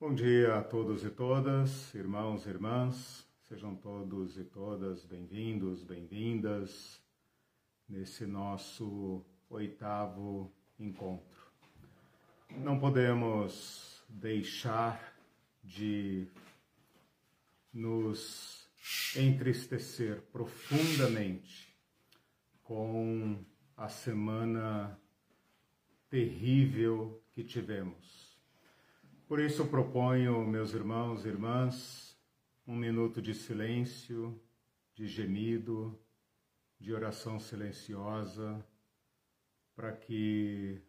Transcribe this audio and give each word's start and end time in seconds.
Bom 0.00 0.14
dia 0.14 0.58
a 0.58 0.62
todos 0.62 1.04
e 1.04 1.10
todas, 1.10 1.92
irmãos 1.92 2.46
e 2.46 2.50
irmãs, 2.50 3.26
sejam 3.48 3.74
todos 3.74 4.38
e 4.38 4.44
todas 4.44 5.04
bem-vindos, 5.04 5.82
bem-vindas 5.82 7.02
nesse 7.88 8.24
nosso 8.24 9.24
oitavo 9.50 10.54
encontro. 10.78 11.50
Não 12.58 12.78
podemos 12.78 14.00
deixar 14.08 15.18
de 15.64 16.28
nos 17.72 18.70
entristecer 19.16 20.22
profundamente 20.30 21.76
com 22.62 23.44
a 23.76 23.88
semana 23.88 24.96
terrível 26.08 27.20
que 27.32 27.42
tivemos. 27.42 28.27
Por 29.28 29.40
isso 29.40 29.66
proponho, 29.66 30.42
meus 30.46 30.72
irmãos 30.72 31.26
e 31.26 31.28
irmãs, 31.28 32.18
um 32.66 32.74
minuto 32.74 33.20
de 33.20 33.34
silêncio, 33.34 34.40
de 34.94 35.06
gemido, 35.06 36.00
de 36.80 36.94
oração 36.94 37.38
silenciosa, 37.38 38.66
para 39.76 39.92
que 39.92 40.80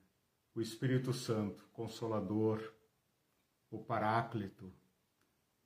o 0.56 0.62
Espírito 0.62 1.12
Santo, 1.12 1.68
Consolador, 1.74 2.64
o 3.70 3.78
Paráclito, 3.78 4.72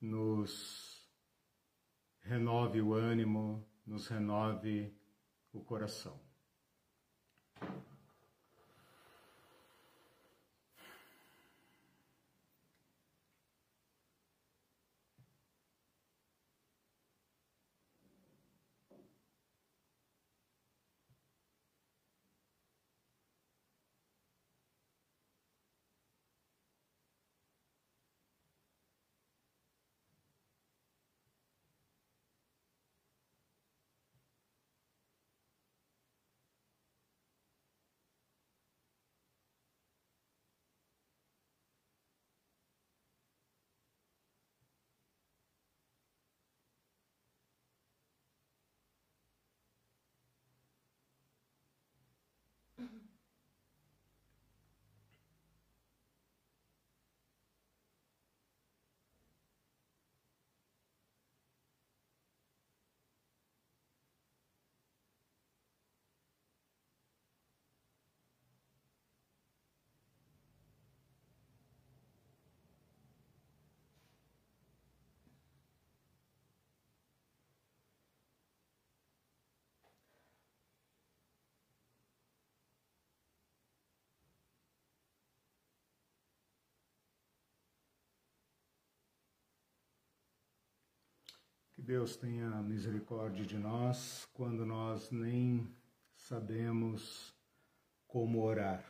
nos 0.02 1.08
renove 2.21 2.82
o 2.82 2.96
ânimo, 2.96 3.63
nos 3.85 4.08
renove 4.08 4.91
o 5.52 5.62
coração. 5.62 6.20
Deus 91.85 92.16
tenha 92.16 92.49
misericórdia 92.61 93.45
de 93.45 93.57
nós 93.57 94.25
quando 94.31 94.66
nós 94.66 95.11
nem 95.11 95.67
sabemos 96.16 97.35
como 98.07 98.41
orar. 98.41 98.81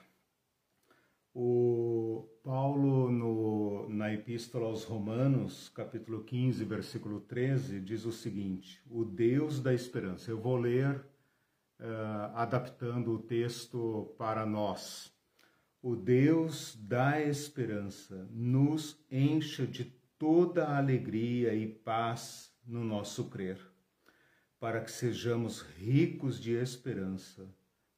O 1.33 2.29
Paulo, 2.43 3.09
no, 3.09 3.89
na 3.89 4.13
Epístola 4.13 4.67
aos 4.67 4.83
Romanos, 4.83 5.69
capítulo 5.69 6.23
15, 6.23 6.63
versículo 6.65 7.19
13, 7.21 7.79
diz 7.79 8.05
o 8.05 8.11
seguinte: 8.11 8.79
O 8.87 9.03
Deus 9.03 9.59
da 9.59 9.73
esperança. 9.73 10.29
Eu 10.29 10.39
vou 10.39 10.55
ler 10.55 10.95
uh, 11.79 12.35
adaptando 12.35 13.11
o 13.13 13.23
texto 13.23 14.13
para 14.19 14.45
nós. 14.45 15.11
O 15.81 15.95
Deus 15.95 16.75
da 16.75 17.19
esperança 17.19 18.29
nos 18.29 19.03
encha 19.09 19.65
de 19.65 19.85
toda 20.19 20.77
alegria 20.77 21.55
e 21.55 21.67
paz 21.67 22.52
no 22.66 22.84
nosso 22.84 23.29
crer, 23.29 23.59
para 24.59 24.81
que 24.81 24.91
sejamos 24.91 25.62
ricos 25.62 26.40
de 26.40 26.51
esperança 26.51 27.47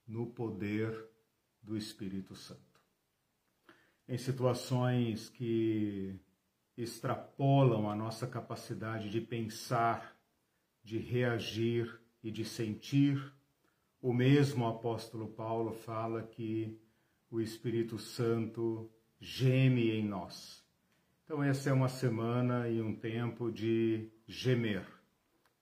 no 0.07 0.27
poder 0.27 1.09
do 1.61 1.77
Espírito 1.77 2.35
Santo. 2.35 2.61
Em 4.07 4.17
situações 4.17 5.29
que 5.29 6.19
extrapolam 6.77 7.89
a 7.89 7.95
nossa 7.95 8.27
capacidade 8.27 9.09
de 9.09 9.21
pensar, 9.21 10.15
de 10.83 10.97
reagir 10.97 11.99
e 12.23 12.29
de 12.29 12.45
sentir, 12.45 13.33
o 14.01 14.13
mesmo 14.13 14.67
apóstolo 14.67 15.27
Paulo 15.27 15.71
fala 15.73 16.21
que 16.21 16.79
o 17.31 17.41
Espírito 17.41 17.97
Santo 17.97 18.91
geme 19.19 19.89
em 19.89 20.07
nós. 20.07 20.63
Então, 21.23 21.43
essa 21.43 21.71
é 21.71 21.73
uma 21.73 21.89
semana 21.89 22.69
e 22.69 22.79
um 22.79 22.95
tempo 22.95 23.51
de 23.51 24.11
gemer, 24.27 24.85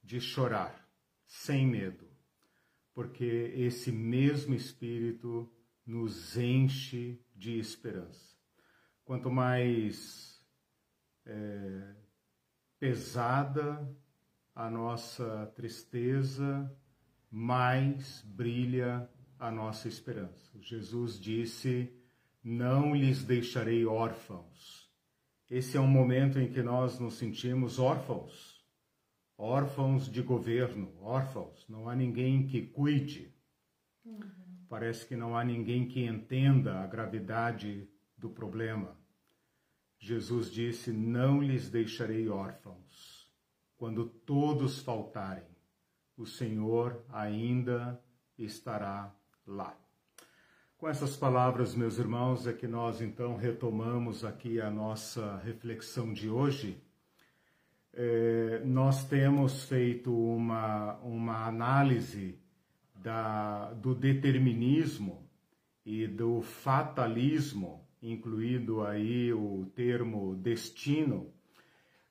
de 0.03 0.19
chorar, 0.19 0.87
sem 1.25 1.67
medo, 1.67 2.07
porque 2.93 3.53
esse 3.55 3.91
mesmo 3.91 4.53
Espírito 4.53 5.51
nos 5.85 6.37
enche 6.37 7.19
de 7.35 7.57
esperança. 7.57 8.37
Quanto 9.03 9.29
mais 9.29 10.41
é, 11.25 11.95
pesada 12.79 13.89
a 14.55 14.69
nossa 14.69 15.51
tristeza, 15.55 16.71
mais 17.29 18.21
brilha 18.21 19.09
a 19.39 19.51
nossa 19.51 19.87
esperança. 19.87 20.51
Jesus 20.61 21.19
disse: 21.19 21.91
Não 22.43 22.95
lhes 22.95 23.23
deixarei 23.23 23.85
órfãos. 23.85 24.89
Esse 25.49 25.75
é 25.75 25.81
um 25.81 25.87
momento 25.87 26.39
em 26.39 26.51
que 26.51 26.61
nós 26.61 26.99
nos 26.99 27.15
sentimos 27.15 27.79
órfãos 27.79 28.52
órfãos 29.43 30.09
de 30.09 30.21
governo, 30.21 30.93
órfãos, 31.01 31.65
não 31.67 31.89
há 31.89 31.95
ninguém 31.95 32.47
que 32.47 32.61
cuide. 32.61 33.35
Uhum. 34.05 34.21
Parece 34.69 35.05
que 35.05 35.17
não 35.17 35.35
há 35.35 35.43
ninguém 35.43 35.85
que 35.85 36.05
entenda 36.05 36.79
a 36.79 36.87
gravidade 36.87 37.85
do 38.17 38.29
problema. 38.29 38.97
Jesus 39.99 40.49
disse: 40.49 40.93
Não 40.93 41.41
lhes 41.41 41.69
deixarei 41.69 42.29
órfãos. 42.29 43.29
Quando 43.75 44.05
todos 44.05 44.79
faltarem, 44.79 45.43
o 46.15 46.25
Senhor 46.25 47.03
ainda 47.09 48.01
estará 48.37 49.13
lá. 49.45 49.77
Com 50.77 50.87
essas 50.87 51.17
palavras, 51.17 51.75
meus 51.75 51.97
irmãos, 51.97 52.47
é 52.47 52.53
que 52.53 52.67
nós 52.67 53.01
então 53.01 53.35
retomamos 53.35 54.23
aqui 54.23 54.61
a 54.61 54.71
nossa 54.71 55.37
reflexão 55.39 56.13
de 56.13 56.29
hoje 56.29 56.81
é, 57.93 58.61
nós 58.65 59.05
temos 59.05 59.65
feito 59.65 60.11
uma, 60.11 60.95
uma 61.03 61.45
análise 61.45 62.39
da, 62.95 63.71
do 63.73 63.93
determinismo 63.93 65.29
e 65.85 66.07
do 66.07 66.41
fatalismo, 66.41 67.87
incluído 68.01 68.85
aí 68.85 69.31
o 69.33 69.69
termo 69.75 70.35
destino, 70.35 71.31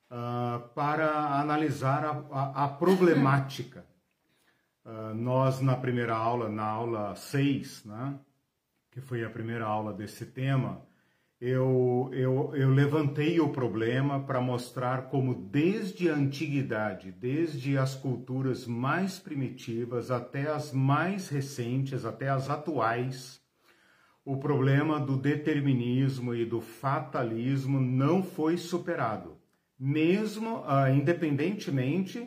uh, 0.09 0.69
para 0.69 1.39
analisar 1.39 2.05
a, 2.05 2.11
a, 2.31 2.65
a 2.65 2.67
problemática. 2.69 3.85
Uh, 4.85 5.13
nós, 5.15 5.59
na 5.59 5.75
primeira 5.75 6.15
aula, 6.15 6.49
na 6.49 6.63
aula 6.63 7.15
6, 7.15 7.85
né, 7.85 8.19
que 8.91 9.01
foi 9.01 9.23
a 9.23 9.29
primeira 9.29 9.65
aula 9.65 9.91
desse 9.91 10.25
tema, 10.25 10.81
eu, 11.45 12.09
eu, 12.13 12.55
eu 12.55 12.69
levantei 12.69 13.37
o 13.41 13.49
problema 13.49 14.17
para 14.23 14.39
mostrar 14.39 15.09
como, 15.09 15.35
desde 15.35 16.09
a 16.09 16.15
antiguidade, 16.15 17.11
desde 17.11 17.77
as 17.77 17.93
culturas 17.93 18.65
mais 18.65 19.19
primitivas 19.19 20.09
até 20.09 20.49
as 20.49 20.71
mais 20.71 21.27
recentes, 21.27 22.05
até 22.05 22.29
as 22.29 22.49
atuais, 22.49 23.41
o 24.23 24.37
problema 24.37 25.01
do 25.01 25.17
determinismo 25.17 26.33
e 26.33 26.45
do 26.45 26.61
fatalismo 26.61 27.77
não 27.77 28.23
foi 28.23 28.55
superado, 28.55 29.37
mesmo 29.77 30.59
uh, 30.59 30.87
independentemente 30.95 32.25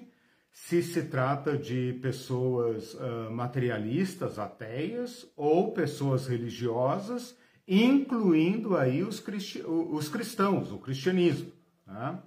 se 0.53 0.83
se 0.83 1.05
trata 1.05 1.57
de 1.57 1.99
pessoas 2.03 2.93
uh, 2.93 3.31
materialistas, 3.31 4.39
ateias 4.39 5.27
ou 5.35 5.73
pessoas 5.73 6.27
religiosas, 6.27 7.35
incluindo 7.67 8.77
aí 8.77 9.03
os, 9.03 9.21
cristi 9.21 9.63
os 9.67 10.09
cristãos, 10.09 10.71
o 10.71 10.79
cristianismo. 10.79 11.53
Né? 11.87 12.19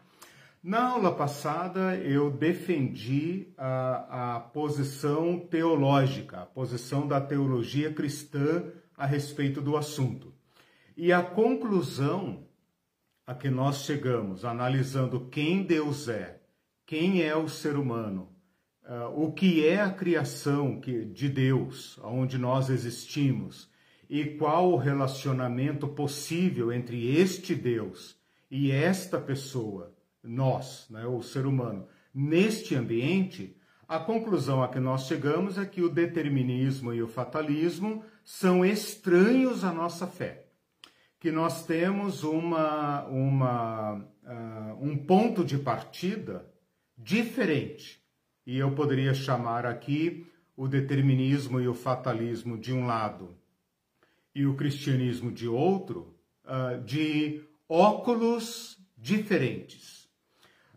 Na 0.62 0.90
aula 0.90 1.16
passada, 1.16 1.96
eu 1.96 2.30
defendi 2.30 3.48
a, 3.58 4.36
a 4.36 4.40
posição 4.40 5.40
teológica, 5.40 6.42
a 6.42 6.46
posição 6.46 7.08
da 7.08 7.22
teologia 7.22 7.94
cristã 7.94 8.66
a 8.98 9.06
respeito 9.06 9.62
do 9.62 9.78
assunto. 9.78 10.34
E 10.98 11.14
a 11.14 11.24
conclusão 11.24 12.46
a 13.26 13.36
que 13.36 13.48
nós 13.48 13.84
chegamos, 13.84 14.44
analisando 14.44 15.30
quem 15.30 15.64
Deus 15.64 16.10
é, 16.10 16.42
quem 16.84 17.22
é 17.22 17.36
o 17.36 17.48
ser 17.48 17.78
humano, 17.78 18.28
uh, 18.84 19.24
o 19.24 19.32
que 19.32 19.66
é 19.68 19.80
a 19.80 19.92
criação 19.92 20.82
de 20.82 21.30
Deus, 21.30 22.00
onde 22.04 22.40
nós 22.40 22.72
existimos, 22.72 23.70
e 24.10 24.26
qual 24.26 24.72
o 24.72 24.78
relacionamento 24.78 25.88
possível 25.88 26.74
entre 26.74 27.16
este 27.16 27.54
Deus 27.54 28.18
e 28.50 28.72
esta 28.72 29.20
pessoa 29.20 29.94
nós, 30.24 30.88
né, 30.90 31.06
o 31.06 31.22
ser 31.22 31.46
humano, 31.46 31.88
neste 32.14 32.76
ambiente, 32.76 33.56
a 33.88 34.00
conclusão 34.00 34.64
a 34.64 34.68
que 34.68 34.80
nós 34.80 35.08
chegamos 35.08 35.58
é 35.58 35.66
que 35.66 35.82
o 35.82 35.90
determinismo 35.90 36.94
e 36.94 37.02
o 37.02 37.08
fatalismo 37.08 38.04
são 38.24 38.66
estranhos 38.66 39.64
à 39.64 39.72
nossa 39.72 40.08
fé. 40.08 40.46
Que 41.20 41.32
nós 41.32 41.66
temos 41.66 42.24
uma, 42.24 43.06
uma, 43.06 43.96
uh, 43.96 44.78
um 44.86 44.98
ponto 44.98 45.44
de 45.44 45.58
partida 45.58 46.46
diferente. 46.98 48.02
E 48.46 48.58
eu 48.58 48.72
poderia 48.72 49.14
chamar 49.14 49.66
aqui 49.66 50.26
o 50.56 50.68
determinismo 50.68 51.60
e 51.60 51.68
o 51.68 51.74
fatalismo 51.74 52.58
de 52.58 52.74
um 52.74 52.86
lado 52.86 53.39
e 54.34 54.46
o 54.46 54.56
cristianismo 54.56 55.32
de 55.32 55.48
outro, 55.48 56.16
uh, 56.46 56.82
de 56.84 57.42
óculos 57.68 58.78
diferentes. 58.98 60.10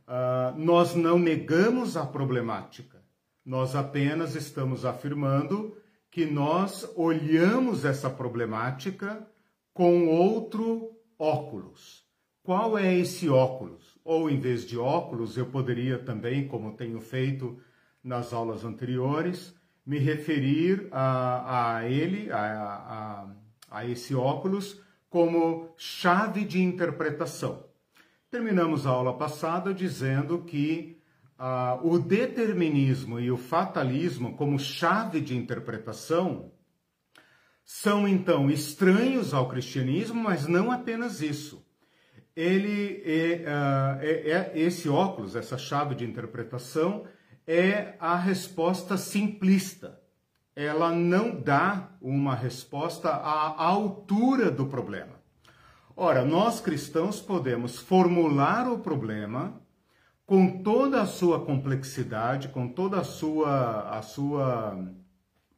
Uh, 0.07 0.59
nós 0.59 0.95
não 0.95 1.19
negamos 1.19 1.97
a 1.97 2.05
problemática, 2.05 3.03
nós 3.45 3.75
apenas 3.75 4.35
estamos 4.35 4.85
afirmando 4.85 5.77
que 6.11 6.27
nós 6.27 6.91
olhamos 6.95 7.85
essa 7.85 8.11
problemática 8.11 9.27
com 9.73 10.07
outro 10.09 10.91
óculos. 11.19 12.05
Qual 12.43 12.77
é 12.77 12.95
esse 12.95 13.29
óculos? 13.29 13.99
Ou 14.05 14.29
em 14.29 14.39
vez 14.39 14.67
de 14.67 14.77
óculos, 14.77 15.37
eu 15.37 15.47
poderia 15.47 15.99
também, 15.99 16.47
como 16.47 16.77
tenho 16.77 17.01
feito 17.01 17.59
nas 18.03 18.33
aulas 18.33 18.65
anteriores, 18.65 19.55
me 19.87 19.99
referir 19.99 20.89
a, 20.91 21.77
a 21.77 21.89
ele, 21.89 22.31
a, 22.31 22.39
a, 22.39 23.35
a 23.73 23.87
esse 23.87 24.15
óculos, 24.15 24.81
como 25.09 25.73
chave 25.77 26.45
de 26.45 26.63
interpretação. 26.63 27.65
Terminamos 28.31 28.87
a 28.87 28.91
aula 28.91 29.17
passada 29.17 29.75
dizendo 29.75 30.43
que 30.43 30.99
ah, 31.39 31.79
o 31.83 31.99
determinismo 31.99 33.19
e 33.19 33.31
o 33.31 33.37
fatalismo, 33.37 34.37
como 34.37 34.59
chave 34.59 35.21
de 35.21 35.37
interpretação, 35.37 36.53
são 37.65 38.07
então 38.07 38.51
estranhos 38.51 39.33
ao 39.33 39.49
cristianismo, 39.49 40.23
mas 40.23 40.47
não 40.47 40.71
apenas 40.71 41.21
isso. 41.21 41.67
Ele 42.35 43.03
é, 43.05 43.45
uh, 43.45 44.01
é, 44.01 44.31
é, 44.31 44.53
esse 44.55 44.89
óculos, 44.89 45.37
essa 45.37 45.59
chave 45.59 45.95
de 45.95 46.05
interpretação, 46.05 47.07
é 47.47 47.95
a 47.99 48.17
resposta 48.17 48.97
simplista. 48.97 50.01
Ela 50.55 50.93
não 50.93 51.41
dá 51.41 51.89
uma 52.01 52.35
resposta 52.35 53.09
à 53.09 53.65
altura 53.65 54.51
do 54.51 54.67
problema. 54.67 55.23
Ora, 55.97 56.25
nós 56.25 56.61
cristãos 56.61 57.21
podemos 57.21 57.79
formular 57.79 58.71
o 58.71 58.79
problema 58.79 59.61
com 60.27 60.63
toda 60.63 61.03
a 61.03 61.07
sua 61.07 61.45
complexidade, 61.45 62.49
com 62.49 62.69
toda 62.69 62.99
a 62.99 63.05
sua, 63.05 63.99
a 63.99 64.03
sua 64.03 64.79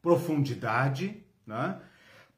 profundidade, 0.03 1.25
né? 1.47 1.81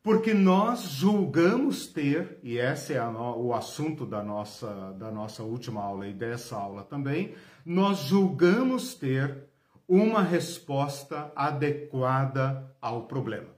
porque 0.02 0.32
nós 0.32 0.82
julgamos 0.82 1.88
ter, 1.88 2.38
e 2.40 2.58
esse 2.58 2.94
é 2.94 3.02
o 3.04 3.52
assunto 3.52 4.06
da 4.06 4.22
nossa, 4.22 4.92
da 4.92 5.10
nossa 5.10 5.42
última 5.42 5.82
aula 5.82 6.06
e 6.06 6.12
dessa 6.12 6.54
aula 6.54 6.84
também, 6.84 7.34
nós 7.64 7.98
julgamos 7.98 8.94
ter 8.94 9.45
uma 9.88 10.22
resposta 10.22 11.32
adequada 11.34 12.74
ao 12.80 13.06
problema. 13.06 13.54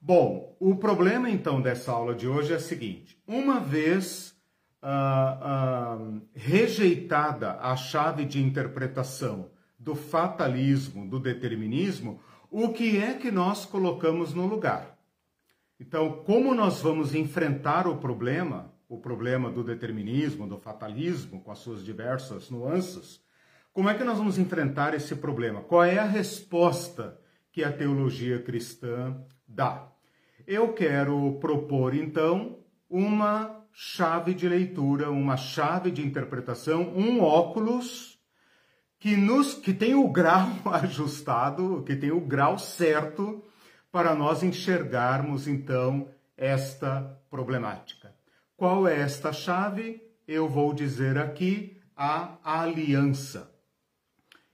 Bom, 0.00 0.56
o 0.58 0.76
problema 0.76 1.28
então 1.28 1.60
dessa 1.60 1.92
aula 1.92 2.14
de 2.14 2.26
hoje 2.26 2.52
é 2.52 2.56
o 2.56 2.60
seguinte: 2.60 3.20
uma 3.26 3.60
vez 3.60 4.34
uh, 4.82 6.06
uh, 6.06 6.22
rejeitada 6.34 7.58
a 7.60 7.76
chave 7.76 8.24
de 8.24 8.42
interpretação 8.42 9.50
do 9.78 9.94
fatalismo, 9.94 11.08
do 11.08 11.18
determinismo, 11.18 12.20
o 12.50 12.70
que 12.70 12.98
é 12.98 13.14
que 13.14 13.30
nós 13.30 13.64
colocamos 13.64 14.34
no 14.34 14.46
lugar? 14.46 14.98
Então, 15.78 16.22
como 16.24 16.54
nós 16.54 16.82
vamos 16.82 17.14
enfrentar 17.14 17.86
o 17.86 17.96
problema, 17.96 18.70
o 18.88 18.98
problema 18.98 19.50
do 19.50 19.64
determinismo, 19.64 20.46
do 20.46 20.58
fatalismo, 20.58 21.40
com 21.40 21.50
as 21.50 21.58
suas 21.58 21.82
diversas 21.82 22.50
nuances, 22.50 23.22
como 23.72 23.88
é 23.88 23.94
que 23.94 24.04
nós 24.04 24.18
vamos 24.18 24.38
enfrentar 24.38 24.94
esse 24.94 25.14
problema? 25.16 25.62
Qual 25.62 25.84
é 25.84 25.98
a 25.98 26.04
resposta 26.04 27.18
que 27.52 27.62
a 27.62 27.72
teologia 27.72 28.42
cristã 28.42 29.16
dá? 29.46 29.88
Eu 30.46 30.72
quero 30.72 31.38
propor 31.40 31.94
então 31.94 32.58
uma 32.88 33.64
chave 33.72 34.34
de 34.34 34.48
leitura, 34.48 35.10
uma 35.10 35.36
chave 35.36 35.90
de 35.90 36.04
interpretação, 36.04 36.92
um 36.94 37.20
óculos 37.20 38.18
que 38.98 39.16
nos 39.16 39.54
que 39.54 39.72
tem 39.72 39.94
o 39.94 40.08
grau 40.08 40.48
ajustado, 40.66 41.82
que 41.84 41.96
tem 41.96 42.10
o 42.10 42.20
grau 42.20 42.58
certo 42.58 43.42
para 43.90 44.14
nós 44.14 44.42
enxergarmos 44.42 45.48
então 45.48 46.08
esta 46.36 47.18
problemática. 47.30 48.14
Qual 48.56 48.86
é 48.86 49.00
esta 49.00 49.32
chave? 49.32 50.02
Eu 50.26 50.48
vou 50.48 50.74
dizer 50.74 51.16
aqui 51.16 51.80
a 51.96 52.38
aliança. 52.42 53.49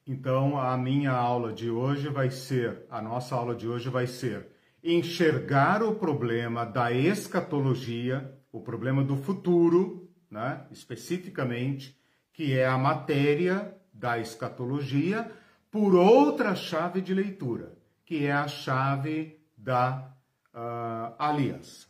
Então, 0.06 0.56
a 0.56 0.76
minha 0.76 1.10
aula 1.10 1.52
de 1.52 1.68
hoje 1.68 2.08
vai 2.08 2.30
ser, 2.30 2.86
a 2.88 3.02
nossa 3.02 3.34
aula 3.34 3.56
de 3.56 3.66
hoje 3.66 3.88
vai 3.88 4.06
ser 4.06 4.48
enxergar 4.82 5.82
o 5.82 5.96
problema 5.96 6.64
da 6.64 6.92
escatologia, 6.92 8.32
o 8.52 8.60
problema 8.60 9.02
do 9.02 9.16
futuro, 9.16 10.08
né, 10.30 10.64
especificamente, 10.70 11.98
que 12.32 12.56
é 12.56 12.66
a 12.66 12.78
matéria 12.78 13.76
da 13.92 14.18
escatologia, 14.18 15.28
por 15.72 15.94
outra 15.96 16.54
chave 16.54 17.00
de 17.00 17.12
leitura, 17.12 17.76
que 18.04 18.26
é 18.26 18.32
a 18.32 18.46
chave 18.46 19.40
da 19.56 20.12
uh, 20.54 21.14
aliança. 21.18 21.88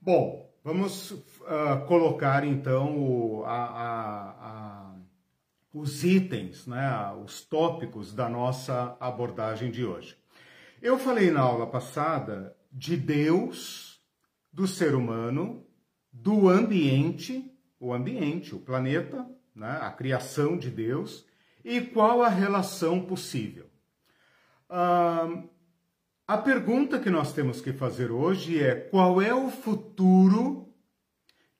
Bom, 0.00 0.48
vamos 0.62 1.10
uh, 1.10 1.84
colocar 1.88 2.46
então 2.46 2.96
o, 2.98 3.44
a, 3.44 3.50
a, 3.50 4.30
a, 4.30 4.71
os 5.72 6.04
itens, 6.04 6.66
né, 6.66 7.12
os 7.24 7.42
tópicos 7.44 8.12
da 8.12 8.28
nossa 8.28 8.96
abordagem 9.00 9.70
de 9.70 9.84
hoje. 9.84 10.16
Eu 10.82 10.98
falei 10.98 11.30
na 11.30 11.40
aula 11.40 11.66
passada 11.66 12.54
de 12.70 12.96
Deus, 12.96 14.00
do 14.52 14.66
ser 14.66 14.94
humano, 14.94 15.66
do 16.12 16.48
ambiente, 16.48 17.50
o 17.80 17.92
ambiente, 17.92 18.54
o 18.54 18.60
planeta, 18.60 19.26
né, 19.54 19.78
a 19.80 19.90
criação 19.90 20.58
de 20.58 20.70
Deus, 20.70 21.24
e 21.64 21.80
qual 21.80 22.22
a 22.22 22.28
relação 22.28 23.00
possível. 23.06 23.70
Ah, 24.68 25.42
a 26.26 26.36
pergunta 26.36 26.98
que 26.98 27.10
nós 27.10 27.32
temos 27.32 27.60
que 27.60 27.72
fazer 27.72 28.10
hoje 28.10 28.62
é: 28.62 28.74
qual 28.74 29.22
é 29.22 29.34
o 29.34 29.50
futuro? 29.50 30.68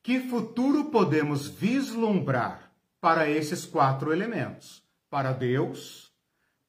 Que 0.02 0.21
futuro 0.21 0.87
podemos 0.87 1.49
vislumbrar 1.49 2.62
para 3.02 3.28
esses 3.28 3.66
quatro 3.66 4.12
elementos? 4.12 4.80
Para 5.11 5.32
Deus, 5.32 6.12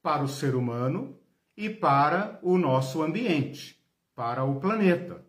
para 0.01 0.23
o 0.23 0.27
ser 0.27 0.55
humano 0.55 1.15
e 1.55 1.69
para 1.69 2.39
o 2.41 2.57
nosso 2.57 3.03
ambiente, 3.03 3.79
para 4.15 4.43
o 4.43 4.59
planeta. 4.59 5.23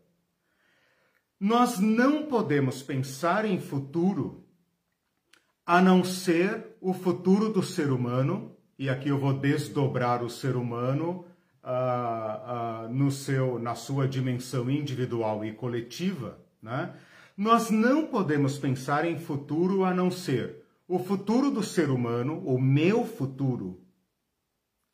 Nós 1.38 1.78
não 1.78 2.24
podemos 2.24 2.82
pensar 2.82 3.44
em 3.44 3.60
futuro 3.60 4.48
a 5.66 5.82
não 5.82 6.02
ser 6.02 6.74
o 6.80 6.94
futuro 6.94 7.52
do 7.52 7.62
ser 7.62 7.90
humano, 7.92 8.56
e 8.78 8.88
aqui 8.88 9.10
eu 9.10 9.18
vou 9.18 9.34
desdobrar 9.34 10.22
o 10.22 10.30
ser 10.30 10.56
humano 10.56 11.26
uh, 11.62 12.86
uh, 12.86 12.88
no 12.88 13.10
seu, 13.10 13.58
na 13.58 13.74
sua 13.74 14.08
dimensão 14.08 14.70
individual 14.70 15.44
e 15.44 15.52
coletiva, 15.52 16.38
né? 16.62 16.94
nós 17.36 17.68
não 17.68 18.06
podemos 18.06 18.58
pensar 18.58 19.04
em 19.04 19.18
futuro 19.18 19.84
a 19.84 19.92
não 19.92 20.10
ser 20.10 20.63
o 20.86 20.98
futuro 20.98 21.50
do 21.50 21.62
ser 21.62 21.88
humano, 21.88 22.42
o 22.44 22.60
meu 22.60 23.06
futuro. 23.06 23.80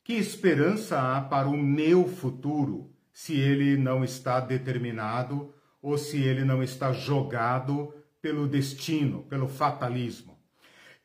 Que 0.03 0.13
esperança 0.13 0.99
há 0.99 1.21
para 1.21 1.49
o 1.49 1.57
meu 1.57 2.07
futuro 2.07 2.93
se 3.11 3.35
ele 3.35 3.75
não 3.75 4.03
está 4.03 4.39
determinado 4.39 5.53
ou 5.81 5.97
se 5.97 6.21
ele 6.21 6.45
não 6.45 6.63
está 6.63 6.93
jogado 6.93 7.93
pelo 8.21 8.47
destino, 8.47 9.23
pelo 9.23 9.47
fatalismo? 9.47 10.39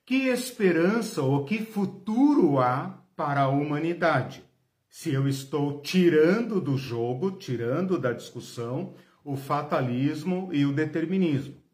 Que 0.04 0.28
esperança 0.28 1.20
ou 1.20 1.44
que 1.44 1.64
futuro 1.64 2.60
há 2.60 3.04
para 3.16 3.42
a 3.42 3.48
humanidade? 3.48 4.44
Se 4.88 5.12
eu 5.12 5.26
estou 5.26 5.82
tirando 5.82 6.60
do 6.60 6.78
jogo, 6.78 7.32
tirando 7.32 7.98
da 7.98 8.12
discussão, 8.12 8.94
o 9.24 9.36
fatalismo 9.36 10.48
e 10.52 10.64
o 10.64 10.72
determinismo. 10.72 11.65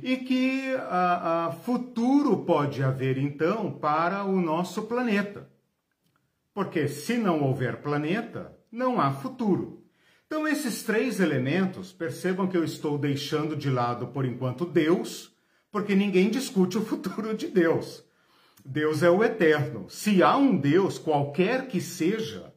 E 0.00 0.16
que 0.18 0.74
a, 0.76 1.46
a 1.46 1.52
futuro 1.52 2.44
pode 2.44 2.82
haver, 2.82 3.18
então, 3.18 3.72
para 3.72 4.24
o 4.24 4.40
nosso 4.40 4.82
planeta. 4.82 5.50
Porque 6.54 6.86
se 6.86 7.18
não 7.18 7.42
houver 7.42 7.82
planeta, 7.82 8.56
não 8.70 9.00
há 9.00 9.10
futuro. 9.10 9.84
Então, 10.26 10.48
esses 10.48 10.82
três 10.82 11.20
elementos, 11.20 11.92
percebam 11.92 12.46
que 12.46 12.56
eu 12.56 12.64
estou 12.64 12.96
deixando 12.96 13.54
de 13.54 13.68
lado, 13.68 14.06
por 14.08 14.24
enquanto, 14.24 14.64
Deus, 14.64 15.34
porque 15.70 15.94
ninguém 15.94 16.30
discute 16.30 16.78
o 16.78 16.84
futuro 16.84 17.36
de 17.36 17.48
Deus. 17.48 18.04
Deus 18.64 19.02
é 19.02 19.10
o 19.10 19.22
eterno. 19.22 19.90
Se 19.90 20.22
há 20.22 20.36
um 20.36 20.56
Deus, 20.56 20.98
qualquer 20.98 21.66
que 21.66 21.80
seja, 21.80 22.52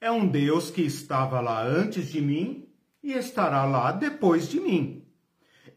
é 0.00 0.10
um 0.10 0.26
Deus 0.26 0.70
que 0.70 0.82
estava 0.82 1.40
lá 1.40 1.62
antes 1.62 2.10
de 2.10 2.20
mim 2.20 2.68
e 3.02 3.12
estará 3.12 3.64
lá 3.64 3.92
depois 3.92 4.48
de 4.48 4.60
mim. 4.60 4.99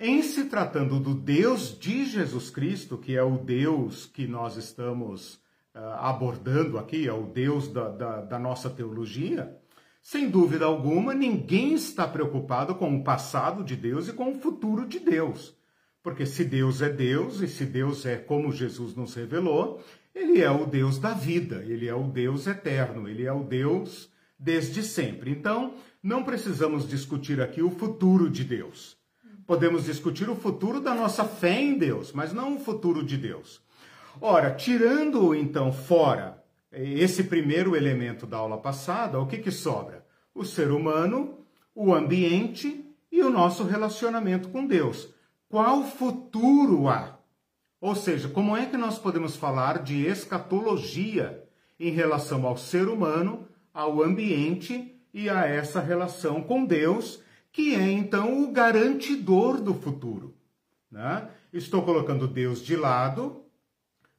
Em 0.06 0.22
se 0.22 0.44
tratando 0.44 1.00
do 1.00 1.16
Deus 1.16 1.80
de 1.80 2.04
Jesus 2.04 2.50
Cristo, 2.50 2.98
que 2.98 3.16
é 3.16 3.24
o 3.24 3.38
Deus 3.38 4.06
que 4.06 4.28
nós 4.28 4.58
estamos 4.58 5.36
uh, 5.74 5.80
abordando 5.98 6.78
aqui, 6.78 7.08
é 7.08 7.14
o 7.14 7.26
Deus 7.26 7.70
da, 7.70 7.88
da, 7.88 8.20
da 8.20 8.38
nossa 8.38 8.70
teologia, 8.70 9.58
sem 10.02 10.30
dúvida 10.30 10.66
alguma, 10.66 11.14
ninguém 11.14 11.74
está 11.74 12.06
preocupado 12.06 12.76
com 12.76 12.94
o 12.94 13.02
passado 13.02 13.64
de 13.64 13.78
Deus 13.78 14.10
e 14.10 14.12
com 14.12 14.34
o 14.34 14.42
futuro 14.42 14.86
de 14.86 15.00
Deus. 15.00 15.56
Porque 16.04 16.26
se 16.26 16.44
Deus 16.44 16.82
é 16.82 16.90
Deus 16.90 17.40
e 17.40 17.48
se 17.48 17.66
Deus 17.66 18.06
é 18.06 18.18
como 18.18 18.52
Jesus 18.52 18.98
nos 18.98 19.14
revelou, 19.14 19.82
ele 20.14 20.42
é 20.42 20.52
o 20.52 20.66
Deus 20.66 21.00
da 21.00 21.14
vida, 21.14 21.64
ele 21.66 21.88
é 21.88 21.96
o 21.96 22.10
Deus 22.10 22.46
eterno, 22.46 23.08
ele 23.08 23.24
é 23.26 23.32
o 23.32 23.46
Deus 23.46 24.12
desde 24.38 24.84
sempre. 24.84 25.32
Então, 25.32 25.76
não 26.04 26.26
precisamos 26.26 26.90
discutir 26.90 27.40
aqui 27.40 27.62
o 27.62 27.72
futuro 27.72 28.30
de 28.30 28.44
Deus. 28.44 29.02
Podemos 29.46 29.86
discutir 29.86 30.30
o 30.30 30.36
futuro 30.36 30.80
da 30.80 30.94
nossa 30.94 31.26
fé 31.26 31.62
em 31.62 31.78
Deus, 31.78 32.12
mas 32.12 32.32
não 32.32 32.56
o 32.56 32.60
futuro 32.60 33.04
de 33.04 33.18
Deus. 33.18 33.62
Ora, 34.22 34.52
tirando 34.52 35.36
então 35.36 35.72
fora 35.72 36.44
esse 36.72 37.26
primeiro 37.26 37.76
elemento 37.76 38.26
da 38.26 38.38
aula 38.38 38.58
passada, 38.58 39.20
o 39.20 39.28
que, 39.28 39.38
que 39.38 39.52
sobra? 39.52 40.06
O 40.34 40.46
ser 40.46 40.72
humano, 40.72 41.46
o 41.76 41.94
ambiente 41.94 42.86
e 43.12 43.22
o 43.22 43.30
nosso 43.30 43.64
relacionamento 43.64 44.50
com 44.50 44.66
Deus. 44.66 45.10
Qual 45.50 45.84
futuro 45.84 46.88
há? 46.88 47.20
Ou 47.80 47.96
seja, 47.96 48.30
como 48.30 48.56
é 48.56 48.66
que 48.66 48.78
nós 48.78 48.98
podemos 48.98 49.36
falar 49.36 49.84
de 49.84 50.06
escatologia 50.06 51.44
em 51.80 51.92
relação 51.92 52.48
ao 52.48 52.56
ser 52.56 52.88
humano, 52.88 53.48
ao 53.74 54.02
ambiente 54.02 54.96
e 55.14 55.30
a 55.30 55.46
essa 55.46 55.82
relação 55.82 56.42
com 56.42 56.66
Deus, 56.66 57.22
que 57.54 57.76
é 57.76 57.92
então 57.92 58.44
o 58.44 58.52
garantidor 58.52 59.62
do 59.62 59.76
futuro. 59.76 60.36
Né? 60.92 61.30
Estou 61.54 61.84
colocando 61.84 62.28
Deus 62.28 62.62
de 62.62 62.76
lado 62.76 63.46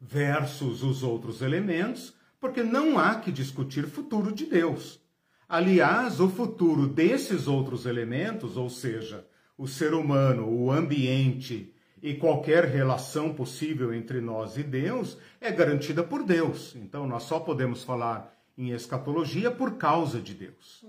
versus 0.00 0.84
os 0.84 1.02
outros 1.02 1.42
elementos, 1.42 2.14
porque 2.40 2.62
não 2.62 2.96
há 2.96 3.16
que 3.16 3.32
discutir 3.32 3.86
futuro 3.86 4.32
de 4.32 4.46
Deus. 4.46 5.00
Aliás, 5.48 6.20
o 6.20 6.28
futuro 6.28 6.86
desses 6.86 7.48
outros 7.48 7.86
elementos, 7.86 8.56
ou 8.56 8.70
seja, 8.70 9.26
o 9.58 9.66
ser 9.66 9.94
humano, 9.94 10.48
o 10.48 10.70
ambiente 10.70 11.74
e 12.00 12.14
qualquer 12.14 12.64
relação 12.64 13.34
possível 13.34 13.92
entre 13.92 14.20
nós 14.20 14.56
e 14.56 14.62
Deus, 14.62 15.18
é 15.40 15.50
garantida 15.50 16.04
por 16.04 16.22
Deus. 16.22 16.76
Então, 16.76 17.06
nós 17.06 17.24
só 17.24 17.40
podemos 17.40 17.82
falar 17.82 18.32
em 18.56 18.70
escatologia 18.70 19.50
por 19.50 19.76
causa 19.76 20.20
de 20.20 20.34
Deus. 20.34 20.84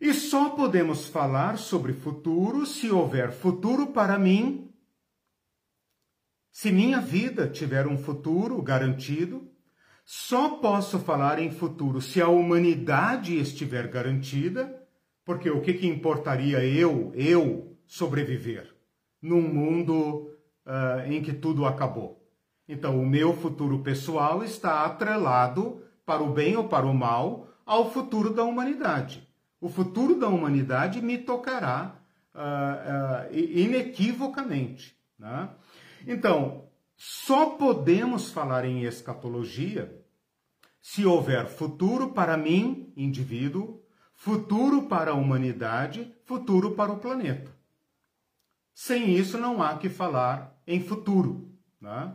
E 0.00 0.12
só 0.12 0.50
podemos 0.50 1.06
falar 1.06 1.56
sobre 1.56 1.92
futuro 1.92 2.66
se 2.66 2.90
houver 2.90 3.32
futuro 3.32 3.88
para 3.88 4.18
mim, 4.18 4.70
se 6.50 6.70
minha 6.70 7.00
vida 7.00 7.48
tiver 7.48 7.86
um 7.86 7.98
futuro 7.98 8.60
garantido. 8.62 9.50
Só 10.04 10.58
posso 10.58 11.00
falar 11.00 11.38
em 11.38 11.50
futuro 11.50 12.00
se 12.00 12.20
a 12.22 12.28
humanidade 12.28 13.36
estiver 13.36 13.88
garantida, 13.88 14.82
porque 15.24 15.50
o 15.50 15.60
que, 15.60 15.74
que 15.74 15.86
importaria 15.86 16.64
eu, 16.64 17.12
eu, 17.14 17.76
sobreviver 17.84 18.72
num 19.20 19.42
mundo 19.42 20.30
uh, 20.64 21.10
em 21.10 21.20
que 21.20 21.32
tudo 21.32 21.66
acabou? 21.66 22.24
Então, 22.68 23.00
o 23.00 23.06
meu 23.06 23.34
futuro 23.34 23.82
pessoal 23.82 24.44
está 24.44 24.84
atrelado 24.84 25.82
para 26.04 26.22
o 26.22 26.32
bem 26.32 26.56
ou 26.56 26.68
para 26.68 26.86
o 26.86 26.94
mal, 26.94 27.48
ao 27.66 27.90
futuro 27.90 28.32
da 28.32 28.44
humanidade. 28.44 29.25
O 29.66 29.68
futuro 29.68 30.14
da 30.14 30.28
humanidade 30.28 31.02
me 31.02 31.18
tocará 31.18 31.96
uh, 32.32 32.38
uh, 32.38 33.36
inequivocamente. 33.36 34.96
Né? 35.18 35.50
Então, 36.06 36.68
só 36.96 37.46
podemos 37.46 38.30
falar 38.30 38.64
em 38.64 38.84
escatologia 38.84 40.00
se 40.80 41.04
houver 41.04 41.48
futuro 41.48 42.12
para 42.12 42.36
mim, 42.36 42.92
indivíduo, 42.96 43.82
futuro 44.14 44.82
para 44.82 45.10
a 45.10 45.14
humanidade, 45.14 46.14
futuro 46.24 46.76
para 46.76 46.92
o 46.92 47.00
planeta. 47.00 47.50
Sem 48.72 49.16
isso, 49.16 49.36
não 49.36 49.60
há 49.60 49.76
que 49.78 49.88
falar 49.88 50.56
em 50.64 50.80
futuro. 50.80 51.50
Né? 51.80 52.14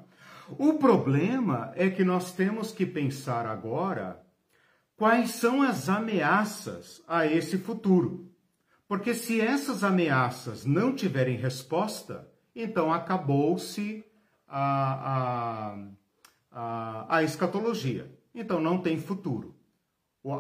O 0.58 0.76
problema 0.76 1.74
é 1.76 1.90
que 1.90 2.06
nós 2.06 2.32
temos 2.32 2.72
que 2.72 2.86
pensar 2.86 3.46
agora 3.46 4.21
quais 5.02 5.32
são 5.32 5.64
as 5.64 5.90
ameaças 5.90 7.02
a 7.08 7.26
esse 7.26 7.58
futuro. 7.58 8.32
Porque 8.88 9.16
se 9.16 9.42
essas 9.42 9.84
ameaças 9.84 10.64
não 10.64 10.94
tiverem 10.94 11.38
resposta, 11.38 12.30
então 12.56 12.94
acabou-se 12.94 14.06
a, 14.48 15.74
a, 15.74 15.78
a, 16.52 17.18
a 17.18 17.24
escatologia. 17.24 18.16
Então 18.36 18.62
não 18.62 18.78
tem 18.78 19.00
futuro. 19.00 19.56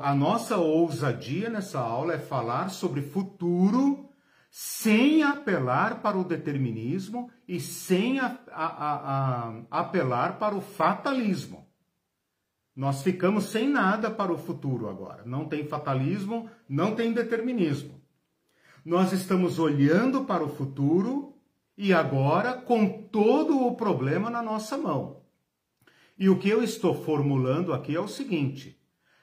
A 0.03 0.13
nossa 0.13 0.57
ousadia 0.57 1.49
nessa 1.49 1.79
aula 1.79 2.13
é 2.13 2.19
falar 2.19 2.69
sobre 2.69 3.01
futuro 3.01 4.11
sem 4.51 5.23
apelar 5.23 6.03
para 6.03 6.19
o 6.19 6.23
determinismo 6.23 7.31
e 7.47 7.59
sem 7.59 8.19
a, 8.19 9.55
apelar 9.71 10.37
para 10.37 10.53
o 10.53 10.61
fatalismo. 10.61 11.60
Nós 12.75 13.03
ficamos 13.03 13.45
sem 13.45 13.67
nada 13.67 14.09
para 14.09 14.31
o 14.31 14.37
futuro 14.37 14.89
agora. 14.89 15.23
Não 15.25 15.45
tem 15.45 15.67
fatalismo, 15.67 16.49
não 16.67 16.95
tem 16.95 17.11
determinismo. 17.11 18.01
Nós 18.83 19.11
estamos 19.11 19.59
olhando 19.59 20.23
para 20.23 20.43
o 20.43 20.49
futuro 20.49 21.35
e 21.77 21.93
agora 21.93 22.53
com 22.53 23.03
todo 23.03 23.65
o 23.65 23.75
problema 23.75 24.29
na 24.29 24.41
nossa 24.41 24.77
mão. 24.77 25.21
E 26.17 26.29
o 26.29 26.37
que 26.37 26.49
eu 26.49 26.63
estou 26.63 26.93
formulando 27.03 27.73
aqui 27.73 27.95
é 27.95 27.99
o 27.99 28.07
seguinte: 28.07 28.79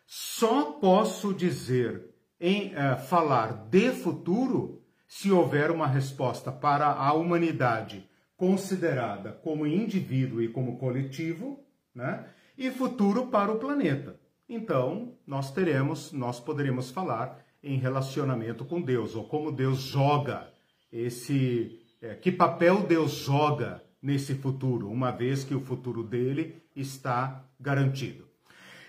só 0.07 0.73
posso 0.73 1.33
dizer, 1.33 2.11
em 2.41 2.75
uh, 2.75 2.99
falar 3.09 3.69
de 3.69 3.91
futuro 3.93 4.83
se 5.07 5.31
houver 5.31 5.71
uma 5.71 5.87
resposta 5.87 6.53
para 6.53 6.87
a 6.87 7.13
humanidade 7.13 8.09
considerada 8.37 9.33
como 9.33 9.67
indivíduo 9.67 10.41
e 10.41 10.49
como 10.49 10.79
coletivo, 10.79 11.65
né? 11.95 12.27
E 12.59 12.73
futuro 12.73 13.29
para 13.29 13.53
o 13.53 13.59
planeta. 13.59 14.19
Então, 14.49 15.15
nós 15.25 15.53
teremos, 15.53 16.11
nós 16.11 16.41
poderíamos 16.41 16.91
falar 16.91 17.47
em 17.63 17.79
relacionamento 17.79 18.65
com 18.65 18.83
Deus, 18.83 19.15
ou 19.15 19.23
como 19.23 19.53
Deus 19.53 19.79
joga 19.79 20.51
esse, 20.93 21.81
é, 22.03 22.17
que 22.17 22.33
papel 22.33 22.81
Deus 22.81 23.13
joga 23.13 23.81
nesse 24.03 24.35
futuro, 24.35 24.91
uma 24.91 25.13
vez 25.13 25.45
que 25.45 25.55
o 25.55 25.61
futuro 25.61 26.03
dele 26.03 26.61
está 26.75 27.45
garantido. 27.61 28.27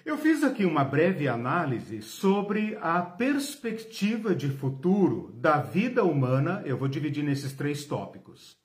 Eu 0.03 0.17
fiz 0.17 0.43
aqui 0.43 0.65
uma 0.65 0.83
breve 0.83 1.27
análise 1.27 2.01
sobre 2.01 2.75
a 2.81 3.01
perspectiva 3.01 4.33
de 4.33 4.49
futuro 4.49 5.31
da 5.35 5.57
vida 5.57 6.03
humana. 6.03 6.63
Eu 6.65 6.75
vou 6.75 6.87
dividir 6.87 7.23
nesses 7.23 7.53
três 7.53 7.85
tópicos. 7.85 8.57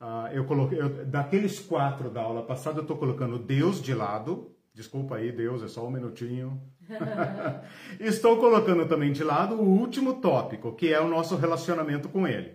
Uh, 0.00 0.32
eu 0.32 0.44
coloquei, 0.44 0.80
eu, 0.80 1.04
daqueles 1.06 1.58
quatro 1.58 2.08
da 2.08 2.22
aula 2.22 2.42
passada, 2.42 2.78
eu 2.78 2.82
estou 2.82 2.96
colocando 2.96 3.38
Deus 3.38 3.82
de 3.82 3.92
lado, 3.92 4.54
Desculpa 4.78 5.16
aí, 5.16 5.32
Deus, 5.32 5.60
é 5.60 5.66
só 5.66 5.84
um 5.84 5.90
minutinho. 5.90 6.62
Estou 7.98 8.36
colocando 8.36 8.86
também 8.86 9.10
de 9.10 9.24
lado 9.24 9.56
o 9.56 9.68
último 9.68 10.20
tópico, 10.20 10.72
que 10.72 10.92
é 10.92 11.00
o 11.00 11.08
nosso 11.08 11.34
relacionamento 11.34 12.08
com 12.08 12.28
Ele. 12.28 12.50
O 12.50 12.54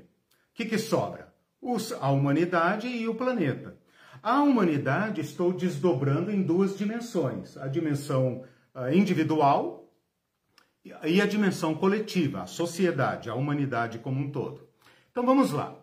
que, 0.53 0.63
que 0.63 0.77
sobra? 0.77 1.33
Os, 1.61 1.91
a 1.91 2.09
humanidade 2.11 2.87
e 2.87 3.09
o 3.09 3.15
planeta. 3.15 3.77
A 4.21 4.41
humanidade 4.41 5.19
estou 5.19 5.51
desdobrando 5.51 6.31
em 6.31 6.41
duas 6.41 6.77
dimensões: 6.77 7.57
a 7.57 7.67
dimensão 7.67 8.45
uh, 8.73 8.89
individual 8.93 9.93
e 11.03 11.19
a 11.19 11.25
dimensão 11.25 11.75
coletiva, 11.75 12.43
a 12.43 12.47
sociedade, 12.47 13.29
a 13.29 13.35
humanidade 13.35 13.99
como 13.99 14.21
um 14.21 14.31
todo. 14.31 14.65
Então 15.11 15.25
vamos 15.25 15.51
lá. 15.51 15.75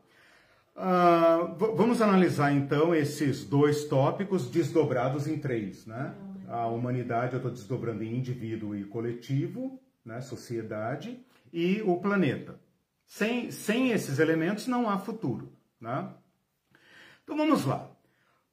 Uh, 0.76 1.54
vamos 1.76 2.00
analisar 2.00 2.52
então 2.52 2.94
esses 2.94 3.44
dois 3.44 3.84
tópicos 3.84 4.48
desdobrados 4.48 5.26
em 5.26 5.38
três, 5.38 5.86
né? 5.86 6.14
A 6.48 6.66
humanidade 6.66 7.34
eu 7.34 7.38
estou 7.38 7.50
desdobrando 7.52 8.02
em 8.02 8.16
indivíduo 8.16 8.74
e 8.74 8.84
coletivo, 8.84 9.80
né? 10.04 10.20
Sociedade 10.20 11.20
e 11.52 11.82
o 11.82 11.96
planeta. 11.98 12.58
Sem, 13.06 13.50
sem 13.50 13.90
esses 13.90 14.18
elementos 14.18 14.66
não 14.66 14.88
há 14.88 14.98
futuro, 14.98 15.52
né? 15.80 16.08
Então 17.24 17.36
vamos 17.36 17.64
lá. 17.64 17.90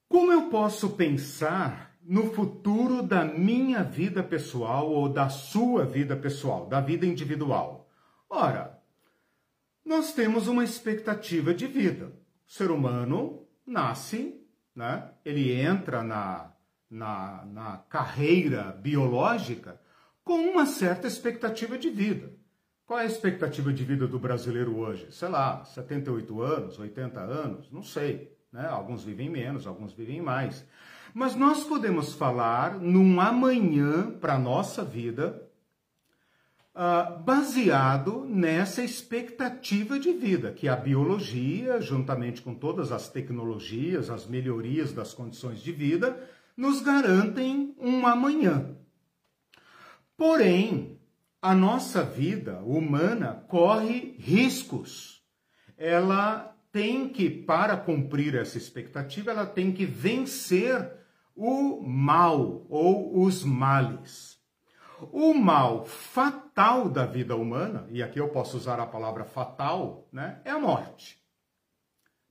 Como 0.08 0.32
eu 0.32 0.48
posso 0.48 0.90
pensar 0.90 1.96
no 2.02 2.32
futuro 2.32 3.02
da 3.02 3.24
minha 3.24 3.82
vida 3.82 4.22
pessoal 4.22 4.90
ou 4.90 5.08
da 5.08 5.28
sua 5.28 5.84
vida 5.84 6.16
pessoal, 6.16 6.66
da 6.66 6.80
vida 6.80 7.04
individual? 7.06 7.88
Ora, 8.28 8.77
nós 9.88 10.12
temos 10.12 10.46
uma 10.48 10.62
expectativa 10.62 11.54
de 11.54 11.66
vida. 11.66 12.12
O 12.46 12.52
ser 12.52 12.70
humano 12.70 13.46
nasce, 13.66 14.38
né? 14.76 15.10
ele 15.24 15.50
entra 15.50 16.02
na, 16.02 16.52
na, 16.90 17.44
na 17.46 17.78
carreira 17.88 18.64
biológica 18.64 19.80
com 20.22 20.34
uma 20.34 20.66
certa 20.66 21.08
expectativa 21.08 21.78
de 21.78 21.88
vida. 21.88 22.30
Qual 22.84 23.00
é 23.00 23.04
a 23.04 23.06
expectativa 23.06 23.72
de 23.72 23.82
vida 23.82 24.06
do 24.06 24.18
brasileiro 24.18 24.76
hoje? 24.76 25.08
Sei 25.10 25.28
lá, 25.28 25.64
78 25.64 26.42
anos, 26.42 26.78
80 26.78 27.20
anos, 27.20 27.72
não 27.72 27.82
sei. 27.82 28.36
Né? 28.52 28.66
Alguns 28.66 29.04
vivem 29.04 29.30
menos, 29.30 29.66
alguns 29.66 29.94
vivem 29.94 30.20
mais. 30.20 30.66
Mas 31.14 31.34
nós 31.34 31.64
podemos 31.64 32.12
falar 32.12 32.78
num 32.78 33.18
amanhã 33.20 34.10
para 34.20 34.34
a 34.34 34.38
nossa 34.38 34.84
vida 34.84 35.47
uh, 36.78 37.20
baseado 37.24 38.24
nessa 38.24 38.84
expectativa 38.84 39.98
de 39.98 40.12
vida 40.12 40.52
que 40.52 40.68
a 40.68 40.76
biologia, 40.76 41.80
juntamente 41.80 42.40
com 42.40 42.54
todas 42.54 42.92
as 42.92 43.08
tecnologias, 43.08 44.08
as 44.08 44.26
melhorias 44.26 44.92
das 44.92 45.12
condições 45.12 45.60
de 45.60 45.72
vida, 45.72 46.16
nos 46.56 46.80
garantem 46.80 47.74
um 47.80 48.06
amanhã. 48.06 48.76
Porém, 50.16 51.00
a 51.42 51.54
nossa 51.54 52.02
vida 52.02 52.60
humana 52.60 53.44
corre 53.48 54.16
riscos. 54.18 55.22
Ela 55.76 56.56
tem 56.72 57.08
que, 57.08 57.28
para 57.30 57.76
cumprir 57.76 58.34
essa 58.34 58.58
expectativa, 58.58 59.30
ela 59.30 59.46
tem 59.46 59.72
que 59.72 59.84
vencer 59.84 60.92
o 61.34 61.80
mal 61.80 62.66
ou 62.68 63.22
os 63.22 63.44
males. 63.44 64.37
O 65.12 65.32
mal 65.34 65.84
fatal 65.84 66.88
da 66.88 67.06
vida 67.06 67.36
humana, 67.36 67.86
e 67.90 68.02
aqui 68.02 68.18
eu 68.18 68.28
posso 68.28 68.56
usar 68.56 68.80
a 68.80 68.86
palavra 68.86 69.24
fatal, 69.24 70.08
né, 70.12 70.40
é 70.44 70.50
a 70.50 70.58
morte. 70.58 71.18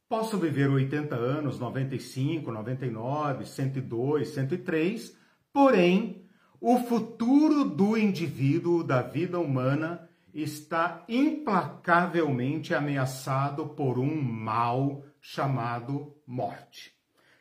Posso 0.09 0.37
viver 0.37 0.69
80 0.69 1.15
anos, 1.15 1.59
95, 1.59 2.51
99, 2.51 3.45
102, 3.45 4.29
103, 4.29 5.17
porém, 5.51 6.25
o 6.59 6.79
futuro 6.79 7.65
do 7.65 7.97
indivíduo, 7.97 8.83
da 8.83 9.01
vida 9.01 9.39
humana, 9.39 10.07
está 10.33 11.03
implacavelmente 11.09 12.73
ameaçado 12.73 13.67
por 13.67 13.97
um 13.97 14.21
mal 14.21 15.03
chamado 15.19 16.15
morte, 16.25 16.93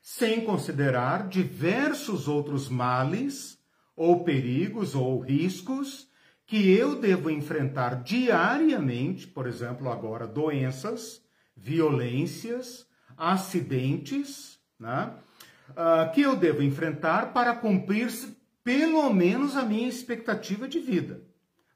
sem 0.02 0.44
considerar 0.44 1.28
diversos 1.28 2.26
outros 2.26 2.68
males 2.68 3.55
ou 3.96 4.22
perigos 4.22 4.94
ou 4.94 5.18
riscos 5.18 6.08
que 6.46 6.70
eu 6.70 7.00
devo 7.00 7.30
enfrentar 7.30 8.02
diariamente, 8.02 9.26
por 9.26 9.46
exemplo, 9.46 9.90
agora 9.90 10.26
doenças, 10.26 11.22
violências, 11.56 12.86
acidentes, 13.16 14.58
né? 14.78 15.12
Uh, 15.70 16.12
que 16.12 16.20
eu 16.20 16.36
devo 16.36 16.62
enfrentar 16.62 17.32
para 17.32 17.52
cumprir 17.52 18.08
pelo 18.62 19.12
menos 19.12 19.56
a 19.56 19.64
minha 19.64 19.88
expectativa 19.88 20.68
de 20.68 20.78
vida. 20.78 21.22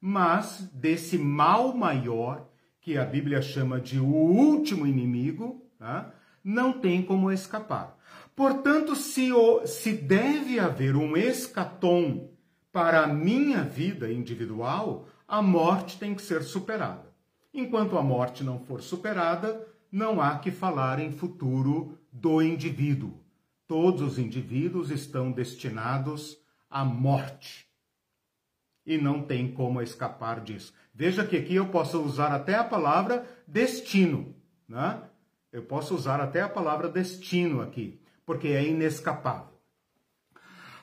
Mas 0.00 0.68
desse 0.72 1.18
mal 1.18 1.74
maior, 1.74 2.48
que 2.80 2.96
a 2.96 3.04
Bíblia 3.04 3.42
chama 3.42 3.80
de 3.80 3.98
o 3.98 4.06
último 4.06 4.86
inimigo, 4.86 5.66
né? 5.78 6.06
não 6.42 6.72
tem 6.72 7.02
como 7.02 7.30
escapar. 7.30 7.98
Portanto, 8.34 8.96
se, 8.96 9.32
o, 9.32 9.66
se 9.66 9.92
deve 9.92 10.58
haver 10.58 10.96
um 10.96 11.16
escatom 11.16 12.30
para 12.72 13.02
a 13.02 13.06
minha 13.06 13.62
vida 13.62 14.10
individual, 14.10 15.08
a 15.26 15.42
morte 15.42 15.98
tem 15.98 16.14
que 16.14 16.22
ser 16.22 16.42
superada. 16.42 17.10
Enquanto 17.52 17.98
a 17.98 18.02
morte 18.02 18.44
não 18.44 18.60
for 18.60 18.80
superada, 18.80 19.66
não 19.90 20.20
há 20.20 20.38
que 20.38 20.50
falar 20.50 21.00
em 21.00 21.12
futuro 21.12 21.98
do 22.12 22.40
indivíduo. 22.40 23.20
Todos 23.66 24.02
os 24.02 24.18
indivíduos 24.18 24.90
estão 24.90 25.30
destinados 25.32 26.38
à 26.68 26.84
morte. 26.84 27.66
E 28.86 28.96
não 28.96 29.22
tem 29.22 29.52
como 29.52 29.82
escapar 29.82 30.40
disso. 30.40 30.72
Veja 30.94 31.26
que 31.26 31.36
aqui 31.36 31.56
eu 31.56 31.68
posso 31.68 32.00
usar 32.00 32.32
até 32.32 32.54
a 32.54 32.64
palavra 32.64 33.26
destino. 33.46 34.34
Né? 34.68 35.02
Eu 35.52 35.62
posso 35.62 35.94
usar 35.94 36.20
até 36.20 36.40
a 36.40 36.48
palavra 36.48 36.88
destino 36.88 37.60
aqui 37.60 37.99
porque 38.30 38.46
é 38.46 38.64
inescapável. 38.64 39.58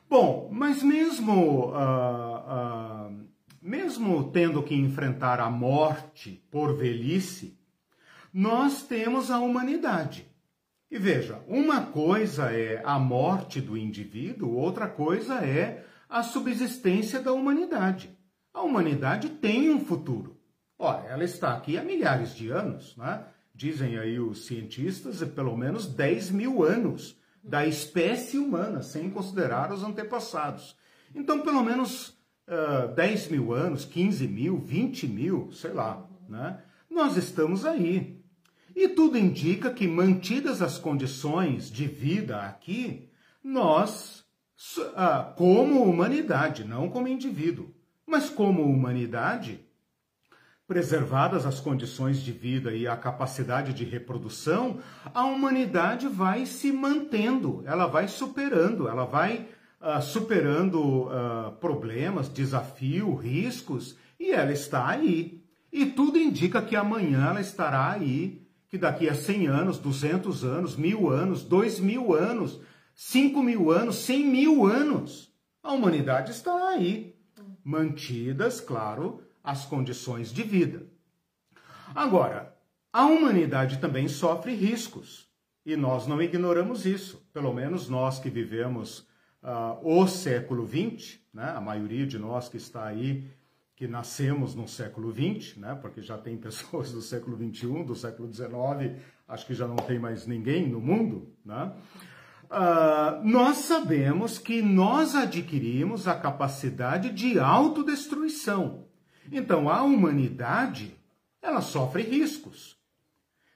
Bom, 0.10 0.50
mas 0.52 0.84
mesmo, 0.84 1.68
uh, 1.68 3.10
uh, 3.10 3.26
mesmo 3.62 4.30
tendo 4.32 4.62
que 4.62 4.76
enfrentar 4.76 5.40
a 5.40 5.50
morte 5.50 6.44
por 6.52 6.76
velhice, 6.76 7.58
nós 8.34 8.84
temos 8.84 9.32
a 9.32 9.40
humanidade. 9.40 10.30
E 10.92 11.00
veja, 11.00 11.42
uma 11.48 11.86
coisa 11.86 12.52
é 12.52 12.82
a 12.84 13.00
morte 13.00 13.62
do 13.62 13.78
indivíduo, 13.78 14.54
outra 14.54 14.90
coisa 14.90 15.36
é 15.36 15.86
a 16.10 16.24
subsistência 16.24 17.22
da 17.22 17.32
humanidade. 17.32 18.12
A 18.54 18.62
humanidade 18.62 19.30
tem 19.30 19.70
um 19.70 19.80
futuro. 19.86 20.38
Ora, 20.78 21.08
ela 21.08 21.24
está 21.24 21.54
aqui 21.54 21.78
há 21.78 21.82
milhares 21.82 22.36
de 22.36 22.50
anos, 22.50 22.98
né? 22.98 23.24
dizem 23.56 23.98
aí 23.98 24.20
os 24.20 24.48
cientistas, 24.48 25.24
pelo 25.30 25.56
menos 25.56 25.88
10 25.88 26.32
mil 26.32 26.62
anos 26.62 27.16
da 27.44 27.66
espécie 27.66 28.38
humana, 28.38 28.82
sem 28.82 29.10
considerar 29.10 29.72
os 29.72 29.84
antepassados. 29.84 30.76
Então, 31.16 31.42
pelo 31.42 31.64
menos 31.64 32.10
uh, 32.48 32.94
10 32.96 33.30
mil 33.30 33.54
anos, 33.54 33.86
15 33.86 34.28
mil, 34.28 34.60
20 34.60 35.08
mil, 35.08 35.52
sei 35.52 35.72
lá, 35.72 36.08
né? 36.28 36.62
nós 36.90 37.16
estamos 37.16 37.66
aí. 37.66 38.22
E 38.76 38.88
tudo 38.90 39.18
indica 39.18 39.72
que, 39.72 39.88
mantidas 39.88 40.62
as 40.62 40.78
condições 40.78 41.72
de 41.72 41.88
vida 41.88 42.42
aqui, 42.42 43.10
nós, 43.44 44.26
uh, 44.78 45.34
como 45.36 45.84
humanidade, 45.84 46.64
não 46.64 46.90
como 46.90 47.08
indivíduo, 47.08 47.74
mas 48.06 48.30
como 48.30 48.64
humanidade, 48.64 49.67
preservadas 50.68 51.46
as 51.46 51.62
condições 51.62 52.22
de 52.22 52.34
vida 52.34 52.74
e 52.74 52.86
a 52.86 52.98
capacidade 52.98 53.74
de 53.74 53.86
reprodução, 53.86 54.80
a 55.14 55.24
humanidade 55.24 56.10
vai 56.10 56.46
se 56.46 56.74
mantendo, 56.74 57.64
ela 57.66 57.88
vai 57.88 58.10
superando, 58.10 58.88
ela 58.90 59.06
vai 59.06 59.48
uh, 59.82 60.02
superando 60.02 61.04
uh, 61.04 61.54
problemas, 61.62 62.28
desafios, 62.28 63.24
riscos, 63.24 63.98
e 64.20 64.32
ela 64.32 64.52
está 64.52 64.88
aí. 64.88 65.42
E 65.72 65.86
tudo 65.86 66.18
indica 66.18 66.62
que 66.62 66.76
amanhã 66.76 67.28
ela 67.30 67.40
estará 67.40 67.92
aí, 67.92 68.46
que 68.70 68.78
daqui 68.78 69.08
a 69.08 69.16
100 69.16 69.48
anos, 69.48 69.78
200 69.78 70.44
anos, 70.44 70.76
mil 70.76 71.10
anos, 71.10 71.44
dois 71.44 71.80
mil 71.80 72.14
anos, 72.14 72.60
cinco 72.94 73.42
mil 73.42 73.72
anos, 73.72 73.96
cem 73.98 74.26
mil 74.26 74.66
anos, 74.66 75.32
a 75.64 75.72
humanidade 75.72 76.32
estará 76.32 76.70
aí, 76.70 77.16
mantidas, 77.64 78.60
claro, 78.60 79.22
as 79.48 79.64
condições 79.64 80.34
de 80.34 80.44
vida. 80.44 80.86
Agora, 81.96 82.54
a 82.92 83.06
humanidade 83.06 83.78
também 83.78 84.10
sofre 84.10 84.54
riscos 84.54 85.26
e 85.66 85.78
nós 85.78 86.06
não 86.06 86.22
ignoramos 86.22 86.86
isso. 86.86 87.26
Pelo 87.32 87.54
menos 87.54 87.88
nós 87.88 88.20
que 88.20 88.30
vivemos 88.30 89.08
uh, 89.42 89.80
o 89.82 90.06
século 90.06 90.68
XX, 90.68 91.20
né? 91.34 91.54
a 91.56 91.62
maioria 91.62 92.06
de 92.06 92.20
nós 92.20 92.50
que 92.50 92.58
está 92.58 92.88
aí, 92.88 93.24
que 93.74 93.88
nascemos 93.88 94.54
no 94.54 94.68
século 94.68 95.14
XX, 95.14 95.56
né? 95.56 95.80
porque 95.82 96.02
já 96.02 96.18
tem 96.18 96.36
pessoas 96.38 96.92
do 96.92 97.02
século 97.02 97.38
XXI, 97.38 97.86
do 97.86 97.96
século 97.96 98.30
XIX, 98.34 99.02
acho 99.30 99.46
que 99.46 99.54
já 99.54 99.66
não 99.66 99.78
tem 99.78 99.98
mais 99.98 100.28
ninguém 100.28 100.68
no 100.68 100.82
mundo. 100.82 101.34
Né? 101.46 101.72
uh, 102.52 103.26
nós 103.26 103.60
sabemos 103.60 104.38
que 104.38 104.62
nós 104.62 105.16
adquirimos 105.16 106.06
a 106.06 106.16
capacidade 106.16 107.12
de 107.12 107.40
autodestruição. 107.40 108.87
Então, 109.32 109.70
a 109.70 109.84
humanidade, 109.84 110.96
ela 111.42 111.62
sofre 111.62 112.04
riscos. 112.04 112.78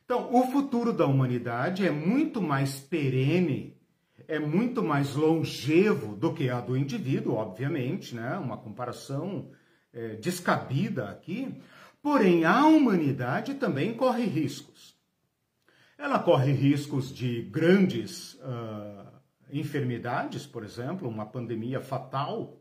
Então, 0.06 0.34
o 0.34 0.52
futuro 0.52 0.92
da 0.92 1.06
humanidade 1.06 1.86
é 1.86 1.92
muito 1.92 2.42
mais 2.42 2.80
perene, 2.80 3.78
é 4.28 4.40
muito 4.40 4.84
mais 4.84 5.16
longevo 5.16 6.16
do 6.16 6.34
que 6.34 6.50
a 6.50 6.60
do 6.60 6.76
indivíduo, 6.76 7.36
obviamente, 7.36 8.14
né? 8.14 8.38
Uma 8.38 8.58
comparação 8.58 9.50
é, 9.94 10.16
descabida 10.16 11.10
aqui. 11.10 11.54
Porém, 12.02 12.46
a 12.46 12.66
humanidade 12.66 13.54
também 13.54 13.94
corre 13.94 14.26
riscos. 14.26 15.00
Ela 15.98 16.18
corre 16.18 16.52
riscos 16.52 17.14
de 17.14 17.44
grandes 17.44 18.34
uh, 18.34 19.08
enfermidades, 19.52 20.48
por 20.48 20.64
exemplo, 20.64 21.08
uma 21.08 21.28
pandemia 21.28 21.80
fatal, 21.80 22.60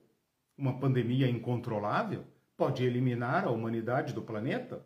uma 0.58 0.78
pandemia 0.78 1.26
incontrolável, 1.26 2.22
pode 2.60 2.84
eliminar 2.84 3.46
a 3.46 3.50
humanidade 3.50 4.12
do 4.12 4.20
planeta. 4.20 4.84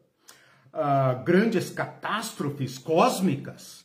Uh, 0.72 1.24
grandes 1.24 1.70
catástrofes 1.70 2.78
cósmicas. 2.78 3.84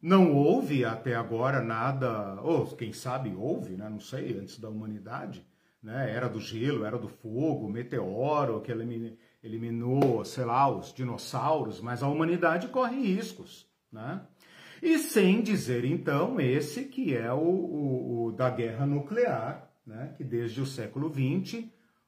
Não 0.00 0.34
houve 0.34 0.82
até 0.82 1.14
agora 1.14 1.60
nada, 1.60 2.40
ou 2.40 2.66
quem 2.74 2.90
sabe 2.94 3.34
houve, 3.36 3.76
né? 3.76 3.90
não 3.90 4.00
sei, 4.00 4.38
antes 4.38 4.58
da 4.58 4.70
humanidade, 4.70 5.46
né? 5.82 6.10
Era 6.10 6.30
do 6.30 6.40
gelo, 6.40 6.86
era 6.86 6.98
do 6.98 7.08
fogo, 7.08 7.68
meteoro 7.68 8.62
que 8.62 8.72
eliminou, 9.42 10.24
sei 10.24 10.46
lá, 10.46 10.68
os 10.68 10.94
dinossauros, 10.94 11.78
mas 11.78 12.02
a 12.02 12.08
humanidade 12.08 12.68
corre 12.68 13.00
riscos, 13.00 13.68
né? 13.92 14.22
E 14.82 14.98
sem 14.98 15.42
dizer, 15.42 15.84
então, 15.84 16.40
esse 16.40 16.84
que 16.86 17.14
é 17.14 17.32
o, 17.32 17.38
o, 17.38 18.24
o 18.24 18.32
da 18.32 18.50
guerra 18.50 18.86
nuclear, 18.86 19.70
né? 19.86 20.14
que 20.16 20.24
desde 20.24 20.60
o 20.60 20.66
século 20.66 21.12
XX, 21.12 21.64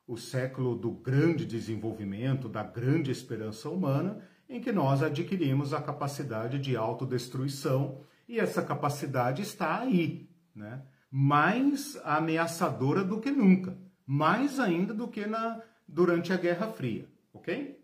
o 0.07 0.17
século 0.17 0.75
do 0.75 0.91
grande 0.91 1.45
desenvolvimento, 1.47 2.49
da 2.49 2.63
grande 2.63 3.11
esperança 3.11 3.69
humana, 3.69 4.21
em 4.49 4.61
que 4.61 4.73
nós 4.73 5.03
adquirimos 5.03 5.73
a 5.73 5.81
capacidade 5.81 6.59
de 6.59 6.77
autodestruição, 6.77 8.01
e 8.29 8.39
essa 8.39 8.63
capacidade 8.63 9.43
está 9.43 9.81
aí, 9.81 10.29
né? 10.55 10.83
mais 11.11 12.01
ameaçadora 12.05 13.05
do 13.05 13.21
que 13.21 13.31
nunca, 13.31 13.77
mais 14.07 14.59
ainda 14.59 14.93
do 14.93 15.09
que 15.09 15.27
na, 15.27 15.61
durante 15.87 16.33
a 16.33 16.37
Guerra 16.37 16.69
Fria 16.69 17.09
ok? 17.35 17.79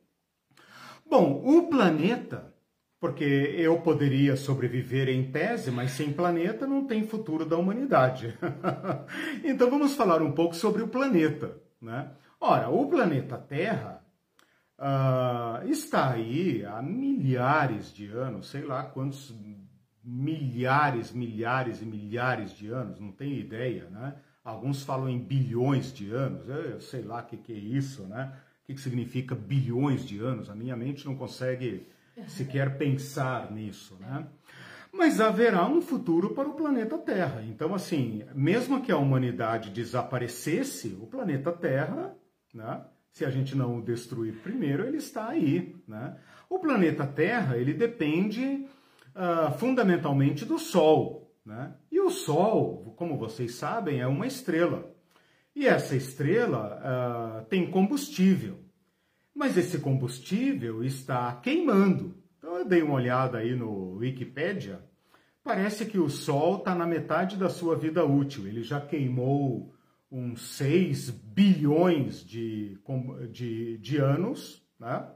Bom, 1.04 1.42
o 1.44 1.68
planeta, 1.68 2.54
porque 3.00 3.24
eu 3.24 3.80
poderia 3.80 4.36
sobreviver 4.36 5.08
em 5.08 5.30
tese, 5.30 5.70
mas 5.70 5.90
sem 5.90 6.12
planeta 6.12 6.66
não 6.66 6.86
tem 6.86 7.06
futuro 7.06 7.44
da 7.44 7.56
humanidade. 7.56 8.38
então 9.44 9.68
vamos 9.68 9.94
falar 9.94 10.22
um 10.22 10.32
pouco 10.32 10.54
sobre 10.54 10.82
o 10.82 10.88
planeta, 10.88 11.60
né? 11.80 12.10
Ora, 12.40 12.68
o 12.70 12.86
planeta 12.88 13.36
Terra 13.36 14.02
uh, 14.78 15.68
está 15.68 16.10
aí 16.10 16.64
há 16.64 16.80
milhares 16.82 17.92
de 17.92 18.06
anos, 18.06 18.48
sei 18.48 18.62
lá 18.62 18.82
quantos 18.82 19.34
milhares, 20.02 21.12
milhares 21.12 21.82
e 21.82 21.84
milhares 21.84 22.52
de 22.52 22.68
anos, 22.68 22.98
não 22.98 23.12
tenho 23.12 23.38
ideia, 23.38 23.88
né? 23.90 24.14
Alguns 24.42 24.82
falam 24.82 25.08
em 25.08 25.18
bilhões 25.18 25.92
de 25.92 26.10
anos, 26.10 26.48
eu 26.48 26.80
sei 26.80 27.02
lá 27.02 27.20
o 27.20 27.26
que, 27.26 27.36
que 27.36 27.52
é 27.52 27.58
isso, 27.58 28.04
né? 28.04 28.34
O 28.64 28.72
que 28.72 28.80
significa 28.80 29.34
bilhões 29.34 30.06
de 30.06 30.18
anos? 30.18 30.48
A 30.48 30.54
minha 30.54 30.76
mente 30.76 31.04
não 31.04 31.14
consegue 31.14 31.86
sequer 32.26 32.78
pensar 32.78 33.50
nisso, 33.52 33.96
né? 34.00 34.26
Mas 34.92 35.20
haverá 35.20 35.66
um 35.66 35.80
futuro 35.80 36.30
para 36.30 36.48
o 36.48 36.54
planeta 36.54 36.98
Terra. 36.98 37.42
Então, 37.42 37.74
assim, 37.74 38.24
mesmo 38.34 38.82
que 38.82 38.90
a 38.90 38.96
humanidade 38.96 39.70
desaparecesse, 39.70 40.96
o 41.00 41.06
planeta 41.06 41.52
Terra, 41.52 42.16
né? 42.52 42.84
Se 43.12 43.24
a 43.24 43.30
gente 43.30 43.56
não 43.56 43.78
o 43.78 43.82
destruir 43.82 44.40
primeiro, 44.42 44.84
ele 44.84 44.98
está 44.98 45.28
aí, 45.28 45.74
né? 45.86 46.16
O 46.48 46.58
planeta 46.58 47.06
Terra, 47.06 47.56
ele 47.56 47.72
depende 47.72 48.66
uh, 49.14 49.56
fundamentalmente 49.58 50.44
do 50.44 50.58
Sol, 50.58 51.32
né? 51.44 51.74
E 51.90 52.00
o 52.00 52.10
Sol, 52.10 52.94
como 52.96 53.16
vocês 53.16 53.54
sabem, 53.54 54.00
é 54.00 54.06
uma 54.06 54.26
estrela. 54.26 54.94
E 55.54 55.66
essa 55.66 55.96
estrela 55.96 57.42
uh, 57.42 57.44
tem 57.46 57.70
combustível, 57.70 58.58
mas 59.34 59.56
esse 59.56 59.78
combustível 59.78 60.84
está 60.84 61.34
queimando. 61.36 62.19
Eu 62.60 62.68
dei 62.68 62.82
uma 62.82 62.92
olhada 62.92 63.38
aí 63.38 63.56
no 63.56 63.94
Wikipedia, 63.94 64.84
parece 65.42 65.86
que 65.86 65.98
o 65.98 66.10
Sol 66.10 66.58
está 66.58 66.74
na 66.74 66.86
metade 66.86 67.38
da 67.38 67.48
sua 67.48 67.74
vida 67.74 68.04
útil. 68.04 68.46
Ele 68.46 68.62
já 68.62 68.78
queimou 68.78 69.74
uns 70.12 70.56
6 70.56 71.08
bilhões 71.08 72.22
de, 72.22 72.78
de, 73.30 73.78
de 73.78 73.96
anos, 73.96 74.62
né? 74.78 75.08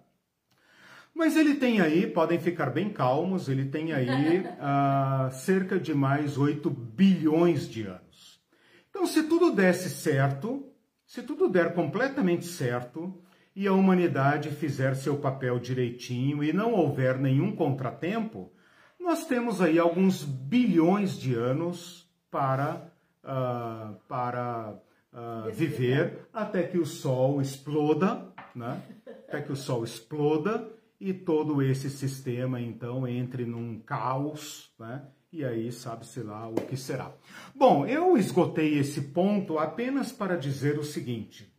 Mas 1.14 1.36
ele 1.36 1.56
tem 1.56 1.82
aí, 1.82 2.06
podem 2.06 2.40
ficar 2.40 2.70
bem 2.70 2.88
calmos, 2.88 3.46
ele 3.50 3.66
tem 3.66 3.92
aí 3.92 4.38
uh, 4.40 5.30
cerca 5.36 5.78
de 5.78 5.92
mais 5.92 6.38
8 6.38 6.70
bilhões 6.70 7.68
de 7.68 7.82
anos. 7.82 8.40
Então, 8.88 9.06
se 9.06 9.24
tudo 9.24 9.52
desse 9.52 9.90
certo, 9.90 10.72
se 11.06 11.22
tudo 11.22 11.46
der 11.50 11.74
completamente 11.74 12.46
certo 12.46 13.22
e 13.54 13.66
a 13.68 13.72
humanidade 13.72 14.50
fizer 14.50 14.94
seu 14.94 15.16
papel 15.16 15.58
direitinho 15.58 16.42
e 16.42 16.52
não 16.52 16.72
houver 16.72 17.18
nenhum 17.18 17.54
contratempo, 17.54 18.52
nós 18.98 19.26
temos 19.26 19.60
aí 19.60 19.78
alguns 19.78 20.24
bilhões 20.24 21.18
de 21.18 21.34
anos 21.34 22.10
para, 22.30 22.90
uh, 23.22 23.94
para 24.08 24.74
uh, 25.12 25.52
viver 25.52 26.26
até 26.32 26.62
que 26.64 26.78
o 26.78 26.86
Sol 26.86 27.40
exploda, 27.40 28.32
né? 28.54 28.82
até 29.06 29.40
que 29.40 29.52
o 29.52 29.56
Sol 29.56 29.84
exploda 29.84 30.68
e 30.98 31.12
todo 31.12 31.62
esse 31.62 31.90
sistema 31.90 32.60
então 32.60 33.06
entre 33.06 33.44
num 33.44 33.78
caos, 33.78 34.72
né? 34.78 35.02
e 35.32 35.44
aí 35.44 35.70
sabe-se 35.70 36.20
lá 36.20 36.48
o 36.48 36.54
que 36.54 36.76
será. 36.76 37.12
Bom, 37.54 37.86
eu 37.86 38.16
esgotei 38.16 38.78
esse 38.78 39.00
ponto 39.00 39.58
apenas 39.58 40.10
para 40.10 40.36
dizer 40.36 40.78
o 40.78 40.84
seguinte: 40.84 41.53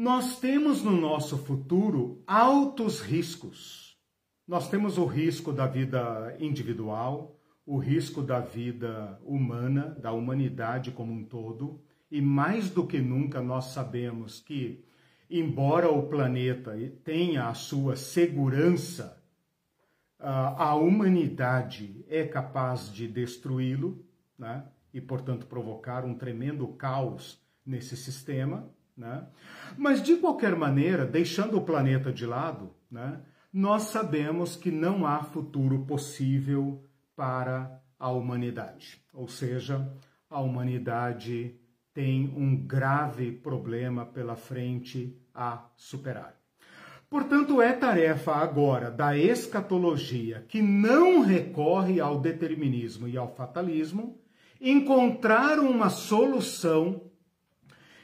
nós 0.00 0.40
temos 0.40 0.82
no 0.82 0.92
nosso 0.92 1.36
futuro 1.36 2.22
altos 2.26 3.02
riscos. 3.02 4.00
Nós 4.48 4.70
temos 4.70 4.96
o 4.96 5.04
risco 5.04 5.52
da 5.52 5.66
vida 5.66 6.34
individual, 6.40 7.38
o 7.66 7.76
risco 7.76 8.22
da 8.22 8.40
vida 8.40 9.20
humana, 9.22 9.94
da 10.00 10.10
humanidade 10.10 10.90
como 10.90 11.12
um 11.12 11.22
todo, 11.22 11.82
e 12.10 12.18
mais 12.18 12.70
do 12.70 12.86
que 12.86 12.98
nunca 12.98 13.42
nós 13.42 13.66
sabemos 13.66 14.40
que, 14.40 14.82
embora 15.28 15.90
o 15.90 16.08
planeta 16.08 16.72
tenha 17.04 17.50
a 17.50 17.52
sua 17.52 17.94
segurança 17.94 19.22
a 20.18 20.74
humanidade 20.76 22.04
é 22.08 22.24
capaz 22.24 22.90
de 22.90 23.06
destruí-lo, 23.06 24.02
né? 24.38 24.64
e, 24.94 25.00
portanto, 25.00 25.46
provocar 25.46 26.06
um 26.06 26.14
tremendo 26.14 26.66
caos 26.68 27.38
nesse 27.66 27.98
sistema. 27.98 28.66
Né? 28.96 29.26
Mas, 29.76 30.02
de 30.02 30.16
qualquer 30.16 30.54
maneira, 30.56 31.06
deixando 31.06 31.56
o 31.56 31.64
planeta 31.64 32.12
de 32.12 32.26
lado, 32.26 32.74
né? 32.90 33.20
nós 33.52 33.84
sabemos 33.84 34.56
que 34.56 34.70
não 34.70 35.06
há 35.06 35.22
futuro 35.22 35.84
possível 35.86 36.84
para 37.16 37.82
a 37.98 38.10
humanidade. 38.10 39.02
Ou 39.12 39.28
seja, 39.28 39.92
a 40.28 40.40
humanidade 40.40 41.54
tem 41.92 42.32
um 42.36 42.56
grave 42.56 43.32
problema 43.32 44.06
pela 44.06 44.36
frente 44.36 45.20
a 45.34 45.66
superar. 45.76 46.40
Portanto, 47.10 47.60
é 47.60 47.72
tarefa 47.72 48.36
agora 48.36 48.88
da 48.88 49.18
escatologia, 49.18 50.44
que 50.48 50.62
não 50.62 51.22
recorre 51.22 51.98
ao 51.98 52.20
determinismo 52.20 53.08
e 53.08 53.16
ao 53.16 53.34
fatalismo, 53.34 54.16
encontrar 54.60 55.58
uma 55.58 55.90
solução, 55.90 57.09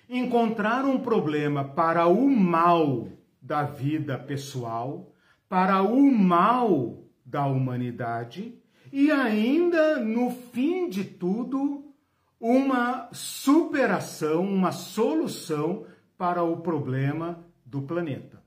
encontrar 0.08 0.84
um 0.84 0.98
problema 0.98 1.64
para 1.64 2.06
o 2.06 2.28
mal 2.28 3.08
da 3.40 3.62
vida 3.62 4.18
pessoal, 4.18 5.12
para 5.48 5.82
o 5.82 6.10
mal 6.10 7.04
da 7.24 7.46
humanidade 7.46 8.60
e 8.92 9.10
ainda, 9.10 9.98
no 9.98 10.30
fim 10.30 10.88
de 10.88 11.04
tudo, 11.04 11.92
uma 12.40 13.08
superação, 13.12 14.42
uma 14.42 14.72
solução 14.72 15.86
para 16.16 16.42
o 16.42 16.58
problema 16.58 17.44
do 17.64 17.82
planeta. 17.82 18.42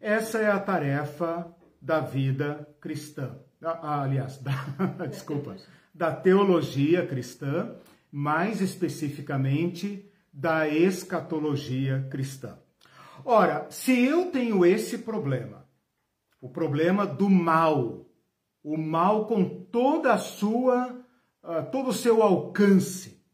Essa 0.00 0.38
é 0.38 0.50
a 0.50 0.58
tarefa 0.58 1.54
da 1.80 2.00
vida 2.00 2.68
cristã. 2.80 3.38
Ah, 3.62 3.78
ah 3.82 4.02
aliás, 4.02 4.38
da, 4.42 5.06
desculpa, 5.06 5.56
da 5.94 6.14
teologia 6.14 7.06
cristã, 7.06 7.74
mais 8.10 8.60
especificamente 8.60 10.10
da 10.36 10.68
escatologia 10.68 12.06
cristã. 12.10 12.58
Ora, 13.24 13.66
se 13.70 13.98
eu 14.04 14.30
tenho 14.30 14.66
esse 14.66 14.98
problema, 14.98 15.66
o 16.38 16.50
problema 16.50 17.06
do 17.06 17.30
mal, 17.30 18.06
o 18.62 18.76
mal 18.76 19.24
com 19.24 19.48
toda 19.48 20.12
a 20.12 20.18
sua, 20.18 21.02
uh, 21.42 21.70
todo 21.72 21.88
o 21.88 21.94
seu 21.94 22.22
alcance, 22.22 23.24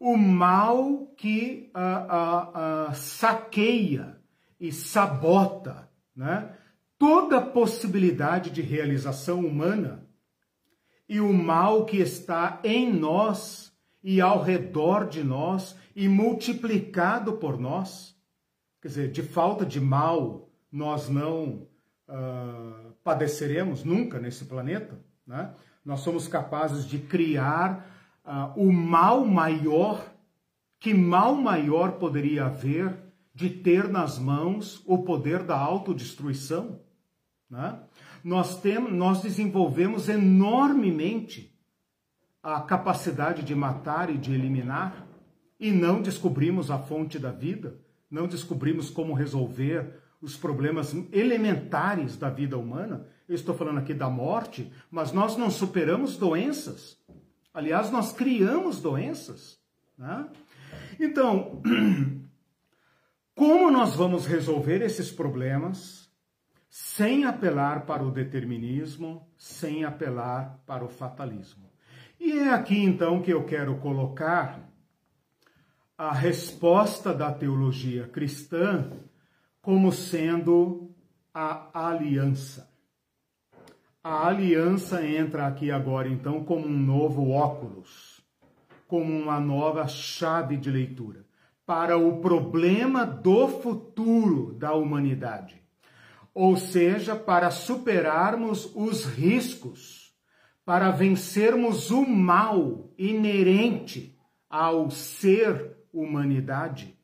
o 0.00 0.16
mal 0.16 1.06
que 1.16 1.70
uh, 1.72 2.90
uh, 2.90 2.94
saqueia 2.96 4.20
e 4.58 4.72
sabota, 4.72 5.88
né? 6.16 6.52
toda 6.98 7.40
possibilidade 7.40 8.50
de 8.50 8.60
realização 8.60 9.46
humana 9.46 10.04
e 11.08 11.20
o 11.20 11.32
mal 11.32 11.84
que 11.84 11.98
está 11.98 12.60
em 12.64 12.92
nós 12.92 13.67
e 14.02 14.20
ao 14.20 14.42
redor 14.42 15.08
de 15.08 15.22
nós 15.22 15.76
e 15.94 16.08
multiplicado 16.08 17.34
por 17.34 17.58
nós. 17.58 18.16
Quer 18.80 18.88
dizer, 18.88 19.10
de 19.10 19.22
falta 19.22 19.66
de 19.66 19.80
mal, 19.80 20.48
nós 20.70 21.08
não 21.08 21.66
uh, 22.08 22.92
padeceremos 23.02 23.82
nunca 23.82 24.18
nesse 24.18 24.44
planeta. 24.44 24.98
Né? 25.26 25.52
Nós 25.84 26.00
somos 26.00 26.28
capazes 26.28 26.86
de 26.86 26.98
criar 26.98 27.86
uh, 28.24 28.60
o 28.60 28.72
mal 28.72 29.24
maior. 29.24 30.04
Que 30.78 30.94
mal 30.94 31.34
maior 31.34 31.92
poderia 31.92 32.44
haver 32.46 32.96
de 33.34 33.50
ter 33.50 33.88
nas 33.88 34.16
mãos 34.18 34.80
o 34.86 34.98
poder 35.02 35.42
da 35.42 35.58
autodestruição? 35.58 36.80
Né? 37.50 37.80
Nós, 38.22 38.60
temos, 38.60 38.92
nós 38.92 39.22
desenvolvemos 39.22 40.08
enormemente 40.08 41.57
a 42.42 42.60
capacidade 42.60 43.42
de 43.42 43.54
matar 43.54 44.10
e 44.10 44.16
de 44.16 44.32
eliminar 44.32 45.06
e 45.58 45.70
não 45.70 46.00
descobrimos 46.00 46.70
a 46.70 46.78
fonte 46.78 47.18
da 47.18 47.30
vida, 47.30 47.80
não 48.10 48.26
descobrimos 48.26 48.90
como 48.90 49.12
resolver 49.12 50.00
os 50.20 50.36
problemas 50.36 50.94
elementares 51.12 52.16
da 52.16 52.30
vida 52.30 52.56
humana. 52.56 53.06
Eu 53.28 53.34
estou 53.34 53.54
falando 53.54 53.78
aqui 53.78 53.92
da 53.92 54.08
morte, 54.08 54.72
mas 54.90 55.12
nós 55.12 55.36
não 55.36 55.50
superamos 55.50 56.16
doenças. 56.16 56.96
Aliás, 57.52 57.90
nós 57.90 58.12
criamos 58.12 58.80
doenças. 58.80 59.58
Né? 59.96 60.28
Então, 60.98 61.60
como 63.34 63.70
nós 63.70 63.94
vamos 63.94 64.26
resolver 64.26 64.82
esses 64.82 65.10
problemas? 65.10 66.08
sem 66.68 67.24
apelar 67.24 67.86
para 67.86 68.04
o 68.04 68.10
determinismo, 68.10 69.26
sem 69.36 69.84
apelar 69.84 70.62
para 70.66 70.84
o 70.84 70.88
fatalismo. 70.88 71.67
E 72.18 72.38
é 72.38 72.50
aqui 72.50 72.78
então 72.82 73.22
que 73.22 73.32
eu 73.32 73.44
quero 73.44 73.76
colocar 73.76 74.68
a 75.96 76.12
resposta 76.12 77.14
da 77.14 77.32
teologia 77.32 78.06
cristã 78.06 78.90
como 79.60 79.92
sendo 79.92 80.90
a 81.32 81.88
aliança. 81.88 82.68
A 84.02 84.26
aliança 84.26 85.06
entra 85.06 85.46
aqui 85.46 85.70
agora 85.70 86.08
então 86.08 86.44
como 86.44 86.66
um 86.66 86.78
novo 86.78 87.30
óculos, 87.30 88.20
como 88.86 89.12
uma 89.12 89.38
nova 89.38 89.86
chave 89.86 90.56
de 90.56 90.70
leitura 90.70 91.26
para 91.66 91.98
o 91.98 92.20
problema 92.20 93.04
do 93.04 93.48
futuro 93.48 94.54
da 94.54 94.72
humanidade 94.74 95.58
ou 96.40 96.56
seja, 96.56 97.16
para 97.16 97.50
superarmos 97.50 98.70
os 98.76 99.04
riscos, 99.04 99.97
para 100.68 100.90
vencermos 100.90 101.90
o 101.90 102.06
mal 102.06 102.90
inerente 102.98 104.14
ao 104.50 104.90
ser 104.90 105.78
humanidade, 105.90 106.94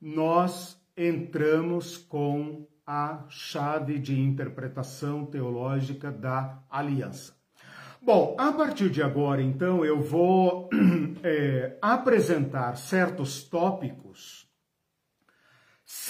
nós 0.00 0.82
entramos 0.96 1.98
com 1.98 2.66
a 2.86 3.26
chave 3.28 3.98
de 3.98 4.18
interpretação 4.18 5.26
teológica 5.26 6.10
da 6.10 6.62
aliança. 6.70 7.36
Bom, 8.00 8.34
a 8.38 8.50
partir 8.50 8.88
de 8.88 9.02
agora, 9.02 9.42
então, 9.42 9.84
eu 9.84 10.00
vou 10.00 10.70
é, 11.22 11.76
apresentar 11.82 12.78
certos 12.78 13.44
tópicos 13.44 14.41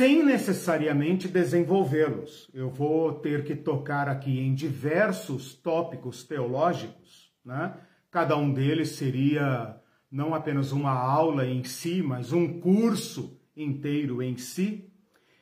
sem 0.03 0.25
necessariamente 0.25 1.29
desenvolvê-los. 1.29 2.51
Eu 2.53 2.69
vou 2.69 3.13
ter 3.21 3.45
que 3.45 3.55
tocar 3.55 4.09
aqui 4.09 4.41
em 4.41 4.53
diversos 4.53 5.55
tópicos 5.55 6.25
teológicos, 6.25 7.33
né? 7.45 7.77
Cada 8.11 8.37
um 8.37 8.53
deles 8.53 8.97
seria 8.97 9.77
não 10.11 10.35
apenas 10.35 10.73
uma 10.73 10.91
aula 10.91 11.47
em 11.47 11.63
si, 11.63 12.03
mas 12.03 12.33
um 12.33 12.59
curso 12.59 13.41
inteiro 13.57 14.21
em 14.21 14.37
si. 14.37 14.93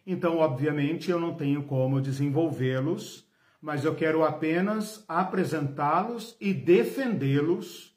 Então, 0.07 0.37
obviamente, 0.37 1.11
eu 1.11 1.19
não 1.19 1.33
tenho 1.33 1.63
como 1.63 1.99
desenvolvê-los, 1.99 3.27
mas 3.63 3.87
eu 3.87 3.95
quero 3.95 4.23
apenas 4.23 5.03
apresentá-los 5.09 6.37
e 6.39 6.53
defendê-los 6.53 7.97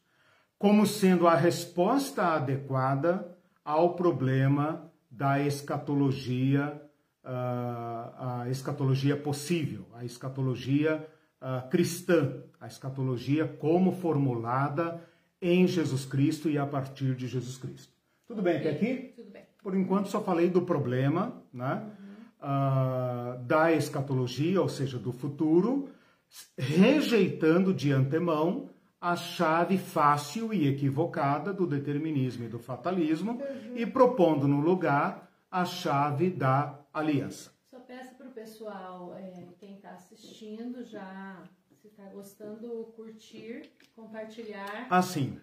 como 0.58 0.88
sendo 0.88 1.28
a 1.28 1.36
resposta 1.36 2.24
adequada 2.24 3.38
ao 3.66 3.98
problema 3.98 4.93
da 5.16 5.40
escatologia, 5.40 6.82
uh, 7.24 7.28
a 7.28 8.46
escatologia 8.50 9.16
possível, 9.16 9.86
a 9.94 10.04
escatologia 10.04 11.08
uh, 11.40 11.70
cristã, 11.70 12.42
a 12.60 12.66
escatologia 12.66 13.48
como 13.48 13.92
formulada 13.92 15.02
em 15.40 15.68
Jesus 15.68 16.04
Cristo 16.04 16.50
e 16.50 16.58
a 16.58 16.66
partir 16.66 17.14
de 17.16 17.28
Jesus 17.28 17.58
Cristo. 17.58 17.94
Tudo 18.26 18.42
bem 18.42 18.58
até 18.58 18.72
aqui? 18.72 19.14
Tudo 19.16 19.30
bem. 19.30 19.44
Por 19.62 19.76
enquanto 19.76 20.10
só 20.10 20.22
falei 20.22 20.50
do 20.50 20.64
problema, 20.64 21.44
né? 21.54 21.84
Uhum. 21.84 22.04
Uh, 22.50 23.44
da 23.44 23.72
escatologia, 23.72 24.62
ou 24.62 24.68
seja, 24.68 24.98
do 24.98 25.14
futuro, 25.14 25.90
rejeitando 26.58 27.74
de 27.74 27.92
antemão 27.92 28.70
a 29.04 29.18
chave 29.18 29.78
fácil 29.78 30.54
e 30.54 30.66
equivocada 30.66 31.52
do 31.54 31.68
determinismo 31.68 32.46
e 32.46 32.48
do 32.48 32.58
fatalismo 32.58 33.34
uhum. 33.34 33.76
e 33.76 33.86
propondo 33.86 34.48
no 34.48 34.62
lugar 34.62 35.30
a 35.52 35.66
chave 35.66 36.30
da 36.30 36.80
aliança. 36.94 37.52
Só 37.70 37.80
peço 37.82 38.16
para 38.16 38.28
o 38.30 38.32
pessoal, 38.32 39.14
é, 39.18 39.50
quem 39.60 39.76
está 39.76 39.90
assistindo, 39.90 40.86
já 40.86 41.44
se 41.82 41.88
está 41.90 42.06
gostando, 42.06 42.94
curtir, 42.96 43.70
compartilhar. 43.94 44.88
Assim. 44.90 45.38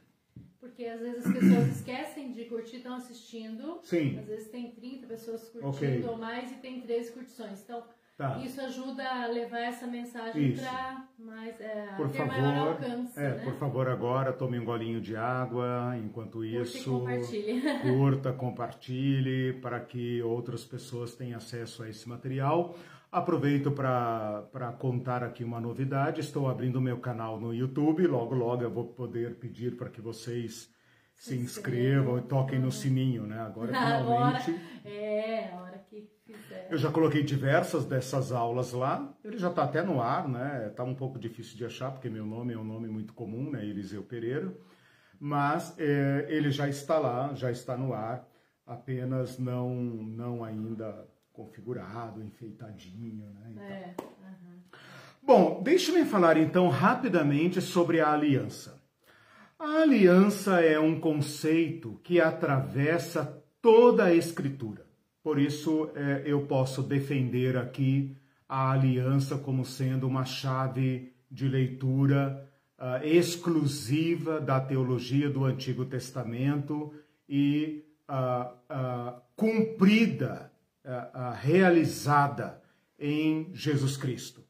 Porque 0.58 0.86
às 0.86 1.00
vezes 1.02 1.26
as 1.26 1.32
pessoas 1.34 1.68
esquecem 1.68 2.32
de 2.32 2.46
curtir, 2.46 2.76
estão 2.76 2.94
assistindo. 2.94 3.78
Sim. 3.82 4.18
Às 4.18 4.26
vezes 4.26 4.48
tem 4.48 4.70
30 4.70 5.06
pessoas 5.06 5.50
curtindo 5.50 5.68
okay. 5.68 6.04
ou 6.06 6.16
mais 6.16 6.50
e 6.50 6.54
tem 6.54 6.80
13 6.80 7.12
curtições. 7.12 7.60
Então, 7.60 7.84
Tá. 8.20 8.36
Isso 8.36 8.60
ajuda 8.60 9.02
a 9.02 9.26
levar 9.28 9.60
essa 9.60 9.86
mensagem 9.86 10.52
para 10.52 11.06
mais 11.18 11.58
é, 11.58 11.94
por 11.96 12.10
ter 12.10 12.18
favor, 12.18 12.36
maior 12.36 12.68
alcance. 12.68 13.18
É, 13.18 13.30
né? 13.30 13.44
por 13.44 13.54
favor, 13.54 13.88
agora 13.88 14.30
tome 14.30 14.58
um 14.58 14.64
golinho 14.66 15.00
de 15.00 15.16
água. 15.16 15.96
Enquanto 15.96 16.44
isso, 16.44 17.00
compartilhe. 17.00 17.62
curta, 17.80 18.30
compartilhe 18.34 19.54
para 19.62 19.80
que 19.80 20.20
outras 20.20 20.66
pessoas 20.66 21.14
tenham 21.14 21.38
acesso 21.38 21.82
a 21.82 21.88
esse 21.88 22.06
material. 22.06 22.76
Aproveito 23.10 23.72
para 23.72 24.76
contar 24.78 25.24
aqui 25.24 25.42
uma 25.42 25.58
novidade. 25.58 26.20
Estou 26.20 26.46
abrindo 26.46 26.78
meu 26.78 26.98
canal 26.98 27.40
no 27.40 27.54
YouTube. 27.54 28.06
Logo, 28.06 28.34
logo 28.34 28.62
eu 28.62 28.70
vou 28.70 28.84
poder 28.84 29.36
pedir 29.36 29.78
para 29.78 29.88
que 29.88 30.02
vocês 30.02 30.70
se 31.14 31.36
inscrevam 31.36 32.18
e 32.18 32.22
toquem 32.22 32.58
no 32.58 32.70
sininho, 32.70 33.26
né? 33.26 33.40
Agora, 33.40 33.72
finalmente. 33.72 34.50
Agora, 34.50 34.60
é, 34.84 35.54
a 35.54 35.60
hora 35.62 35.78
que 35.88 36.06
fizer. 36.26 36.59
Eu 36.70 36.78
já 36.78 36.88
coloquei 36.88 37.24
diversas 37.24 37.84
dessas 37.84 38.30
aulas 38.30 38.72
lá. 38.72 39.12
Ele 39.24 39.36
já 39.36 39.48
está 39.48 39.64
até 39.64 39.82
no 39.82 40.00
ar, 40.00 40.28
né? 40.28 40.68
Está 40.70 40.84
um 40.84 40.94
pouco 40.94 41.18
difícil 41.18 41.56
de 41.56 41.64
achar, 41.64 41.90
porque 41.90 42.08
meu 42.08 42.24
nome 42.24 42.54
é 42.54 42.56
um 42.56 42.62
nome 42.62 42.86
muito 42.88 43.12
comum, 43.12 43.50
né? 43.50 43.66
Eliseu 43.66 44.04
Pereira. 44.04 44.54
Mas 45.18 45.74
é, 45.78 46.26
ele 46.28 46.52
já 46.52 46.68
está 46.68 46.96
lá, 46.96 47.34
já 47.34 47.50
está 47.50 47.76
no 47.76 47.92
ar, 47.92 48.24
apenas 48.64 49.36
não, 49.36 49.74
não 49.74 50.44
ainda 50.44 51.08
configurado, 51.32 52.22
enfeitadinho, 52.22 53.28
né? 53.30 53.94
É, 53.98 54.02
uhum. 54.02 54.60
Bom, 55.20 55.62
deixe-me 55.64 56.04
falar 56.04 56.36
então 56.36 56.68
rapidamente 56.68 57.60
sobre 57.60 58.00
a 58.00 58.12
aliança. 58.12 58.80
A 59.58 59.82
aliança 59.82 60.60
é 60.60 60.78
um 60.78 61.00
conceito 61.00 62.00
que 62.04 62.20
atravessa 62.20 63.42
toda 63.60 64.04
a 64.04 64.14
Escritura. 64.14 64.89
Por 65.22 65.38
isso, 65.38 65.90
é, 65.94 66.22
eu 66.24 66.46
posso 66.46 66.82
defender 66.82 67.56
aqui 67.56 68.16
a 68.48 68.72
aliança 68.72 69.38
como 69.38 69.64
sendo 69.64 70.06
uma 70.08 70.24
chave 70.24 71.12
de 71.30 71.46
leitura 71.46 72.50
uh, 72.76 73.06
exclusiva 73.06 74.40
da 74.40 74.58
teologia 74.60 75.30
do 75.30 75.44
Antigo 75.44 75.84
Testamento 75.84 76.92
e 77.28 77.84
uh, 78.08 79.14
uh, 79.14 79.20
cumprida, 79.36 80.50
realizada 81.40 82.60
em 82.98 83.50
Jesus 83.54 83.98
Cristo. 83.98 84.42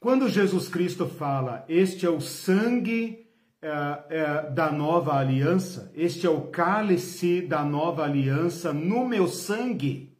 Quando 0.00 0.30
Jesus 0.30 0.66
Cristo 0.66 1.06
fala, 1.06 1.64
este 1.68 2.06
é 2.06 2.10
o 2.10 2.20
sangue 2.20 3.29
é, 3.62 3.68
é, 4.08 4.50
da 4.50 4.72
nova 4.72 5.18
aliança, 5.18 5.92
este 5.94 6.26
é 6.26 6.30
o 6.30 6.48
cálice 6.48 7.42
da 7.42 7.62
nova 7.62 8.04
aliança 8.04 8.72
no 8.72 9.06
meu 9.06 9.28
sangue, 9.28 10.16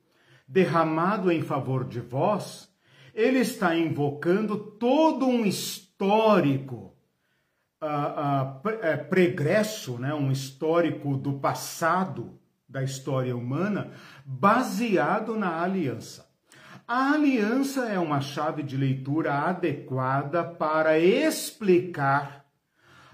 derramado 0.46 1.32
em 1.32 1.40
favor 1.40 1.84
de 1.84 2.00
vós, 2.00 2.68
ele 3.14 3.38
está 3.38 3.74
invocando 3.74 4.58
todo 4.58 5.26
um 5.26 5.46
histórico 5.46 6.94
uh, 7.80 8.68
uh, 8.68 9.08
pregresso, 9.08 9.98
né, 9.98 10.12
um 10.12 10.30
histórico 10.30 11.16
do 11.16 11.34
passado 11.34 12.38
da 12.68 12.82
história 12.82 13.34
humana, 13.34 13.90
baseado 14.24 15.34
na 15.34 15.62
aliança. 15.62 16.28
A 16.86 17.12
aliança 17.12 17.88
é 17.88 17.98
uma 17.98 18.20
chave 18.20 18.62
de 18.62 18.76
leitura 18.76 19.32
adequada 19.32 20.44
para 20.44 20.98
explicar 20.98 22.39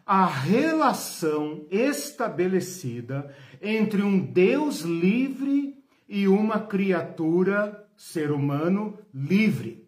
a 0.06 0.24
relação 0.24 1.66
estabelecida 1.68 3.34
entre 3.60 4.02
um 4.02 4.18
Deus 4.20 4.82
livre 4.82 5.74
e 6.08 6.28
uma 6.28 6.60
criatura, 6.60 7.84
ser 7.96 8.30
humano, 8.30 8.96
livre. 9.12 9.84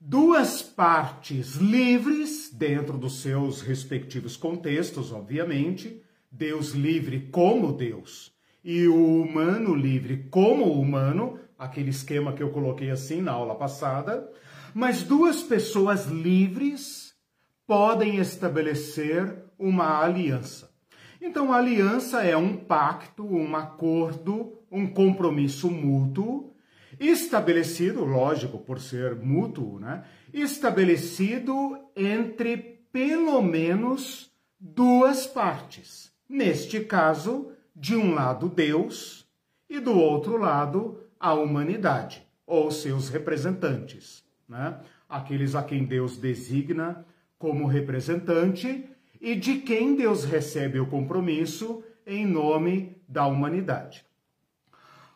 Duas 0.00 0.62
partes 0.62 1.56
livres, 1.56 2.50
dentro 2.50 2.96
dos 2.96 3.20
seus 3.20 3.60
respectivos 3.60 4.38
contextos, 4.38 5.12
obviamente, 5.12 6.02
Deus 6.32 6.70
livre 6.70 7.28
como 7.30 7.72
Deus 7.72 8.32
e 8.64 8.86
o 8.86 9.22
humano 9.22 9.74
livre 9.74 10.28
como 10.30 10.72
humano, 10.72 11.38
aquele 11.58 11.90
esquema 11.90 12.32
que 12.32 12.42
eu 12.42 12.50
coloquei 12.50 12.90
assim 12.90 13.20
na 13.20 13.32
aula 13.32 13.54
passada, 13.54 14.30
mas 14.74 15.02
duas 15.02 15.42
pessoas 15.42 16.06
livres 16.06 17.07
podem 17.68 18.16
estabelecer 18.16 19.44
uma 19.58 20.02
aliança. 20.02 20.74
Então, 21.20 21.52
a 21.52 21.58
aliança 21.58 22.22
é 22.22 22.34
um 22.34 22.56
pacto, 22.56 23.22
um 23.22 23.54
acordo, 23.54 24.54
um 24.72 24.86
compromisso 24.86 25.70
mútuo, 25.70 26.54
estabelecido, 26.98 28.06
lógico, 28.06 28.56
por 28.56 28.80
ser 28.80 29.16
mútuo, 29.16 29.78
né? 29.78 30.02
Estabelecido 30.32 31.78
entre 31.94 32.56
pelo 32.90 33.42
menos 33.42 34.32
duas 34.58 35.26
partes. 35.26 36.10
Neste 36.26 36.80
caso, 36.80 37.52
de 37.76 37.94
um 37.94 38.14
lado 38.14 38.48
Deus 38.48 39.28
e 39.68 39.78
do 39.78 39.94
outro 39.94 40.38
lado 40.38 41.02
a 41.20 41.34
humanidade, 41.34 42.26
ou 42.46 42.70
seus 42.70 43.10
representantes, 43.10 44.24
né? 44.48 44.80
aqueles 45.06 45.54
a 45.54 45.62
quem 45.62 45.84
Deus 45.84 46.16
designa 46.16 47.04
como 47.38 47.66
representante 47.66 48.88
e 49.20 49.34
de 49.34 49.58
quem 49.58 49.94
Deus 49.94 50.24
recebe 50.24 50.80
o 50.80 50.86
compromisso 50.86 51.82
em 52.06 52.26
nome 52.26 52.96
da 53.08 53.26
humanidade. 53.26 54.04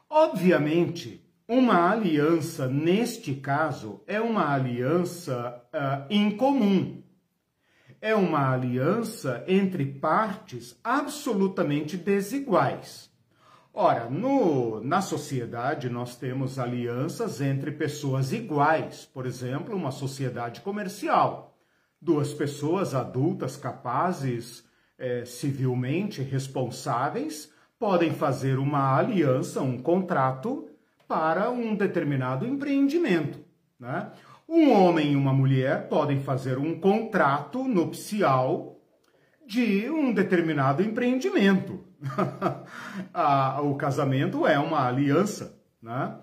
Obviamente, 0.09 1.23
uma 1.49 1.91
aliança, 1.91 2.69
neste 2.69 3.35
caso, 3.35 4.03
é 4.07 4.21
uma 4.21 4.53
aliança 4.53 5.63
uh, 5.73 6.13
incomum. 6.13 7.03
É 8.01 8.15
uma 8.15 8.53
aliança 8.53 9.45
entre 9.47 9.85
partes 9.85 10.79
absolutamente 10.83 11.97
desiguais. 11.97 13.11
Ora, 13.75 14.11
no, 14.11 14.83
na 14.85 15.01
sociedade 15.01 15.89
nós 15.89 16.17
temos 16.17 16.59
alianças 16.59 17.41
entre 17.41 17.71
pessoas 17.73 18.33
iguais, 18.33 19.07
por 19.07 19.25
exemplo, 19.25 19.75
uma 19.75 19.91
sociedade 19.91 20.61
comercial. 20.61 21.52
Duas 22.05 22.35
pessoas 22.35 22.97
adultas 22.97 23.57
capazes, 23.57 24.65
é, 24.99 25.25
civilmente 25.25 26.21
responsáveis, 26.21 27.49
podem 27.79 28.13
fazer 28.13 28.59
uma 28.59 28.99
aliança, 28.99 29.63
um 29.63 29.79
contrato 29.79 30.69
para 31.07 31.49
um 31.49 31.77
determinado 31.77 32.45
empreendimento. 32.45 33.39
Né? 33.79 34.11
Um 34.49 34.73
homem 34.73 35.13
e 35.13 35.17
uma 35.17 35.33
mulher 35.33 35.89
podem 35.89 36.21
fazer 36.21 36.59
um 36.59 36.77
contrato 36.81 37.63
nupcial 37.63 38.81
de 39.47 39.89
um 39.89 40.13
determinado 40.13 40.83
empreendimento. 40.83 41.85
o 43.63 43.77
casamento 43.77 44.45
é 44.45 44.59
uma 44.59 44.89
aliança, 44.89 45.57
né? 45.81 46.17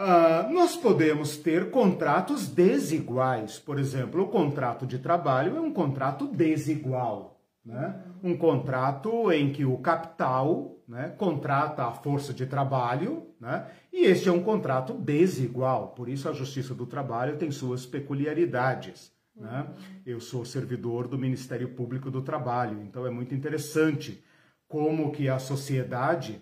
Uh, 0.00 0.50
nós 0.50 0.76
podemos 0.76 1.36
ter 1.36 1.70
contratos 1.70 2.48
desiguais. 2.48 3.58
Por 3.58 3.78
exemplo, 3.78 4.22
o 4.22 4.28
contrato 4.28 4.86
de 4.86 4.98
trabalho 4.98 5.58
é 5.58 5.60
um 5.60 5.70
contrato 5.70 6.26
desigual. 6.26 7.38
Né? 7.62 8.02
Um 8.22 8.34
contrato 8.34 9.30
em 9.30 9.52
que 9.52 9.66
o 9.66 9.76
capital 9.76 10.78
né, 10.88 11.10
contrata 11.18 11.84
a 11.84 11.92
força 11.92 12.32
de 12.32 12.46
trabalho, 12.46 13.26
né? 13.38 13.70
e 13.92 14.06
este 14.06 14.30
é 14.30 14.32
um 14.32 14.42
contrato 14.42 14.94
desigual. 14.94 15.88
Por 15.88 16.08
isso, 16.08 16.30
a 16.30 16.32
Justiça 16.32 16.74
do 16.74 16.86
Trabalho 16.86 17.36
tem 17.36 17.50
suas 17.50 17.84
peculiaridades. 17.84 19.12
Né? 19.36 19.66
Eu 20.06 20.18
sou 20.18 20.46
servidor 20.46 21.08
do 21.08 21.18
Ministério 21.18 21.68
Público 21.74 22.10
do 22.10 22.22
Trabalho, 22.22 22.82
então 22.82 23.06
é 23.06 23.10
muito 23.10 23.34
interessante 23.34 24.24
como 24.66 25.12
que 25.12 25.28
a 25.28 25.38
sociedade 25.38 26.40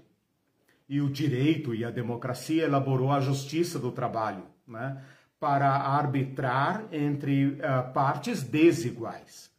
e 0.88 1.00
o 1.00 1.10
direito 1.10 1.74
e 1.74 1.84
a 1.84 1.90
democracia 1.90 2.64
elaborou 2.64 3.12
a 3.12 3.20
justiça 3.20 3.78
do 3.78 3.92
trabalho, 3.92 4.44
né? 4.66 5.02
para 5.38 5.70
arbitrar 5.70 6.86
entre 6.90 7.46
uh, 7.46 7.92
partes 7.92 8.42
desiguais. 8.42 9.50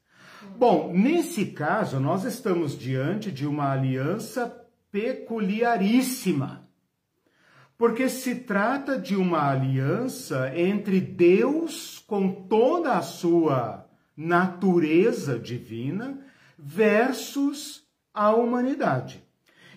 Bom, 0.58 0.92
nesse 0.94 1.48
caso, 1.48 2.00
nós 2.00 2.24
estamos 2.24 2.78
diante 2.78 3.32
de 3.32 3.46
uma 3.46 3.72
aliança 3.72 4.66
peculiaríssima, 4.92 6.68
porque 7.78 8.10
se 8.10 8.36
trata 8.36 8.98
de 8.98 9.16
uma 9.16 9.50
aliança 9.50 10.52
entre 10.58 11.00
Deus 11.00 12.04
com 12.08 12.30
toda 12.30 12.98
a 12.98 13.02
sua 13.02 13.86
natureza 14.16 15.40
divina 15.40 16.20
versus 16.58 17.84
a 18.14 18.32
humanidade. 18.32 19.24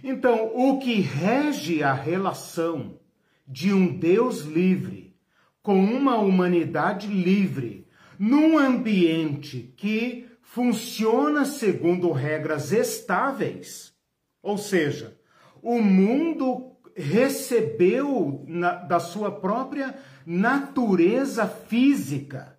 Então, 0.03 0.51
o 0.55 0.79
que 0.79 1.01
rege 1.01 1.83
a 1.83 1.93
relação 1.93 2.99
de 3.47 3.73
um 3.73 3.97
Deus 3.97 4.41
livre 4.43 5.17
com 5.63 5.79
uma 5.79 6.17
humanidade 6.17 7.07
livre, 7.07 7.87
num 8.19 8.59
ambiente 8.59 9.73
que 9.77 10.29
funciona 10.43 11.45
segundo 11.45 12.11
regras 12.11 12.73
estáveis, 12.73 13.95
ou 14.43 14.59
seja, 14.59 15.17
o 15.63 15.81
mundo 15.81 16.77
recebeu 16.97 18.45
na, 18.49 18.75
da 18.75 18.99
sua 18.99 19.31
própria 19.31 19.95
natureza 20.27 21.47
física 21.47 22.59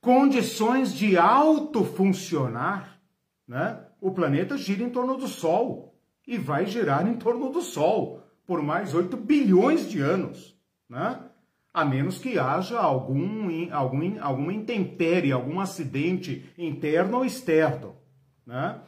condições 0.00 0.94
de 0.94 1.16
autofuncionar, 1.16 3.00
né? 3.46 3.84
o 4.00 4.12
planeta 4.12 4.56
gira 4.56 4.82
em 4.84 4.90
torno 4.90 5.16
do 5.16 5.26
Sol 5.26 5.97
e 6.28 6.36
vai 6.36 6.66
girar 6.66 7.08
em 7.08 7.14
torno 7.14 7.48
do 7.48 7.62
Sol 7.62 8.22
por 8.46 8.62
mais 8.62 8.92
8 8.92 9.16
bilhões 9.16 9.88
de 9.88 10.00
anos, 10.02 10.54
né? 10.86 11.20
A 11.72 11.84
menos 11.86 12.18
que 12.18 12.38
haja 12.38 12.78
algum, 12.78 13.72
algum, 13.72 14.22
alguma 14.22 14.52
intempérie, 14.52 15.32
algum 15.32 15.58
acidente 15.58 16.52
interno 16.58 17.18
ou 17.18 17.24
externo, 17.24 17.96
né? 18.46 18.78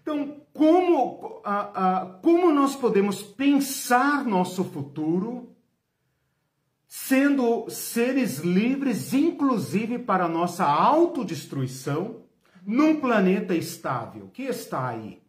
Então, 0.00 0.40
como, 0.54 1.42
a, 1.44 1.58
a, 2.00 2.06
como 2.22 2.50
nós 2.50 2.74
podemos 2.74 3.22
pensar 3.22 4.24
nosso 4.24 4.64
futuro 4.64 5.54
sendo 6.86 7.68
seres 7.68 8.38
livres, 8.38 9.12
inclusive 9.12 9.98
para 9.98 10.28
nossa 10.28 10.64
autodestruição, 10.64 12.22
num 12.64 13.00
planeta 13.00 13.54
estável 13.54 14.30
que 14.32 14.44
está 14.44 14.88
aí, 14.88 15.20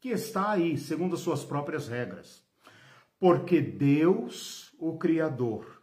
que 0.00 0.10
está 0.10 0.50
aí, 0.50 0.76
segundo 0.76 1.14
as 1.14 1.20
suas 1.20 1.44
próprias 1.44 1.88
regras. 1.88 2.44
Porque 3.18 3.60
Deus, 3.60 4.72
o 4.78 4.96
Criador, 4.96 5.82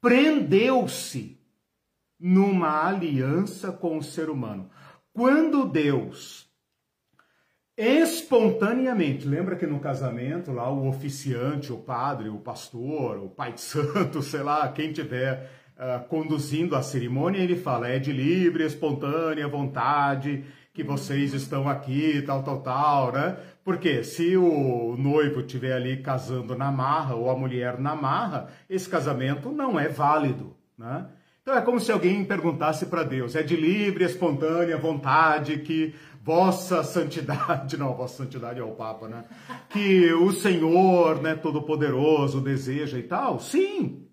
prendeu-se 0.00 1.40
numa 2.18 2.86
aliança 2.86 3.72
com 3.72 3.98
o 3.98 4.02
ser 4.02 4.28
humano. 4.28 4.70
Quando 5.12 5.64
Deus 5.64 6.50
espontaneamente, 7.76 9.26
lembra 9.26 9.56
que 9.56 9.66
no 9.66 9.80
casamento 9.80 10.52
lá 10.52 10.70
o 10.70 10.86
oficiante, 10.88 11.72
o 11.72 11.78
padre, 11.78 12.28
o 12.28 12.38
pastor, 12.38 13.18
o 13.18 13.30
pai 13.30 13.54
de 13.54 13.60
santo, 13.60 14.20
sei 14.22 14.42
lá, 14.42 14.70
quem 14.70 14.92
tiver 14.92 15.50
uh, 15.76 16.06
conduzindo 16.06 16.76
a 16.76 16.82
cerimônia, 16.82 17.40
ele 17.40 17.56
fala: 17.56 17.88
é 17.88 17.98
de 17.98 18.12
livre, 18.12 18.64
espontânea 18.64 19.48
vontade 19.48 20.44
que 20.72 20.82
vocês 20.82 21.34
estão 21.34 21.68
aqui, 21.68 22.22
tal, 22.22 22.42
tal, 22.42 22.60
tal, 22.62 23.12
né? 23.12 23.36
Porque 23.64 24.02
se 24.02 24.36
o 24.36 24.96
noivo 24.98 25.40
estiver 25.40 25.74
ali 25.74 25.98
casando 25.98 26.56
na 26.56 26.72
marra 26.72 27.14
ou 27.14 27.30
a 27.30 27.36
mulher 27.36 27.78
na 27.78 27.94
marra, 27.94 28.48
esse 28.68 28.88
casamento 28.88 29.50
não 29.52 29.78
é 29.78 29.88
válido, 29.88 30.56
né? 30.76 31.06
Então 31.42 31.56
é 31.56 31.60
como 31.60 31.80
se 31.80 31.90
alguém 31.92 32.24
perguntasse 32.24 32.86
para 32.86 33.02
Deus: 33.02 33.34
é 33.34 33.42
de 33.42 33.56
livre, 33.56 34.04
espontânea 34.04 34.78
vontade 34.78 35.58
que 35.58 35.94
vossa 36.22 36.82
santidade, 36.84 37.76
não, 37.78 37.94
vossa 37.94 38.24
santidade 38.24 38.60
é 38.60 38.64
o 38.64 38.72
Papa, 38.72 39.08
né? 39.08 39.24
Que 39.68 40.12
o 40.14 40.32
Senhor, 40.32 41.20
né, 41.20 41.34
todo-poderoso, 41.34 42.40
deseja 42.40 42.98
e 42.98 43.02
tal? 43.02 43.40
Sim, 43.40 44.06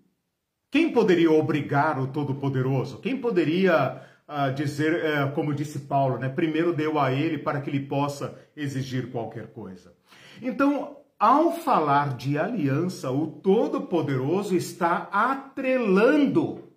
Quem 0.70 0.92
poderia 0.92 1.32
obrigar 1.32 1.98
o 1.98 2.06
Todo-Poderoso? 2.08 2.98
Quem 2.98 3.16
poderia 3.16 4.02
uh, 4.30 4.54
dizer, 4.54 4.94
uh, 4.94 5.32
como 5.32 5.52
disse 5.52 5.80
Paulo, 5.80 6.16
né? 6.16 6.28
primeiro 6.28 6.72
deu 6.72 6.98
a 6.98 7.12
ele 7.12 7.38
para 7.38 7.60
que 7.60 7.68
ele 7.68 7.80
possa 7.80 8.38
exigir 8.56 9.10
qualquer 9.10 9.48
coisa? 9.48 9.92
Então, 10.40 10.96
ao 11.18 11.52
falar 11.52 12.16
de 12.16 12.38
aliança, 12.38 13.10
o 13.10 13.26
Todo-Poderoso 13.26 14.56
está 14.56 15.08
atrelando, 15.12 16.72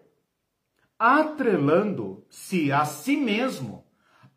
atrelando-se 0.97 2.71
a 2.71 2.83
si 2.83 3.15
mesmo 3.15 3.85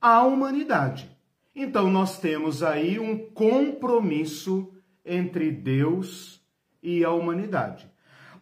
à 0.00 0.22
humanidade. 0.22 1.10
Então, 1.54 1.90
nós 1.90 2.18
temos 2.18 2.62
aí 2.62 3.00
um 3.00 3.16
compromisso 3.30 4.72
entre 5.04 5.50
Deus 5.50 6.42
e 6.82 7.02
a 7.02 7.10
humanidade. 7.10 7.90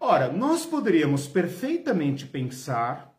Ora, 0.00 0.30
nós 0.30 0.66
poderíamos 0.66 1.28
perfeitamente 1.28 2.26
pensar 2.26 3.13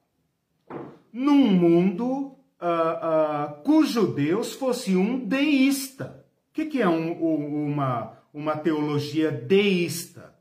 num 1.16 1.48
mundo 1.48 2.04
uh, 2.04 3.56
uh, 3.56 3.64
cujo 3.64 4.08
Deus 4.08 4.52
fosse 4.52 4.98
um 4.98 5.18
deísta. 5.18 6.26
O 6.50 6.54
que, 6.54 6.66
que 6.66 6.82
é 6.82 6.90
um, 6.90 7.14
uma, 7.70 8.18
uma 8.34 8.58
teologia 8.58 9.32
deísta? 9.32 10.36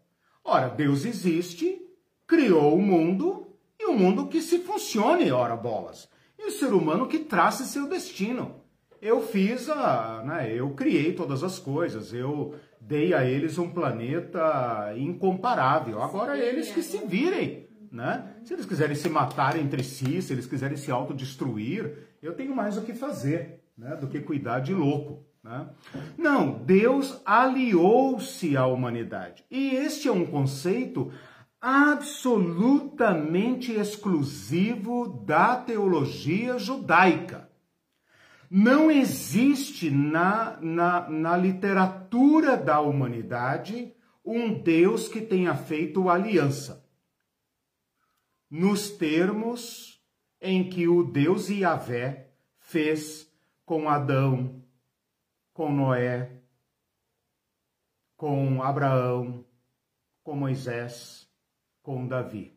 Ora, 0.44 0.68
Deus 0.68 1.04
existe, 1.04 1.80
criou 2.26 2.74
o 2.74 2.82
mundo 2.82 3.46
e 3.78 3.86
o 3.86 3.94
mundo 3.96 4.26
que 4.26 4.42
se 4.42 4.58
funcione, 4.58 5.30
ora 5.30 5.54
bolas. 5.54 6.08
E 6.36 6.44
o 6.44 6.50
ser 6.50 6.72
humano 6.72 7.06
que 7.06 7.20
trace 7.20 7.66
seu 7.66 7.88
destino. 7.88 8.56
Eu 9.00 9.22
fiz 9.22 9.70
a. 9.70 10.24
Né, 10.24 10.52
eu 10.52 10.70
criei 10.70 11.12
todas 11.12 11.44
as 11.44 11.60
coisas, 11.60 12.12
eu 12.12 12.56
dei 12.80 13.14
a 13.14 13.24
eles 13.24 13.58
um 13.58 13.70
planeta 13.70 14.92
incomparável. 14.96 16.02
Agora 16.02 16.36
eles 16.36 16.72
que 16.72 16.82
se 16.82 16.98
virem, 17.06 17.68
né? 17.92 18.33
Se 18.44 18.52
eles 18.52 18.66
quiserem 18.66 18.94
se 18.94 19.08
matar 19.08 19.58
entre 19.58 19.82
si, 19.82 20.20
se 20.20 20.34
eles 20.34 20.46
quiserem 20.46 20.76
se 20.76 20.90
autodestruir, 20.90 22.10
eu 22.22 22.34
tenho 22.34 22.54
mais 22.54 22.76
o 22.76 22.82
que 22.82 22.92
fazer, 22.92 23.64
né? 23.76 23.96
Do 23.96 24.06
que 24.06 24.20
cuidar 24.20 24.60
de 24.60 24.74
louco. 24.74 25.24
Né? 25.42 25.66
Não, 26.18 26.52
Deus 26.52 27.22
aliou-se 27.24 28.54
à 28.54 28.66
humanidade. 28.66 29.42
E 29.50 29.74
este 29.74 30.08
é 30.08 30.12
um 30.12 30.26
conceito 30.26 31.10
absolutamente 31.58 33.72
exclusivo 33.72 35.24
da 35.26 35.56
teologia 35.56 36.58
judaica. 36.58 37.48
Não 38.50 38.90
existe 38.90 39.90
na, 39.90 40.58
na, 40.60 41.08
na 41.08 41.34
literatura 41.34 42.58
da 42.58 42.78
humanidade 42.78 43.94
um 44.22 44.52
Deus 44.52 45.08
que 45.08 45.22
tenha 45.22 45.54
feito 45.54 46.10
aliança. 46.10 46.83
Nos 48.56 48.88
termos 48.88 50.00
em 50.40 50.70
que 50.70 50.86
o 50.86 51.02
Deus 51.02 51.48
Yahvé 51.48 52.30
fez 52.60 53.28
com 53.66 53.88
Adão, 53.88 54.62
com 55.52 55.72
Noé, 55.72 56.40
com 58.16 58.62
Abraão, 58.62 59.44
com 60.22 60.36
Moisés, 60.36 61.28
com 61.82 62.06
Davi. 62.06 62.56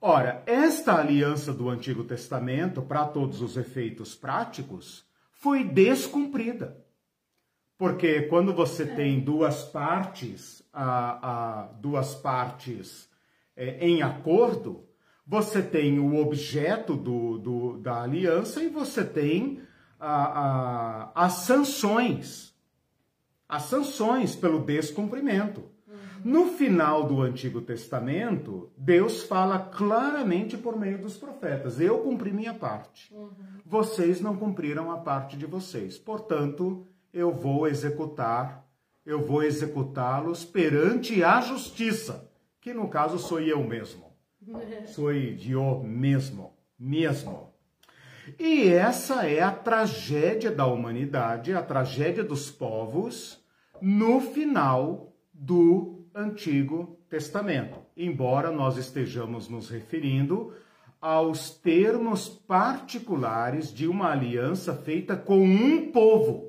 Ora, 0.00 0.40
esta 0.46 1.00
aliança 1.00 1.52
do 1.52 1.68
Antigo 1.68 2.04
Testamento, 2.04 2.82
para 2.82 3.06
todos 3.06 3.42
os 3.42 3.56
efeitos 3.56 4.14
práticos, 4.14 5.04
foi 5.32 5.64
descumprida. 5.64 6.80
Porque 7.76 8.22
quando 8.28 8.54
você 8.54 8.86
tem 8.86 9.18
duas 9.18 9.64
partes, 9.64 10.62
a, 10.72 11.62
a 11.62 11.66
duas 11.72 12.14
partes 12.14 13.10
é, 13.56 13.86
em 13.86 14.02
acordo, 14.02 14.84
você 15.26 15.62
tem 15.62 15.98
o 15.98 16.16
objeto 16.16 16.94
do, 16.94 17.38
do, 17.38 17.78
da 17.78 18.02
aliança 18.02 18.62
e 18.62 18.68
você 18.68 19.04
tem 19.04 19.60
a, 19.98 21.12
a, 21.14 21.24
as 21.24 21.32
sanções. 21.32 22.54
As 23.48 23.62
sanções 23.62 24.36
pelo 24.36 24.60
descumprimento. 24.60 25.76
No 26.24 26.46
final 26.46 27.04
do 27.04 27.22
Antigo 27.22 27.60
Testamento, 27.60 28.68
Deus 28.76 29.22
fala 29.22 29.60
claramente 29.60 30.56
por 30.56 30.76
meio 30.76 30.98
dos 30.98 31.16
profetas: 31.16 31.80
Eu 31.80 31.98
cumpri 31.98 32.32
minha 32.32 32.52
parte. 32.52 33.14
Uhum. 33.14 33.30
Vocês 33.64 34.20
não 34.20 34.36
cumpriram 34.36 34.90
a 34.90 34.98
parte 34.98 35.36
de 35.36 35.46
vocês. 35.46 35.96
Portanto, 35.96 36.84
eu 37.12 37.32
vou 37.32 37.68
executar, 37.68 38.66
eu 39.04 39.24
vou 39.24 39.42
executá-los 39.42 40.44
perante 40.44 41.22
a 41.22 41.40
justiça, 41.40 42.28
que 42.66 42.74
no 42.74 42.88
caso 42.88 43.16
sou 43.16 43.38
eu 43.38 43.62
mesmo. 43.62 44.12
Sou 44.86 45.12
eu 45.12 45.84
mesmo, 45.84 46.52
mesmo. 46.76 47.52
E 48.36 48.66
essa 48.66 49.24
é 49.24 49.40
a 49.40 49.52
tragédia 49.52 50.50
da 50.50 50.66
humanidade, 50.66 51.54
a 51.54 51.62
tragédia 51.62 52.24
dos 52.24 52.50
povos 52.50 53.40
no 53.80 54.20
final 54.20 55.12
do 55.32 56.08
Antigo 56.12 56.98
Testamento, 57.08 57.78
embora 57.96 58.50
nós 58.50 58.76
estejamos 58.76 59.48
nos 59.48 59.70
referindo 59.70 60.52
aos 61.00 61.50
termos 61.50 62.28
particulares 62.28 63.72
de 63.72 63.86
uma 63.86 64.10
aliança 64.10 64.74
feita 64.74 65.14
com 65.14 65.38
um 65.38 65.92
povo. 65.92 66.45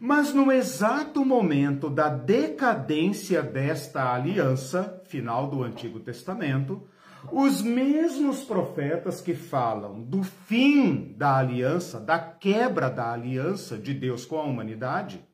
Mas 0.00 0.32
no 0.32 0.52
exato 0.52 1.24
momento 1.24 1.88
da 1.88 2.08
decadência 2.08 3.42
desta 3.42 4.12
aliança, 4.12 5.02
final 5.06 5.48
do 5.48 5.62
Antigo 5.62 6.00
Testamento, 6.00 6.86
os 7.32 7.62
mesmos 7.62 8.44
profetas 8.44 9.20
que 9.20 9.34
falam 9.34 10.02
do 10.02 10.22
fim 10.22 11.14
da 11.16 11.38
aliança, 11.38 11.98
da 11.98 12.18
quebra 12.18 12.88
da 12.88 13.12
aliança 13.12 13.76
de 13.76 13.94
Deus 13.94 14.24
com 14.24 14.38
a 14.38 14.44
humanidade, 14.44 15.24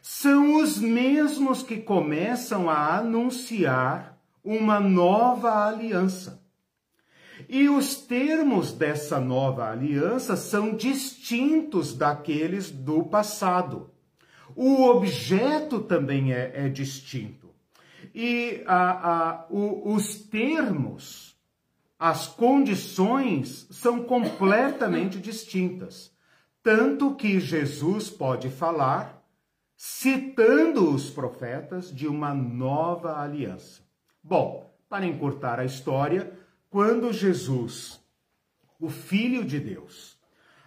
são 0.00 0.62
os 0.62 0.78
mesmos 0.78 1.62
que 1.62 1.78
começam 1.78 2.70
a 2.70 2.96
anunciar 2.96 4.16
uma 4.42 4.80
nova 4.80 5.66
aliança. 5.66 6.37
E 7.48 7.68
os 7.68 7.96
termos 7.96 8.72
dessa 8.72 9.18
nova 9.18 9.70
aliança 9.70 10.36
são 10.36 10.76
distintos 10.76 11.94
daqueles 11.94 12.70
do 12.70 13.04
passado. 13.04 13.90
O 14.54 14.82
objeto 14.82 15.80
também 15.80 16.32
é, 16.32 16.52
é 16.54 16.68
distinto. 16.68 17.48
E 18.14 18.62
a, 18.66 19.12
a, 19.12 19.46
o, 19.48 19.94
os 19.94 20.16
termos, 20.16 21.36
as 21.98 22.26
condições 22.26 23.66
são 23.70 24.02
completamente 24.02 25.18
distintas. 25.18 26.12
Tanto 26.62 27.14
que 27.14 27.40
Jesus 27.40 28.10
pode 28.10 28.50
falar 28.50 29.24
citando 29.74 30.92
os 30.92 31.08
profetas 31.08 31.94
de 31.94 32.08
uma 32.08 32.34
nova 32.34 33.20
aliança. 33.20 33.80
Bom, 34.22 34.68
para 34.88 35.06
encurtar 35.06 35.60
a 35.60 35.64
história, 35.64 36.32
quando 36.70 37.12
Jesus, 37.12 38.00
o 38.78 38.88
Filho 38.88 39.44
de 39.44 39.58
Deus, 39.58 40.18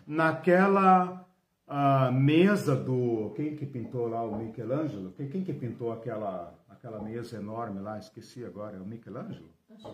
naquela 0.05 1.27
uh, 1.67 2.11
mesa 2.11 2.75
do. 2.75 3.31
Quem 3.35 3.55
que 3.55 3.65
pintou 3.65 4.07
lá 4.07 4.23
o 4.23 4.35
Michelangelo? 4.37 5.11
Quem, 5.13 5.29
quem 5.29 5.43
que 5.43 5.53
pintou 5.53 5.91
aquela, 5.91 6.53
aquela 6.69 7.01
mesa 7.01 7.37
enorme 7.37 7.79
lá? 7.79 7.97
Esqueci 7.97 8.43
agora, 8.43 8.77
é 8.77 8.79
o 8.79 8.85
Michelangelo? 8.85 9.49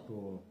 Tô... 0.05 0.41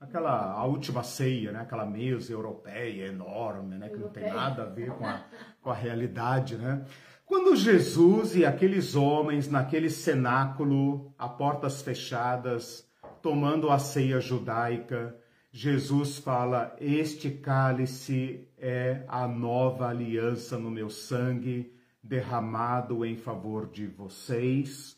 Aquela 0.00 0.52
a 0.52 0.64
última 0.64 1.02
ceia, 1.02 1.50
né? 1.50 1.60
Aquela 1.60 1.84
mesa 1.84 2.32
europeia 2.32 3.06
enorme, 3.06 3.76
né? 3.76 3.88
Que 3.88 3.96
não 3.96 4.08
tem 4.08 4.32
nada 4.32 4.62
a 4.62 4.66
ver 4.66 4.92
com 4.92 5.04
a, 5.04 5.24
com 5.60 5.70
a 5.70 5.74
realidade, 5.74 6.56
né? 6.56 6.84
Quando 7.26 7.54
Jesus 7.56 8.34
e 8.36 8.46
aqueles 8.46 8.94
homens 8.94 9.50
naquele 9.50 9.90
cenáculo, 9.90 11.12
a 11.18 11.28
portas 11.28 11.82
fechadas, 11.82 12.87
tomando 13.22 13.70
a 13.70 13.78
ceia 13.78 14.20
judaica, 14.20 15.16
Jesus 15.50 16.18
fala: 16.18 16.76
Este 16.80 17.30
cálice 17.30 18.48
é 18.56 19.02
a 19.08 19.26
nova 19.26 19.88
aliança 19.88 20.58
no 20.58 20.70
meu 20.70 20.90
sangue, 20.90 21.72
derramado 22.02 23.04
em 23.04 23.16
favor 23.16 23.66
de 23.68 23.86
vocês. 23.86 24.96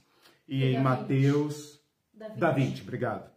E, 0.48 0.64
em 0.64 0.80
Mateus. 0.80 1.80
Da 2.36 2.50
20, 2.50 2.82
obrigado. 2.82 3.30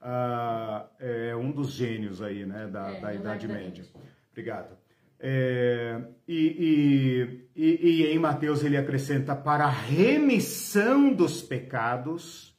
Uh, 0.00 0.86
é 1.00 1.34
um 1.34 1.50
dos 1.50 1.72
gênios 1.72 2.22
aí, 2.22 2.46
né, 2.46 2.68
da, 2.68 2.90
é, 2.90 3.00
da 3.00 3.14
Idade 3.14 3.48
Média. 3.48 3.84
Obrigado. 4.30 4.76
É, 5.18 5.98
e, 6.28 7.48
e, 7.56 7.62
e, 7.64 8.02
e 8.02 8.06
em 8.06 8.18
Mateus 8.18 8.62
ele 8.62 8.76
acrescenta: 8.76 9.34
para 9.34 9.64
a 9.64 9.70
remissão 9.70 11.12
dos 11.12 11.42
pecados, 11.42 12.55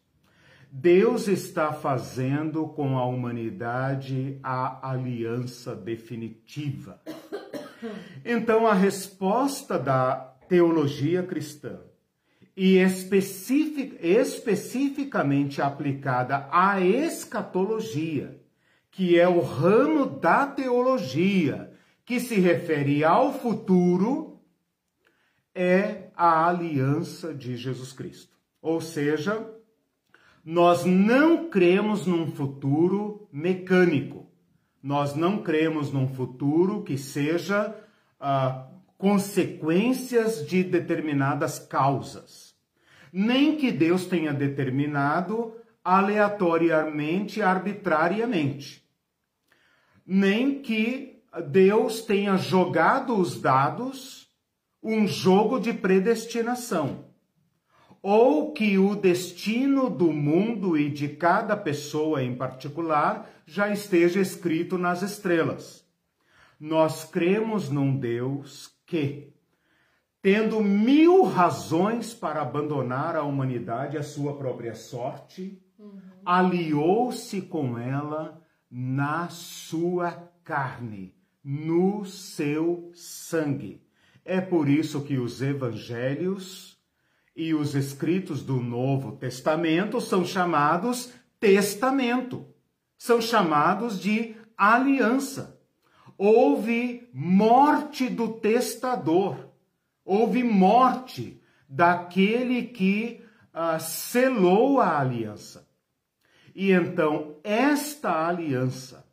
Deus 0.79 1.27
está 1.27 1.73
fazendo 1.73 2.67
com 2.67 2.99
a 2.99 3.05
humanidade 3.07 4.39
a 4.43 4.91
aliança 4.91 5.75
definitiva. 5.75 7.01
Então, 8.23 8.67
a 8.67 8.75
resposta 8.75 9.79
da 9.79 10.15
teologia 10.47 11.23
cristã 11.23 11.79
e 12.55 12.77
especific, 12.77 13.97
especificamente 14.05 15.63
aplicada 15.63 16.47
à 16.51 16.79
escatologia, 16.79 18.39
que 18.91 19.19
é 19.19 19.27
o 19.27 19.41
ramo 19.41 20.05
da 20.05 20.45
teologia 20.45 21.73
que 22.05 22.19
se 22.19 22.39
refere 22.39 23.03
ao 23.03 23.33
futuro, 23.33 24.39
é 25.55 26.11
a 26.15 26.47
aliança 26.47 27.33
de 27.33 27.57
Jesus 27.57 27.91
Cristo. 27.91 28.37
Ou 28.61 28.79
seja, 28.79 29.56
nós 30.49 30.85
não 30.85 31.49
cremos 31.49 32.05
num 32.05 32.31
futuro 32.31 33.27
mecânico. 33.33 34.31
Nós 34.81 35.13
não 35.13 35.43
cremos 35.43 35.91
num 35.91 36.07
futuro 36.07 36.83
que 36.83 36.97
seja 36.97 37.75
ah, 38.17 38.65
consequências 38.97 40.47
de 40.47 40.63
determinadas 40.63 41.59
causas. 41.59 42.55
Nem 43.11 43.57
que 43.57 43.73
Deus 43.73 44.05
tenha 44.05 44.33
determinado 44.33 45.53
aleatoriamente, 45.83 47.41
arbitrariamente. 47.41 48.87
Nem 50.05 50.61
que 50.61 51.23
Deus 51.49 51.99
tenha 52.03 52.37
jogado 52.37 53.19
os 53.19 53.41
dados 53.41 54.29
um 54.81 55.05
jogo 55.05 55.59
de 55.59 55.73
predestinação 55.73 57.06
ou 58.09 58.53
que 58.53 58.77
o 58.77 58.95
destino 58.95 59.89
do 59.89 60.13
mundo 60.13 60.77
e 60.77 60.89
de 60.89 61.09
cada 61.09 61.57
pessoa 61.57 62.23
em 62.23 62.33
particular 62.33 63.29
já 63.45 63.69
esteja 63.69 64.21
escrito 64.21 64.77
nas 64.77 65.01
estrelas. 65.01 65.85
Nós 66.57 67.03
cremos 67.03 67.69
num 67.69 67.93
Deus 67.97 68.73
que, 68.85 69.33
tendo 70.21 70.63
mil 70.63 71.23
razões 71.23 72.13
para 72.13 72.41
abandonar 72.41 73.17
a 73.17 73.23
humanidade 73.23 73.97
à 73.97 74.03
sua 74.03 74.37
própria 74.37 74.73
sorte, 74.73 75.61
uhum. 75.77 75.99
aliou-se 76.25 77.41
com 77.41 77.77
ela 77.77 78.41
na 78.71 79.27
sua 79.27 80.31
carne, 80.45 81.13
no 81.43 82.05
seu 82.05 82.89
sangue. 82.93 83.81
É 84.23 84.39
por 84.39 84.69
isso 84.69 85.01
que 85.01 85.17
os 85.17 85.41
evangelhos 85.41 86.76
e 87.37 87.53
os 87.53 87.75
escritos 87.75 88.41
do 88.41 88.59
Novo 88.59 89.11
Testamento 89.11 90.01
são 90.01 90.25
chamados 90.25 91.13
testamento, 91.39 92.47
são 92.97 93.21
chamados 93.21 93.99
de 93.99 94.35
aliança. 94.57 95.61
Houve 96.17 97.07
morte 97.13 98.09
do 98.09 98.39
testador, 98.39 99.37
houve 100.03 100.43
morte 100.43 101.39
daquele 101.69 102.63
que 102.63 103.23
uh, 103.53 103.79
selou 103.79 104.81
a 104.81 104.99
aliança. 104.99 105.69
E 106.55 106.71
então, 106.71 107.35
esta 107.43 108.27
aliança 108.27 109.07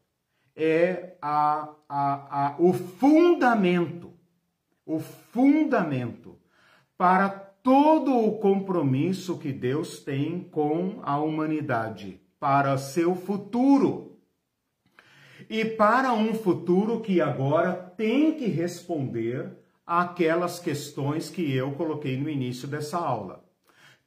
é 0.56 1.18
a, 1.20 1.68
a, 1.86 2.46
a, 2.46 2.56
o 2.58 2.72
fundamento, 2.72 4.14
o 4.86 4.98
fundamento 4.98 6.38
para 6.96 7.43
todo 7.64 8.14
o 8.14 8.38
compromisso 8.40 9.38
que 9.38 9.50
Deus 9.50 9.98
tem 9.98 10.40
com 10.52 11.00
a 11.02 11.18
humanidade 11.18 12.20
para 12.38 12.76
seu 12.76 13.14
futuro. 13.14 14.18
E 15.48 15.64
para 15.64 16.12
um 16.12 16.34
futuro 16.34 17.00
que 17.00 17.22
agora 17.22 17.72
tem 17.72 18.34
que 18.34 18.44
responder 18.48 19.50
àquelas 19.86 20.60
questões 20.60 21.30
que 21.30 21.54
eu 21.54 21.72
coloquei 21.72 22.18
no 22.18 22.28
início 22.28 22.68
dessa 22.68 22.98
aula. 22.98 23.42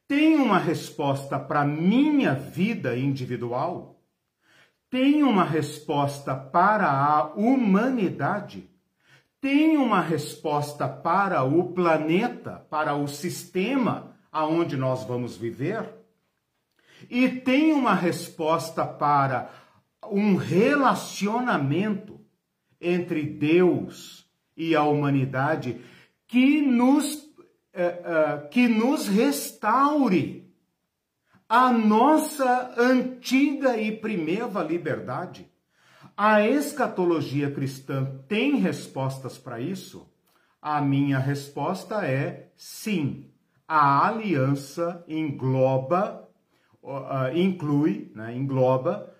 Tem 0.07 0.35
uma 0.35 0.59
resposta 0.59 1.39
para 1.39 1.65
minha 1.65 2.35
vida 2.35 2.95
individual? 2.95 3.99
Tem 4.87 5.23
uma 5.23 5.43
resposta 5.43 6.35
para 6.35 6.87
a 6.91 7.33
humanidade? 7.33 8.69
Tem 9.39 9.77
uma 9.77 10.01
resposta 10.01 10.87
para 10.87 11.43
o 11.43 11.71
planeta, 11.73 12.65
para 12.69 12.95
o 12.95 13.07
sistema 13.07 14.15
aonde 14.31 14.75
nós 14.75 15.03
vamos 15.03 15.37
viver, 15.37 15.93
e 17.09 17.29
tem 17.29 17.73
uma 17.73 17.93
resposta 17.93 18.85
para 18.85 19.51
um 20.11 20.35
relacionamento 20.35 22.19
entre 22.79 23.23
Deus 23.23 24.27
e 24.55 24.75
a 24.75 24.83
humanidade 24.83 25.81
que 26.27 26.61
nos, 26.61 27.27
eh, 27.73 28.01
eh, 28.03 28.47
que 28.49 28.67
nos 28.67 29.07
restaure 29.07 30.47
a 31.47 31.71
nossa 31.71 32.73
antiga 32.77 33.77
e 33.77 33.91
primeira 33.91 34.61
liberdade. 34.63 35.46
A 36.19 36.41
escatologia 36.41 37.51
cristã 37.51 38.23
tem 38.27 38.55
respostas 38.55 39.37
para 39.37 39.61
isso? 39.61 40.11
A 40.59 40.81
minha 40.81 41.19
resposta 41.19 42.03
é 42.03 42.51
sim. 42.57 43.29
A 43.67 44.07
aliança 44.07 45.05
engloba, 45.07 46.27
inclui, 47.35 48.11
né, 48.15 48.35
engloba 48.35 49.13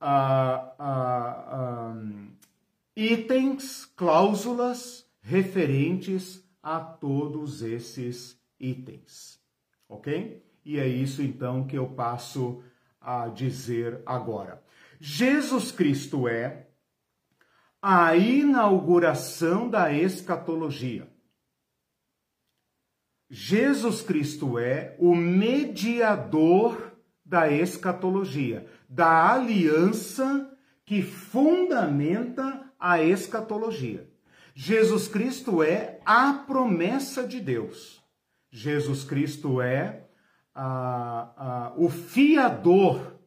uh, 0.00 0.80
uh, 0.80 1.96
um, 1.96 2.28
itens, 2.94 3.86
cláusulas 3.96 5.04
referentes 5.20 6.40
a 6.62 6.78
todos 6.78 7.62
esses 7.62 8.40
itens. 8.60 9.40
Ok? 9.88 10.40
E 10.64 10.78
é 10.78 10.86
isso 10.86 11.20
então 11.20 11.66
que 11.66 11.76
eu 11.76 11.88
passo 11.88 12.62
a 13.00 13.26
dizer 13.26 14.02
agora. 14.06 14.63
Jesus 15.06 15.70
Cristo 15.70 16.26
é 16.26 16.66
a 17.82 18.16
inauguração 18.16 19.68
da 19.68 19.92
escatologia. 19.92 21.06
Jesus 23.28 24.00
Cristo 24.00 24.58
é 24.58 24.96
o 24.98 25.14
mediador 25.14 26.96
da 27.22 27.52
escatologia, 27.52 28.66
da 28.88 29.30
aliança 29.30 30.50
que 30.86 31.02
fundamenta 31.02 32.72
a 32.80 33.02
escatologia. 33.02 34.10
Jesus 34.54 35.06
Cristo 35.06 35.62
é 35.62 36.00
a 36.06 36.32
promessa 36.32 37.28
de 37.28 37.40
Deus. 37.40 38.02
Jesus 38.50 39.04
Cristo 39.04 39.60
é 39.60 40.08
o 41.76 41.90
fiador 41.90 43.18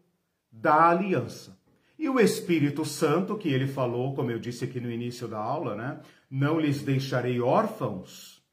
da 0.52 0.90
aliança. 0.90 1.56
E 1.98 2.08
o 2.08 2.20
Espírito 2.20 2.86
Santo, 2.86 3.38
que 3.38 3.50
ele 3.50 3.68
falou, 3.68 4.14
como 4.14 4.30
eu 4.30 4.38
disse 4.38 4.64
aqui 4.64 4.80
no 4.80 4.92
início 4.92 5.28
da 5.28 5.40
aula, 5.40 5.76
né? 5.76 6.00
Não 6.30 6.60
lhes 6.60 6.84
deixarei 6.84 7.42
órfãos. 7.42 8.44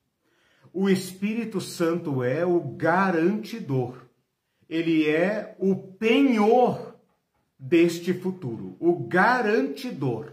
O 0.72 0.88
Espírito 0.88 1.60
Santo 1.60 2.22
é 2.22 2.44
o 2.44 2.58
garantidor. 2.60 4.06
Ele 4.68 5.08
é 5.08 5.54
o 5.58 5.76
penhor 5.76 6.96
deste 7.58 8.12
futuro, 8.14 8.76
o 8.80 9.06
garantidor. 9.06 10.32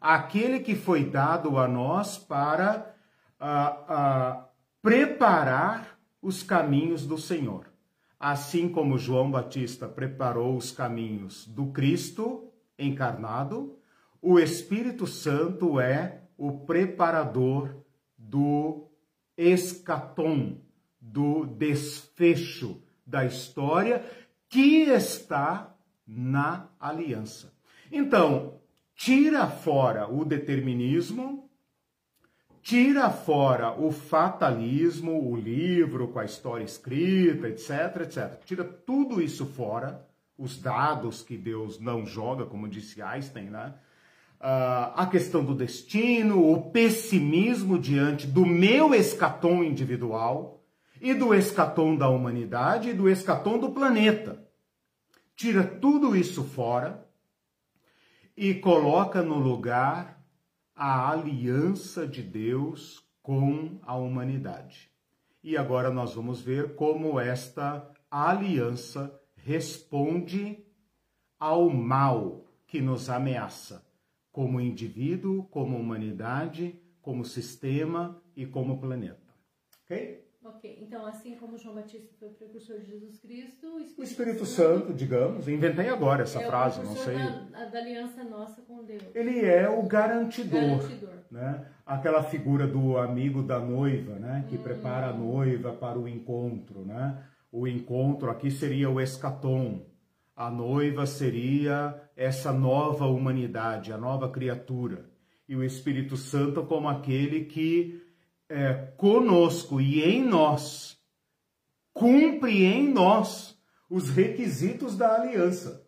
Aquele 0.00 0.60
que 0.60 0.74
foi 0.74 1.04
dado 1.04 1.58
a 1.58 1.68
nós 1.68 2.18
para 2.18 2.94
uh, 3.40 4.42
uh, 4.42 4.44
preparar 4.80 5.98
os 6.20 6.42
caminhos 6.42 7.06
do 7.06 7.16
Senhor. 7.16 7.71
Assim 8.22 8.68
como 8.68 8.96
João 8.96 9.32
Batista 9.32 9.88
preparou 9.88 10.56
os 10.56 10.70
caminhos 10.70 11.44
do 11.44 11.72
Cristo 11.72 12.52
encarnado, 12.78 13.76
o 14.20 14.38
Espírito 14.38 15.08
Santo 15.08 15.80
é 15.80 16.22
o 16.38 16.60
preparador 16.60 17.82
do 18.16 18.88
escatom, 19.36 20.60
do 21.00 21.46
desfecho 21.46 22.80
da 23.04 23.24
história 23.24 24.04
que 24.48 24.82
está 24.82 25.74
na 26.06 26.68
aliança. 26.78 27.52
Então, 27.90 28.60
tira 28.94 29.48
fora 29.48 30.08
o 30.08 30.24
determinismo, 30.24 31.50
tira 32.62 33.10
fora 33.10 33.72
o 33.72 33.90
fatalismo, 33.90 35.28
o 35.28 35.36
livro 35.36 36.08
com 36.08 36.20
a 36.20 36.24
história 36.24 36.64
escrita, 36.64 37.48
etc, 37.48 38.02
etc. 38.02 38.44
Tira 38.44 38.64
tudo 38.64 39.20
isso 39.20 39.44
fora, 39.44 40.06
os 40.38 40.58
dados 40.58 41.22
que 41.22 41.36
Deus 41.36 41.78
não 41.78 42.06
joga, 42.06 42.46
como 42.46 42.68
disse 42.68 43.02
Einstein, 43.02 43.50
né? 43.50 43.74
Uh, 44.40 44.90
a 44.96 45.06
questão 45.06 45.44
do 45.44 45.54
destino, 45.54 46.50
o 46.50 46.70
pessimismo 46.70 47.78
diante 47.78 48.26
do 48.26 48.44
meu 48.44 48.92
escatom 48.92 49.62
individual 49.62 50.64
e 51.00 51.14
do 51.14 51.32
escatom 51.32 51.96
da 51.96 52.08
humanidade 52.08 52.90
e 52.90 52.92
do 52.92 53.08
escatom 53.08 53.58
do 53.58 53.70
planeta. 53.70 54.44
Tira 55.36 55.62
tudo 55.62 56.16
isso 56.16 56.42
fora 56.42 57.06
e 58.36 58.54
coloca 58.54 59.22
no 59.22 59.38
lugar 59.38 60.21
a 60.74 61.10
aliança 61.10 62.06
de 62.06 62.22
Deus 62.22 63.06
com 63.22 63.78
a 63.82 63.94
humanidade. 63.94 64.90
e 65.42 65.56
agora 65.56 65.90
nós 65.90 66.14
vamos 66.14 66.40
ver 66.40 66.76
como 66.76 67.18
esta 67.18 67.90
aliança 68.08 69.12
responde 69.34 70.64
ao 71.38 71.68
mal 71.68 72.46
que 72.66 72.80
nos 72.80 73.10
ameaça, 73.10 73.84
como 74.30 74.60
indivíduo, 74.60 75.42
como 75.44 75.76
humanidade, 75.76 76.80
como 77.00 77.24
sistema 77.24 78.22
e 78.36 78.46
como 78.46 78.80
planeta. 78.80 79.34
Ok? 79.84 80.24
Ok, 80.44 80.78
então 80.82 81.06
assim 81.06 81.36
como 81.36 81.56
João 81.56 81.76
Batista 81.76 82.12
foi 82.18 82.28
o 82.28 82.32
precursor 82.32 82.80
de 82.80 82.86
Jesus 82.86 83.16
Cristo, 83.20 83.76
o 83.76 83.78
Espírito, 83.78 84.00
o 84.00 84.02
Espírito 84.02 84.44
Santo, 84.44 84.86
Santo, 84.86 84.94
digamos, 84.94 85.46
inventei 85.46 85.88
agora 85.88 86.24
essa 86.24 86.40
é 86.40 86.46
frase, 86.46 86.82
não 86.82 86.96
sei. 86.96 87.14
Da, 87.16 87.66
da 87.66 87.78
aliança 87.78 88.24
nossa 88.24 88.60
com 88.62 88.82
Deus. 88.82 89.04
Ele 89.14 89.44
é 89.44 89.68
o 89.68 89.84
garantidor, 89.84 90.78
garantidor, 90.78 91.14
né? 91.30 91.64
Aquela 91.86 92.24
figura 92.24 92.66
do 92.66 92.98
amigo 92.98 93.40
da 93.40 93.60
noiva, 93.60 94.18
né? 94.18 94.44
Que 94.48 94.56
hum. 94.56 94.62
prepara 94.62 95.10
a 95.10 95.12
noiva 95.12 95.72
para 95.74 95.96
o 95.96 96.08
encontro, 96.08 96.84
né? 96.84 97.22
O 97.52 97.68
encontro 97.68 98.28
aqui 98.28 98.50
seria 98.50 98.90
o 98.90 99.00
escatom. 99.00 99.86
A 100.34 100.50
noiva 100.50 101.06
seria 101.06 101.94
essa 102.16 102.52
nova 102.52 103.06
humanidade, 103.06 103.92
a 103.92 103.98
nova 103.98 104.28
criatura. 104.28 105.08
E 105.48 105.54
o 105.54 105.62
Espírito 105.62 106.16
Santo 106.16 106.64
como 106.64 106.88
aquele 106.88 107.44
que 107.44 108.01
é, 108.52 108.92
conosco 108.98 109.80
e 109.80 110.02
em 110.02 110.22
nós, 110.22 110.98
cumpre 111.94 112.64
em 112.64 112.92
nós 112.92 113.58
os 113.88 114.10
requisitos 114.10 114.94
da 114.94 115.14
aliança. 115.14 115.86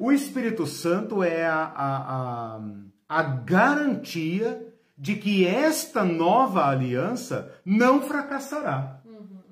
O 0.00 0.10
Espírito 0.10 0.66
Santo 0.66 1.22
é 1.22 1.44
a, 1.44 1.64
a, 1.64 2.56
a, 2.56 2.60
a 3.08 3.22
garantia 3.22 4.74
de 4.96 5.16
que 5.16 5.46
esta 5.46 6.02
nova 6.02 6.66
aliança 6.66 7.52
não 7.64 8.00
fracassará. 8.00 9.02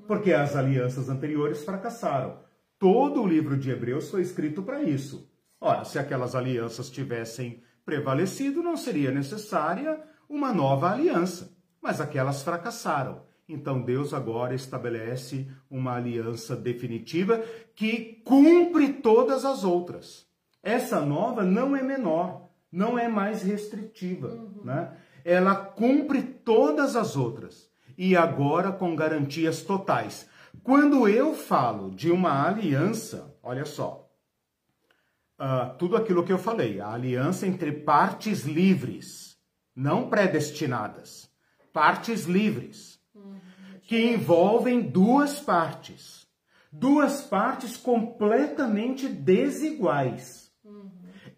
Porque 0.07 0.33
as 0.33 0.57
alianças 0.57 1.11
anteriores 1.11 1.63
fracassaram. 1.63 2.39
Todo 2.79 3.23
o 3.23 3.27
livro 3.27 3.57
de 3.57 3.71
Hebreus 3.71 4.11
foi 4.11 4.23
escrito 4.23 4.63
para 4.63 4.83
isso. 4.83 5.31
Ora, 5.61 5.85
se 5.85 5.99
aquelas 5.99 6.35
alianças 6.35 6.89
tivessem 6.89 7.63
prevalecido, 7.85 8.63
não 8.63 8.79
seria 8.79 9.11
necessária 9.11 10.01
uma 10.29 10.55
nova 10.55 10.91
aliança 10.91 11.60
mas 11.81 12.01
aquelas 12.01 12.43
fracassaram. 12.43 13.23
Então 13.49 13.83
Deus 13.83 14.15
agora 14.15 14.55
estabelece 14.55 15.49
uma 15.69 15.97
aliança 15.97 16.55
definitiva 16.55 17.43
que 17.75 18.23
cumpre 18.25 18.93
todas 18.93 19.45
as 19.45 19.65
outras. 19.65 20.27
Essa 20.63 21.01
nova 21.01 21.43
não 21.43 21.75
é 21.75 21.83
menor, 21.83 22.49
não 22.71 22.99
é 22.99 23.09
mais 23.09 23.43
restritiva, 23.43 24.29
uhum. 24.29 24.65
né? 24.65 24.97
Ela 25.25 25.57
cumpre 25.57 26.23
todas 26.23 26.95
as 26.95 27.17
outras 27.17 27.69
e 27.99 28.17
agora 28.17 28.71
com 28.71 28.95
garantias 28.95 29.63
totais. 29.63 30.29
Quando 30.63 31.09
eu 31.09 31.35
falo 31.35 31.91
de 31.91 32.11
uma 32.11 32.47
aliança, 32.47 33.35
olha 33.43 33.65
só, 33.65 34.09
uh, 35.39 35.77
tudo 35.77 35.97
aquilo 35.97 36.25
que 36.25 36.33
eu 36.33 36.39
falei, 36.39 36.81
a 36.81 36.93
aliança 36.93 37.47
entre 37.47 37.73
partes 37.73 38.45
livres, 38.45 39.37
não 39.75 40.09
predestinadas 40.09 41.30
partes 41.73 42.25
livres, 42.25 43.01
que 43.83 44.13
envolvem 44.13 44.81
duas 44.81 45.41
partes. 45.41 46.27
Duas 46.73 47.23
partes 47.23 47.77
completamente 47.77 49.09
desiguais. 49.09 50.53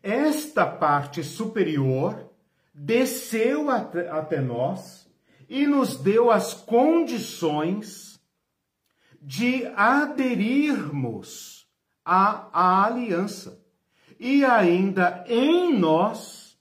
Esta 0.02 0.66
parte 0.66 1.24
superior 1.24 2.30
desceu 2.74 3.70
até 3.70 4.40
nós 4.40 5.08
e 5.48 5.66
nos 5.66 5.96
deu 5.96 6.30
as 6.30 6.52
condições 6.52 8.20
de 9.20 9.66
aderirmos 9.76 11.66
à, 12.04 12.48
à 12.52 12.86
aliança. 12.86 13.62
E 14.18 14.44
ainda 14.44 15.24
em 15.26 15.78
nós, 15.78 16.58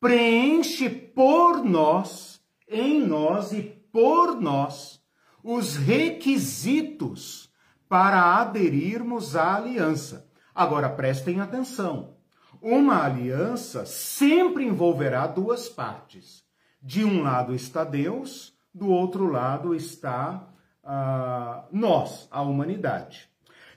preenche 0.00 0.88
por 0.88 1.64
nós 1.64 2.27
em 2.68 3.04
nós 3.06 3.52
e 3.52 3.62
por 3.92 4.40
nós 4.40 5.02
os 5.42 5.76
requisitos 5.76 7.50
para 7.88 8.36
aderirmos 8.36 9.34
à 9.34 9.56
aliança. 9.56 10.28
Agora 10.54 10.88
prestem 10.88 11.40
atenção: 11.40 12.16
uma 12.60 13.04
aliança 13.04 13.86
sempre 13.86 14.64
envolverá 14.64 15.26
duas 15.26 15.68
partes. 15.68 16.44
De 16.80 17.04
um 17.04 17.22
lado 17.22 17.54
está 17.54 17.82
Deus, 17.82 18.54
do 18.72 18.88
outro 18.88 19.30
lado 19.30 19.74
está 19.74 20.48
uh, 20.84 21.66
nós, 21.72 22.28
a 22.30 22.42
humanidade. 22.42 23.28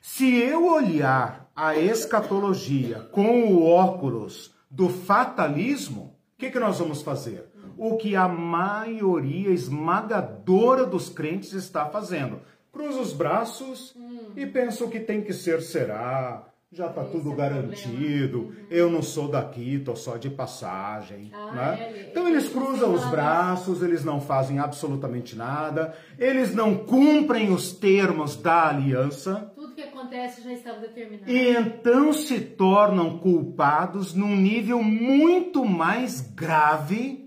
Se 0.02 0.36
eu 0.36 0.68
olhar 0.68 1.52
a 1.56 1.76
escatologia 1.76 3.02
com 3.12 3.46
o 3.46 3.66
óculos 3.66 4.54
do 4.70 4.90
fatalismo, 4.90 6.20
o 6.34 6.38
que, 6.38 6.50
que 6.50 6.60
nós 6.60 6.80
vamos 6.80 7.02
fazer? 7.02 7.51
O 7.78 7.98
que 7.98 8.16
a 8.16 8.28
maioria 8.28 9.50
esmagadora 9.50 10.86
dos 10.86 11.10
crentes 11.10 11.54
está 11.54 11.86
fazendo. 11.86 12.40
Cruza 12.72 13.00
os 13.00 13.14
braços 13.14 13.94
hum. 13.96 14.32
e 14.36 14.46
pensa 14.46 14.86
o 14.86 14.90
que 14.90 15.00
tem 15.00 15.22
que 15.22 15.34
ser 15.34 15.62
será. 15.62 16.52
Já 16.74 16.88
está 16.88 17.04
tudo 17.04 17.34
é 17.34 17.36
garantido. 17.36 18.40
Uhum. 18.40 18.54
Eu 18.70 18.90
não 18.90 19.02
sou 19.02 19.28
daqui, 19.28 19.76
estou 19.76 19.94
só 19.94 20.16
de 20.16 20.30
passagem. 20.30 21.30
Ah, 21.34 21.52
né? 21.52 21.82
é, 21.82 22.08
então 22.10 22.30
eles 22.30 22.48
cruzam 22.48 22.94
os 22.94 23.04
braços, 23.10 23.84
eles 23.84 24.06
não 24.06 24.22
fazem 24.22 24.58
absolutamente 24.58 25.36
nada, 25.36 25.94
eles 26.18 26.56
não 26.56 26.78
cumprem 26.78 27.52
os 27.52 27.74
termos 27.74 28.38
da 28.38 28.70
aliança. 28.70 29.52
Tudo 29.54 29.76
que 29.76 29.82
acontece 29.82 30.42
já 30.44 30.54
estava 30.54 30.80
determinado. 30.80 31.30
E 31.30 31.50
então 31.50 32.14
se 32.14 32.40
tornam 32.40 33.20
culpados 33.20 34.14
num 34.14 34.34
nível 34.34 34.82
muito 34.82 35.66
mais 35.66 36.22
grave 36.22 37.21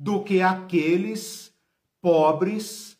do 0.00 0.24
que 0.24 0.40
aqueles 0.40 1.52
pobres 2.00 2.96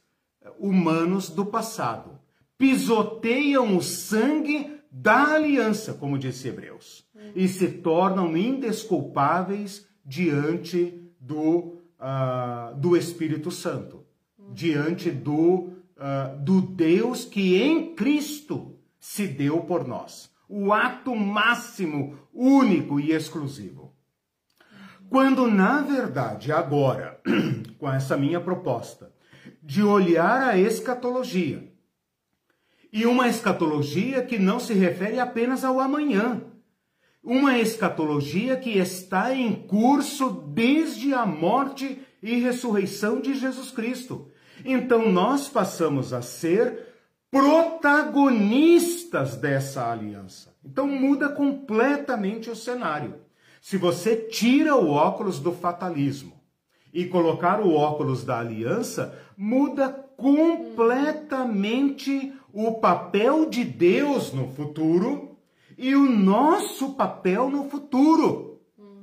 humanos 0.59 1.30
do 1.30 1.46
passado. 1.46 2.20
Pisoteiam 2.59 3.74
o 3.74 3.82
sangue 3.82 4.78
da 4.92 5.32
aliança, 5.32 5.94
como 5.94 6.18
disse 6.18 6.48
Hebreus, 6.48 7.07
e 7.34 7.48
se 7.48 7.68
tornam 7.68 8.36
indesculpáveis 8.36 9.86
diante 10.05 11.11
do, 11.18 11.78
uh, 11.98 12.76
do 12.76 12.94
Espírito 12.94 13.51
Santo, 13.51 14.05
diante 14.53 15.11
do, 15.11 15.70
uh, 15.96 16.38
do 16.44 16.61
Deus 16.61 17.24
que 17.24 17.62
em 17.62 17.94
Cristo 17.94 18.76
se 18.98 19.26
deu 19.26 19.62
por 19.62 19.88
nós. 19.88 20.30
O 20.46 20.70
ato 20.70 21.16
máximo, 21.16 22.18
único 22.34 23.01
e 23.01 23.12
exclusivo. 23.12 23.80
Quando, 25.11 25.50
na 25.50 25.82
verdade, 25.82 26.52
agora, 26.52 27.20
com 27.78 27.92
essa 27.92 28.16
minha 28.16 28.40
proposta, 28.40 29.12
de 29.61 29.82
olhar 29.82 30.50
a 30.50 30.56
escatologia, 30.56 31.68
e 32.92 33.04
uma 33.04 33.26
escatologia 33.26 34.22
que 34.22 34.38
não 34.38 34.61
se 34.61 34.72
refere 34.72 35.18
apenas 35.18 35.64
ao 35.64 35.80
amanhã, 35.80 36.40
uma 37.24 37.58
escatologia 37.58 38.56
que 38.56 38.78
está 38.78 39.34
em 39.34 39.52
curso 39.52 40.30
desde 40.30 41.12
a 41.12 41.26
morte 41.26 42.00
e 42.22 42.36
ressurreição 42.36 43.20
de 43.20 43.34
Jesus 43.34 43.72
Cristo. 43.72 44.30
Então 44.64 45.11
nós 45.11 45.48
passamos 45.48 46.12
a 46.12 46.22
ser 46.22 46.86
protagonistas 47.32 49.34
dessa 49.36 49.90
aliança. 49.90 50.54
Então 50.64 50.86
muda 50.86 51.28
completamente 51.28 52.48
o 52.48 52.54
cenário. 52.54 53.28
Se 53.61 53.76
você 53.76 54.16
tira 54.16 54.74
o 54.74 54.90
óculos 54.90 55.38
do 55.38 55.52
fatalismo 55.52 56.40
e 56.92 57.06
colocar 57.06 57.61
o 57.61 57.72
óculos 57.74 58.24
da 58.24 58.36
aliança, 58.38 59.16
muda 59.36 59.88
completamente 60.16 62.32
o 62.52 62.80
papel 62.80 63.48
de 63.48 63.62
Deus 63.64 64.32
no 64.32 64.48
futuro 64.48 65.38
e 65.76 65.94
o 65.94 66.11
nosso 66.11 66.94
papel 66.94 67.48
no 67.50 67.68
futuro. 67.68 68.58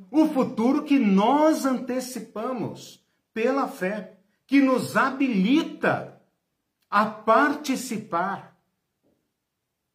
O 0.10 0.26
futuro 0.28 0.84
que 0.84 0.98
nós 0.98 1.66
antecipamos 1.66 3.06
pela 3.34 3.68
fé, 3.68 4.18
que 4.46 4.62
nos 4.62 4.96
habilita 4.98 6.22
a 6.90 7.06
participar 7.06 8.58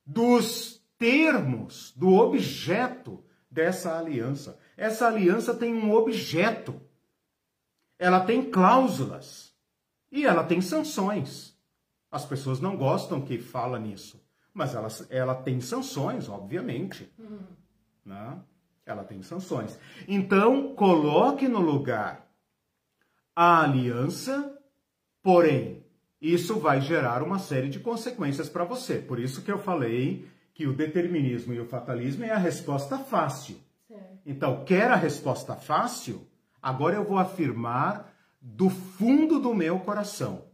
dos 0.07 0.83
termos, 0.99 1.93
do 1.97 2.13
objeto 2.15 3.25
dessa 3.53 3.99
aliança. 3.99 4.59
Essa 4.77 5.07
aliança 5.07 5.55
tem 5.55 5.75
um 5.75 5.93
objeto. 5.93 6.81
Ela 7.99 8.21
tem 8.21 8.51
cláusulas. 8.51 9.53
E 10.11 10.25
ela 10.25 10.43
tem 10.43 10.61
sanções. 10.61 11.55
As 12.11 12.25
pessoas 12.25 12.61
não 12.61 12.77
gostam 12.77 13.21
que 13.21 13.39
fala 13.39 13.79
nisso. 13.79 14.21
Mas 14.55 14.75
ela, 14.75 14.89
ela 15.11 15.35
tem 15.35 15.61
sanções, 15.61 16.29
obviamente. 16.29 17.13
Uhum. 17.19 17.41
Né? 18.05 18.41
Ela 18.85 19.05
tem 19.05 19.23
sanções. 19.23 19.79
Então, 20.09 20.75
coloque 20.75 21.47
no 21.47 21.61
lugar 21.61 22.27
a 23.37 23.63
aliança, 23.63 24.59
porém, 25.23 25.87
isso 26.21 26.59
vai 26.59 26.81
gerar 26.81 27.23
uma 27.23 27.39
série 27.39 27.69
de 27.69 27.81
consequências 27.81 28.49
para 28.49 28.65
você. 28.65 28.99
Por 28.99 29.19
isso 29.19 29.43
que 29.43 29.51
eu 29.51 29.59
falei 29.59 30.29
que 30.55 30.67
o 30.67 30.73
determinismo 30.73 31.53
e 31.53 31.61
o 31.61 31.67
fatalismo 31.67 32.25
é 32.25 32.31
a 32.31 32.39
resposta 32.39 32.99
fácil. 32.99 33.57
Certo. 33.89 34.19
Então, 34.27 34.65
quer 34.65 34.91
a 34.91 34.97
resposta 34.97 35.55
fácil? 35.57 36.27
Agora 36.63 36.97
eu 36.97 37.05
vou 37.05 37.19
afirmar 37.19 38.13
do 38.41 38.69
fundo 38.69 39.39
do 39.39 39.55
meu 39.55 39.79
coração. 39.81 40.45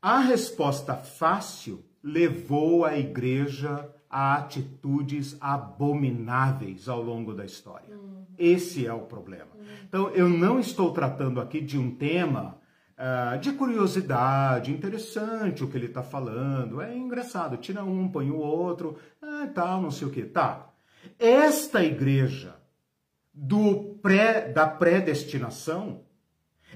A 0.00 0.18
resposta 0.18 0.94
fácil 0.94 1.84
levou 2.02 2.84
a 2.84 2.98
igreja 2.98 3.88
a 4.10 4.34
atitudes 4.34 5.36
abomináveis 5.40 6.88
ao 6.88 7.02
longo 7.02 7.32
da 7.32 7.44
história. 7.44 7.96
Uhum. 7.96 8.26
Esse 8.36 8.86
é 8.86 8.92
o 8.92 9.02
problema. 9.02 9.50
Uhum. 9.54 9.64
Então, 9.88 10.10
eu 10.10 10.28
não 10.28 10.60
estou 10.60 10.92
tratando 10.92 11.40
aqui 11.40 11.60
de 11.60 11.78
um 11.78 11.94
tema 11.94 12.58
uh, 12.98 13.38
de 13.38 13.52
curiosidade, 13.52 14.72
interessante 14.72 15.62
o 15.62 15.68
que 15.68 15.76
ele 15.76 15.86
está 15.86 16.02
falando, 16.02 16.80
é 16.80 16.96
engraçado, 16.96 17.56
tira 17.56 17.84
um, 17.84 18.08
põe 18.08 18.30
o 18.30 18.36
outro, 18.36 18.98
ah, 19.20 19.48
tal, 19.54 19.80
não 19.80 19.90
sei 19.90 20.08
o 20.08 20.10
que. 20.10 20.22
Tá. 20.22 20.70
Esta 21.18 21.82
igreja 21.82 22.56
do 23.32 23.96
pré, 24.02 24.48
da 24.52 24.66
predestinação, 24.66 26.04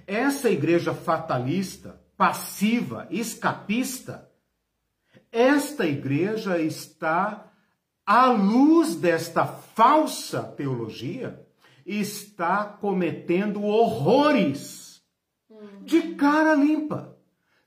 essa 0.06 0.50
igreja 0.50 0.94
fatalista, 0.94 2.00
passiva, 2.16 3.06
escapista, 3.10 4.30
esta 5.30 5.86
igreja 5.86 6.58
está, 6.58 7.50
à 8.04 8.26
luz 8.26 8.94
desta 8.94 9.44
falsa 9.44 10.42
teologia, 10.42 11.44
está 11.84 12.64
cometendo 12.64 13.62
horrores 13.62 14.85
de 15.86 16.14
cara 16.16 16.54
limpa. 16.54 17.16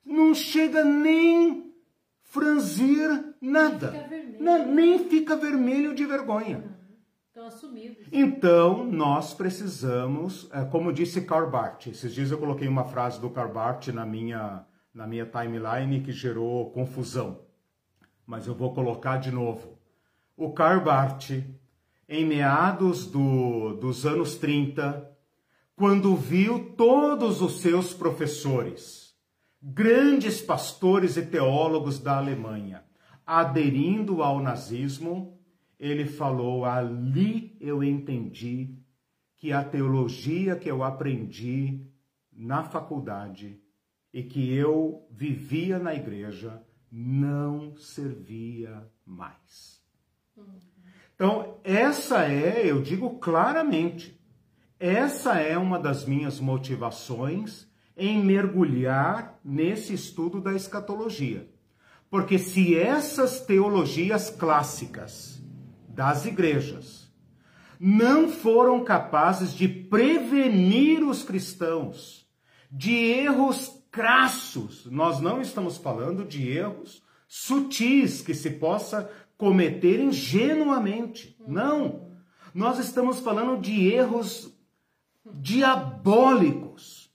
Não 0.05 0.35
chega 0.35 0.83
nem 0.83 1.73
franzir 2.21 3.35
nada. 3.41 3.91
Fica 3.91 4.65
nem 4.65 4.99
fica 5.09 5.35
vermelho 5.35 5.95
de 5.95 6.05
vergonha. 6.05 6.63
Estão 7.29 7.47
assumidos. 7.47 8.07
Então, 8.11 8.83
nós 8.83 9.33
precisamos, 9.33 10.49
é, 10.51 10.65
como 10.65 10.91
disse 10.91 11.21
Karl 11.21 11.49
Barth, 11.49 11.87
esses 11.87 12.13
dias 12.13 12.31
eu 12.31 12.37
coloquei 12.37 12.67
uma 12.67 12.83
frase 12.83 13.19
do 13.21 13.29
Karl 13.29 13.51
Barth 13.51 13.87
na 13.87 14.05
minha, 14.05 14.65
na 14.93 15.07
minha 15.07 15.25
timeline 15.25 16.01
que 16.01 16.11
gerou 16.11 16.69
confusão. 16.71 17.39
Mas 18.25 18.45
eu 18.45 18.53
vou 18.53 18.73
colocar 18.73 19.17
de 19.17 19.31
novo. 19.31 19.79
O 20.35 20.51
Karl 20.51 20.81
Barth, 20.81 21.31
em 22.07 22.25
meados 22.25 23.07
do, 23.07 23.75
dos 23.75 24.05
anos 24.05 24.35
30, 24.35 25.08
quando 25.79 26.13
viu 26.13 26.73
todos 26.75 27.41
os 27.41 27.61
seus 27.61 27.93
professores, 27.93 29.15
grandes 29.63 30.41
pastores 30.41 31.15
e 31.15 31.25
teólogos 31.25 31.99
da 31.99 32.17
Alemanha, 32.17 32.83
aderindo 33.25 34.21
ao 34.21 34.41
nazismo, 34.41 35.39
ele 35.79 36.05
falou: 36.05 36.65
ali 36.65 37.55
eu 37.61 37.81
entendi 37.81 38.77
que 39.37 39.53
a 39.53 39.63
teologia 39.63 40.57
que 40.57 40.69
eu 40.69 40.83
aprendi 40.83 41.87
na 42.33 42.61
faculdade 42.61 43.57
e 44.11 44.21
que 44.21 44.53
eu 44.53 45.07
vivia 45.09 45.79
na 45.79 45.95
igreja 45.95 46.61
não 46.91 47.73
servia 47.77 48.85
mais. 49.05 49.81
Então, 51.15 51.57
essa 51.63 52.25
é, 52.25 52.69
eu 52.69 52.81
digo 52.81 53.17
claramente, 53.17 54.18
essa 54.79 55.35
é 55.39 55.57
uma 55.57 55.77
das 55.77 56.05
minhas 56.05 56.39
motivações 56.39 57.67
em 57.97 58.23
mergulhar 58.23 59.39
nesse 59.43 59.93
estudo 59.93 60.39
da 60.39 60.53
escatologia. 60.53 61.49
Porque 62.09 62.39
se 62.39 62.75
essas 62.75 63.41
teologias 63.41 64.29
clássicas 64.29 65.41
das 65.89 66.25
igrejas 66.25 67.11
não 67.79 68.29
foram 68.29 68.83
capazes 68.83 69.53
de 69.53 69.67
prevenir 69.67 71.03
os 71.03 71.23
cristãos 71.23 72.27
de 72.71 72.93
erros 72.93 73.83
crassos. 73.91 74.85
Nós 74.85 75.19
não 75.19 75.41
estamos 75.41 75.77
falando 75.77 76.25
de 76.25 76.47
erros 76.49 77.01
sutis 77.27 78.21
que 78.21 78.33
se 78.33 78.51
possa 78.51 79.09
cometer 79.37 79.99
ingenuamente. 79.99 81.35
Não. 81.47 82.09
Nós 82.53 82.79
estamos 82.79 83.19
falando 83.19 83.59
de 83.61 83.87
erros 83.87 84.58
diabólicos. 85.25 87.11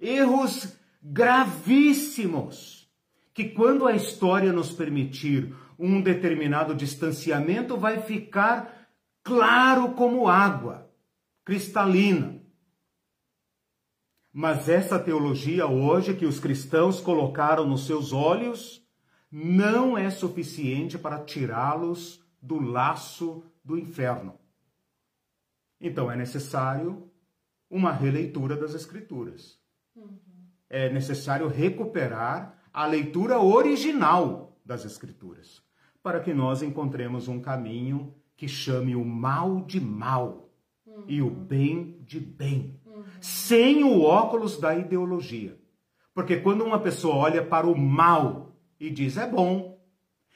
Erros 0.00 0.76
gravíssimos 1.02 2.90
que 3.32 3.48
quando 3.48 3.86
a 3.86 3.94
história 3.94 4.52
nos 4.52 4.72
permitir 4.72 5.54
um 5.78 6.00
determinado 6.00 6.74
distanciamento, 6.74 7.76
vai 7.76 8.02
ficar 8.02 8.88
claro 9.22 9.92
como 9.94 10.28
água, 10.28 10.90
cristalina. 11.44 12.40
Mas 14.32 14.68
essa 14.68 14.98
teologia 14.98 15.66
hoje 15.66 16.14
que 16.14 16.24
os 16.24 16.38
cristãos 16.38 17.00
colocaram 17.00 17.66
nos 17.66 17.86
seus 17.86 18.12
olhos 18.12 18.82
não 19.30 19.96
é 19.96 20.10
suficiente 20.10 20.98
para 20.98 21.24
tirá-los 21.24 22.24
do 22.40 22.60
laço 22.60 23.44
do 23.64 23.78
inferno. 23.78 24.38
Então 25.80 26.10
é 26.10 26.16
necessário 26.16 27.10
uma 27.72 27.90
releitura 27.90 28.54
das 28.54 28.74
Escrituras. 28.74 29.58
Uhum. 29.96 30.18
É 30.68 30.92
necessário 30.92 31.48
recuperar 31.48 32.62
a 32.70 32.84
leitura 32.86 33.40
original 33.40 34.58
das 34.62 34.84
Escrituras 34.84 35.62
para 36.02 36.20
que 36.20 36.34
nós 36.34 36.62
encontremos 36.62 37.28
um 37.28 37.40
caminho 37.40 38.14
que 38.36 38.46
chame 38.46 38.94
o 38.94 39.04
mal 39.04 39.62
de 39.62 39.80
mal 39.80 40.50
uhum. 40.86 41.04
e 41.08 41.22
o 41.22 41.30
bem 41.30 41.98
de 42.02 42.20
bem, 42.20 42.78
uhum. 42.84 43.04
sem 43.20 43.82
o 43.82 44.02
óculos 44.02 44.60
da 44.60 44.76
ideologia. 44.76 45.58
Porque 46.12 46.36
quando 46.36 46.64
uma 46.64 46.78
pessoa 46.78 47.14
olha 47.14 47.42
para 47.42 47.66
o 47.66 47.78
mal 47.78 48.54
e 48.78 48.90
diz 48.90 49.16
é 49.16 49.26
bom, 49.26 49.80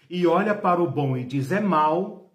e 0.09 0.27
olha 0.27 0.55
para 0.55 0.81
o 0.81 0.91
bom 0.91 1.17
e 1.17 1.25
diz 1.25 1.53
é 1.53 1.61
mal, 1.61 2.26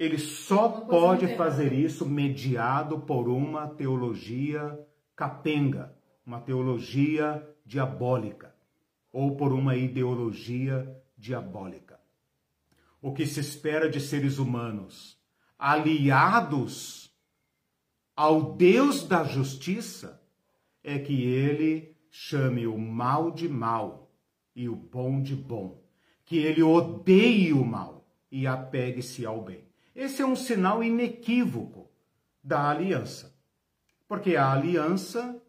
ele 0.00 0.16
só 0.16 0.66
pode 0.66 1.36
fazer 1.36 1.74
isso 1.74 2.08
mediado 2.08 3.00
por 3.00 3.28
uma 3.28 3.68
teologia 3.68 4.80
capenga, 5.14 5.94
uma 6.24 6.40
teologia 6.40 7.46
diabólica, 7.66 8.54
ou 9.12 9.36
por 9.36 9.52
uma 9.52 9.76
ideologia 9.76 10.90
diabólica. 11.18 12.00
O 13.02 13.12
que 13.12 13.26
se 13.26 13.40
espera 13.40 13.90
de 13.90 14.00
seres 14.00 14.38
humanos 14.38 15.20
aliados 15.58 17.14
ao 18.16 18.54
Deus 18.54 19.06
da 19.06 19.22
justiça 19.22 20.18
é 20.82 20.98
que 20.98 21.24
ele 21.24 21.94
chame 22.10 22.66
o 22.66 22.78
mal 22.78 23.30
de 23.30 23.50
mal 23.50 24.10
e 24.56 24.66
o 24.66 24.74
bom 24.74 25.20
de 25.20 25.36
bom, 25.36 25.84
que 26.24 26.38
ele 26.38 26.62
odeie 26.62 27.52
o 27.52 27.62
mal 27.62 28.08
e 28.32 28.46
apegue-se 28.46 29.26
ao 29.26 29.42
bem. 29.42 29.69
Esse 29.94 30.22
é 30.22 30.26
um 30.26 30.36
sinal 30.36 30.82
inequívoco 30.82 31.90
da 32.42 32.70
aliança. 32.70 33.34
Porque 34.08 34.36
a 34.36 34.52
aliança 34.52 35.40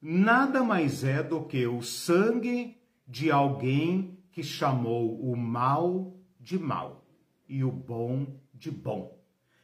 nada 0.00 0.62
mais 0.62 1.04
é 1.04 1.22
do 1.22 1.44
que 1.44 1.66
o 1.66 1.82
sangue 1.82 2.76
de 3.06 3.30
alguém 3.30 4.18
que 4.30 4.42
chamou 4.42 5.20
o 5.20 5.36
mal 5.36 6.16
de 6.38 6.58
mal 6.58 7.04
e 7.48 7.64
o 7.64 7.70
bom 7.70 8.40
de 8.52 8.70
bom, 8.70 9.18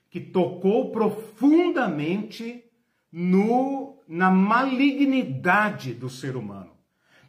que 0.08 0.20
tocou 0.20 0.90
profundamente 0.90 2.64
no 3.10 3.98
na 4.06 4.30
malignidade 4.30 5.94
do 5.94 6.10
ser 6.10 6.36
humano, 6.36 6.72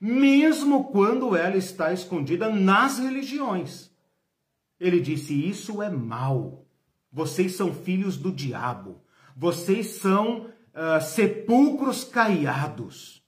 mesmo 0.02 0.86
quando 0.86 1.36
ela 1.36 1.56
está 1.56 1.94
escondida 1.94 2.50
nas 2.50 3.00
religiões. 3.00 3.92
Ele 4.80 5.00
disse: 5.00 5.34
Isso 5.48 5.82
é 5.82 5.90
mal. 5.90 6.63
Vocês 7.14 7.56
são 7.56 7.72
filhos 7.72 8.18
do 8.18 8.32
diabo. 8.32 9.00
Vocês 9.38 9.88
são 10.02 10.48
uh, 10.48 11.00
sepulcros 11.00 12.04
caiados. 12.04 13.24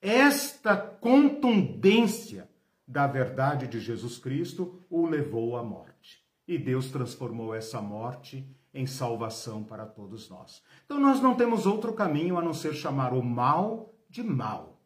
Esta 0.00 0.76
contundência 0.76 2.48
da 2.86 3.08
verdade 3.08 3.66
de 3.66 3.80
Jesus 3.80 4.16
Cristo 4.16 4.80
o 4.88 5.06
levou 5.06 5.56
à 5.56 5.64
morte. 5.64 6.24
E 6.46 6.56
Deus 6.56 6.88
transformou 6.92 7.52
essa 7.52 7.82
morte 7.82 8.48
em 8.72 8.86
salvação 8.86 9.64
para 9.64 9.84
todos 9.84 10.28
nós. 10.28 10.62
Então 10.84 11.00
nós 11.00 11.20
não 11.20 11.34
temos 11.34 11.66
outro 11.66 11.92
caminho 11.92 12.38
a 12.38 12.42
não 12.42 12.54
ser 12.54 12.74
chamar 12.74 13.12
o 13.12 13.22
mal 13.22 13.92
de 14.08 14.22
mal 14.22 14.80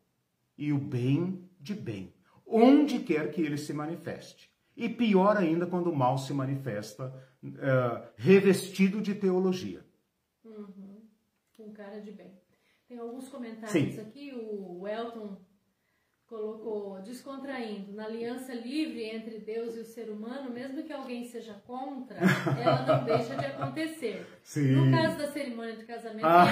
e 0.57 0.73
o 0.73 0.79
bem 0.79 1.47
de 1.61 1.75
bem, 1.75 2.15
onde 2.47 3.01
quer 3.01 3.31
que 3.31 3.43
ele 3.43 3.59
se 3.59 3.75
manifeste. 3.75 4.50
E 4.81 4.89
pior 4.89 5.37
ainda 5.37 5.67
quando 5.67 5.91
o 5.91 5.95
mal 5.95 6.17
se 6.17 6.33
manifesta 6.33 7.15
uh, 7.45 8.09
revestido 8.17 9.03
de 9.03 9.15
teologia. 9.15 9.85
Uhum. 10.43 11.03
Com 11.55 11.71
cara 11.71 12.01
de 12.01 12.13
bem. 12.13 12.33
Tem 12.89 12.99
alguns 12.99 13.29
comentários 13.29 13.95
Sim. 13.95 14.01
aqui, 14.01 14.33
o 14.35 14.89
Elton 14.89 15.37
colocou 16.31 17.03
descontraindo, 17.03 17.93
na 17.93 18.05
aliança 18.05 18.55
livre 18.55 19.03
entre 19.05 19.41
Deus 19.41 19.77
e 19.77 19.81
o 19.81 19.85
ser 19.85 20.09
humano, 20.09 20.49
mesmo 20.49 20.85
que 20.85 20.93
alguém 20.93 21.25
seja 21.25 21.55
contra, 21.67 22.17
ela 22.17 22.83
não 22.87 23.03
deixa 23.17 23.35
de 23.35 23.47
acontecer. 23.47 24.25
Sim. 24.41 24.77
No 24.77 24.97
caso 24.97 25.19
da 25.19 25.27
cerimônia 25.27 25.75
de 25.75 25.85
casamento, 25.85 26.25
ah, 26.25 26.47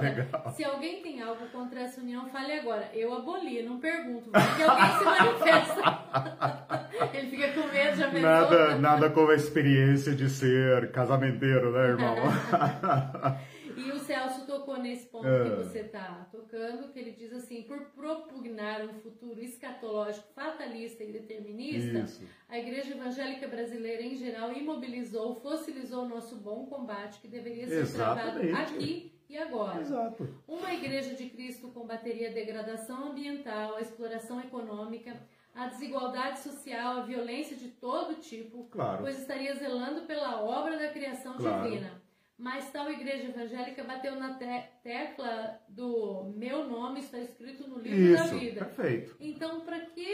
pergunta, 0.00 0.52
se 0.52 0.64
alguém 0.64 1.02
tem 1.02 1.20
algo 1.20 1.44
contra 1.48 1.80
essa 1.80 2.00
união, 2.00 2.28
fale 2.28 2.52
agora. 2.52 2.88
Eu 2.94 3.12
aboli, 3.12 3.64
não 3.64 3.80
pergunto, 3.80 4.30
porque 4.30 4.62
alguém 4.62 4.98
se 4.98 5.04
manifesta. 5.04 6.86
Ele 7.12 7.30
fica 7.30 7.52
com 7.52 7.66
medo, 7.66 7.96
já 7.96 8.06
pensou? 8.06 8.22
Nada, 8.22 8.78
nada 8.78 9.10
como 9.10 9.32
a 9.32 9.34
experiência 9.34 10.14
de 10.14 10.30
ser 10.30 10.92
casamenteiro, 10.92 11.72
né, 11.72 11.88
irmão? 11.88 12.16
E 13.76 13.92
o 13.92 13.98
Celso 13.98 14.46
tocou 14.46 14.78
nesse 14.78 15.06
ponto 15.06 15.26
é. 15.26 15.44
que 15.44 15.56
você 15.56 15.80
está 15.80 16.26
tocando, 16.32 16.90
que 16.90 16.98
ele 16.98 17.10
diz 17.10 17.32
assim, 17.32 17.62
por 17.62 17.78
propugnar 17.90 18.82
um 18.82 18.94
futuro 18.94 19.40
escatológico 19.40 20.26
fatalista 20.34 21.04
e 21.04 21.12
determinista, 21.12 21.98
Isso. 21.98 22.24
a 22.48 22.58
igreja 22.58 22.94
evangélica 22.94 23.46
brasileira 23.46 24.02
em 24.02 24.16
geral 24.16 24.52
imobilizou, 24.52 25.34
fossilizou 25.36 26.04
o 26.04 26.08
nosso 26.08 26.36
bom 26.36 26.66
combate 26.66 27.20
que 27.20 27.28
deveria 27.28 27.66
ser 27.66 27.80
Exatamente. 27.80 28.48
travado 28.48 28.74
aqui 28.74 29.12
e 29.28 29.36
agora. 29.36 29.80
Exato. 29.80 30.42
Uma 30.48 30.72
igreja 30.72 31.14
de 31.14 31.28
Cristo 31.28 31.68
combateria 31.68 32.30
a 32.30 32.32
degradação 32.32 33.10
ambiental, 33.10 33.76
a 33.76 33.80
exploração 33.80 34.40
econômica, 34.40 35.14
a 35.54 35.66
desigualdade 35.66 36.38
social, 36.40 36.98
a 36.98 37.02
violência 37.02 37.56
de 37.56 37.68
todo 37.68 38.20
tipo, 38.20 38.64
claro. 38.70 39.02
pois 39.02 39.18
estaria 39.18 39.54
zelando 39.54 40.02
pela 40.02 40.42
obra 40.42 40.78
da 40.78 40.88
criação 40.88 41.36
claro. 41.36 41.68
divina 41.68 42.05
mas 42.38 42.70
tal 42.70 42.90
igreja 42.90 43.28
evangélica 43.28 43.82
bateu 43.82 44.14
na 44.16 44.34
te 44.34 44.44
tecla 44.82 45.58
do 45.68 46.34
meu 46.36 46.68
nome 46.68 47.00
está 47.00 47.18
escrito 47.18 47.66
no 47.66 47.78
livro 47.78 47.98
Isso, 47.98 48.24
da 48.24 48.38
vida. 48.38 48.64
Perfeito. 48.66 49.16
Então, 49.18 49.60
para 49.62 49.80
que 49.80 50.06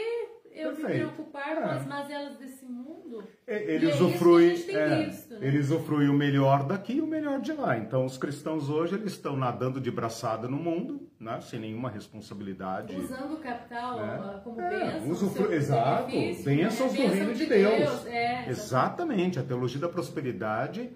eu 0.53 0.69
perfeito. 0.69 0.87
me 0.87 0.93
preocupar 0.99 1.57
é. 1.57 1.61
com 1.61 1.67
as 1.67 1.85
mazelas 1.85 2.37
desse 2.37 2.65
mundo? 2.65 3.27
Ele 3.45 3.87
usufrui, 3.87 4.51
é, 4.69 5.05
visto, 5.05 5.33
né? 5.33 5.47
ele 5.47 5.59
usufrui 5.59 6.07
o 6.07 6.13
melhor 6.13 6.65
daqui 6.65 6.93
e 6.93 7.01
o 7.01 7.07
melhor 7.07 7.41
de 7.41 7.51
lá. 7.51 7.77
Então, 7.77 8.05
os 8.05 8.17
cristãos 8.17 8.69
hoje 8.69 8.95
eles 8.95 9.11
estão 9.11 9.35
nadando 9.35 9.81
de 9.81 9.91
braçada 9.91 10.47
no 10.47 10.57
mundo, 10.57 11.09
né, 11.19 11.41
sem 11.41 11.59
nenhuma 11.59 11.89
responsabilidade. 11.89 12.95
Usando 12.95 13.33
o 13.33 13.39
capital 13.39 13.97
né? 13.97 14.41
como 14.45 14.61
é, 14.61 14.69
bênção. 14.69 15.09
Usufru... 15.09 15.53
Exato, 15.53 16.11
bênçãos 16.11 16.93
né? 16.93 17.05
do 17.05 17.13
reino 17.13 17.33
de 17.33 17.45
Deus. 17.45 17.77
Deus. 17.79 18.05
É, 18.05 18.49
exatamente, 18.49 19.39
a 19.39 19.43
teologia 19.43 19.81
da 19.81 19.89
prosperidade 19.89 20.89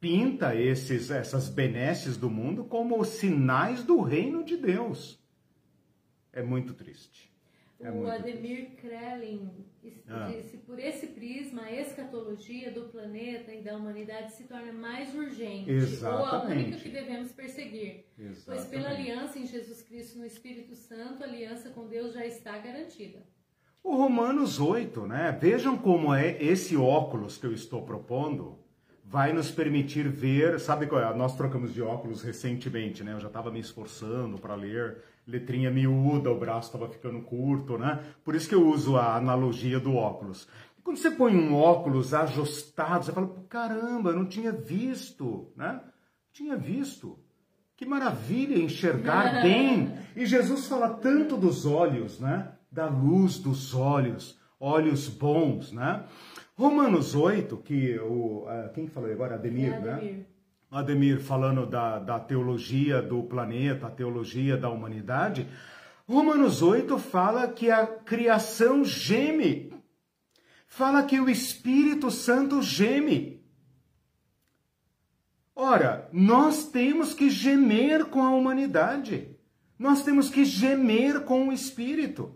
pinta 0.00 0.54
esses, 0.54 1.10
essas 1.10 1.48
benesses 1.48 2.16
do 2.16 2.30
mundo 2.30 2.64
como 2.64 3.02
sinais 3.04 3.82
do 3.82 4.00
reino 4.00 4.44
de 4.44 4.56
Deus. 4.56 5.18
É 6.32 6.42
muito 6.42 6.74
triste. 6.74 7.34
É 7.78 7.90
o 7.90 8.08
Ademir 8.08 8.70
Krellin 8.76 9.50
ah. 10.08 10.30
disse: 10.30 10.56
por 10.58 10.78
esse 10.78 11.08
prisma, 11.08 11.62
a 11.62 11.72
escatologia 11.72 12.70
do 12.70 12.88
planeta 12.88 13.52
e 13.52 13.62
da 13.62 13.76
humanidade 13.76 14.32
se 14.32 14.44
torna 14.44 14.72
mais 14.72 15.14
urgente, 15.14 15.70
Exatamente. 15.70 16.22
ou 16.22 16.36
a 16.36 16.44
única 16.44 16.78
que 16.78 16.88
devemos 16.88 17.32
perseguir. 17.32 18.06
Exatamente. 18.18 18.44
Pois 18.46 18.64
pela 18.64 18.88
aliança 18.88 19.38
em 19.38 19.46
Jesus 19.46 19.82
Cristo 19.82 20.18
no 20.18 20.24
Espírito 20.24 20.74
Santo, 20.74 21.22
a 21.22 21.26
aliança 21.26 21.68
com 21.70 21.86
Deus 21.86 22.14
já 22.14 22.24
está 22.24 22.56
garantida. 22.56 23.22
O 23.82 23.94
Romanos 23.94 24.58
8, 24.58 25.06
né? 25.06 25.36
Vejam 25.38 25.76
como 25.76 26.14
é 26.14 26.42
esse 26.42 26.76
óculos 26.76 27.36
que 27.36 27.46
eu 27.46 27.52
estou 27.52 27.84
propondo 27.84 28.58
vai 29.08 29.32
nos 29.32 29.50
permitir 29.50 30.08
ver, 30.08 30.58
sabe 30.58 30.86
qual 30.86 31.00
é? 31.00 31.16
Nós 31.16 31.36
trocamos 31.36 31.72
de 31.72 31.80
óculos 31.80 32.22
recentemente, 32.22 33.04
né? 33.04 33.12
Eu 33.12 33.20
já 33.20 33.28
estava 33.28 33.52
me 33.52 33.60
esforçando 33.60 34.36
para 34.36 34.56
ler, 34.56 34.98
letrinha 35.26 35.70
miúda, 35.70 36.30
o 36.30 36.38
braço 36.38 36.68
estava 36.68 36.88
ficando 36.88 37.20
curto, 37.22 37.78
né? 37.78 38.00
Por 38.24 38.34
isso 38.34 38.48
que 38.48 38.54
eu 38.54 38.66
uso 38.66 38.96
a 38.96 39.16
analogia 39.16 39.78
do 39.78 39.94
óculos. 39.94 40.48
quando 40.82 40.96
você 40.96 41.10
põe 41.10 41.36
um 41.36 41.54
óculos 41.54 42.14
ajustado, 42.14 43.04
você 43.04 43.12
fala, 43.12 43.32
caramba, 43.48 44.10
eu 44.10 44.16
não 44.16 44.26
tinha 44.26 44.50
visto, 44.50 45.52
né? 45.56 45.80
Tinha 46.32 46.56
visto. 46.56 47.18
Que 47.76 47.86
maravilha 47.86 48.58
enxergar 48.58 49.38
bem. 49.42 49.96
E 50.16 50.26
Jesus 50.26 50.66
fala 50.66 50.88
tanto 50.88 51.36
dos 51.36 51.64
olhos, 51.64 52.18
né? 52.18 52.52
Da 52.70 52.88
luz 52.88 53.38
dos 53.38 53.72
olhos, 53.72 54.38
olhos 54.58 55.08
bons, 55.08 55.70
né? 55.70 56.04
Romanos 56.56 57.14
8, 57.14 57.56
que 57.58 57.98
o. 57.98 58.46
Quem 58.74 58.88
falou 58.88 59.12
agora? 59.12 59.34
Ademir, 59.34 59.72
é, 59.72 59.76
Ademir. 59.76 60.12
né? 60.14 60.26
Ademir 60.70 61.20
falando 61.20 61.66
da, 61.66 61.98
da 61.98 62.18
teologia 62.18 63.02
do 63.02 63.22
planeta, 63.22 63.86
a 63.86 63.90
teologia 63.90 64.56
da 64.56 64.70
humanidade. 64.70 65.46
Romanos 66.08 66.62
8 66.62 66.98
fala 66.98 67.46
que 67.48 67.70
a 67.70 67.86
criação 67.86 68.84
geme. 68.84 69.72
Fala 70.66 71.02
que 71.02 71.20
o 71.20 71.28
Espírito 71.28 72.10
Santo 72.10 72.62
geme. 72.62 73.44
Ora, 75.54 76.08
nós 76.12 76.68
temos 76.68 77.12
que 77.12 77.28
gemer 77.28 78.06
com 78.06 78.22
a 78.22 78.30
humanidade. 78.30 79.36
Nós 79.78 80.02
temos 80.02 80.30
que 80.30 80.44
gemer 80.44 81.20
com 81.24 81.48
o 81.48 81.52
Espírito. 81.52 82.34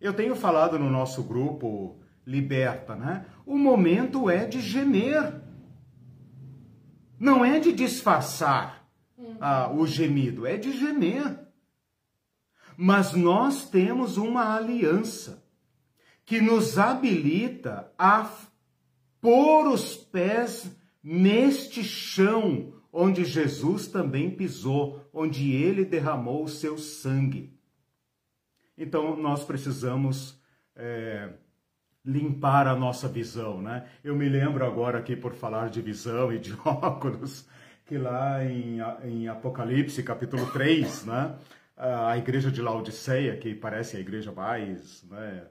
Eu 0.00 0.12
tenho 0.12 0.36
falado 0.36 0.78
no 0.78 0.88
nosso 0.88 1.24
grupo 1.24 2.00
liberta, 2.28 2.94
né? 2.94 3.24
O 3.46 3.56
momento 3.56 4.28
é 4.28 4.44
de 4.44 4.60
gemer. 4.60 5.40
Não 7.18 7.42
é 7.42 7.58
de 7.58 7.72
disfarçar 7.72 8.86
ah, 9.40 9.72
o 9.72 9.86
gemido, 9.86 10.46
é 10.46 10.58
de 10.58 10.70
gemer. 10.72 11.40
Mas 12.76 13.14
nós 13.14 13.68
temos 13.70 14.18
uma 14.18 14.54
aliança 14.54 15.42
que 16.26 16.38
nos 16.38 16.78
habilita 16.78 17.90
a 17.98 18.30
pôr 19.22 19.66
os 19.66 19.96
pés 19.96 20.70
neste 21.02 21.82
chão 21.82 22.74
onde 22.92 23.24
Jesus 23.24 23.88
também 23.88 24.30
pisou, 24.30 25.08
onde 25.14 25.50
ele 25.52 25.84
derramou 25.84 26.44
o 26.44 26.48
seu 26.48 26.76
sangue. 26.76 27.58
Então 28.76 29.16
nós 29.16 29.44
precisamos 29.44 30.38
é, 30.76 31.32
limpar 32.08 32.66
a 32.66 32.74
nossa 32.74 33.06
visão, 33.06 33.60
né? 33.60 33.84
Eu 34.02 34.16
me 34.16 34.26
lembro 34.30 34.64
agora 34.64 34.98
aqui 34.98 35.14
por 35.14 35.34
falar 35.34 35.68
de 35.68 35.82
visão 35.82 36.32
e 36.32 36.38
de 36.38 36.54
óculos, 36.64 37.46
que 37.84 37.98
lá 37.98 38.42
em, 38.42 38.78
em 39.04 39.28
Apocalipse, 39.28 40.02
capítulo 40.02 40.50
3, 40.50 41.04
né? 41.04 41.34
A 41.76 42.16
igreja 42.16 42.50
de 42.50 42.62
Laodiceia, 42.62 43.36
que 43.36 43.54
parece 43.54 43.98
a 43.98 44.00
igreja 44.00 44.32
mais, 44.32 45.04
né? 45.04 45.44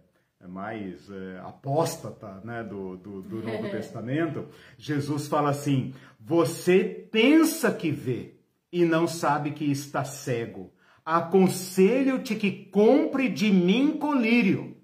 mais 0.48 1.10
é, 1.10 1.40
apóstata 1.40 2.42
né, 2.44 2.64
do, 2.64 2.98
do, 2.98 3.22
do 3.22 3.42
Novo 3.42 3.70
Testamento, 3.72 4.48
Jesus 4.78 5.28
fala 5.28 5.52
assim: 5.52 5.94
Você 6.20 6.84
pensa 7.12 7.72
que 7.72 7.92
vê 7.92 8.36
e 8.72 8.84
não 8.84 9.08
sabe 9.08 9.52
que 9.52 9.66
está 9.66 10.04
cego. 10.04 10.74
Aconselho-te 11.06 12.36
que 12.36 12.66
compre 12.66 13.30
de 13.30 13.52
mim 13.52 13.98
colírio 13.98 14.77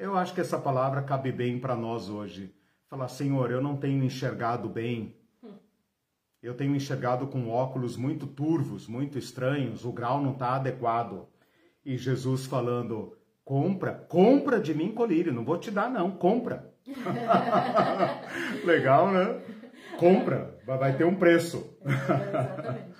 eu 0.00 0.16
acho 0.16 0.32
que 0.32 0.40
essa 0.40 0.58
palavra 0.58 1.02
cabe 1.02 1.30
bem 1.30 1.58
para 1.58 1.76
nós 1.76 2.08
hoje. 2.08 2.54
Falar, 2.88 3.08
Senhor, 3.08 3.50
eu 3.50 3.60
não 3.60 3.76
tenho 3.76 4.02
enxergado 4.02 4.66
bem. 4.66 5.14
Eu 6.42 6.54
tenho 6.54 6.74
enxergado 6.74 7.26
com 7.26 7.50
óculos 7.50 7.98
muito 7.98 8.26
turvos, 8.26 8.88
muito 8.88 9.18
estranhos, 9.18 9.84
o 9.84 9.92
grau 9.92 10.22
não 10.22 10.32
está 10.32 10.56
adequado. 10.56 11.28
E 11.84 11.98
Jesus 11.98 12.46
falando, 12.46 13.14
compra, 13.44 13.92
compra 13.92 14.58
de 14.58 14.72
mim 14.72 14.90
colírio, 14.90 15.34
não 15.34 15.44
vou 15.44 15.58
te 15.58 15.70
dar 15.70 15.90
não, 15.90 16.10
compra. 16.10 16.72
Legal, 18.64 19.12
né? 19.12 19.42
Compra, 19.98 20.58
vai 20.64 20.96
ter 20.96 21.04
um 21.04 21.14
preço. 21.14 21.76
exatamente. 21.84 22.90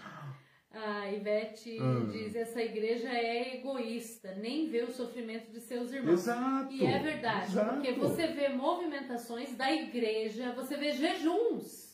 A 1.11 1.13
Ivete 1.13 1.83
hum. 1.83 2.09
diz: 2.09 2.37
essa 2.37 2.63
igreja 2.63 3.09
é 3.09 3.57
egoísta, 3.57 4.35
nem 4.37 4.69
vê 4.69 4.83
o 4.83 4.93
sofrimento 4.93 5.51
de 5.51 5.61
seus 5.61 5.93
irmãos. 5.93 6.21
Exato. 6.21 6.73
E 6.73 6.87
é 6.87 6.99
verdade, 7.01 7.51
exato. 7.51 7.75
porque 7.75 7.93
você 7.93 8.29
vê 8.29 8.49
movimentações 8.49 9.57
da 9.57 9.71
igreja, 9.73 10.53
você 10.53 10.77
vê 10.77 10.93
jejuns. 10.93 11.91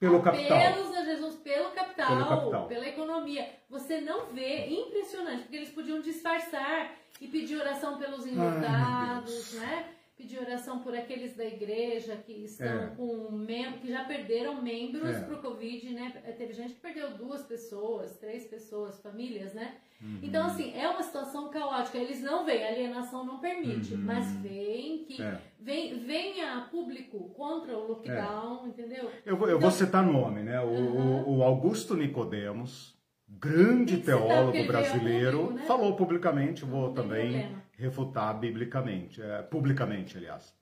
Pelo 0.00 0.22
capital. 0.22 0.56
A 0.56 0.72
Jesus 0.72 0.98
pelo 1.36 1.70
capital, 1.70 2.08
pelo 2.08 2.28
capital, 2.28 2.68
pela 2.68 2.88
economia. 2.88 3.48
Você 3.68 4.00
não 4.00 4.26
vê, 4.26 4.66
impressionante, 4.68 5.42
porque 5.42 5.56
eles 5.56 5.70
podiam 5.70 6.00
disfarçar 6.00 6.94
e 7.20 7.26
pedir 7.26 7.56
oração 7.56 7.98
pelos 7.98 8.24
enlutados, 8.26 9.54
né? 9.54 9.97
Pedir 10.18 10.40
oração 10.40 10.80
por 10.80 10.94
aqueles 10.96 11.36
da 11.36 11.44
igreja 11.44 12.16
que 12.16 12.32
estão 12.32 12.66
é. 12.66 12.86
com 12.96 13.30
membros, 13.30 13.80
que 13.80 13.88
já 13.88 14.04
perderam 14.04 14.60
membros 14.60 15.14
é. 15.14 15.20
para 15.20 15.34
o 15.34 15.38
Covid, 15.38 15.94
né? 15.94 16.12
Teve 16.36 16.52
gente 16.52 16.74
que 16.74 16.80
perdeu 16.80 17.16
duas 17.16 17.44
pessoas, 17.44 18.18
três 18.18 18.44
pessoas, 18.44 19.00
famílias, 19.00 19.54
né? 19.54 19.76
Uhum. 20.02 20.18
Então, 20.20 20.44
assim, 20.44 20.76
é 20.76 20.88
uma 20.88 21.04
situação 21.04 21.48
caótica. 21.50 21.98
Eles 21.98 22.20
não 22.20 22.44
veem, 22.44 22.64
a 22.64 22.68
alienação 22.68 23.24
não 23.24 23.38
permite, 23.38 23.94
uhum. 23.94 24.00
mas 24.00 24.32
veem 24.38 25.04
que 25.04 25.22
é. 25.22 25.40
vem, 25.60 26.00
venha 26.00 26.66
público 26.68 27.30
contra 27.30 27.78
o 27.78 27.86
lockdown, 27.86 28.64
é. 28.64 28.68
entendeu? 28.68 29.10
Eu 29.24 29.36
vou, 29.36 29.48
eu 29.48 29.56
então, 29.56 29.70
vou 29.70 29.78
citar 29.78 30.04
nome, 30.04 30.42
né? 30.42 30.60
O, 30.60 30.66
uhum. 30.66 31.38
o 31.38 31.42
Augusto 31.44 31.96
Nicodemos, 31.96 32.98
grande 33.28 33.98
teólogo 33.98 34.66
brasileiro, 34.66 35.38
público, 35.38 35.60
né? 35.60 35.64
falou 35.64 35.94
publicamente, 35.94 36.64
vou 36.64 36.92
também 36.92 37.56
refutar 37.78 38.38
biblicamente, 38.38 39.22
é, 39.22 39.42
publicamente, 39.42 40.18
aliás. 40.18 40.52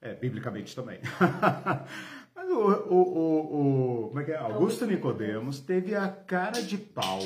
É, 0.00 0.14
biblicamente 0.14 0.76
também. 0.76 1.00
Mas 2.36 2.48
o, 2.50 2.54
o, 2.54 2.94
o, 2.94 4.04
o 4.04 4.08
como 4.08 4.20
é 4.20 4.24
que 4.24 4.30
é? 4.32 4.36
Augusto 4.36 4.86
Nicodemos 4.86 5.58
teve 5.58 5.94
a 5.96 6.06
cara 6.08 6.62
de 6.62 6.78
pau 6.78 7.20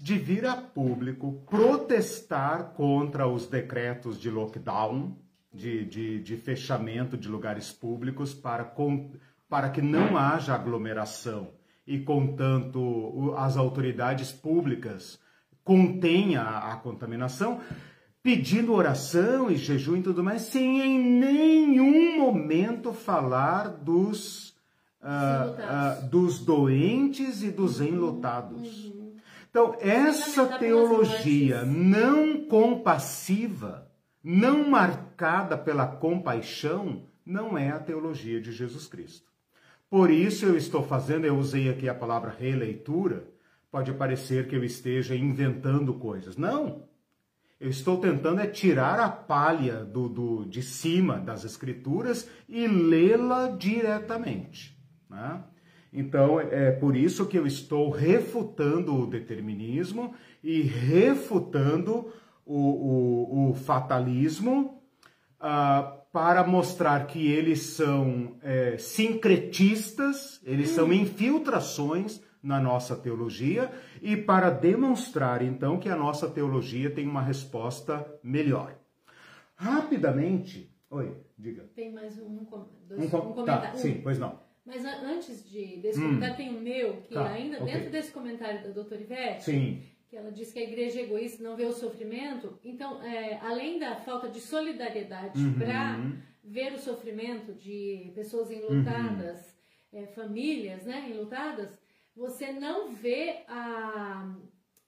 de 0.00 0.18
vir 0.18 0.44
a 0.44 0.56
público 0.56 1.44
protestar 1.48 2.72
contra 2.74 3.26
os 3.26 3.46
decretos 3.46 4.20
de 4.20 4.28
lockdown, 4.28 5.16
de, 5.52 5.84
de, 5.84 6.20
de 6.20 6.36
fechamento 6.36 7.16
de 7.16 7.28
lugares 7.28 7.72
públicos 7.72 8.34
para, 8.34 8.64
com, 8.64 9.12
para 9.48 9.70
que 9.70 9.80
não 9.80 10.16
haja 10.16 10.54
aglomeração 10.54 11.52
e, 11.86 12.00
contanto, 12.00 13.34
as 13.36 13.56
autoridades 13.56 14.32
públicas 14.32 15.20
contenha 15.62 16.42
a 16.42 16.76
contaminação, 16.76 17.60
pedindo 18.24 18.72
oração 18.72 19.50
e 19.50 19.56
jejum 19.56 19.98
e 19.98 20.02
tudo 20.02 20.24
mais, 20.24 20.42
sem 20.42 20.80
em 20.80 20.98
nenhum 20.98 22.18
momento 22.18 22.94
falar 22.94 23.68
dos, 23.68 24.56
uh, 25.02 26.00
uh, 26.02 26.08
dos 26.08 26.38
doentes 26.38 27.42
e 27.42 27.50
dos 27.50 27.80
uhum, 27.80 27.86
enlutados. 27.86 28.86
Uhum. 28.86 29.12
Então, 29.50 29.76
essa 29.78 30.46
teologia 30.58 31.66
não 31.66 32.46
compassiva, 32.46 33.90
não 34.22 34.70
marcada 34.70 35.58
pela 35.58 35.86
compaixão, 35.86 37.02
não 37.26 37.58
é 37.58 37.68
a 37.70 37.78
teologia 37.78 38.40
de 38.40 38.52
Jesus 38.52 38.86
Cristo. 38.86 39.30
Por 39.90 40.10
isso 40.10 40.46
eu 40.46 40.56
estou 40.56 40.82
fazendo, 40.82 41.26
eu 41.26 41.36
usei 41.36 41.68
aqui 41.68 41.90
a 41.90 41.94
palavra 41.94 42.34
releitura, 42.36 43.28
pode 43.70 43.92
parecer 43.92 44.48
que 44.48 44.56
eu 44.56 44.64
esteja 44.64 45.14
inventando 45.14 45.92
coisas. 45.94 46.38
Não, 46.38 46.88
eu 47.60 47.70
estou 47.70 47.98
tentando 47.98 48.40
é 48.40 48.46
tirar 48.46 48.98
a 49.00 49.08
palha 49.08 49.84
do, 49.84 50.08
do 50.08 50.44
de 50.44 50.62
cima 50.62 51.18
das 51.18 51.44
escrituras 51.44 52.28
e 52.48 52.66
lê-la 52.66 53.48
diretamente. 53.48 54.76
Né? 55.08 55.42
Então, 55.92 56.40
é 56.40 56.72
por 56.72 56.96
isso 56.96 57.26
que 57.26 57.38
eu 57.38 57.46
estou 57.46 57.88
refutando 57.90 58.94
o 58.94 59.06
determinismo 59.06 60.14
e 60.42 60.60
refutando 60.62 62.12
o, 62.44 62.58
o, 62.58 63.50
o 63.50 63.54
fatalismo 63.54 64.82
uh, 65.40 66.04
para 66.12 66.44
mostrar 66.44 67.06
que 67.06 67.26
eles 67.26 67.62
são 67.62 68.36
é, 68.42 68.76
sincretistas, 68.78 70.40
eles 70.44 70.70
hum. 70.70 70.74
são 70.74 70.92
infiltrações 70.92 72.20
na 72.44 72.60
nossa 72.60 72.94
teologia 72.94 73.72
e 74.02 74.16
para 74.16 74.50
demonstrar 74.50 75.42
então 75.42 75.80
que 75.80 75.88
a 75.88 75.96
nossa 75.96 76.28
teologia 76.28 76.90
tem 76.90 77.08
uma 77.08 77.22
resposta 77.22 78.06
melhor. 78.22 78.78
Rapidamente, 79.56 80.70
oi, 80.90 81.16
diga. 81.38 81.64
Tem 81.74 81.90
mais 81.90 82.18
um, 82.18 82.46
dois, 82.86 83.02
um, 83.02 83.08
com... 83.08 83.16
um 83.16 83.32
comentário. 83.32 83.70
Tá, 83.70 83.76
sim, 83.76 84.00
pois 84.02 84.18
não. 84.18 84.38
Mas 84.64 84.84
antes 84.84 85.48
de, 85.48 85.78
desse 85.78 85.98
hum. 85.98 86.06
comentário, 86.06 86.36
tem 86.36 86.56
o 86.56 86.60
meu, 86.60 87.02
que 87.02 87.14
tá, 87.14 87.30
ainda 87.30 87.62
okay. 87.62 87.74
dentro 87.74 87.90
desse 87.90 88.12
comentário 88.12 88.62
da 88.62 88.70
doutora 88.70 89.00
Ivete, 89.00 89.44
sim. 89.44 89.82
que 90.08 90.16
ela 90.16 90.30
diz 90.30 90.52
que 90.52 90.58
a 90.58 90.62
igreja 90.62 91.00
é 91.00 91.04
egoísta 91.04 91.42
não 91.42 91.56
vê 91.56 91.64
o 91.64 91.72
sofrimento. 91.72 92.58
Então, 92.62 93.02
é, 93.02 93.38
além 93.40 93.78
da 93.78 93.96
falta 93.96 94.28
de 94.28 94.40
solidariedade 94.40 95.38
uhum. 95.38 95.54
para 95.54 95.98
ver 96.42 96.72
o 96.72 96.78
sofrimento 96.78 97.54
de 97.54 98.12
pessoas 98.14 98.50
enlutadas, 98.50 99.56
uhum. 99.92 100.02
é, 100.02 100.06
famílias 100.06 100.84
né, 100.84 101.10
enlutadas, 101.10 101.78
você 102.16 102.52
não 102.52 102.94
vê 102.94 103.44
a 103.48 104.34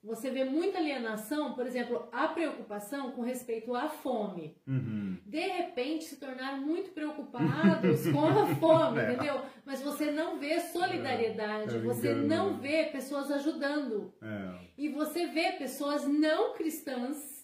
você 0.07 0.29
vê 0.29 0.45
muita 0.45 0.77
alienação, 0.77 1.53
por 1.53 1.67
exemplo, 1.67 2.07
a 2.13 2.29
preocupação 2.29 3.11
com 3.11 3.23
respeito 3.23 3.75
à 3.75 3.89
fome. 3.89 4.55
Uhum. 4.65 5.17
De 5.25 5.39
repente 5.39 6.05
se 6.05 6.15
tornaram 6.15 6.61
muito 6.61 6.91
preocupados 6.91 8.07
com 8.09 8.25
a 8.25 8.47
fome, 8.55 8.99
é. 8.99 9.11
entendeu? 9.11 9.41
Mas 9.65 9.81
você 9.81 10.09
não 10.09 10.39
vê 10.39 10.61
solidariedade, 10.61 11.75
é. 11.75 11.79
você 11.79 12.13
não 12.13 12.57
vê 12.57 12.85
pessoas 12.85 13.29
ajudando. 13.31 14.13
É. 14.21 14.67
E 14.77 14.87
você 14.87 15.27
vê 15.27 15.51
pessoas 15.53 16.07
não 16.07 16.53
cristãs 16.53 17.36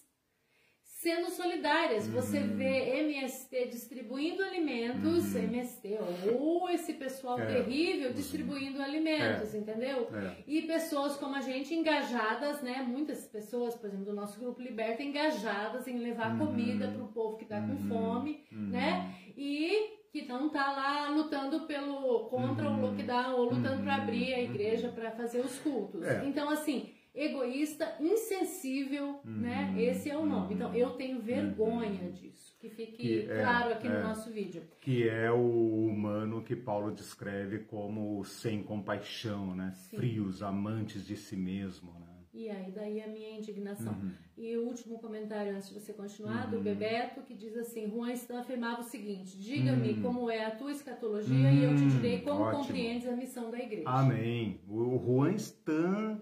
sendo 1.04 1.30
solidárias. 1.30 2.08
Você 2.08 2.38
uhum. 2.38 2.56
vê 2.56 3.00
MST 3.00 3.66
distribuindo 3.66 4.42
alimentos, 4.42 5.34
uhum. 5.34 5.42
MST, 5.42 5.98
ou 6.34 6.70
esse 6.70 6.94
pessoal 6.94 7.38
é. 7.38 7.44
terrível 7.44 8.08
uhum. 8.08 8.14
distribuindo 8.14 8.82
alimentos, 8.82 9.54
é. 9.54 9.58
entendeu? 9.58 10.08
É. 10.14 10.36
E 10.46 10.62
pessoas 10.62 11.16
como 11.18 11.36
a 11.36 11.42
gente 11.42 11.74
engajadas, 11.74 12.62
né? 12.62 12.82
Muitas 12.82 13.26
pessoas, 13.26 13.74
por 13.74 13.86
exemplo, 13.88 14.06
do 14.06 14.14
nosso 14.14 14.40
grupo 14.40 14.62
Liberta, 14.62 15.02
engajadas 15.02 15.86
em 15.86 15.98
levar 15.98 16.32
uhum. 16.32 16.46
comida 16.46 16.88
para 16.88 17.04
o 17.04 17.08
povo 17.08 17.36
que 17.36 17.44
está 17.44 17.60
com 17.60 17.74
uhum. 17.74 17.88
fome, 17.88 18.42
né? 18.50 19.14
E 19.36 20.04
que 20.10 20.24
não 20.26 20.48
tá 20.48 20.72
lá 20.72 21.10
lutando 21.10 21.66
pelo 21.66 22.20
contra 22.30 22.70
o 22.70 22.80
lockdown 22.80 23.34
ou 23.34 23.50
lutando 23.50 23.82
para 23.82 23.96
abrir 23.96 24.32
a 24.32 24.40
igreja 24.40 24.88
para 24.88 25.10
fazer 25.10 25.40
os 25.40 25.58
cultos. 25.58 26.02
É. 26.02 26.24
Então, 26.24 26.48
assim, 26.48 26.88
egoísta, 27.14 27.94
insensível, 28.00 29.20
uhum, 29.24 29.40
né? 29.40 29.74
Esse 29.78 30.10
é 30.10 30.16
o 30.16 30.26
nome. 30.26 30.48
Uhum, 30.48 30.52
então 30.52 30.74
eu 30.74 30.90
tenho 30.90 31.20
vergonha 31.20 32.02
uhum. 32.02 32.10
disso. 32.10 32.56
Que 32.58 32.68
fique 32.68 32.96
que 32.96 33.30
é, 33.30 33.40
claro 33.40 33.72
aqui 33.72 33.86
é, 33.86 33.90
no 33.90 34.08
nosso 34.08 34.30
vídeo. 34.30 34.62
Que 34.80 35.08
é 35.08 35.30
o 35.30 35.86
humano 35.86 36.42
que 36.42 36.56
Paulo 36.56 36.90
descreve 36.92 37.60
como 37.60 38.24
sem 38.24 38.62
compaixão, 38.62 39.54
né? 39.54 39.70
Sim. 39.74 39.96
Frios, 39.96 40.42
amantes 40.42 41.06
de 41.06 41.16
si 41.16 41.36
mesmo, 41.36 41.92
né? 42.00 42.14
E 42.32 42.50
aí, 42.50 42.72
daí 42.72 43.00
a 43.00 43.06
minha 43.06 43.38
indignação. 43.38 43.92
Uhum. 43.92 44.10
E 44.36 44.56
o 44.56 44.66
último 44.66 44.98
comentário, 44.98 45.54
antes 45.54 45.68
de 45.68 45.74
você 45.74 45.92
continuar, 45.92 46.50
do 46.50 46.56
uhum. 46.56 46.64
Bebeto, 46.64 47.22
que 47.22 47.32
diz 47.32 47.56
assim: 47.56 47.88
Juan 47.88 48.12
Stan 48.12 48.40
afirmava 48.40 48.80
o 48.80 48.84
seguinte: 48.84 49.38
Diga-me 49.38 49.92
uhum. 49.92 50.02
como 50.02 50.28
é 50.28 50.44
a 50.44 50.50
tua 50.50 50.72
escatologia 50.72 51.52
e 51.52 51.62
eu 51.62 51.76
te 51.76 51.86
direi 51.86 52.22
como 52.22 52.40
Ótimo. 52.40 52.64
compreendes 52.64 53.06
a 53.06 53.14
missão 53.14 53.52
da 53.52 53.58
igreja. 53.60 53.88
Amém. 53.88 54.60
O 54.68 54.98
Juan 54.98 55.34
Stan 55.36 56.20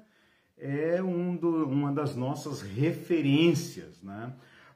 é 0.63 1.03
um 1.03 1.37
do, 1.37 1.67
uma 1.67 1.93
das 1.93 2.15
nossas 2.15 2.63
referências, 2.63 4.01
né? 4.01 4.33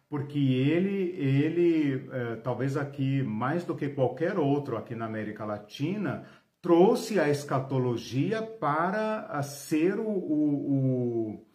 Porque 0.08 0.38
ele, 0.38 1.10
ele 1.18 2.08
é, 2.12 2.36
talvez 2.36 2.76
aqui, 2.76 3.22
mais 3.22 3.64
do 3.64 3.74
que 3.74 3.88
qualquer 3.88 4.38
outro 4.38 4.76
aqui 4.76 4.94
na 4.94 5.06
América 5.06 5.44
Latina, 5.44 6.24
trouxe 6.60 7.18
a 7.20 7.28
escatologia 7.28 8.42
para 8.42 9.42
ser 9.42 9.98
o, 9.98 10.08
o, 10.08 11.30
o 11.30 11.46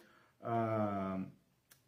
a, 0.41 1.19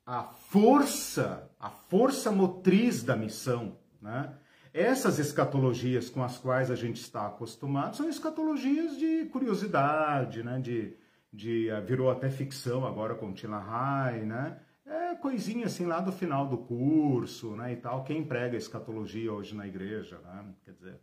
a 0.05 0.23
força, 0.23 1.49
a 1.59 1.69
força 1.69 2.31
motriz 2.31 3.03
da 3.03 3.15
missão, 3.15 3.77
né? 4.01 4.33
Essas 4.73 5.19
escatologias 5.19 6.09
com 6.09 6.23
as 6.23 6.37
quais 6.37 6.71
a 6.71 6.75
gente 6.75 6.99
está 6.99 7.27
acostumado 7.27 7.95
são 7.95 8.09
escatologias 8.09 8.97
de 8.97 9.25
curiosidade, 9.25 10.41
né? 10.41 10.59
de, 10.59 10.95
de 11.33 11.67
eh, 11.69 11.81
virou 11.81 12.11
até 12.11 12.29
ficção 12.29 12.85
agora 12.85 13.15
com 13.15 13.33
Tina 13.33 13.57
Rai, 13.57 14.23
né? 14.23 14.59
É 14.85 15.15
coisinha 15.15 15.65
assim 15.65 15.85
lá 15.85 15.99
do 15.99 16.11
final 16.11 16.47
do 16.47 16.57
curso, 16.57 17.55
né, 17.55 17.73
e 17.73 17.77
tal. 17.77 18.03
Quem 18.03 18.23
prega 18.23 18.55
escatologia 18.55 19.33
hoje 19.33 19.55
na 19.55 19.67
igreja, 19.67 20.19
né? 20.19 20.53
Quer 20.63 20.71
dizer, 20.73 20.99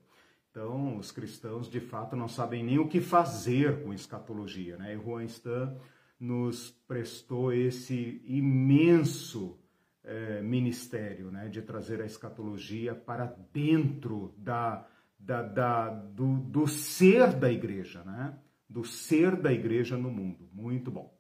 então 0.51 0.97
os 0.97 1.11
cristãos 1.11 1.69
de 1.69 1.81
fato 1.81 2.15
não 2.15 2.29
sabem 2.29 2.63
nem 2.63 2.79
o 2.79 2.87
que 2.87 3.01
fazer 3.01 3.83
com 3.83 3.93
escatologia, 3.93 4.77
né? 4.77 4.95
E 4.95 4.99
Juan 4.99 5.25
Stan 5.25 5.77
nos 6.19 6.71
prestou 6.87 7.53
esse 7.53 8.23
imenso 8.27 9.59
é, 10.05 10.43
ministério, 10.43 11.31
né, 11.31 11.49
de 11.49 11.63
trazer 11.63 12.01
a 12.03 12.07
escatologia 12.07 12.95
para 12.95 13.35
dentro 13.53 14.35
da, 14.37 14.87
da, 15.19 15.43
da 15.43 15.89
do, 15.89 16.37
do 16.37 16.67
ser 16.69 17.33
da 17.33 17.51
igreja, 17.51 18.05
né? 18.05 18.39
Do 18.71 18.85
ser 18.85 19.35
da 19.35 19.53
igreja 19.53 19.97
no 19.97 20.11
mundo. 20.11 20.49
Muito 20.53 20.91
bom. 20.91 21.13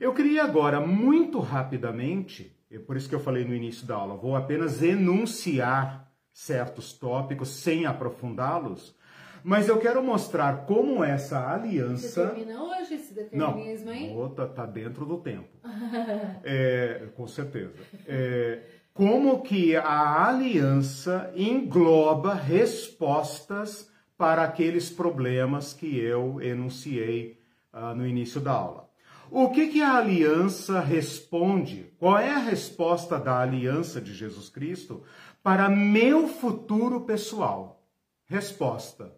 Eu 0.00 0.12
queria 0.12 0.42
agora, 0.42 0.80
muito 0.80 1.38
rapidamente, 1.38 2.56
é 2.70 2.78
por 2.78 2.96
isso 2.96 3.08
que 3.08 3.14
eu 3.14 3.20
falei 3.20 3.44
no 3.44 3.54
início 3.54 3.86
da 3.86 3.94
aula, 3.94 4.16
vou 4.16 4.34
apenas 4.34 4.82
enunciar 4.82 6.10
certos 6.32 6.92
tópicos 6.92 7.48
sem 7.48 7.86
aprofundá-los, 7.86 8.96
mas 9.42 9.68
eu 9.68 9.78
quero 9.78 10.02
mostrar 10.02 10.66
como 10.66 11.02
essa 11.02 11.52
aliança. 11.52 12.28
Você 12.28 12.34
termina 12.34 12.62
hoje 12.62 12.94
esse 12.94 13.14
determinismo, 13.14 13.86
Não, 13.86 13.94
hein? 13.94 14.16
Outra 14.16 14.46
tá 14.46 14.66
dentro 14.66 15.06
do 15.06 15.18
tempo. 15.18 15.48
é, 16.44 17.08
com 17.16 17.26
certeza. 17.26 17.72
É, 18.06 18.62
como 18.92 19.40
que 19.42 19.76
a 19.76 20.28
aliança 20.28 21.32
engloba 21.34 22.34
respostas 22.34 23.89
para 24.20 24.42
aqueles 24.42 24.90
problemas 24.90 25.72
que 25.72 25.98
eu 25.98 26.42
enunciei 26.42 27.40
uh, 27.72 27.94
no 27.94 28.06
início 28.06 28.38
da 28.38 28.52
aula. 28.52 28.90
O 29.30 29.48
que, 29.48 29.68
que 29.68 29.80
a 29.80 29.94
aliança 29.94 30.78
responde? 30.78 31.90
Qual 31.98 32.18
é 32.18 32.30
a 32.30 32.38
resposta 32.38 33.18
da 33.18 33.40
aliança 33.40 33.98
de 33.98 34.12
Jesus 34.12 34.50
Cristo 34.50 35.02
para 35.42 35.70
meu 35.70 36.28
futuro 36.28 37.00
pessoal? 37.00 37.82
Resposta: 38.26 39.10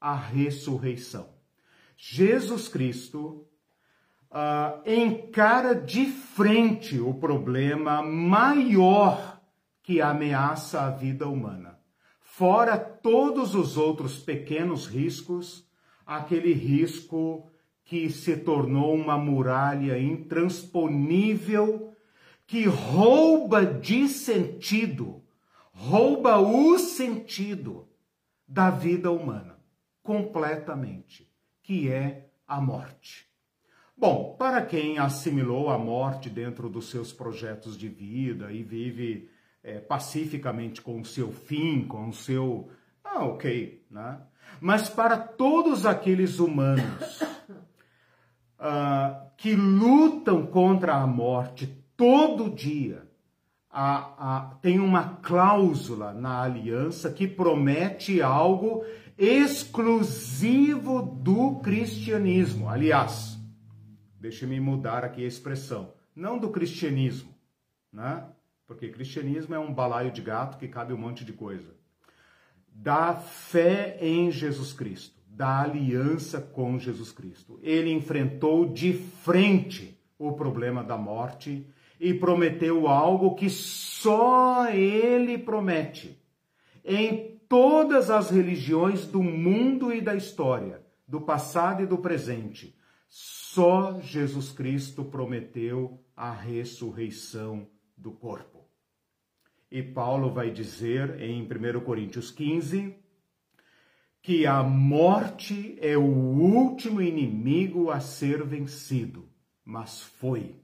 a 0.00 0.14
ressurreição. 0.14 1.30
Jesus 1.96 2.68
Cristo 2.68 3.48
uh, 4.30 4.88
encara 4.88 5.74
de 5.74 6.06
frente 6.06 7.00
o 7.00 7.12
problema 7.12 8.02
maior 8.02 9.40
que 9.82 10.00
ameaça 10.00 10.82
a 10.82 10.90
vida 10.90 11.26
humana. 11.26 11.73
Fora 12.36 12.76
todos 12.76 13.54
os 13.54 13.76
outros 13.76 14.18
pequenos 14.18 14.88
riscos, 14.88 15.64
aquele 16.04 16.52
risco 16.52 17.48
que 17.84 18.10
se 18.10 18.36
tornou 18.36 18.92
uma 18.92 19.16
muralha 19.16 19.96
intransponível 19.96 21.94
que 22.44 22.64
rouba 22.64 23.64
de 23.64 24.08
sentido, 24.08 25.22
rouba 25.70 26.40
o 26.40 26.76
sentido 26.76 27.86
da 28.48 28.68
vida 28.68 29.12
humana 29.12 29.56
completamente, 30.02 31.30
que 31.62 31.88
é 31.88 32.30
a 32.48 32.60
morte. 32.60 33.28
Bom, 33.96 34.34
para 34.36 34.60
quem 34.66 34.98
assimilou 34.98 35.70
a 35.70 35.78
morte 35.78 36.28
dentro 36.28 36.68
dos 36.68 36.90
seus 36.90 37.12
projetos 37.12 37.78
de 37.78 37.88
vida 37.88 38.50
e 38.50 38.64
vive 38.64 39.30
é, 39.64 39.80
pacificamente 39.80 40.82
com 40.82 41.00
o 41.00 41.04
seu 41.04 41.32
fim, 41.32 41.84
com 41.84 42.10
o 42.10 42.12
seu. 42.12 42.68
Ah, 43.02 43.24
ok, 43.24 43.82
né? 43.90 44.20
Mas 44.60 44.90
para 44.90 45.16
todos 45.16 45.86
aqueles 45.86 46.38
humanos 46.38 47.22
uh, 48.60 49.30
que 49.38 49.56
lutam 49.56 50.46
contra 50.46 50.96
a 50.96 51.06
morte 51.06 51.66
todo 51.96 52.50
dia, 52.50 53.08
a, 53.70 54.36
a, 54.36 54.54
tem 54.56 54.78
uma 54.78 55.16
cláusula 55.16 56.12
na 56.12 56.42
aliança 56.42 57.10
que 57.10 57.26
promete 57.26 58.20
algo 58.20 58.84
exclusivo 59.16 61.02
do 61.02 61.56
cristianismo. 61.60 62.68
Aliás, 62.68 63.38
deixe-me 64.20 64.60
mudar 64.60 65.04
aqui 65.04 65.24
a 65.24 65.28
expressão, 65.28 65.92
não 66.14 66.38
do 66.38 66.50
cristianismo, 66.50 67.34
né? 67.92 68.24
Porque 68.66 68.88
cristianismo 68.88 69.54
é 69.54 69.58
um 69.58 69.72
balaio 69.72 70.10
de 70.10 70.22
gato 70.22 70.58
que 70.58 70.68
cabe 70.68 70.92
um 70.92 70.98
monte 70.98 71.24
de 71.24 71.32
coisa. 71.32 71.74
Da 72.68 73.14
fé 73.14 73.98
em 74.00 74.30
Jesus 74.30 74.72
Cristo, 74.72 75.20
da 75.26 75.62
aliança 75.62 76.40
com 76.40 76.78
Jesus 76.78 77.12
Cristo. 77.12 77.58
Ele 77.62 77.92
enfrentou 77.92 78.66
de 78.66 78.92
frente 78.92 79.98
o 80.18 80.32
problema 80.32 80.82
da 80.82 80.96
morte 80.96 81.66
e 82.00 82.14
prometeu 82.14 82.88
algo 82.88 83.34
que 83.34 83.50
só 83.50 84.68
ele 84.70 85.38
promete. 85.38 86.20
Em 86.84 87.38
todas 87.48 88.10
as 88.10 88.30
religiões 88.30 89.06
do 89.06 89.22
mundo 89.22 89.92
e 89.92 90.00
da 90.00 90.14
história, 90.14 90.82
do 91.06 91.20
passado 91.20 91.82
e 91.82 91.86
do 91.86 91.98
presente, 91.98 92.76
só 93.08 94.00
Jesus 94.00 94.50
Cristo 94.50 95.04
prometeu 95.04 96.00
a 96.16 96.32
ressurreição 96.32 97.68
do 98.04 98.12
corpo. 98.12 98.68
E 99.70 99.82
Paulo 99.82 100.30
vai 100.30 100.50
dizer 100.50 101.20
em 101.22 101.42
1 101.42 101.80
Coríntios 101.80 102.30
15 102.30 102.94
que 104.20 104.46
a 104.46 104.62
morte 104.62 105.78
é 105.80 105.96
o 105.96 106.02
último 106.02 107.00
inimigo 107.00 107.90
a 107.90 108.00
ser 108.00 108.44
vencido, 108.44 109.26
mas 109.64 110.02
foi. 110.02 110.54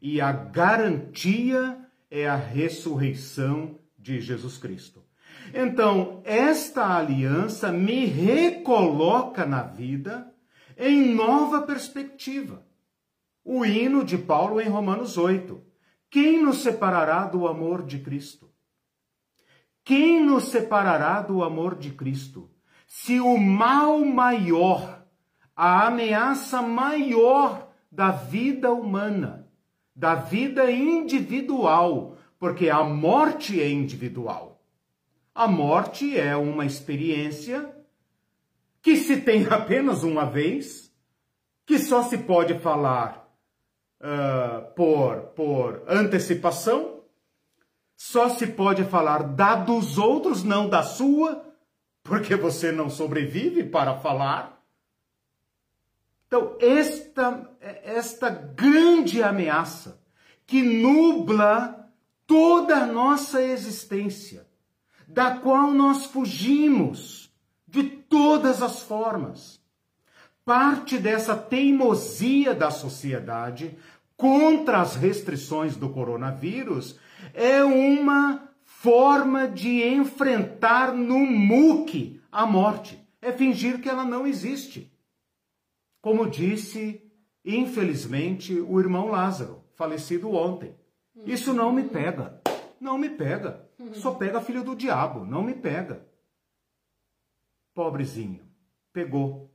E 0.00 0.20
a 0.20 0.30
garantia 0.30 1.78
é 2.10 2.28
a 2.28 2.36
ressurreição 2.36 3.78
de 3.98 4.20
Jesus 4.20 4.58
Cristo. 4.58 5.02
Então, 5.52 6.22
esta 6.24 6.96
aliança 6.96 7.72
me 7.72 8.04
recoloca 8.04 9.46
na 9.46 9.62
vida 9.62 10.30
em 10.76 11.14
nova 11.14 11.62
perspectiva. 11.62 12.62
O 13.42 13.64
hino 13.64 14.04
de 14.04 14.18
Paulo 14.18 14.60
em 14.60 14.68
Romanos 14.68 15.16
8. 15.16 15.67
Quem 16.10 16.42
nos 16.42 16.62
separará 16.62 17.26
do 17.26 17.46
amor 17.46 17.84
de 17.84 17.98
Cristo? 17.98 18.50
Quem 19.84 20.24
nos 20.24 20.44
separará 20.44 21.20
do 21.20 21.42
amor 21.42 21.74
de 21.74 21.90
Cristo? 21.90 22.50
Se 22.86 23.20
o 23.20 23.36
mal 23.36 24.02
maior, 24.04 25.06
a 25.54 25.86
ameaça 25.86 26.62
maior 26.62 27.70
da 27.90 28.10
vida 28.10 28.72
humana, 28.72 29.50
da 29.94 30.14
vida 30.14 30.70
individual, 30.70 32.16
porque 32.38 32.70
a 32.70 32.82
morte 32.82 33.60
é 33.60 33.68
individual. 33.68 34.62
A 35.34 35.46
morte 35.46 36.18
é 36.18 36.34
uma 36.36 36.64
experiência 36.64 37.74
que 38.80 38.96
se 38.96 39.20
tem 39.20 39.46
apenas 39.52 40.02
uma 40.02 40.24
vez, 40.24 40.90
que 41.66 41.78
só 41.78 42.02
se 42.02 42.16
pode 42.16 42.58
falar 42.60 43.27
uh, 44.00 44.72
por, 44.74 45.20
por 45.34 45.82
antecipação, 45.86 47.02
só 47.96 48.28
se 48.28 48.46
pode 48.46 48.84
falar 48.84 49.22
da 49.22 49.56
dos 49.56 49.98
outros, 49.98 50.44
não 50.44 50.68
da 50.68 50.82
sua, 50.82 51.44
porque 52.02 52.36
você 52.36 52.70
não 52.70 52.88
sobrevive 52.88 53.64
para 53.64 53.98
falar. 53.98 54.62
Então, 56.26 56.56
esta, 56.60 57.50
esta 57.60 58.28
grande 58.28 59.22
ameaça 59.22 60.00
que 60.46 60.62
nubla 60.62 61.90
toda 62.26 62.76
a 62.76 62.86
nossa 62.86 63.42
existência, 63.42 64.46
da 65.06 65.38
qual 65.38 65.70
nós 65.70 66.04
fugimos 66.06 67.32
de 67.66 67.82
todas 67.82 68.62
as 68.62 68.82
formas, 68.82 69.57
parte 70.48 70.96
dessa 70.96 71.36
teimosia 71.36 72.54
da 72.54 72.70
sociedade 72.70 73.76
contra 74.16 74.80
as 74.80 74.96
restrições 74.96 75.76
do 75.76 75.90
coronavírus 75.90 76.98
é 77.34 77.62
uma 77.62 78.50
forma 78.64 79.46
de 79.46 79.86
enfrentar 79.86 80.94
no 80.94 81.18
muque 81.18 82.22
a 82.32 82.46
morte. 82.46 82.98
É 83.20 83.30
fingir 83.30 83.82
que 83.82 83.90
ela 83.90 84.06
não 84.06 84.26
existe. 84.26 84.90
Como 86.00 86.26
disse, 86.26 86.98
infelizmente, 87.44 88.58
o 88.58 88.80
irmão 88.80 89.08
Lázaro, 89.08 89.62
falecido 89.74 90.32
ontem. 90.32 90.74
Isso 91.26 91.52
não 91.52 91.70
me 91.70 91.82
pega. 91.82 92.40
Não 92.80 92.96
me 92.96 93.10
pega. 93.10 93.68
Só 93.92 94.14
pega 94.14 94.40
filho 94.40 94.64
do 94.64 94.74
diabo. 94.74 95.26
Não 95.26 95.42
me 95.42 95.52
pega. 95.52 96.08
Pobrezinho. 97.74 98.48
Pegou. 98.94 99.47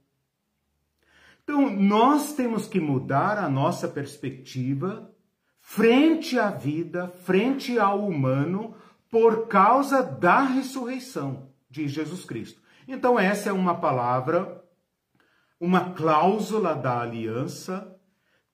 Então, 1.43 1.69
nós 1.69 2.33
temos 2.33 2.67
que 2.67 2.79
mudar 2.79 3.37
a 3.37 3.49
nossa 3.49 3.87
perspectiva 3.87 5.11
frente 5.59 6.39
à 6.39 6.49
vida, 6.49 7.07
frente 7.23 7.77
ao 7.77 8.07
humano, 8.07 8.75
por 9.09 9.47
causa 9.47 10.01
da 10.01 10.41
ressurreição 10.41 11.49
de 11.69 11.87
Jesus 11.87 12.25
Cristo. 12.25 12.61
Então, 12.87 13.19
essa 13.19 13.49
é 13.49 13.53
uma 13.53 13.75
palavra, 13.75 14.63
uma 15.59 15.91
cláusula 15.93 16.75
da 16.75 17.01
aliança 17.01 17.95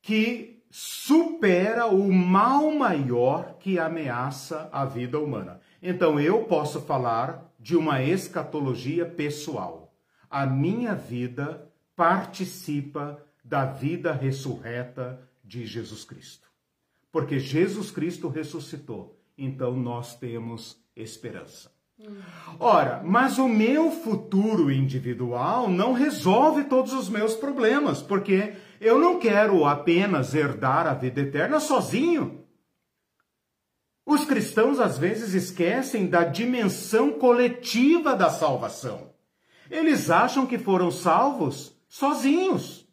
que 0.01 0.63
supera 0.69 1.87
o 1.87 2.11
mal 2.11 2.71
maior 2.71 3.57
que 3.59 3.79
ameaça 3.79 4.69
a 4.71 4.85
vida 4.85 5.19
humana. 5.19 5.59
Então, 5.81 6.19
eu 6.19 6.43
posso 6.45 6.81
falar 6.81 7.51
de 7.59 7.75
uma 7.75 8.01
escatologia 8.03 9.05
pessoal. 9.05 9.93
A 10.29 10.45
minha 10.45 10.93
vida 10.93 11.68
participa 11.99 13.21
da 13.43 13.65
vida 13.65 14.13
ressurreta 14.13 15.19
de 15.43 15.65
Jesus 15.65 16.05
Cristo. 16.05 16.47
Porque 17.11 17.37
Jesus 17.37 17.91
Cristo 17.91 18.29
ressuscitou, 18.29 19.19
então 19.37 19.75
nós 19.75 20.15
temos 20.15 20.81
esperança. 20.95 21.69
Ora, 22.57 23.01
mas 23.03 23.37
o 23.37 23.49
meu 23.49 23.91
futuro 23.91 24.71
individual 24.71 25.69
não 25.69 25.91
resolve 25.91 26.63
todos 26.63 26.93
os 26.93 27.09
meus 27.09 27.35
problemas, 27.35 28.01
porque 28.01 28.53
eu 28.79 28.97
não 28.97 29.19
quero 29.19 29.65
apenas 29.65 30.33
herdar 30.33 30.87
a 30.87 30.93
vida 30.93 31.19
eterna 31.19 31.59
sozinho. 31.59 32.45
Os 34.05 34.23
cristãos 34.23 34.79
às 34.79 34.97
vezes 34.97 35.33
esquecem 35.33 36.07
da 36.07 36.23
dimensão 36.23 37.11
coletiva 37.11 38.15
da 38.15 38.29
salvação. 38.29 39.09
Eles 39.69 40.09
acham 40.09 40.47
que 40.47 40.57
foram 40.57 40.89
salvos 40.89 41.77
sozinhos. 41.89 42.87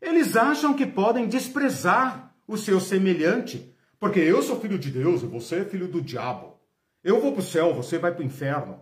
Eles 0.00 0.34
acham 0.34 0.74
que 0.74 0.86
podem 0.86 1.28
desprezar 1.28 2.34
o 2.48 2.56
seu 2.56 2.80
semelhante, 2.80 3.72
porque 4.00 4.18
eu 4.18 4.42
sou 4.42 4.58
filho 4.58 4.78
de 4.78 4.90
Deus 4.90 5.22
e 5.22 5.26
você 5.26 5.60
é 5.60 5.64
filho 5.64 5.86
do 5.86 6.00
diabo. 6.00 6.58
Eu 7.04 7.20
vou 7.20 7.32
para 7.32 7.40
o 7.40 7.44
céu, 7.44 7.74
você 7.74 7.98
vai 7.98 8.12
para 8.12 8.22
o 8.22 8.26
inferno. 8.26 8.80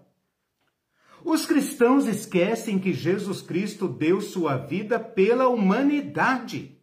Os 1.23 1.45
cristãos 1.45 2.07
esquecem 2.07 2.79
que 2.79 2.95
Jesus 2.95 3.43
Cristo 3.43 3.87
deu 3.87 4.23
sua 4.23 4.57
vida 4.57 4.99
pela 4.99 5.49
humanidade. 5.49 6.79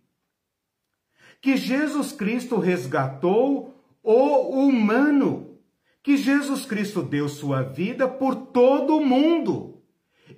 Que 1.41 1.57
Jesus 1.57 2.11
Cristo 2.11 2.57
resgatou 2.57 3.83
o 4.03 4.67
humano. 4.67 5.57
Que 6.03 6.15
Jesus 6.15 6.65
Cristo 6.65 7.01
deu 7.01 7.27
sua 7.27 7.63
vida 7.63 8.07
por 8.07 8.35
todo 8.35 8.97
o 8.97 9.05
mundo. 9.05 9.81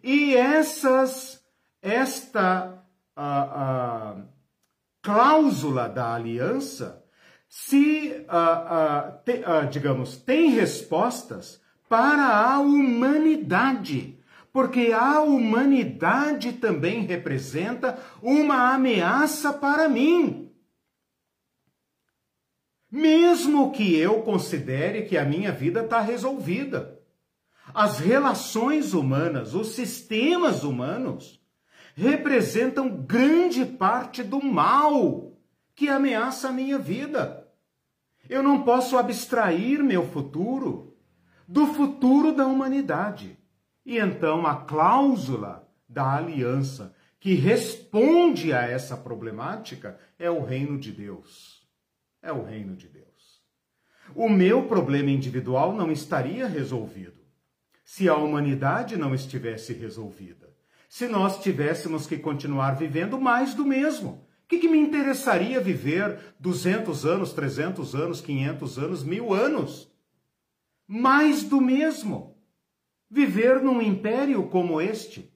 E 0.01 0.33
essas 0.35 1.38
esta 1.81 2.83
a, 3.15 3.41
a 3.41 4.15
cláusula 5.01 5.87
da 5.89 6.13
aliança 6.13 7.03
se, 7.47 8.25
uh, 8.29 9.23
te, 9.25 9.41
digamos, 9.71 10.17
tem 10.17 10.51
respostas 10.51 11.59
para 11.89 12.27
a 12.27 12.59
humanidade. 12.59 14.17
Porque 14.53 14.91
a 14.93 15.21
humanidade 15.21 16.53
também 16.53 17.05
representa 17.05 17.99
uma 18.21 18.73
ameaça 18.73 19.53
para 19.53 19.87
mim. 19.89 20.51
Mesmo 22.91 23.71
que 23.71 23.95
eu 23.95 24.21
considere 24.21 25.03
que 25.03 25.17
a 25.17 25.25
minha 25.25 25.51
vida 25.51 25.81
está 25.81 25.99
resolvida. 25.99 26.99
As 27.73 27.99
relações 27.99 28.93
humanas, 28.93 29.53
os 29.53 29.69
sistemas 29.69 30.63
humanos, 30.63 31.38
representam 31.99 32.89
grande 32.89 33.65
parte 33.65 34.23
do 34.23 34.41
mal 34.41 35.33
que 35.75 35.89
ameaça 35.89 36.47
a 36.47 36.51
minha 36.51 36.79
vida. 36.79 37.45
Eu 38.29 38.41
não 38.41 38.63
posso 38.63 38.97
abstrair 38.97 39.83
meu 39.83 40.07
futuro 40.07 40.95
do 41.45 41.67
futuro 41.67 42.31
da 42.33 42.47
humanidade. 42.47 43.37
E 43.85 43.97
então 43.97 44.47
a 44.47 44.55
cláusula 44.55 45.67
da 45.89 46.15
aliança 46.15 46.95
que 47.19 47.33
responde 47.33 48.53
a 48.53 48.61
essa 48.61 48.95
problemática 48.95 49.99
é 50.17 50.31
o 50.31 50.41
reino 50.41 50.77
de 50.79 50.93
Deus. 50.93 51.67
É 52.21 52.31
o 52.31 52.43
reino 52.43 52.77
de 52.77 52.87
Deus. 52.87 53.43
O 54.15 54.29
meu 54.29 54.67
problema 54.67 55.11
individual 55.11 55.73
não 55.73 55.91
estaria 55.91 56.47
resolvido 56.47 57.19
se 57.83 58.07
a 58.07 58.15
humanidade 58.15 58.95
não 58.95 59.13
estivesse 59.13 59.73
resolvida. 59.73 60.38
Se 60.89 61.07
nós 61.07 61.41
tivéssemos 61.41 62.05
que 62.05 62.17
continuar 62.17 62.75
vivendo 62.75 63.17
mais 63.21 63.53
do 63.53 63.65
mesmo 63.65 64.27
que, 64.49 64.57
que 64.57 64.67
me 64.67 64.79
interessaria 64.79 65.61
viver 65.61 66.19
200 66.39 67.05
anos, 67.05 67.31
300 67.33 67.93
anos, 67.93 68.19
500 68.19 68.79
anos, 68.79 69.03
mil 69.03 69.31
anos? 69.31 69.93
Mais 70.87 71.43
do 71.43 71.61
mesmo. 71.61 72.35
Viver 73.07 73.61
num 73.61 73.79
império 73.79 74.49
como 74.49 74.81
este. 74.81 75.31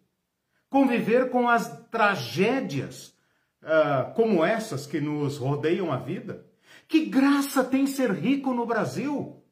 Conviver 0.67 1.29
com 1.29 1.47
as 1.47 1.85
tragédias 1.91 3.15
uh, 3.61 4.11
como 4.15 4.43
essas 4.43 4.87
que 4.87 4.99
nos 4.99 5.37
rodeiam 5.37 5.91
a 5.91 5.97
vida. 5.97 6.47
Que 6.87 7.05
graça 7.05 7.63
tem 7.63 7.85
ser 7.85 8.11
rico 8.11 8.51
no 8.51 8.65
Brasil? 8.65 9.43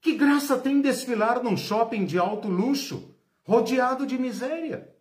Que 0.00 0.14
graça 0.14 0.56
tem 0.56 0.80
desfilar 0.80 1.42
num 1.42 1.56
shopping 1.56 2.04
de 2.04 2.18
alto 2.18 2.46
luxo, 2.46 3.15
rodeado 3.46 4.04
de 4.04 4.18
miséria? 4.18 4.92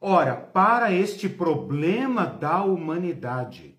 Ora, 0.00 0.36
para 0.36 0.92
este 0.92 1.28
problema 1.28 2.26
da 2.26 2.62
humanidade, 2.62 3.78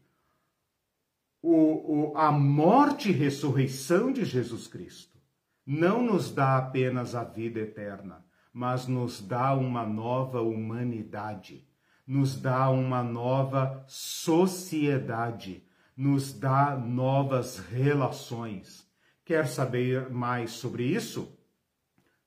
o, 1.41 2.13
o, 2.13 2.17
a 2.17 2.31
morte 2.31 3.09
e 3.09 3.13
ressurreição 3.13 4.11
de 4.11 4.25
Jesus 4.25 4.65
Cristo 4.65 5.19
não 5.63 6.01
nos 6.01 6.31
dá 6.31 6.57
apenas 6.57 7.13
a 7.13 7.23
vida 7.23 7.59
eterna, 7.59 8.25
mas 8.51 8.87
nos 8.87 9.21
dá 9.21 9.53
uma 9.53 9.85
nova 9.85 10.41
humanidade, 10.41 11.67
nos 12.07 12.39
dá 12.39 12.69
uma 12.69 13.03
nova 13.03 13.83
sociedade, 13.87 15.63
nos 15.95 16.33
dá 16.33 16.75
novas 16.75 17.59
relações. 17.59 18.89
Quer 19.23 19.47
saber 19.47 20.09
mais 20.09 20.51
sobre 20.51 20.83
isso? 20.83 21.35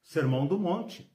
Sermão 0.09 0.47
do 0.47 0.59
Monte. 0.59 1.07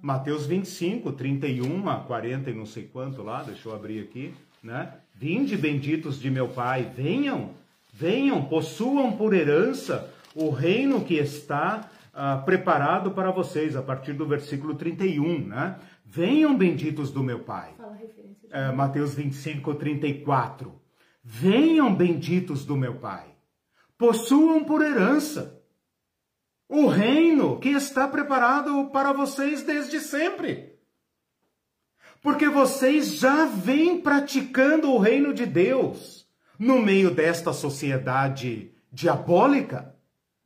Mateus 0.00 0.46
25, 0.46 1.10
31 1.10 1.88
a 1.88 1.96
40 1.96 2.50
e 2.50 2.54
não 2.54 2.64
sei 2.64 2.84
quanto 2.84 3.20
lá, 3.20 3.42
deixa 3.42 3.68
eu 3.68 3.74
abrir 3.74 4.00
aqui, 4.00 4.32
né? 4.62 4.94
Vinde 5.12 5.56
benditos 5.56 6.20
de 6.20 6.30
meu 6.30 6.48
Pai, 6.48 6.84
venham, 6.84 7.50
venham, 7.92 8.44
possuam 8.44 9.16
por 9.16 9.34
herança 9.34 10.08
o 10.36 10.50
reino 10.50 11.04
que 11.04 11.14
está 11.14 11.90
uh, 12.14 12.44
preparado 12.44 13.10
para 13.10 13.32
vocês, 13.32 13.74
a 13.74 13.82
partir 13.82 14.12
do 14.12 14.24
versículo 14.24 14.76
31, 14.76 15.48
né? 15.48 15.80
Venham 16.06 16.56
benditos 16.56 17.10
do 17.10 17.24
meu 17.24 17.40
Pai. 17.40 17.74
Fala 17.76 17.94
referência. 17.94 18.48
Uh, 18.48 18.76
Mateus 18.76 19.16
25, 19.16 19.74
34. 19.74 20.72
Venham 21.24 21.92
benditos 21.92 22.64
do 22.64 22.76
meu 22.76 22.94
Pai, 22.94 23.26
possuam 23.98 24.62
por 24.62 24.80
herança 24.80 25.60
o 26.72 26.86
reino 26.86 27.58
que 27.58 27.68
está 27.68 28.08
preparado 28.08 28.86
para 28.86 29.12
vocês 29.12 29.62
desde 29.62 30.00
sempre. 30.00 30.72
Porque 32.22 32.48
vocês 32.48 33.16
já 33.16 33.44
vêm 33.44 34.00
praticando 34.00 34.90
o 34.90 34.98
reino 34.98 35.34
de 35.34 35.44
Deus 35.44 36.26
no 36.58 36.80
meio 36.80 37.10
desta 37.10 37.52
sociedade 37.52 38.72
diabólica. 38.90 39.94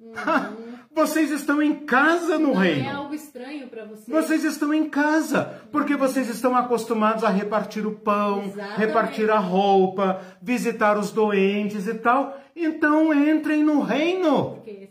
Uhum. 0.01 0.77
Vocês 0.93 1.31
estão 1.31 1.62
em 1.62 1.85
casa 1.85 2.39
no 2.39 2.55
Não 2.55 2.55
reino. 2.55 2.86
É 2.86 2.90
algo 2.90 3.15
estranho 3.15 3.69
para 3.69 3.85
vocês. 3.85 4.09
Vocês 4.09 4.44
estão 4.44 4.74
em 4.74 4.89
casa, 4.89 5.61
porque 5.70 5.94
vocês 5.94 6.28
estão 6.28 6.57
acostumados 6.57 7.23
a 7.23 7.28
repartir 7.28 7.86
o 7.86 7.93
pão, 7.93 8.44
Exatamente. 8.47 8.78
repartir 8.78 9.31
a 9.31 9.39
roupa, 9.39 10.23
visitar 10.43 10.98
os 10.98 11.12
doentes 11.12 11.86
e 11.86 11.94
tal. 11.94 12.36
Então 12.57 13.12
entrem 13.12 13.62
no 13.62 13.82
reino. 13.82 14.55
Porque 14.55 14.89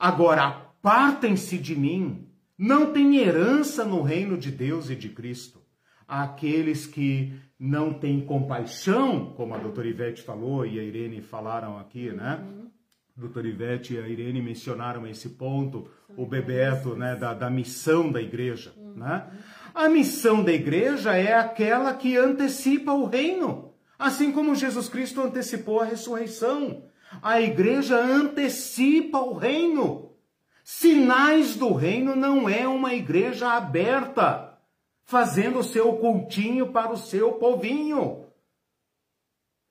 Agora, 0.00 0.44
apartem-se 0.46 1.58
de 1.58 1.76
mim, 1.76 2.26
não 2.56 2.90
têm 2.90 3.18
herança 3.18 3.84
no 3.84 4.00
reino 4.00 4.38
de 4.38 4.50
Deus 4.50 4.88
e 4.88 4.96
de 4.96 5.10
Cristo. 5.10 5.60
Aqueles 6.08 6.86
que 6.86 7.38
não 7.58 7.92
têm 7.92 8.24
compaixão, 8.24 9.26
como 9.36 9.54
a 9.54 9.58
doutora 9.58 9.86
Ivete 9.86 10.22
falou 10.22 10.64
e 10.64 10.80
a 10.80 10.82
Irene 10.82 11.20
falaram 11.20 11.78
aqui, 11.78 12.10
né? 12.10 12.42
Uhum. 12.42 12.70
Doutora 13.14 13.46
Ivete 13.46 13.92
e 13.92 13.98
a 13.98 14.08
Irene 14.08 14.40
mencionaram 14.40 15.06
esse 15.06 15.28
ponto, 15.28 15.90
o 16.16 16.24
Bebeto, 16.24 16.96
né, 16.96 17.14
da, 17.14 17.34
da 17.34 17.50
missão 17.50 18.10
da 18.10 18.22
igreja, 18.22 18.72
uhum. 18.78 18.94
né? 18.94 19.26
A 19.74 19.86
missão 19.90 20.42
da 20.42 20.52
igreja 20.52 21.14
é 21.14 21.34
aquela 21.34 21.92
que 21.92 22.16
antecipa 22.16 22.92
o 22.92 23.04
reino, 23.04 23.74
assim 23.98 24.32
como 24.32 24.54
Jesus 24.54 24.88
Cristo 24.88 25.20
antecipou 25.20 25.80
a 25.80 25.84
ressurreição. 25.84 26.84
A 27.22 27.40
igreja 27.40 27.96
antecipa 27.98 29.18
o 29.18 29.34
reino. 29.34 30.12
Sinais 30.62 31.56
do 31.56 31.72
reino 31.72 32.14
não 32.14 32.48
é 32.48 32.68
uma 32.68 32.94
igreja 32.94 33.52
aberta, 33.52 34.56
fazendo 35.04 35.58
o 35.58 35.64
seu 35.64 35.94
cultinho 35.94 36.70
para 36.70 36.92
o 36.92 36.96
seu 36.96 37.32
povinho. 37.32 38.26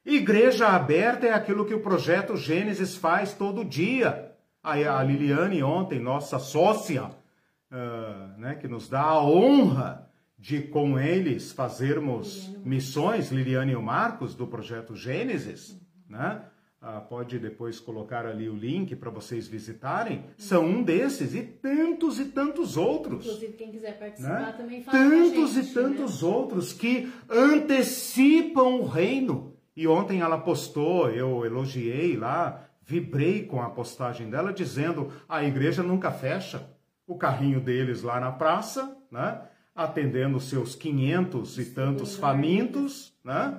Igreja 0.05 0.67
aberta 0.67 1.27
é 1.27 1.33
aquilo 1.33 1.65
que 1.65 1.73
o 1.73 1.81
projeto 1.81 2.35
Gênesis 2.35 2.95
faz 2.95 3.33
todo 3.33 3.63
dia. 3.63 4.35
A 4.61 5.01
Liliane 5.03 5.63
ontem, 5.63 5.99
nossa 5.99 6.37
sócia, 6.37 7.05
uh, 7.05 8.37
né, 8.37 8.55
que 8.55 8.67
nos 8.67 8.89
dá 8.89 9.03
a 9.03 9.23
honra 9.23 10.09
de 10.37 10.61
com 10.61 10.99
eles 10.99 11.51
fazermos 11.51 12.49
missões, 12.63 13.31
Liliane 13.31 13.73
e 13.73 13.75
o 13.75 13.81
Marcos, 13.81 14.35
do 14.35 14.47
projeto 14.47 14.95
Gênesis, 14.95 15.79
né? 16.07 16.41
Ah, 16.81 17.01
pode 17.01 17.37
depois 17.39 17.77
colocar 17.77 18.25
ali 18.25 18.47
o 18.47 18.55
link 18.55 18.95
para 18.95 19.09
vocês 19.09 19.47
visitarem, 19.47 20.23
são 20.37 20.65
um 20.65 20.81
desses 20.81 21.35
e 21.35 21.41
tantos 21.41 22.19
e 22.19 22.25
tantos 22.25 22.77
outros. 22.77 23.25
Inclusive, 23.25 23.53
quem 23.53 23.69
quiser 23.69 23.99
participar 23.99 24.39
né? 24.39 24.55
também 24.57 24.81
fala 24.83 24.97
Tantos 24.97 25.53
gente, 25.53 25.69
e 25.69 25.73
tantos 25.73 26.21
né? 26.21 26.27
outros 26.29 26.71
que 26.71 27.11
antecipam 27.29 28.79
o 28.79 28.87
reino. 28.87 29.53
E 29.75 29.87
ontem 29.87 30.21
ela 30.21 30.37
postou, 30.37 31.09
eu 31.09 31.45
elogiei 31.45 32.15
lá, 32.15 32.69
vibrei 32.81 33.43
com 33.43 33.61
a 33.61 33.69
postagem 33.69 34.29
dela, 34.29 34.53
dizendo: 34.53 35.11
a 35.27 35.43
igreja 35.43 35.83
nunca 35.83 36.11
fecha. 36.11 36.65
O 37.05 37.17
carrinho 37.17 37.59
deles 37.59 38.03
lá 38.03 38.19
na 38.19 38.31
praça, 38.31 38.95
né? 39.11 39.41
atendendo 39.75 40.39
seus 40.39 40.75
500 40.75 41.57
e 41.57 41.65
tantos 41.65 42.15
famintos, 42.17 43.13
né? 43.23 43.57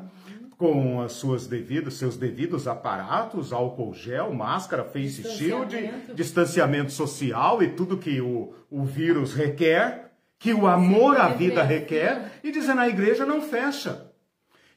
Com 0.61 1.01
as 1.01 1.13
suas 1.13 1.47
devidas, 1.47 1.95
seus 1.95 2.19
devidos 2.19 2.69
aparatos, 2.69 3.51
álcool 3.51 3.95
gel, 3.95 4.31
máscara, 4.35 4.85
face 4.85 5.23
shield, 5.23 5.75
distanciamento 6.13 6.93
social 6.93 7.63
e 7.63 7.71
tudo 7.71 7.97
que 7.97 8.21
o, 8.21 8.53
o 8.71 8.85
vírus 8.85 9.33
requer, 9.33 10.13
que 10.39 10.53
o 10.53 10.67
amor 10.67 11.17
à 11.17 11.29
vida 11.29 11.63
requer, 11.63 12.33
e 12.45 12.53
dizendo 12.53 12.83
a 12.83 12.89
igreja 12.91 13.25
não 13.25 13.41
fecha. 13.41 14.13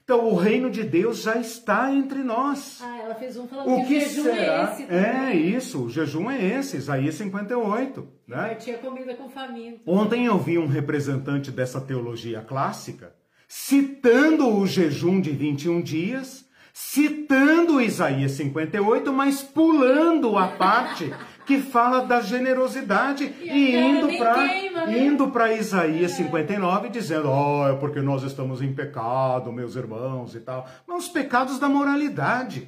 Então 0.06 0.26
o 0.26 0.36
reino 0.36 0.70
de 0.70 0.84
Deus 0.84 1.22
já 1.22 1.36
está 1.36 1.92
entre 1.92 2.24
nós. 2.24 2.80
Ah, 2.82 3.00
ela 3.00 3.16
fez 3.16 3.36
um 3.36 3.46
falando 3.46 3.70
o 3.70 3.86
que, 3.86 4.00
que 4.00 4.06
o 4.06 4.24
jejum 4.24 4.30
é 4.30 4.36
será? 4.36 4.54
é 4.54 4.64
esse. 4.64 4.84
Também. 4.86 5.06
É 5.06 5.36
isso, 5.36 5.84
o 5.84 5.90
jejum 5.90 6.32
é 6.32 6.46
esse, 6.46 6.78
Isaías 6.78 7.16
58. 7.16 8.08
Né? 8.26 8.56
Tinha 8.56 8.78
comida 8.78 9.16
com 9.16 9.30
faminto. 9.30 9.82
Ontem 9.86 10.28
eu 10.28 10.38
vi 10.38 10.58
um 10.58 10.68
representante 10.68 11.52
dessa 11.52 11.82
teologia 11.82 12.40
clássica 12.40 13.14
citando 13.56 14.50
o 14.50 14.66
jejum 14.66 15.22
de 15.22 15.30
21 15.30 15.80
dias, 15.80 16.44
citando 16.74 17.80
Isaías 17.80 18.32
58, 18.32 19.14
mas 19.14 19.44
pulando 19.44 20.36
a 20.40 20.48
parte 20.48 21.14
que 21.46 21.60
fala 21.60 22.04
da 22.04 22.20
generosidade 22.20 23.32
e, 23.42 23.48
e 23.48 23.76
indo 23.78 24.18
para 24.18 24.92
indo 24.92 25.28
para 25.28 25.54
Isaías 25.54 26.14
é. 26.14 26.16
59 26.16 26.90
dizendo, 26.90 27.30
ó, 27.30 27.62
oh, 27.62 27.68
é 27.68 27.76
porque 27.76 28.02
nós 28.02 28.24
estamos 28.24 28.60
em 28.60 28.74
pecado, 28.74 29.52
meus 29.52 29.76
irmãos 29.76 30.34
e 30.34 30.40
tal. 30.40 30.68
Mas 30.88 31.04
os 31.04 31.10
pecados 31.10 31.60
da 31.60 31.70
moralidade. 31.70 32.68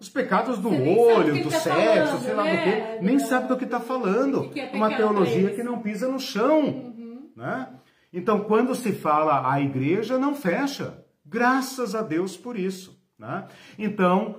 Os 0.00 0.08
pecados 0.08 0.58
do 0.58 0.70
olho, 0.70 1.44
do 1.44 1.50
tá 1.50 1.60
sexo, 1.60 1.72
falando, 1.74 2.22
sei 2.22 2.34
lá 2.34 2.44
né? 2.44 2.56
do 2.56 2.62
que, 2.98 3.04
nem 3.04 3.18
sabe 3.18 3.48
do 3.48 3.56
que 3.56 3.64
está 3.64 3.80
falando. 3.80 4.48
Que 4.48 4.60
é 4.60 4.70
Uma 4.72 4.96
teologia 4.96 5.50
que 5.50 5.62
não 5.62 5.80
pisa 5.80 6.08
no 6.08 6.18
chão. 6.18 6.60
Uhum. 6.62 7.30
Né? 7.36 7.68
Então, 8.16 8.44
quando 8.44 8.76
se 8.76 8.92
fala 8.92 9.52
a 9.52 9.60
igreja, 9.60 10.16
não 10.16 10.36
fecha. 10.36 11.04
Graças 11.26 11.96
a 11.96 12.00
Deus 12.00 12.36
por 12.36 12.56
isso. 12.56 12.96
Né? 13.18 13.44
Então, 13.76 14.36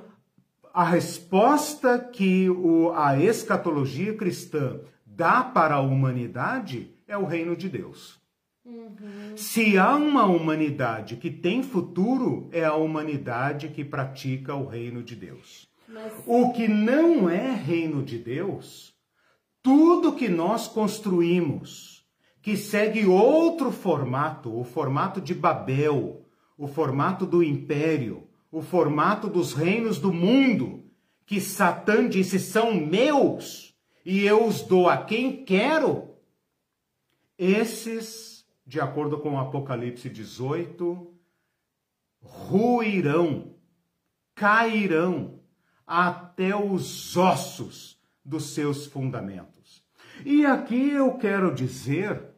a 0.73 0.85
resposta 0.85 1.99
que 1.99 2.49
o, 2.49 2.93
a 2.93 3.19
escatologia 3.19 4.15
cristã 4.15 4.80
dá 5.06 5.43
para 5.43 5.76
a 5.76 5.81
humanidade 5.81 6.89
é 7.06 7.18
o 7.18 7.26
reino 7.26 7.53
de 7.53 7.68
Deus. 7.68 8.18
Uhum. 8.64 9.35
Se 9.35 9.77
há 9.77 9.95
uma 9.95 10.26
humanidade 10.26 11.18
que 11.18 11.30
tem 11.30 11.61
futuro, 11.61 12.49
é 12.53 12.64
a 12.64 12.76
humanidade 12.76 13.68
que 13.68 13.84
pratica 13.84 14.56
o 14.56 14.65
reino 14.65 15.03
de 15.03 15.18
Deus. 15.18 15.68
Mas... 15.88 16.14
O 16.26 16.53
que 16.53 16.68
não 16.68 17.30
é 17.30 17.53
reino 17.53 18.02
de 18.02 18.18
Deus, 18.18 18.95
tudo 19.61 20.15
que 20.15 20.30
nós 20.30 20.68
construímos, 20.68 21.94
que 22.45 22.55
segue 22.55 23.07
outro 23.07 23.72
formato, 23.72 24.55
o 24.55 24.63
formato 24.63 25.19
de 25.19 25.34
Babel, 25.34 26.27
o 26.55 26.67
formato 26.67 27.26
do 27.26 27.41
império, 27.41 28.30
o 28.51 28.61
formato 28.61 29.27
dos 29.27 29.53
reinos 29.53 29.97
do 29.97 30.13
mundo, 30.13 30.84
que 31.26 31.41
Satã 31.41 32.07
disse 32.07 32.38
são 32.38 32.76
meus 32.76 33.76
e 34.05 34.23
eu 34.27 34.45
os 34.45 34.61
dou 34.61 34.88
a 34.88 34.95
quem 34.95 35.43
quero, 35.43 36.11
esses 37.35 38.45
de 38.63 38.80
acordo 38.80 39.17
com 39.17 39.39
Apocalipse 39.39 40.07
18, 40.07 41.15
ruirão, 42.22 43.55
cairão 44.35 45.39
até 45.88 46.55
os 46.55 47.17
ossos 47.17 47.99
dos 48.23 48.53
seus 48.53 48.85
fundamentos. 48.85 49.84
E 50.23 50.45
aqui 50.45 50.91
eu 50.91 51.17
quero 51.17 51.51
dizer 51.51 52.35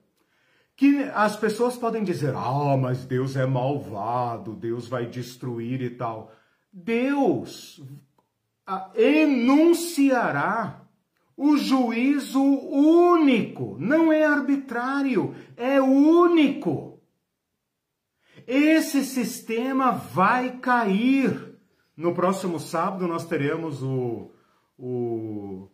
que 0.77 1.03
as 1.13 1.35
pessoas 1.35 1.75
podem 1.75 2.03
dizer: 2.03 2.33
ah, 2.35 2.77
mas 2.77 3.03
Deus 3.03 3.35
é 3.35 3.45
malvado, 3.47 4.53
Deus 4.53 4.87
vai 4.87 5.07
destruir 5.07 5.81
e 5.81 5.89
tal. 5.89 6.31
Deus 6.71 7.83
enunciará 8.95 10.83
o 11.35 11.57
juízo 11.57 12.41
único, 12.41 13.75
não 13.79 14.13
é 14.13 14.23
arbitrário, 14.23 15.35
é 15.55 15.81
único. 15.81 17.01
Esse 18.45 19.03
sistema 19.03 19.91
vai 19.91 20.59
cair. 20.59 21.55
No 21.95 22.13
próximo 22.13 22.59
sábado 22.59 23.07
nós 23.07 23.25
teremos 23.25 23.81
o, 23.81 24.31
o, 24.77 25.67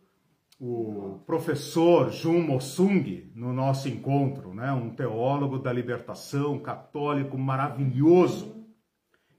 o 0.58 1.20
professor 1.26 2.10
Jun 2.10 2.40
Mosung 2.42 3.30
no 3.34 3.52
nosso 3.52 3.88
encontro, 3.88 4.54
né? 4.54 4.72
um 4.72 4.90
teólogo 4.90 5.58
da 5.58 5.72
libertação 5.72 6.58
católico 6.58 7.36
maravilhoso, 7.36 8.64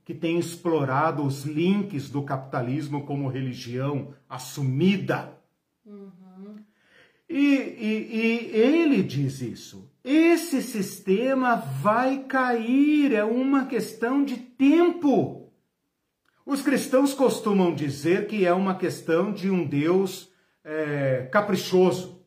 que 0.04 0.14
tem 0.14 0.38
explorado 0.38 1.24
os 1.24 1.44
links 1.44 2.08
do 2.10 2.22
capitalismo 2.22 3.04
como 3.04 3.28
religião 3.28 4.14
assumida 4.28 5.36
e, 7.28 7.36
e, 7.36 8.50
e 8.52 8.56
ele 8.56 9.02
diz 9.02 9.40
isso. 9.40 9.90
Esse 10.04 10.62
sistema 10.62 11.56
vai 11.56 12.24
cair, 12.24 13.12
é 13.12 13.24
uma 13.24 13.66
questão 13.66 14.24
de 14.24 14.36
tempo. 14.36 15.52
Os 16.44 16.62
cristãos 16.62 17.12
costumam 17.12 17.74
dizer 17.74 18.28
que 18.28 18.46
é 18.46 18.52
uma 18.52 18.76
questão 18.76 19.32
de 19.32 19.50
um 19.50 19.66
Deus 19.66 20.30
é, 20.66 21.28
caprichoso. 21.30 22.20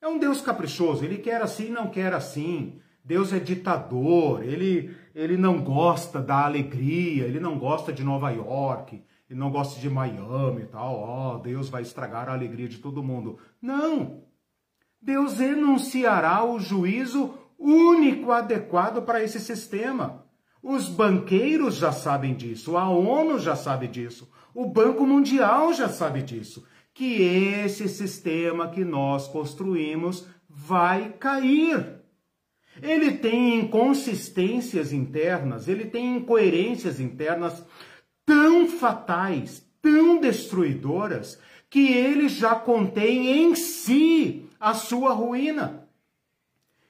É 0.00 0.08
um 0.08 0.18
Deus 0.18 0.40
caprichoso, 0.40 1.04
ele 1.04 1.18
quer 1.18 1.40
assim, 1.40 1.70
não 1.70 1.88
quer 1.88 2.12
assim. 2.12 2.80
Deus 3.04 3.32
é 3.32 3.38
ditador, 3.38 4.42
ele, 4.42 4.94
ele 5.14 5.36
não 5.36 5.62
gosta 5.62 6.20
da 6.20 6.44
alegria, 6.44 7.24
ele 7.24 7.40
não 7.40 7.58
gosta 7.58 7.92
de 7.92 8.04
Nova 8.04 8.30
York, 8.30 9.02
ele 9.30 9.38
não 9.38 9.50
gosta 9.50 9.80
de 9.80 9.88
Miami 9.88 10.62
e 10.62 10.66
tal. 10.66 10.94
Ó, 10.94 11.34
oh, 11.34 11.38
Deus 11.38 11.70
vai 11.70 11.82
estragar 11.82 12.28
a 12.28 12.32
alegria 12.32 12.68
de 12.68 12.78
todo 12.78 13.02
mundo. 13.02 13.38
Não! 13.62 14.24
Deus 15.00 15.40
enunciará 15.40 16.44
o 16.44 16.58
juízo 16.58 17.32
único 17.58 18.32
adequado 18.32 19.02
para 19.02 19.22
esse 19.22 19.40
sistema. 19.40 20.24
Os 20.62 20.88
banqueiros 20.88 21.76
já 21.76 21.92
sabem 21.92 22.34
disso, 22.34 22.76
a 22.76 22.90
ONU 22.90 23.38
já 23.38 23.54
sabe 23.54 23.86
disso, 23.86 24.28
o 24.52 24.66
Banco 24.66 25.06
Mundial 25.06 25.72
já 25.72 25.88
sabe 25.88 26.20
disso, 26.20 26.66
que 26.98 27.22
esse 27.22 27.88
sistema 27.88 28.66
que 28.66 28.84
nós 28.84 29.28
construímos 29.28 30.26
vai 30.48 31.12
cair. 31.12 32.00
Ele 32.82 33.12
tem 33.12 33.60
inconsistências 33.60 34.92
internas, 34.92 35.68
ele 35.68 35.84
tem 35.84 36.16
incoerências 36.16 36.98
internas 36.98 37.64
tão 38.26 38.66
fatais, 38.66 39.64
tão 39.80 40.20
destruidoras, 40.20 41.40
que 41.70 41.86
ele 41.86 42.28
já 42.28 42.56
contém 42.56 43.44
em 43.44 43.54
si 43.54 44.48
a 44.58 44.74
sua 44.74 45.12
ruína. 45.12 45.88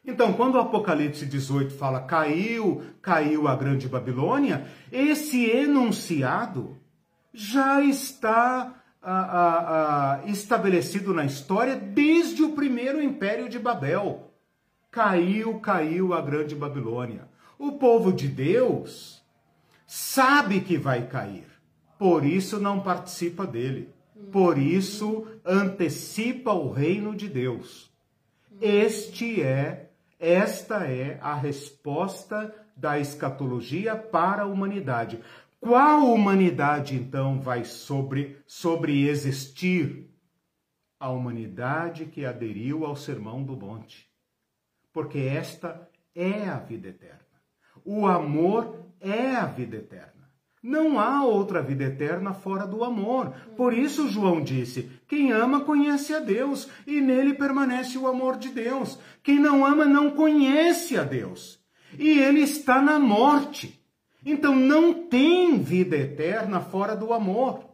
Então, 0.02 0.32
quando 0.32 0.54
o 0.54 0.60
Apocalipse 0.60 1.26
18 1.26 1.74
fala 1.74 2.00
caiu, 2.00 2.82
caiu 3.02 3.46
a 3.46 3.54
grande 3.54 3.86
Babilônia, 3.86 4.66
esse 4.90 5.44
enunciado 5.44 6.78
já 7.30 7.82
está 7.82 8.74
estabelecido 10.26 11.14
na 11.14 11.24
história 11.24 11.76
desde 11.76 12.42
o 12.42 12.52
primeiro 12.52 13.02
império 13.02 13.48
de 13.48 13.58
Babel. 13.58 14.30
Caiu, 14.90 15.60
caiu 15.60 16.14
a 16.14 16.20
grande 16.20 16.54
Babilônia. 16.54 17.28
O 17.58 17.72
povo 17.72 18.12
de 18.12 18.28
Deus 18.28 19.22
sabe 19.86 20.60
que 20.60 20.76
vai 20.76 21.06
cair, 21.06 21.46
por 21.98 22.24
isso 22.24 22.58
não 22.58 22.80
participa 22.80 23.46
dele. 23.46 23.92
Por 24.32 24.58
isso 24.58 25.26
antecipa 25.44 26.52
o 26.52 26.70
reino 26.70 27.14
de 27.14 27.28
Deus. 27.28 27.90
Este 28.60 29.40
é, 29.40 29.90
esta 30.18 30.86
é 30.86 31.18
a 31.22 31.34
resposta 31.34 32.52
da 32.76 32.98
escatologia 32.98 33.96
para 33.96 34.42
a 34.42 34.46
humanidade. 34.46 35.20
Qual 35.60 36.12
humanidade 36.12 36.94
então 36.94 37.40
vai 37.40 37.64
sobre 37.64 38.40
sobre 38.46 39.08
existir? 39.08 40.08
A 41.00 41.10
humanidade 41.10 42.06
que 42.06 42.24
aderiu 42.24 42.84
ao 42.84 42.96
sermão 42.96 43.42
do 43.42 43.56
monte. 43.56 44.08
Porque 44.92 45.18
esta 45.18 45.88
é 46.14 46.48
a 46.48 46.58
vida 46.58 46.88
eterna. 46.88 47.20
O 47.84 48.06
amor 48.06 48.86
é 49.00 49.36
a 49.36 49.46
vida 49.46 49.76
eterna. 49.76 50.28
Não 50.60 50.98
há 50.98 51.24
outra 51.24 51.62
vida 51.62 51.84
eterna 51.84 52.32
fora 52.32 52.66
do 52.66 52.82
amor. 52.82 53.32
Por 53.56 53.72
isso, 53.72 54.08
João 54.08 54.42
disse: 54.42 54.90
quem 55.06 55.30
ama 55.30 55.60
conhece 55.60 56.12
a 56.12 56.18
Deus 56.18 56.68
e 56.86 57.00
nele 57.00 57.34
permanece 57.34 57.96
o 57.96 58.08
amor 58.08 58.36
de 58.36 58.48
Deus. 58.48 58.98
Quem 59.22 59.38
não 59.38 59.64
ama 59.64 59.84
não 59.84 60.10
conhece 60.10 60.96
a 60.96 61.04
Deus 61.04 61.58
e 61.96 62.18
ele 62.18 62.40
está 62.40 62.82
na 62.82 62.98
morte. 62.98 63.77
Então 64.30 64.54
não 64.54 65.06
tem 65.08 65.58
vida 65.58 65.96
eterna 65.96 66.60
fora 66.60 66.94
do 66.94 67.12
amor. 67.12 67.64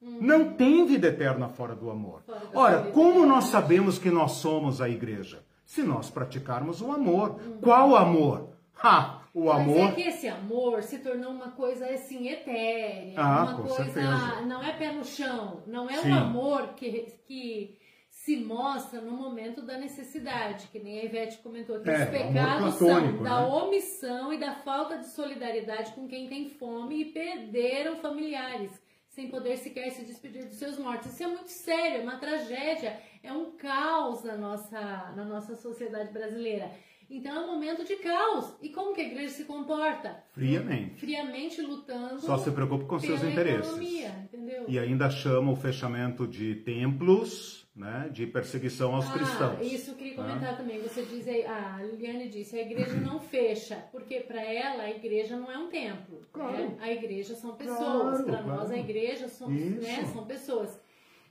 Não 0.00 0.54
tem 0.54 0.86
vida 0.86 1.08
eterna 1.08 1.48
fora 1.48 1.74
do 1.74 1.90
amor. 1.90 2.22
Ora, 2.54 2.90
como 2.90 3.26
nós 3.26 3.44
sabemos 3.44 3.98
que 3.98 4.10
nós 4.10 4.32
somos 4.32 4.80
a 4.80 4.88
igreja? 4.88 5.44
Se 5.64 5.82
nós 5.82 6.10
praticarmos 6.10 6.80
o 6.80 6.90
amor. 6.90 7.38
Qual 7.60 7.94
amor? 7.94 8.50
Ha! 8.82 9.20
o 9.32 9.50
amor. 9.50 9.78
Mas 9.78 9.92
é 9.92 9.94
que 9.94 10.02
esse 10.02 10.28
amor 10.28 10.82
se 10.82 10.98
tornou 10.98 11.30
uma 11.30 11.52
coisa 11.52 11.86
assim 11.86 12.28
etérea, 12.28 13.14
ah, 13.16 13.44
uma 13.44 13.54
coisa 13.54 13.84
certeza. 13.84 14.40
não 14.42 14.62
é 14.62 14.72
pé 14.72 14.92
no 14.92 15.04
chão, 15.04 15.62
não 15.66 15.88
é 15.88 15.98
Sim. 15.98 16.10
um 16.10 16.14
amor 16.14 16.74
que, 16.74 17.06
que 17.26 17.78
se 18.24 18.36
mostra 18.36 19.00
no 19.00 19.12
momento 19.12 19.62
da 19.62 19.78
necessidade, 19.78 20.68
que 20.68 20.78
nem 20.78 21.00
a 21.00 21.04
Ivete 21.04 21.38
comentou, 21.38 21.80
que 21.80 21.88
é, 21.88 22.04
os 22.04 22.10
pecados 22.10 22.74
são 22.74 23.12
né? 23.12 23.22
da 23.22 23.46
omissão 23.46 24.30
e 24.30 24.38
da 24.38 24.56
falta 24.56 24.98
de 24.98 25.06
solidariedade 25.06 25.92
com 25.92 26.06
quem 26.06 26.28
tem 26.28 26.50
fome 26.50 27.00
e 27.00 27.04
perderam 27.06 27.96
familiares 27.96 28.70
sem 29.08 29.28
poder 29.28 29.56
sequer 29.56 29.90
se 29.90 30.04
despedir 30.04 30.44
dos 30.44 30.56
seus 30.56 30.78
mortos. 30.78 31.12
Isso 31.12 31.22
é 31.22 31.26
muito 31.28 31.48
sério, 31.48 32.00
é 32.00 32.02
uma 32.02 32.18
tragédia, 32.18 33.00
É 33.22 33.32
um 33.32 33.52
caos 33.52 34.22
na 34.22 34.36
nossa, 34.36 35.12
na 35.16 35.24
nossa 35.24 35.56
sociedade 35.56 36.12
brasileira. 36.12 36.70
Então 37.08 37.34
é 37.34 37.40
um 37.40 37.54
momento 37.54 37.84
de 37.84 37.96
caos. 37.96 38.54
E 38.62 38.68
como 38.68 38.94
que 38.94 39.00
a 39.00 39.04
igreja 39.04 39.34
se 39.34 39.44
comporta? 39.44 40.22
Friamente. 40.32 41.00
Friamente 41.00 41.60
lutando. 41.60 42.20
Só 42.20 42.36
se 42.36 42.50
preocupa 42.52 42.84
com 42.84 42.98
seus 43.00 43.22
interesses. 43.24 43.66
Economia, 43.66 44.08
entendeu? 44.24 44.64
E 44.68 44.78
ainda 44.78 45.10
chama 45.10 45.50
o 45.50 45.56
fechamento 45.56 46.26
de 46.28 46.56
templos, 46.56 47.59
né, 47.80 48.10
de 48.12 48.26
perseguição 48.26 48.94
aos 48.94 49.06
ah, 49.06 49.12
cristãos. 49.12 49.72
Isso 49.72 49.92
eu 49.92 49.94
queria 49.94 50.14
comentar 50.14 50.52
né? 50.52 50.56
também. 50.58 50.82
Você 50.82 51.02
diz 51.02 51.26
aí, 51.26 51.46
a 51.46 51.78
Liliane 51.82 52.28
disse, 52.28 52.54
a 52.56 52.60
igreja 52.60 52.94
não 53.00 53.18
fecha, 53.18 53.76
porque 53.90 54.20
para 54.20 54.42
ela 54.42 54.82
a 54.82 54.90
igreja 54.90 55.34
não 55.36 55.50
é 55.50 55.56
um 55.56 55.68
templo. 55.68 56.18
Né? 56.18 56.26
Claro. 56.30 56.52
Né? 56.52 56.76
A 56.78 56.92
igreja 56.92 57.34
são 57.34 57.56
pessoas. 57.56 57.78
Claro, 57.78 58.24
para 58.24 58.42
claro. 58.42 58.60
nós 58.60 58.70
a 58.70 58.76
igreja 58.76 59.28
são, 59.28 59.48
né, 59.48 60.04
são 60.12 60.26
pessoas. 60.26 60.78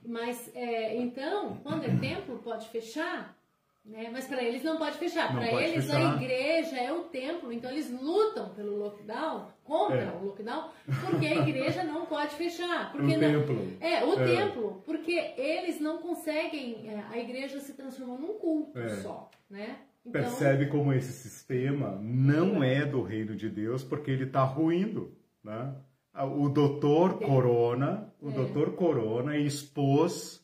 Mas 0.04 0.50
é, 0.54 0.96
então, 0.96 1.56
quando 1.62 1.84
é 1.84 1.96
templo, 1.96 2.38
pode 2.38 2.68
fechar? 2.68 3.38
Né? 3.84 4.08
Mas 4.12 4.26
para 4.26 4.42
eles 4.42 4.62
não 4.62 4.76
pode 4.76 4.98
fechar. 4.98 5.32
Para 5.32 5.50
eles 5.62 5.86
fechar. 5.86 6.12
a 6.12 6.16
igreja 6.16 6.76
é 6.76 6.92
o 6.92 7.04
templo, 7.04 7.52
então 7.52 7.70
eles 7.70 7.90
lutam 7.90 8.50
pelo 8.50 8.76
lockdown, 8.76 9.48
contra 9.64 10.02
é. 10.02 10.10
o 10.10 10.26
lockdown, 10.26 10.70
porque 11.06 11.26
a 11.26 11.36
igreja 11.36 11.82
não 11.82 12.06
pode 12.06 12.34
fechar. 12.34 12.92
Porque 12.92 13.16
o 13.16 13.20
não, 13.20 13.20
templo. 13.20 13.76
É, 13.80 14.04
o 14.04 14.20
é. 14.20 14.24
templo, 14.24 14.82
porque 14.84 15.34
eles 15.36 15.80
não 15.80 15.98
conseguem, 15.98 16.88
é, 16.88 17.04
a 17.10 17.18
igreja 17.18 17.58
se 17.58 17.72
transformou 17.72 18.18
num 18.18 18.34
culto 18.34 18.78
é. 18.78 18.88
só, 18.96 19.30
né? 19.48 19.78
Então, 20.04 20.22
Percebe 20.22 20.66
como 20.66 20.92
esse 20.92 21.12
sistema 21.12 21.98
não 22.00 22.62
é 22.64 22.86
do 22.86 23.02
reino 23.02 23.36
de 23.36 23.50
Deus, 23.50 23.84
porque 23.84 24.10
ele 24.10 24.24
está 24.24 24.42
ruindo, 24.42 25.14
né? 25.42 25.74
O 26.14 26.48
doutor 26.48 27.18
Corona, 27.18 28.12
o 28.20 28.30
é. 28.30 28.32
doutor 28.32 28.74
Corona 28.74 29.36
expôs 29.36 30.39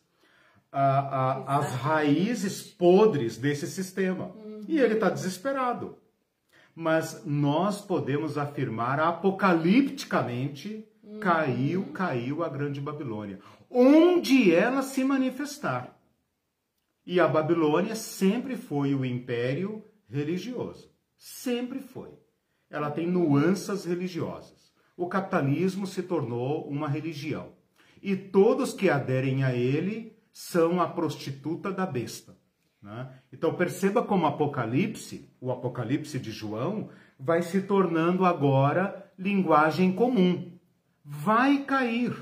a, 0.79 0.99
a, 0.99 1.59
as 1.59 1.73
raízes 1.73 2.63
podres 2.63 3.39
desse 3.39 3.67
sistema. 3.67 4.27
Uhum. 4.27 4.61
E 4.69 4.79
ele 4.79 4.95
está 4.95 5.09
desesperado. 5.09 5.97
Mas 6.75 7.25
nós 7.25 7.81
podemos 7.81 8.37
afirmar 8.37 9.01
apocalipticamente: 9.01 10.87
uhum. 11.03 11.19
caiu, 11.19 11.87
caiu 11.95 12.45
a 12.45 12.49
grande 12.51 12.79
Babilônia. 12.79 13.41
Onde 13.71 14.55
ela 14.55 14.83
se 14.83 15.03
manifestar. 15.03 15.99
E 17.07 17.19
a 17.21 17.27
Babilônia 17.27 17.95
sempre 17.95 18.55
foi 18.55 18.95
o 18.95 19.05
império 19.05 19.83
religioso. 20.11 20.91
Sempre 21.17 21.81
foi. 21.81 22.11
Ela 22.69 22.91
tem 22.91 23.07
nuances 23.07 23.87
religiosas. 23.87 24.75
O 24.95 25.07
capitalismo 25.09 25.87
se 25.87 26.03
tornou 26.03 26.69
uma 26.69 26.89
religião. 26.89 27.53
E 28.03 28.15
todos 28.15 28.75
que 28.75 28.91
aderem 28.91 29.43
a 29.43 29.55
ele 29.55 30.16
são 30.39 30.83
a 30.83 30.87
prostituta 30.87 31.73
da 31.73 31.87
besta. 31.87 32.37
Né? 32.83 33.09
Então 33.33 33.55
perceba 33.55 34.03
como 34.03 34.25
o 34.25 34.27
Apocalipse, 34.27 35.31
o 35.41 35.51
Apocalipse 35.51 36.19
de 36.19 36.31
João, 36.31 36.91
vai 37.19 37.41
se 37.41 37.63
tornando 37.63 38.23
agora 38.23 39.11
linguagem 39.19 39.93
comum. 39.93 40.53
Vai 41.03 41.65
cair. 41.65 42.15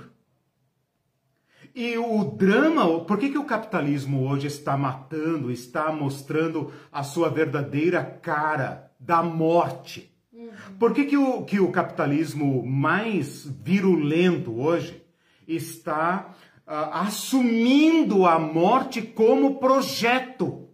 E 1.74 1.98
o 1.98 2.22
drama, 2.22 3.00
por 3.00 3.18
que, 3.18 3.30
que 3.30 3.38
o 3.38 3.44
capitalismo 3.44 4.28
hoje 4.28 4.46
está 4.46 4.76
matando, 4.76 5.50
está 5.50 5.90
mostrando 5.90 6.72
a 6.92 7.02
sua 7.02 7.28
verdadeira 7.28 8.04
cara 8.04 8.92
da 9.00 9.24
morte? 9.24 10.16
Uhum. 10.32 10.50
Por 10.78 10.94
que, 10.94 11.04
que, 11.04 11.16
o, 11.16 11.42
que 11.42 11.58
o 11.58 11.72
capitalismo 11.72 12.64
mais 12.64 13.44
virulento 13.44 14.56
hoje 14.56 15.04
está 15.48 16.32
assumindo 16.66 18.26
a 18.26 18.38
morte 18.38 19.02
como 19.02 19.58
projeto. 19.58 20.68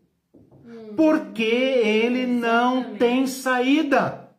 Porque 0.96 1.42
ele 1.42 2.26
não 2.26 2.96
tem 2.96 3.26
saída. 3.26 4.30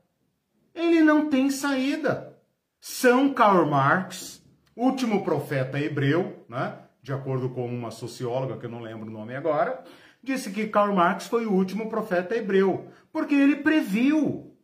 Ele 0.73 1.01
não 1.01 1.29
tem 1.29 1.49
saída. 1.49 2.37
São 2.79 3.33
Karl 3.33 3.65
Marx, 3.65 4.43
último 4.75 5.23
profeta 5.23 5.79
hebreu, 5.79 6.45
né? 6.49 6.77
de 7.01 7.11
acordo 7.11 7.49
com 7.49 7.65
uma 7.65 7.91
socióloga, 7.91 8.57
que 8.57 8.65
eu 8.65 8.69
não 8.69 8.79
lembro 8.79 9.07
o 9.07 9.11
nome 9.11 9.35
agora, 9.35 9.83
disse 10.21 10.51
que 10.51 10.67
Karl 10.67 10.93
Marx 10.93 11.27
foi 11.27 11.45
o 11.45 11.51
último 11.51 11.89
profeta 11.89 12.35
hebreu, 12.35 12.87
porque 13.11 13.33
ele 13.33 13.57
previu. 13.57 14.55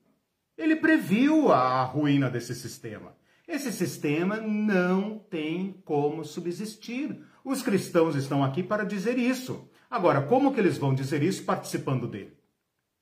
Ele 0.58 0.76
previu 0.76 1.52
a 1.52 1.84
ruína 1.84 2.30
desse 2.30 2.56
sistema. 2.56 3.16
Esse 3.48 3.72
sistema 3.72 4.38
não 4.38 5.18
tem 5.18 5.82
como 5.86 6.26
subsistir. 6.26 7.24
Os 7.46 7.62
cristãos 7.62 8.16
estão 8.16 8.44
aqui 8.44 8.62
para 8.62 8.84
dizer 8.84 9.18
isso. 9.18 9.70
Agora, 9.90 10.22
como 10.22 10.54
que 10.54 10.60
eles 10.60 10.78
vão 10.78 10.94
dizer 10.94 11.24
isso 11.24 11.46
participando 11.46 12.08
dele? 12.08 12.38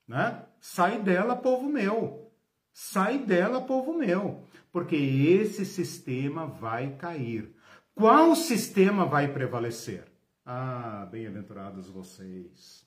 Né? 0.08 0.44
Sai 0.60 1.02
dela, 1.02 1.36
povo 1.36 1.68
meu. 1.68 2.32
Sai 2.72 3.18
dela, 3.18 3.60
povo 3.60 3.94
meu. 3.98 4.44
Porque 4.72 4.96
esse 4.96 5.66
sistema 5.66 6.46
vai 6.46 6.96
cair. 6.96 7.56
Qual 7.96 8.36
sistema 8.36 9.06
vai 9.06 9.34
prevalecer? 9.34 10.06
Ah, 10.46 11.08
bem-aventurados 11.10 11.90
vocês 11.90 12.86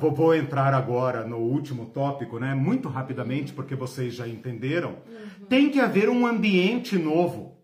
Vou, 0.00 0.12
vou, 0.12 0.34
entrar 0.34 0.74
agora 0.74 1.26
no 1.26 1.38
último 1.38 1.86
tópico, 1.86 2.38
né? 2.38 2.54
Muito 2.54 2.88
rapidamente, 2.88 3.52
porque 3.52 3.74
vocês 3.74 4.14
já 4.14 4.26
entenderam. 4.26 4.96
Uhum. 5.06 5.46
Tem 5.48 5.70
que 5.70 5.80
haver 5.80 6.08
um 6.08 6.26
ambiente 6.26 6.98
novo. 6.98 7.56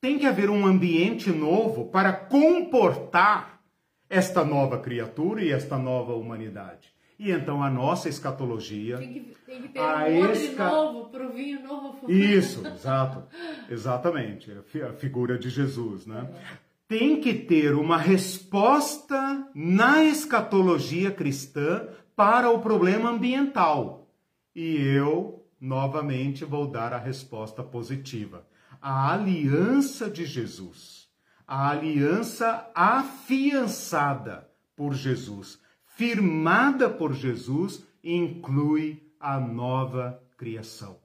Tem 0.00 0.18
que 0.18 0.26
haver 0.26 0.50
um 0.50 0.66
ambiente 0.66 1.30
novo 1.30 1.86
para 1.86 2.12
comportar 2.12 3.60
esta 4.08 4.44
nova 4.44 4.78
criatura 4.78 5.42
e 5.42 5.52
esta 5.52 5.78
nova 5.78 6.14
humanidade. 6.14 6.92
E 7.18 7.30
então 7.30 7.62
a 7.62 7.68
nossa 7.68 8.08
escatologia. 8.08 8.96
Tem 8.96 9.12
que, 9.12 9.20
tem 9.46 9.62
que 9.62 9.68
ter 9.68 9.80
um 9.80 10.32
esca... 10.32 10.64
novo 10.64 11.10
para 11.10 11.26
o 11.26 11.32
vinho 11.32 11.62
novo. 11.62 12.10
Isso, 12.10 12.66
exato. 12.74 13.22
Exatamente. 13.68 14.50
A 14.88 14.92
figura 14.94 15.38
de 15.38 15.50
Jesus, 15.50 16.06
né? 16.06 16.26
É 16.32 16.69
tem 16.90 17.20
que 17.20 17.32
ter 17.32 17.76
uma 17.76 17.96
resposta 17.96 19.48
na 19.54 20.02
escatologia 20.02 21.12
cristã 21.12 21.86
para 22.16 22.50
o 22.50 22.58
problema 22.58 23.10
ambiental. 23.10 24.10
E 24.52 24.74
eu, 24.74 25.46
novamente, 25.60 26.44
vou 26.44 26.66
dar 26.66 26.92
a 26.92 26.98
resposta 26.98 27.62
positiva. 27.62 28.44
A 28.82 29.12
aliança 29.12 30.10
de 30.10 30.26
Jesus, 30.26 31.08
a 31.46 31.70
aliança 31.70 32.68
afiançada 32.74 34.50
por 34.74 34.92
Jesus, 34.92 35.60
firmada 35.94 36.90
por 36.90 37.12
Jesus, 37.12 37.86
inclui 38.02 39.00
a 39.20 39.38
nova 39.38 40.20
criação. 40.36 40.98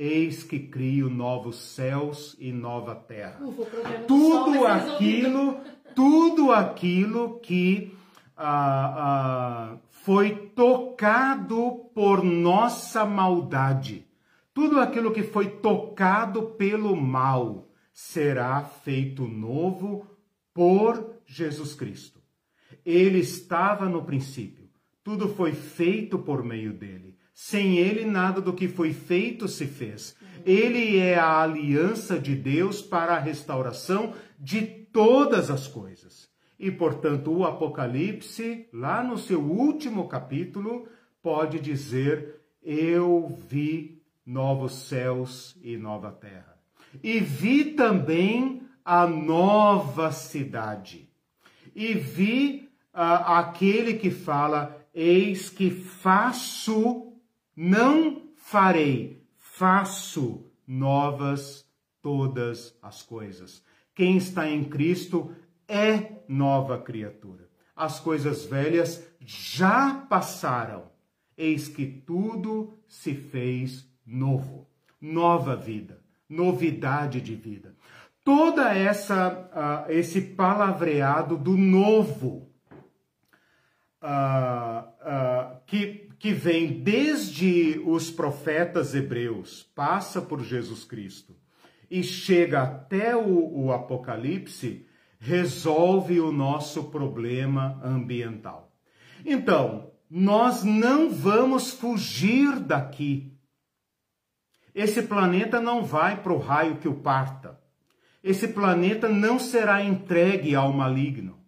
Eis 0.00 0.44
que 0.44 0.60
crio 0.60 1.10
novos 1.10 1.56
céus 1.56 2.36
e 2.38 2.52
nova 2.52 2.94
terra. 2.94 3.44
Ufa, 3.44 3.64
tudo 4.06 4.64
aquilo, 4.64 5.58
tudo 5.92 6.52
aquilo 6.52 7.40
que 7.40 7.92
ah, 8.36 8.94
ah, 8.96 9.78
foi 9.90 10.36
tocado 10.54 11.90
por 11.92 12.22
nossa 12.22 13.04
maldade, 13.04 14.06
tudo 14.54 14.78
aquilo 14.78 15.12
que 15.12 15.24
foi 15.24 15.48
tocado 15.48 16.50
pelo 16.50 16.94
mal, 16.94 17.68
será 17.92 18.62
feito 18.62 19.26
novo 19.26 20.06
por 20.54 21.16
Jesus 21.26 21.74
Cristo. 21.74 22.22
Ele 22.86 23.18
estava 23.18 23.88
no 23.88 24.04
princípio, 24.04 24.70
tudo 25.02 25.28
foi 25.28 25.50
feito 25.50 26.20
por 26.20 26.44
meio 26.44 26.72
dele. 26.72 27.17
Sem 27.40 27.78
ele, 27.78 28.04
nada 28.04 28.40
do 28.40 28.52
que 28.52 28.66
foi 28.66 28.92
feito 28.92 29.46
se 29.46 29.64
fez. 29.64 30.16
Ele 30.44 30.98
é 30.98 31.16
a 31.16 31.40
aliança 31.40 32.18
de 32.18 32.34
Deus 32.34 32.82
para 32.82 33.14
a 33.14 33.20
restauração 33.20 34.12
de 34.36 34.62
todas 34.62 35.48
as 35.48 35.68
coisas. 35.68 36.28
E, 36.58 36.68
portanto, 36.68 37.30
o 37.32 37.44
Apocalipse, 37.44 38.68
lá 38.72 39.04
no 39.04 39.16
seu 39.16 39.40
último 39.40 40.08
capítulo, 40.08 40.88
pode 41.22 41.60
dizer: 41.60 42.40
Eu 42.60 43.38
vi 43.48 44.02
novos 44.26 44.72
céus 44.88 45.56
e 45.62 45.76
nova 45.76 46.10
terra. 46.10 46.56
E 47.00 47.20
vi 47.20 47.66
também 47.66 48.62
a 48.84 49.06
nova 49.06 50.10
cidade. 50.10 51.08
E 51.72 51.94
vi 51.94 52.68
uh, 52.92 52.98
aquele 53.26 53.94
que 53.94 54.10
fala: 54.10 54.76
Eis 54.92 55.48
que 55.48 55.70
faço 55.70 57.07
não 57.60 58.22
farei, 58.36 59.26
faço 59.36 60.48
novas 60.64 61.68
todas 62.00 62.78
as 62.80 63.02
coisas. 63.02 63.64
Quem 63.92 64.16
está 64.16 64.48
em 64.48 64.62
Cristo 64.62 65.34
é 65.66 66.22
nova 66.28 66.78
criatura. 66.80 67.50
As 67.74 67.98
coisas 67.98 68.44
velhas 68.44 69.04
já 69.18 69.92
passaram, 70.08 70.84
eis 71.36 71.66
que 71.66 71.84
tudo 71.84 72.78
se 72.86 73.12
fez 73.12 73.90
novo. 74.06 74.68
Nova 75.00 75.56
vida, 75.56 76.00
novidade 76.28 77.20
de 77.20 77.34
vida. 77.34 77.74
toda 78.24 78.74
essa 78.74 79.86
uh, 79.88 79.90
esse 79.90 80.20
palavreado 80.20 81.36
do 81.36 81.56
novo 81.56 82.52
uh, 84.02 84.82
uh, 85.00 85.60
que, 85.66 86.07
que 86.18 86.32
vem 86.32 86.82
desde 86.82 87.80
os 87.86 88.10
profetas 88.10 88.94
hebreus, 88.94 89.62
passa 89.74 90.20
por 90.20 90.42
Jesus 90.42 90.84
Cristo 90.84 91.36
e 91.90 92.02
chega 92.02 92.62
até 92.62 93.16
o, 93.16 93.64
o 93.64 93.72
Apocalipse, 93.72 94.86
resolve 95.18 96.20
o 96.20 96.32
nosso 96.32 96.84
problema 96.84 97.80
ambiental. 97.82 98.72
Então, 99.24 99.92
nós 100.10 100.64
não 100.64 101.10
vamos 101.10 101.70
fugir 101.70 102.58
daqui. 102.60 103.36
Esse 104.74 105.02
planeta 105.02 105.60
não 105.60 105.84
vai 105.84 106.22
para 106.22 106.32
o 106.32 106.38
raio 106.38 106.76
que 106.76 106.88
o 106.88 106.94
parta. 106.94 107.60
Esse 108.22 108.48
planeta 108.48 109.08
não 109.08 109.38
será 109.38 109.82
entregue 109.82 110.54
ao 110.54 110.72
maligno. 110.72 111.38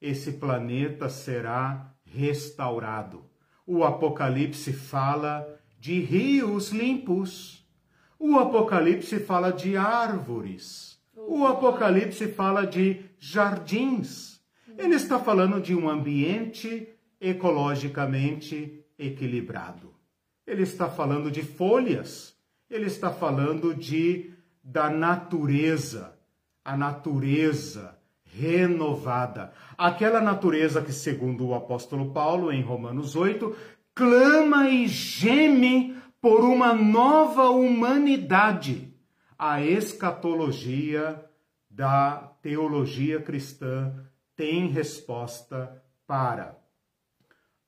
Esse 0.00 0.32
planeta 0.32 1.08
será 1.08 1.94
restaurado. 2.04 3.27
O 3.70 3.84
Apocalipse 3.84 4.72
fala 4.72 5.46
de 5.78 6.00
rios 6.00 6.70
limpos. 6.70 7.62
O 8.18 8.38
Apocalipse 8.38 9.20
fala 9.20 9.52
de 9.52 9.76
árvores. 9.76 10.98
O 11.14 11.46
Apocalipse 11.46 12.28
fala 12.28 12.66
de 12.66 13.04
jardins. 13.18 14.40
Ele 14.78 14.94
está 14.94 15.18
falando 15.18 15.60
de 15.60 15.74
um 15.74 15.86
ambiente 15.86 16.88
ecologicamente 17.20 18.86
equilibrado. 18.98 19.94
Ele 20.46 20.62
está 20.62 20.88
falando 20.88 21.30
de 21.30 21.42
folhas. 21.42 22.34
Ele 22.70 22.86
está 22.86 23.12
falando 23.12 23.74
de 23.74 24.32
da 24.64 24.88
natureza, 24.88 26.18
a 26.64 26.74
natureza 26.74 27.97
renovada. 28.34 29.52
Aquela 29.76 30.20
natureza 30.20 30.82
que, 30.82 30.92
segundo 30.92 31.46
o 31.46 31.54
apóstolo 31.54 32.12
Paulo, 32.12 32.52
em 32.52 32.62
Romanos 32.62 33.16
8, 33.16 33.54
clama 33.94 34.68
e 34.68 34.86
geme 34.86 35.96
por 36.20 36.44
uma 36.44 36.72
nova 36.72 37.50
humanidade. 37.50 38.92
A 39.38 39.62
escatologia 39.62 41.24
da 41.70 42.32
teologia 42.42 43.20
cristã 43.20 43.92
tem 44.34 44.68
resposta 44.68 45.82
para 46.06 46.56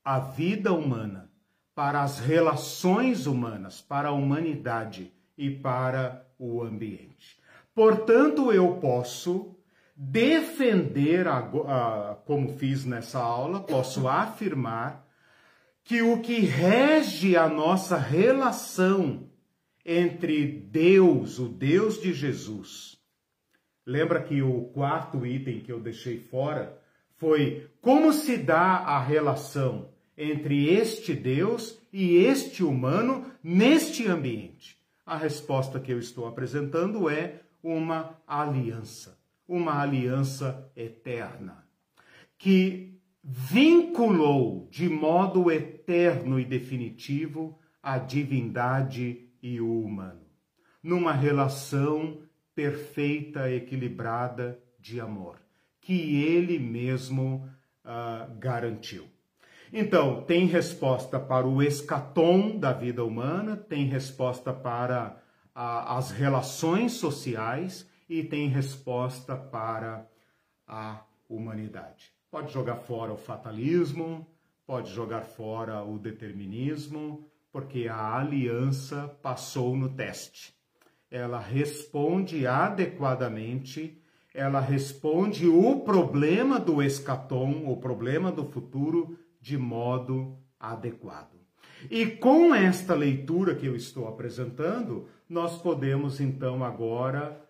a 0.05 0.19
vida 0.19 0.73
humana, 0.73 1.31
para 1.75 2.03
as 2.03 2.19
relações 2.19 3.27
humanas, 3.27 3.81
para 3.81 4.09
a 4.09 4.13
humanidade 4.13 5.13
e 5.37 5.51
para 5.51 6.27
o 6.39 6.63
ambiente. 6.63 7.41
Portanto, 7.75 8.53
eu 8.53 8.77
posso 8.77 9.57
defender, 10.03 11.29
a, 11.29 11.41
a, 11.41 12.15
como 12.25 12.57
fiz 12.57 12.87
nessa 12.87 13.19
aula, 13.19 13.61
posso 13.61 14.09
afirmar 14.09 15.07
que 15.85 16.01
o 16.01 16.23
que 16.23 16.41
rege 16.41 17.37
a 17.37 17.47
nossa 17.51 17.99
relação 17.99 19.29
entre 19.85 20.47
Deus, 20.47 21.39
o 21.39 21.49
Deus 21.49 22.01
de 22.01 22.15
Jesus, 22.15 22.99
lembra 23.85 24.23
que 24.23 24.41
o 24.41 24.65
quarto 24.73 25.27
item 25.27 25.61
que 25.61 25.71
eu 25.71 25.81
deixei 25.81 26.19
fora 26.19 26.81
foi 27.19 27.69
como 27.83 28.11
se 28.11 28.39
dá 28.39 28.77
a 28.79 28.99
relação 28.99 29.91
entre 30.17 30.67
este 30.71 31.13
Deus 31.13 31.79
e 31.93 32.17
este 32.17 32.65
humano 32.65 33.31
neste 33.43 34.09
ambiente. 34.09 34.79
A 35.05 35.19
resposta 35.19 35.79
que 35.79 35.93
eu 35.93 35.99
estou 35.99 36.27
apresentando 36.27 37.11
é 37.11 37.43
uma 37.63 38.19
aliança 38.27 39.20
uma 39.51 39.83
aliança 39.83 40.71
eterna, 40.77 41.67
que 42.39 42.97
vinculou 43.21 44.69
de 44.71 44.89
modo 44.89 45.51
eterno 45.51 46.39
e 46.39 46.45
definitivo 46.45 47.59
a 47.83 47.99
divindade 47.99 49.29
e 49.43 49.61
o 49.61 49.83
humano, 49.83 50.25
numa 50.81 51.13
relação 51.13 52.23
perfeita, 52.55 53.51
equilibrada 53.51 54.57
de 54.79 55.01
amor, 55.01 55.37
que 55.81 56.23
ele 56.23 56.57
mesmo 56.57 57.51
uh, 57.85 58.33
garantiu. 58.39 59.09
Então, 59.73 60.23
tem 60.23 60.47
resposta 60.47 61.19
para 61.19 61.47
o 61.47 61.61
escatom 61.61 62.57
da 62.57 62.73
vida 62.73 63.05
humana, 63.05 63.57
tem 63.57 63.87
resposta 63.87 64.53
para 64.53 65.21
uh, 65.57 65.99
as 65.99 66.13
relações 66.13 66.93
sociais 66.93 67.90
e 68.11 68.25
tem 68.25 68.49
resposta 68.49 69.37
para 69.37 70.05
a 70.67 71.05
humanidade. 71.29 72.13
Pode 72.29 72.53
jogar 72.53 72.75
fora 72.75 73.13
o 73.13 73.17
fatalismo, 73.17 74.27
pode 74.67 74.91
jogar 74.93 75.23
fora 75.23 75.85
o 75.85 75.97
determinismo, 75.97 77.25
porque 77.53 77.87
a 77.87 78.17
aliança 78.17 79.17
passou 79.23 79.77
no 79.77 79.91
teste. 79.91 80.53
Ela 81.09 81.39
responde 81.39 82.49
adequadamente, 82.49 84.03
ela 84.35 84.59
responde 84.59 85.47
o 85.47 85.79
problema 85.81 86.59
do 86.59 86.83
escatom, 86.83 87.71
o 87.71 87.77
problema 87.77 88.33
do 88.33 88.45
futuro, 88.45 89.17
de 89.41 89.57
modo 89.57 90.37
adequado. 90.59 91.39
E 91.89 92.07
com 92.07 92.53
esta 92.53 92.93
leitura 92.93 93.55
que 93.55 93.67
eu 93.67 93.77
estou 93.77 94.09
apresentando, 94.09 95.07
nós 95.29 95.63
podemos 95.63 96.21
então 96.21 96.65
agora 96.65 97.49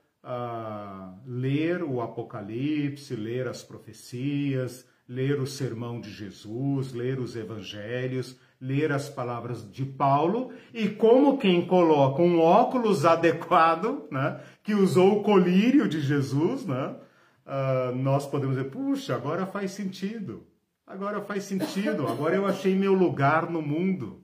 ler 1.26 1.82
o 1.82 2.00
Apocalipse, 2.00 3.14
ler 3.16 3.48
as 3.48 3.62
profecias, 3.62 4.86
ler 5.10 5.40
o 5.40 5.46
sermão 5.46 6.00
de 6.00 6.08
Jesus, 6.08 6.92
ler 6.92 7.18
os 7.18 7.34
evangelhos, 7.34 8.38
ler 8.60 8.92
as 8.92 9.08
palavras 9.08 9.68
de 9.68 9.84
Paulo 9.84 10.52
e 10.72 10.88
como 10.88 11.36
quem 11.36 11.66
coloca 11.66 12.22
um 12.22 12.38
óculos 12.40 13.04
adequado, 13.04 14.06
né, 14.08 14.40
que 14.62 14.72
usou 14.72 15.18
o 15.18 15.22
colírio 15.24 15.88
de 15.88 16.00
Jesus, 16.00 16.64
né, 16.64 16.94
uh, 17.44 17.96
nós 17.96 18.24
podemos 18.24 18.56
dizer, 18.56 18.70
puxa, 18.70 19.16
agora 19.16 19.46
faz 19.46 19.72
sentido, 19.72 20.46
agora 20.86 21.20
faz 21.22 21.42
sentido, 21.42 22.06
agora 22.06 22.36
eu 22.36 22.46
achei 22.46 22.76
meu 22.76 22.92
lugar 22.92 23.50
no 23.50 23.60
mundo. 23.60 24.22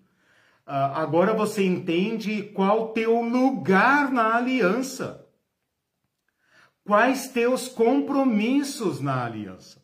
Uh, 0.64 0.94
agora 0.94 1.34
você 1.34 1.64
entende 1.64 2.42
qual 2.54 2.88
teu 2.88 3.22
lugar 3.22 4.12
na 4.12 4.36
aliança. 4.36 5.25
Quais 6.86 7.26
teus 7.26 7.66
compromissos 7.66 9.00
na 9.00 9.24
aliança? 9.24 9.82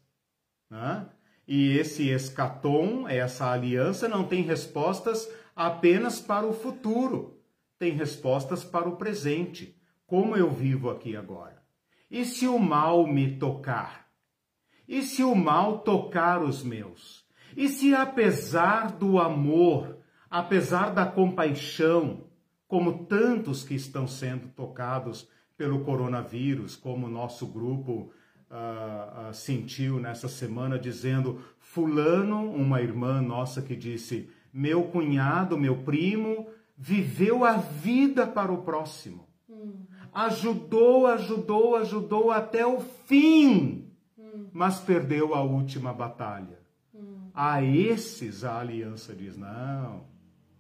Né? 0.71 1.05
E 1.49 1.77
esse 1.77 2.09
escatom, 2.09 3.09
essa 3.09 3.51
aliança, 3.51 4.07
não 4.07 4.23
tem 4.23 4.43
respostas 4.43 5.29
apenas 5.55 6.21
para 6.21 6.47
o 6.47 6.53
futuro, 6.53 7.43
tem 7.77 7.93
respostas 7.93 8.63
para 8.63 8.89
o 8.89 8.95
presente. 8.95 9.77
Como 10.07 10.37
eu 10.37 10.49
vivo 10.49 10.91
aqui 10.91 11.17
agora? 11.17 11.61
E 12.09 12.25
se 12.25 12.47
o 12.47 12.57
mal 12.57 13.05
me 13.05 13.37
tocar? 13.37 14.07
E 14.87 15.03
se 15.03 15.25
o 15.25 15.35
mal 15.35 15.81
tocar 15.81 16.41
os 16.41 16.63
meus? 16.63 17.27
E 17.57 17.69
se 17.69 17.93
apesar 17.97 18.93
do 18.93 19.19
amor, 19.19 19.99
apesar 20.31 20.91
da 20.91 21.05
compaixão, 21.05 22.29
como 22.69 23.07
tantos 23.07 23.65
que 23.65 23.75
estão 23.75 24.07
sendo 24.07 24.49
tocados 24.51 25.29
pelo 25.57 25.85
coronavírus, 25.85 26.77
como 26.77 27.07
o 27.07 27.11
nosso 27.11 27.47
grupo 27.47 28.13
uh, 28.51 29.31
uh, 29.31 29.35
sentiu 29.35 29.99
nessa 29.99 30.29
semana, 30.29 30.79
dizendo: 30.79 31.41
Fulano, 31.59 32.51
uma 32.51 32.81
irmã 32.81 33.21
nossa 33.21 33.63
que 33.63 33.75
disse, 33.75 34.29
meu 34.53 34.85
cunhado, 34.85 35.57
meu 35.57 35.83
primo, 35.83 36.49
viveu 36.77 37.45
a 37.45 37.57
vida 37.57 38.27
para 38.27 38.53
o 38.53 38.63
próximo. 38.63 39.27
Hum. 39.49 39.87
Ajudou, 40.13 41.07
ajudou, 41.07 41.77
ajudou 41.77 42.31
até 42.31 42.67
o 42.67 42.81
fim, 42.81 43.91
hum. 44.19 44.49
mas 44.53 44.79
perdeu 44.81 45.35
a 45.35 45.43
última 45.43 45.93
batalha. 45.93 46.61
Hum. 46.95 47.31
A 47.33 47.63
esses 47.63 48.45
a 48.45 48.59
aliança 48.59 49.15
diz: 49.15 49.37
não, 49.37 50.05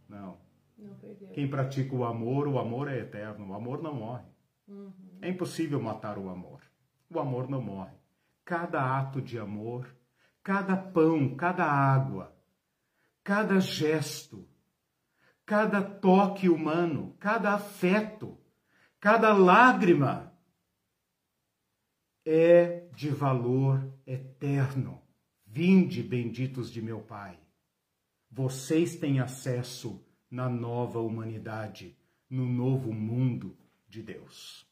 não. 0.08 0.38
não 0.78 0.96
Quem 1.34 1.46
pratica 1.46 1.94
o 1.94 2.04
amor, 2.04 2.48
o 2.48 2.58
amor 2.58 2.88
é 2.88 2.98
eterno, 2.98 3.50
o 3.50 3.54
amor 3.54 3.82
não 3.82 3.94
morre. 3.94 4.32
Uhum. 4.66 5.18
É 5.20 5.28
impossível 5.28 5.80
matar 5.80 6.18
o 6.18 6.28
amor. 6.28 6.62
O 7.10 7.18
amor 7.18 7.48
não 7.48 7.60
morre. 7.60 7.94
Cada 8.44 8.98
ato 8.98 9.20
de 9.20 9.38
amor, 9.38 9.86
cada 10.42 10.76
pão, 10.76 11.36
cada 11.36 11.64
água, 11.64 12.36
cada 13.22 13.60
gesto, 13.60 14.48
cada 15.44 15.82
toque 15.82 16.48
humano, 16.48 17.14
cada 17.18 17.54
afeto, 17.54 18.38
cada 18.98 19.32
lágrima 19.32 20.32
é 22.24 22.88
de 22.94 23.10
valor 23.10 23.92
eterno. 24.06 25.00
Vinde, 25.44 26.02
benditos 26.02 26.70
de 26.70 26.80
meu 26.80 27.00
Pai. 27.00 27.38
Vocês 28.30 28.96
têm 28.96 29.20
acesso 29.20 30.02
na 30.30 30.48
nova 30.48 30.98
humanidade, 31.00 31.96
no 32.30 32.46
novo 32.46 32.92
mundo 32.92 33.56
de 33.92 34.02
Deus. 34.02 34.66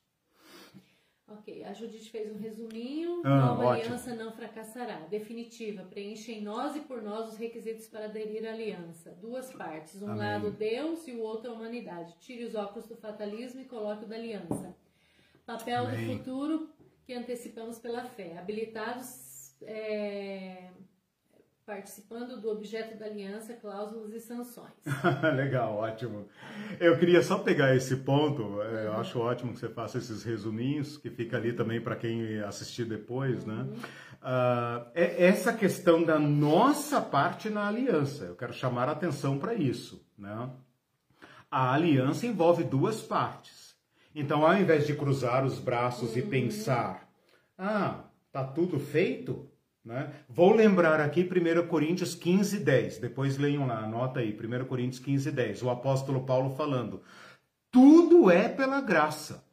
Ok, 1.29 1.63
a 1.63 1.73
Judite 1.73 2.11
fez 2.11 2.33
um 2.33 2.39
resuminho. 2.39 3.21
Ah, 3.25 3.29
Nova 3.29 3.65
ótimo. 3.67 3.85
aliança 3.85 4.15
não 4.17 4.33
fracassará. 4.33 5.01
Definitiva, 5.09 5.85
preenche 5.85 6.33
em 6.33 6.43
nós 6.43 6.75
e 6.75 6.81
por 6.81 7.01
nós 7.03 7.29
os 7.33 7.37
requisitos 7.37 7.87
para 7.87 8.07
aderir 8.07 8.45
à 8.49 8.53
aliança. 8.53 9.13
Duas 9.21 9.53
partes, 9.53 10.03
um 10.03 10.07
Amém. 10.11 10.19
lado 10.19 10.51
Deus 10.51 11.07
e 11.07 11.13
o 11.13 11.21
outro 11.21 11.51
a 11.53 11.55
humanidade. 11.55 12.17
Tire 12.19 12.45
os 12.45 12.55
óculos 12.57 12.89
do 12.89 12.97
fatalismo 12.97 13.61
e 13.61 13.65
coloque 13.67 14.05
o 14.05 14.09
da 14.09 14.17
aliança. 14.17 14.75
Papel 15.47 15.87
Amém. 15.87 16.09
do 16.09 16.17
futuro 16.19 16.71
que 17.05 17.13
antecipamos 17.13 17.79
pela 17.79 18.05
fé. 18.07 18.37
Habilitados 18.37 19.55
é, 19.63 20.71
participando 21.71 22.41
do 22.41 22.51
objeto 22.51 22.99
da 22.99 23.07
aliança, 23.07 23.55
cláusulas 23.55 24.13
e 24.13 24.19
sanções. 24.19 24.73
Legal, 25.37 25.77
ótimo. 25.77 26.27
Eu 26.81 26.99
queria 26.99 27.23
só 27.23 27.39
pegar 27.39 27.77
esse 27.77 27.99
ponto, 27.99 28.61
é, 28.61 28.87
eu 28.87 28.95
acho 28.95 29.21
ótimo 29.21 29.53
que 29.53 29.61
você 29.61 29.69
faça 29.69 29.99
esses 29.99 30.25
resuminhos, 30.25 30.97
que 30.97 31.09
fica 31.09 31.37
ali 31.37 31.53
também 31.53 31.81
para 31.81 31.95
quem 31.95 32.41
assistir 32.41 32.87
depois, 32.87 33.45
né? 33.47 33.55
uhum. 33.55 33.65
né? 33.67 33.77
Uh, 34.21 34.91
é 34.97 35.27
essa 35.27 35.53
questão 35.53 36.03
da 36.03 36.19
nossa 36.19 37.01
parte 37.01 37.49
na 37.49 37.69
aliança, 37.69 38.25
eu 38.25 38.35
quero 38.35 38.53
chamar 38.53 38.89
a 38.89 38.93
atenção 38.93 39.39
para 39.39 39.55
isso, 39.55 40.05
né? 40.19 40.51
A 41.49 41.73
aliança 41.73 42.27
envolve 42.27 42.65
duas 42.65 43.01
partes. 43.01 43.77
Então, 44.13 44.45
ao 44.45 44.57
invés 44.57 44.89
de 44.89 44.95
cruzar 44.95 45.45
os 45.47 45.61
braços 45.61 46.13
uhum. 46.13 46.19
e 46.19 46.23
pensar, 46.23 47.09
ah, 47.57 48.07
tá 48.33 48.43
tudo 48.43 48.81
feito, 48.81 49.50
né? 49.85 50.13
Vou 50.29 50.55
lembrar 50.55 51.01
aqui 51.01 51.23
1 51.23 51.67
Coríntios 51.67 52.15
15, 52.15 52.59
10. 52.59 52.99
Depois 52.99 53.39
leiam 53.39 53.67
lá, 53.67 53.85
anota 53.85 54.21
aí, 54.21 54.33
1 54.33 54.65
Coríntios 54.67 55.01
15, 55.01 55.31
10. 55.31 55.63
O 55.63 55.71
apóstolo 55.71 56.25
Paulo 56.25 56.51
falando: 56.51 57.03
Tudo 57.71 58.31
é 58.31 58.49
pela 58.49 58.81
graça. 58.81 59.45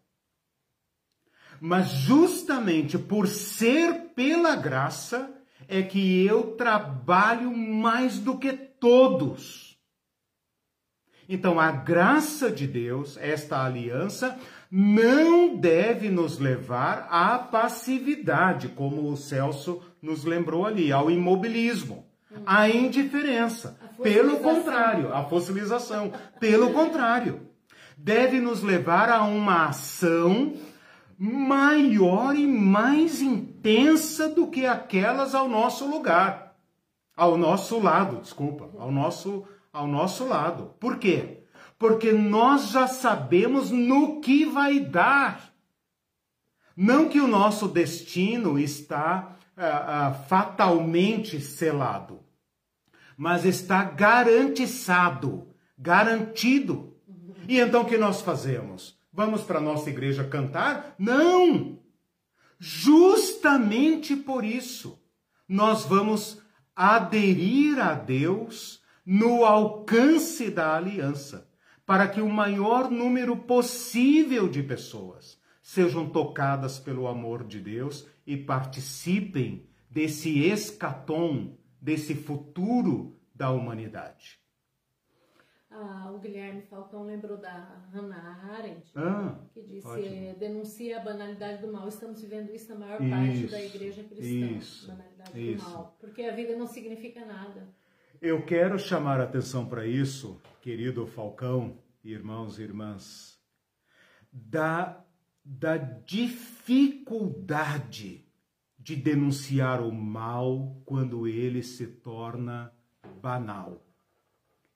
Mas 1.60 1.88
justamente 1.90 2.98
por 2.98 3.28
ser 3.28 4.12
pela 4.16 4.56
graça 4.56 5.34
é 5.68 5.82
que 5.82 6.26
eu 6.26 6.56
trabalho 6.56 7.56
mais 7.56 8.20
do 8.20 8.38
que 8.38 8.54
todos. 8.54 9.68
Então, 11.30 11.60
a 11.60 11.72
graça 11.72 12.50
de 12.50 12.66
Deus, 12.66 13.18
esta 13.18 13.66
aliança, 13.66 14.40
não 14.72 15.58
deve 15.58 16.10
nos 16.10 16.40
levar 16.40 17.08
à 17.10 17.38
passividade, 17.38 18.70
como 18.70 19.12
o 19.12 19.18
Celso 19.18 19.82
nos 20.02 20.24
lembrou 20.24 20.66
ali, 20.66 20.92
ao 20.92 21.10
imobilismo, 21.10 22.06
à 22.46 22.70
indiferença. 22.70 23.80
Pelo 24.02 24.40
contrário, 24.40 25.14
a 25.14 25.24
fossilização. 25.24 26.12
Pelo 26.40 26.72
contrário, 26.74 27.48
deve 27.98 28.40
nos 28.40 28.62
levar 28.62 29.10
a 29.10 29.24
uma 29.24 29.68
ação 29.68 30.54
maior 31.18 32.36
e 32.36 32.46
mais 32.46 33.22
intensa 33.22 34.30
do 34.30 34.48
que 34.48 34.66
aquelas 34.66 35.34
ao 35.34 35.50
nosso 35.50 35.90
lugar, 35.90 36.56
ao 37.16 37.38
nosso 37.38 37.80
lado, 37.80 38.22
desculpa, 38.22 38.70
ao 38.78 38.92
nosso 38.92 39.44
ao 39.78 39.88
nosso 39.88 40.26
lado. 40.26 40.74
Por 40.80 40.98
quê? 40.98 41.44
Porque 41.78 42.12
nós 42.12 42.70
já 42.70 42.88
sabemos 42.88 43.70
no 43.70 44.20
que 44.20 44.46
vai 44.46 44.80
dar. 44.80 45.54
Não 46.76 47.08
que 47.08 47.20
o 47.20 47.28
nosso 47.28 47.68
destino 47.68 48.58
está 48.58 49.37
uh, 49.58 50.28
fatalmente 50.28 51.42
selado, 51.42 52.24
mas 53.18 53.44
está 53.44 53.84
garantizado, 53.84 55.48
garantido. 55.78 56.96
E 57.48 57.60
então 57.60 57.82
o 57.82 57.86
que 57.86 57.98
nós 57.98 58.22
fazemos? 58.22 58.98
Vamos 59.12 59.42
para 59.42 59.58
a 59.58 59.62
nossa 59.62 59.90
igreja 59.90 60.24
cantar? 60.24 60.96
Não! 61.00 61.80
Justamente 62.60 64.16
por 64.16 64.44
isso, 64.44 65.02
nós 65.48 65.86
vamos 65.86 66.42
aderir 66.76 67.80
a 67.80 67.94
Deus 67.94 68.82
no 69.06 69.46
alcance 69.46 70.52
da 70.52 70.76
aliança, 70.76 71.50
para 71.86 72.08
que 72.08 72.20
o 72.20 72.30
maior 72.30 72.92
número 72.92 73.38
possível 73.38 74.48
de 74.48 74.62
pessoas 74.62 75.40
sejam 75.62 76.10
tocadas 76.10 76.78
pelo 76.78 77.08
amor 77.08 77.44
de 77.46 77.60
Deus 77.60 78.06
e 78.28 78.36
participem 78.36 79.66
desse 79.90 80.46
escatom, 80.46 81.58
desse 81.82 82.14
futuro 82.14 83.18
da 83.34 83.50
humanidade. 83.52 84.40
Ah, 85.70 86.12
o 86.14 86.20
Guilherme 86.20 86.62
Falcão 86.64 87.04
lembrou 87.04 87.38
da 87.38 87.86
Hannah 87.94 88.52
Arendt, 88.52 88.92
ah, 88.96 89.38
que 89.54 89.62
disse: 89.62 90.36
denuncia 90.40 91.00
a 91.00 91.04
banalidade 91.04 91.62
do 91.62 91.72
mal. 91.72 91.88
Estamos 91.88 92.22
vivendo 92.22 92.50
isso 92.54 92.70
na 92.70 92.80
maior 92.80 93.02
isso, 93.02 93.10
parte 93.10 93.48
da 93.48 93.62
igreja 93.62 94.04
cristã. 94.04 94.58
Isso, 94.58 94.88
banalidade 94.88 95.54
isso. 95.54 95.66
do 95.66 95.72
mal. 95.72 95.98
Porque 96.00 96.24
a 96.24 96.36
vida 96.36 96.56
não 96.56 96.68
significa 96.68 97.24
nada. 97.26 97.68
Eu 98.20 98.44
quero 98.44 98.80
chamar 98.80 99.22
a 99.22 99.26
atenção 99.26 99.68
para 99.68 99.86
isso, 99.86 100.42
querido 100.62 101.06
Falcão, 101.06 101.78
irmãos 102.04 102.58
e 102.58 102.64
irmãs, 102.64 103.40
da, 104.32 105.06
da 105.50 105.78
dificuldade 105.78 108.28
de 108.78 108.98
denunciar 108.98 109.82
o 109.82 109.94
mal 109.94 110.82
quando 110.86 111.26
ele 111.26 111.64
se 111.64 111.88
torna 111.88 112.70
banal. 113.22 113.88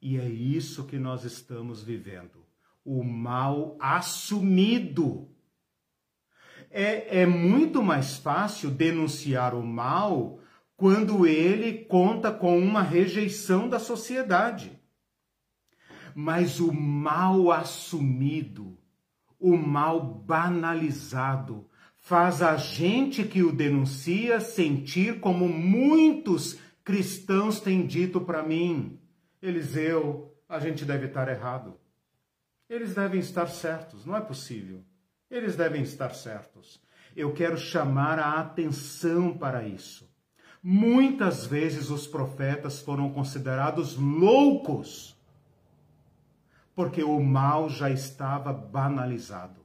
E 0.01 0.17
é 0.17 0.29
isso 0.29 0.87
que 0.87 0.97
nós 0.97 1.25
estamos 1.25 1.83
vivendo. 1.83 2.47
O 2.85 3.03
mal 3.03 3.75
assumido. 3.79 5.27
É, 6.69 7.23
é 7.23 7.25
muito 7.25 7.83
mais 7.83 8.15
fácil 8.15 8.71
denunciar 8.71 9.53
o 9.53 9.61
mal 9.61 10.39
quando 10.77 11.27
ele 11.27 11.83
conta 11.83 12.31
com 12.31 12.57
uma 12.57 12.81
rejeição 12.81 13.67
da 13.67 13.77
sociedade. 13.77 14.79
Mas 16.15 16.61
o 16.61 16.71
mal 16.73 17.51
assumido, 17.51 18.79
o 19.41 19.57
mal 19.57 19.99
banalizado, 19.99 21.67
faz 21.97 22.41
a 22.41 22.55
gente 22.55 23.23
que 23.23 23.41
o 23.41 23.51
denuncia 23.51 24.39
sentir 24.39 25.19
como 25.19 25.49
muitos 25.49 26.59
cristãos 26.83 27.59
têm 27.59 27.85
dito 27.85 28.21
para 28.21 28.43
mim: 28.43 28.99
Eliseu, 29.41 30.31
a 30.47 30.59
gente 30.59 30.85
deve 30.85 31.07
estar 31.07 31.27
errado. 31.27 31.79
Eles 32.69 32.93
devem 32.93 33.19
estar 33.19 33.47
certos, 33.47 34.05
não 34.05 34.15
é 34.15 34.21
possível. 34.21 34.83
Eles 35.29 35.55
devem 35.55 35.81
estar 35.81 36.13
certos. 36.13 36.81
Eu 37.15 37.33
quero 37.33 37.57
chamar 37.57 38.19
a 38.19 38.39
atenção 38.39 39.37
para 39.37 39.67
isso. 39.67 40.09
Muitas 40.63 41.45
vezes 41.45 41.89
os 41.89 42.05
profetas 42.05 42.81
foram 42.81 43.09
considerados 43.11 43.97
loucos, 43.97 45.17
porque 46.75 47.03
o 47.03 47.19
mal 47.19 47.69
já 47.69 47.89
estava 47.89 48.53
banalizado. 48.53 49.61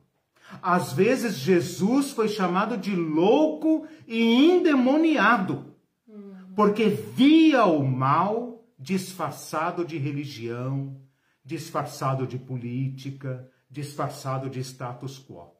Às 0.62 0.92
vezes 0.92 1.36
Jesus 1.36 2.10
foi 2.10 2.28
chamado 2.28 2.76
de 2.76 2.94
louco 2.94 3.86
e 4.06 4.22
endemoniado, 4.22 5.74
porque 6.54 6.86
via 6.88 7.64
o 7.64 7.84
mal 7.84 8.64
disfarçado 8.78 9.84
de 9.84 9.98
religião, 9.98 11.00
disfarçado 11.44 12.26
de 12.26 12.38
política, 12.38 13.50
disfarçado 13.70 14.48
de 14.48 14.60
status 14.60 15.18
quo. 15.18 15.52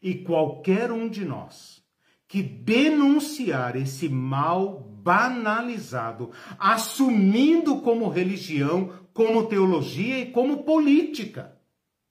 E 0.00 0.14
qualquer 0.14 0.90
um 0.90 1.08
de 1.08 1.24
nós 1.24 1.82
que 2.32 2.42
denunciar 2.42 3.76
esse 3.76 4.08
mal 4.08 4.80
banalizado, 4.80 6.30
assumindo 6.58 7.82
como 7.82 8.08
religião, 8.08 8.90
como 9.12 9.46
teologia 9.48 10.18
e 10.18 10.32
como 10.32 10.64
política. 10.64 11.56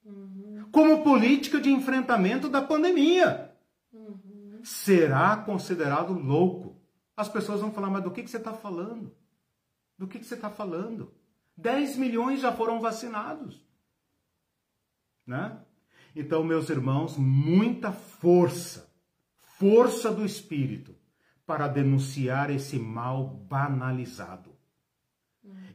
Uhum. 0.04 0.66
Como 0.72 1.04
política 1.04 1.60
de 1.60 1.70
enfrentamento 1.70 2.50
da 2.50 2.62
pandemia. 2.62 3.52
Uhum. 3.92 4.60
Será 4.64 5.38
considerado 5.38 6.14
louco. 6.14 6.80
As 7.16 7.30
pessoas 7.30 7.62
vão 7.62 7.72
falar, 7.72 7.90
mas 7.90 8.04
do 8.04 8.12
que, 8.12 8.24
que 8.24 8.30
você 8.30 8.38
está 8.38 8.54
falando? 8.54 9.16
Do 9.98 10.08
que, 10.08 10.20
que 10.20 10.26
você 10.26 10.36
está 10.36 10.50
falando? 10.50 11.14
10 11.58 11.98
milhões 11.98 12.42
já 12.42 12.52
foram 12.52 12.80
vacinados. 12.80 13.66
Né? 15.26 15.58
Então, 16.16 16.44
meus 16.44 16.70
irmãos, 16.70 17.18
muita 17.18 17.92
força 17.92 18.92
força 19.62 20.12
do 20.12 20.26
Espírito 20.26 20.96
para 21.46 21.68
denunciar 21.68 22.50
esse 22.50 22.80
mal 22.80 23.28
banalizado. 23.28 24.51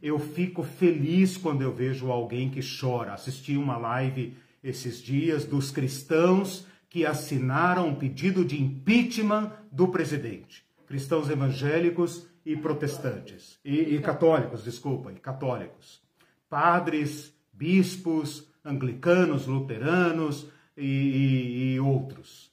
Eu 0.01 0.19
fico 0.19 0.63
feliz 0.63 1.37
quando 1.37 1.61
eu 1.61 1.73
vejo 1.73 2.11
alguém 2.11 2.49
que 2.49 2.61
chora. 2.61 3.13
Assisti 3.13 3.57
uma 3.57 3.77
live 3.77 4.37
esses 4.63 5.01
dias 5.01 5.45
dos 5.45 5.71
cristãos 5.71 6.65
que 6.89 7.05
assinaram 7.05 7.89
um 7.89 7.95
pedido 7.95 8.45
de 8.45 8.61
impeachment 8.61 9.51
do 9.71 9.87
presidente. 9.87 10.65
Cristãos 10.85 11.29
evangélicos 11.29 12.27
e 12.45 12.55
protestantes. 12.55 13.59
E, 13.63 13.95
e 13.95 13.99
católicos, 13.99 14.63
desculpa, 14.63 15.11
e 15.11 15.15
católicos. 15.15 16.01
Padres, 16.49 17.33
bispos, 17.51 18.47
anglicanos, 18.63 19.47
luteranos 19.47 20.47
e, 20.75 20.85
e, 20.85 21.73
e 21.73 21.79
outros. 21.79 22.51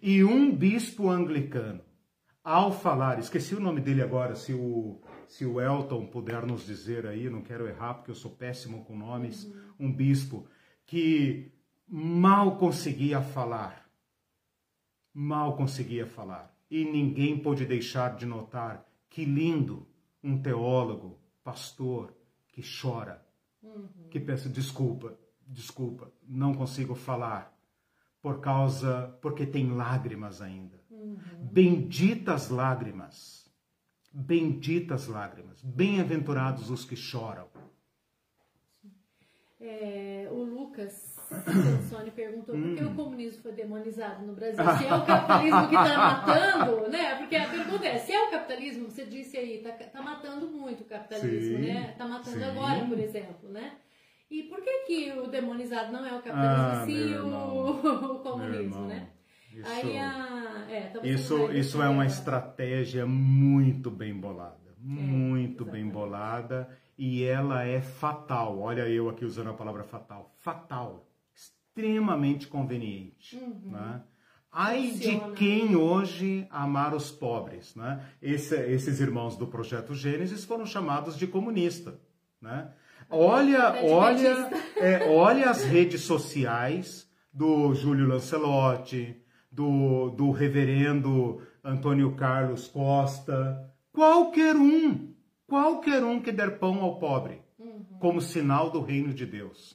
E 0.00 0.24
um 0.24 0.54
bispo 0.54 1.10
anglicano, 1.10 1.80
ao 2.42 2.72
falar, 2.72 3.18
esqueci 3.18 3.54
o 3.54 3.60
nome 3.60 3.80
dele 3.80 4.02
agora, 4.02 4.34
se 4.34 4.52
o, 4.52 5.00
se 5.28 5.44
o 5.44 5.60
Elton 5.60 6.06
puder 6.06 6.44
nos 6.46 6.64
dizer 6.66 7.06
aí, 7.06 7.28
não 7.28 7.42
quero 7.42 7.66
errar 7.66 7.94
porque 7.94 8.10
eu 8.10 8.14
sou 8.14 8.30
péssimo 8.30 8.84
com 8.84 8.96
nomes, 8.96 9.44
uhum. 9.44 9.88
um 9.88 9.92
bispo 9.92 10.46
que 10.84 11.52
mal 11.88 12.56
conseguia 12.56 13.20
falar, 13.20 13.88
mal 15.12 15.56
conseguia 15.56 16.06
falar. 16.06 16.54
E 16.70 16.84
ninguém 16.84 17.38
pôde 17.38 17.64
deixar 17.64 18.16
de 18.16 18.26
notar 18.26 18.84
que 19.08 19.24
lindo 19.24 19.86
um 20.22 20.40
teólogo, 20.40 21.18
pastor, 21.44 22.12
que 22.48 22.62
chora, 22.62 23.24
uhum. 23.62 24.08
que 24.10 24.18
peça 24.18 24.48
desculpa, 24.48 25.16
desculpa, 25.46 26.10
não 26.26 26.54
consigo 26.54 26.94
falar 26.94 27.56
por 28.20 28.40
causa, 28.40 29.16
porque 29.22 29.46
tem 29.46 29.70
lágrimas 29.70 30.42
ainda. 30.42 30.82
Uhum. 30.90 31.16
Benditas 31.52 32.50
lágrimas, 32.50 33.45
benditas 34.16 35.08
lágrimas, 35.08 35.62
bem-aventurados 35.62 36.70
os 36.70 36.86
que 36.86 36.96
choram. 36.96 37.48
É, 39.60 40.26
o 40.30 40.42
Lucas 40.42 41.18
Sônia 41.90 42.12
perguntou 42.12 42.54
por 42.54 42.74
que 42.74 42.82
hum. 42.82 42.92
o 42.92 42.94
comunismo 42.94 43.42
foi 43.42 43.52
demonizado 43.52 44.24
no 44.24 44.32
Brasil. 44.32 44.64
Se 44.78 44.86
é 44.86 44.94
o 44.94 45.04
capitalismo 45.04 45.68
que 45.68 45.74
está 45.74 45.98
matando, 45.98 46.88
né? 46.88 47.14
Porque 47.16 47.36
a 47.36 47.48
pergunta 47.48 47.86
é, 47.86 47.98
se 47.98 48.12
é 48.12 48.22
o 48.22 48.30
capitalismo, 48.30 48.90
você 48.90 49.04
disse 49.04 49.36
aí, 49.36 49.58
está 49.58 49.72
tá 49.72 50.02
matando 50.02 50.46
muito 50.46 50.82
o 50.82 50.86
capitalismo, 50.86 51.58
sim, 51.58 51.62
né? 51.62 51.90
Está 51.92 52.06
matando 52.06 52.38
sim. 52.38 52.44
agora, 52.44 52.84
por 52.86 52.98
exemplo, 52.98 53.50
né? 53.50 53.76
E 54.30 54.44
por 54.44 54.62
que, 54.62 54.78
que 54.86 55.12
o 55.12 55.26
demonizado 55.26 55.92
não 55.92 56.04
é 56.06 56.12
o 56.12 56.22
capitalismo, 56.22 56.72
ah, 56.72 56.84
sim 56.86 57.14
o, 57.16 58.14
o 58.16 58.18
comunismo, 58.20 58.86
né? 58.86 59.08
Isso, 59.56 59.70
Aí 59.70 59.98
a, 59.98 60.66
é, 60.68 60.92
isso, 61.02 61.50
isso 61.50 61.80
é 61.80 61.88
uma 61.88 62.04
estratégia 62.04 63.06
muito 63.06 63.90
bem 63.90 64.12
bolada. 64.12 64.58
É, 64.68 64.72
muito 64.78 65.64
bem 65.64 65.88
bolada 65.88 66.68
e 66.98 67.24
ela 67.24 67.64
é 67.64 67.80
fatal. 67.80 68.58
Olha 68.58 68.86
eu 68.86 69.08
aqui 69.08 69.24
usando 69.24 69.48
a 69.48 69.54
palavra 69.54 69.82
fatal. 69.82 70.34
Fatal. 70.36 71.08
Extremamente 71.34 72.48
conveniente. 72.48 73.36
Uhum. 73.36 73.70
Né? 73.72 74.02
Ai 74.52 74.90
de 74.90 75.18
quem 75.34 75.74
hoje 75.74 76.46
amar 76.50 76.94
os 76.94 77.10
pobres. 77.10 77.74
Né? 77.74 78.04
Esse, 78.20 78.56
esses 78.56 79.00
irmãos 79.00 79.38
do 79.38 79.46
Projeto 79.46 79.94
Gênesis 79.94 80.44
foram 80.44 80.66
chamados 80.66 81.16
de 81.16 81.26
comunista. 81.26 81.98
Né? 82.42 82.70
Olha, 83.08 83.82
olha, 83.84 84.50
é, 84.76 85.08
olha 85.08 85.48
as 85.48 85.64
redes 85.64 86.02
sociais 86.02 87.08
do 87.32 87.74
Júlio 87.74 88.06
Lancelotti, 88.06 89.22
do, 89.56 90.10
do 90.10 90.30
reverendo 90.30 91.40
Antônio 91.64 92.14
Carlos 92.14 92.68
Costa, 92.68 93.74
qualquer 93.90 94.54
um, 94.54 95.14
qualquer 95.46 96.04
um 96.04 96.20
que 96.20 96.30
der 96.30 96.58
pão 96.58 96.82
ao 96.82 96.98
pobre, 96.98 97.40
uhum. 97.58 97.82
como 97.98 98.20
sinal 98.20 98.70
do 98.70 98.82
reino 98.82 99.14
de 99.14 99.24
Deus. 99.24 99.74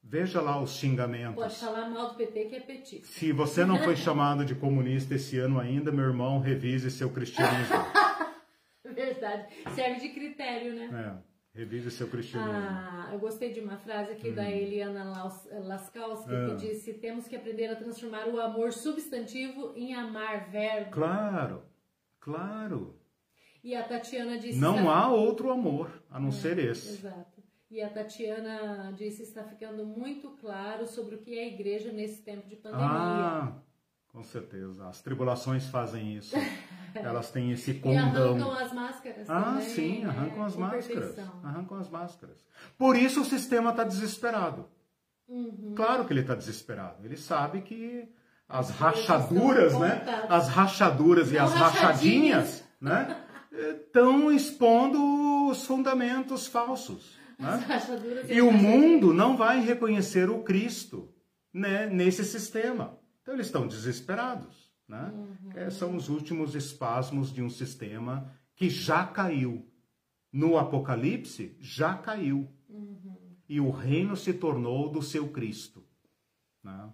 Veja 0.00 0.40
lá 0.40 0.62
os 0.62 0.76
xingamentos. 0.76 1.34
Pode 1.34 1.56
falar 1.56 1.90
mal 1.90 2.10
do 2.10 2.14
PT 2.14 2.44
que 2.44 2.56
é 2.56 2.60
petista. 2.60 3.06
Se 3.08 3.32
você 3.32 3.64
não 3.64 3.78
foi 3.78 3.96
chamado 3.96 4.44
de 4.44 4.54
comunista 4.54 5.16
esse 5.16 5.38
ano 5.38 5.58
ainda, 5.58 5.90
meu 5.90 6.04
irmão, 6.04 6.38
revise 6.38 6.88
seu 6.90 7.10
cristianismo. 7.10 7.76
Verdade. 8.84 9.46
Serve 9.74 10.00
de 10.00 10.08
critério, 10.10 10.74
né? 10.74 11.18
É. 11.18 11.31
Revise 11.54 11.90
seu 11.90 12.08
cristianismo. 12.08 12.54
Ah, 12.54 13.10
eu 13.12 13.18
gostei 13.18 13.52
de 13.52 13.60
uma 13.60 13.76
frase 13.76 14.12
aqui 14.12 14.30
hum. 14.30 14.34
da 14.34 14.50
Eliana 14.50 15.04
Laskowski 15.50 16.34
é. 16.34 16.46
que 16.46 16.56
disse: 16.56 16.94
temos 16.94 17.28
que 17.28 17.36
aprender 17.36 17.66
a 17.66 17.76
transformar 17.76 18.26
o 18.26 18.40
amor 18.40 18.72
substantivo 18.72 19.72
em 19.76 19.94
amar 19.94 20.50
verbo. 20.50 20.90
Claro, 20.92 21.62
claro. 22.18 22.98
E 23.62 23.74
a 23.74 23.82
Tatiana 23.82 24.38
disse: 24.38 24.58
não 24.58 24.90
há 24.90 25.12
outro 25.12 25.50
amor 25.50 26.02
a 26.10 26.18
não 26.18 26.28
é, 26.28 26.32
ser 26.32 26.58
esse. 26.58 26.94
Exato. 26.94 27.42
E 27.70 27.82
a 27.82 27.90
Tatiana 27.90 28.90
disse: 28.96 29.22
está 29.22 29.44
ficando 29.44 29.84
muito 29.84 30.30
claro 30.40 30.86
sobre 30.86 31.16
o 31.16 31.18
que 31.18 31.38
é 31.38 31.44
a 31.44 31.48
igreja 31.48 31.92
nesse 31.92 32.22
tempo 32.22 32.48
de 32.48 32.56
pandemia. 32.56 32.86
Ah, 32.88 33.62
com 34.12 34.22
certeza. 34.22 34.86
As 34.86 35.00
tribulações 35.00 35.66
fazem 35.66 36.16
isso. 36.16 36.36
Elas 36.94 37.30
têm 37.30 37.50
esse 37.50 37.74
condão. 37.74 38.36
E 38.36 38.42
arrancam 38.42 38.52
as 38.52 38.72
máscaras. 38.72 39.30
Ah, 39.30 39.42
também, 39.42 39.68
sim, 39.68 40.00
né? 40.02 40.10
arrancam 40.10 40.44
as 40.44 40.56
máscaras. 40.56 41.18
Arrancam 41.42 41.78
as 41.78 41.88
máscaras. 41.88 42.44
Por 42.76 42.96
isso 42.96 43.22
o 43.22 43.24
sistema 43.24 43.70
está 43.70 43.82
desesperado. 43.82 44.68
Uhum. 45.26 45.72
Claro 45.74 46.04
que 46.04 46.12
ele 46.12 46.20
está 46.20 46.34
desesperado. 46.34 47.04
Ele 47.04 47.16
sabe 47.16 47.62
que 47.62 48.06
as 48.46 48.68
rachaduras, 48.68 49.78
né? 49.78 50.04
As 50.28 50.48
rachaduras 50.48 51.28
Não 51.28 51.34
e 51.34 51.38
as 51.38 51.52
rachadinhas, 51.52 52.64
né? 52.78 53.24
Estão 53.50 54.30
expondo 54.30 55.48
os 55.48 55.64
fundamentos 55.64 56.46
falsos. 56.46 57.18
Né? 57.38 57.64
E, 58.28 58.34
e 58.34 58.42
o 58.42 58.52
mundo 58.52 59.14
não 59.14 59.36
vai 59.36 59.60
reconhecer 59.60 60.28
o 60.28 60.42
Cristo 60.42 61.12
né, 61.52 61.86
nesse 61.86 62.24
sistema. 62.24 62.98
Então 63.22 63.34
eles 63.34 63.46
estão 63.46 63.66
desesperados. 63.66 64.72
Né? 64.88 65.10
Uhum. 65.14 65.52
É, 65.54 65.70
são 65.70 65.96
os 65.96 66.08
últimos 66.08 66.54
espasmos 66.54 67.32
de 67.32 67.42
um 67.42 67.48
sistema 67.48 68.30
que 68.54 68.68
já 68.68 69.06
caiu. 69.06 69.66
No 70.32 70.58
Apocalipse, 70.58 71.56
já 71.60 71.94
caiu. 71.94 72.48
Uhum. 72.68 73.36
E 73.48 73.60
o 73.60 73.70
reino 73.70 74.16
se 74.16 74.32
tornou 74.32 74.90
do 74.90 75.02
seu 75.02 75.28
Cristo. 75.28 75.84
Né? 76.62 76.90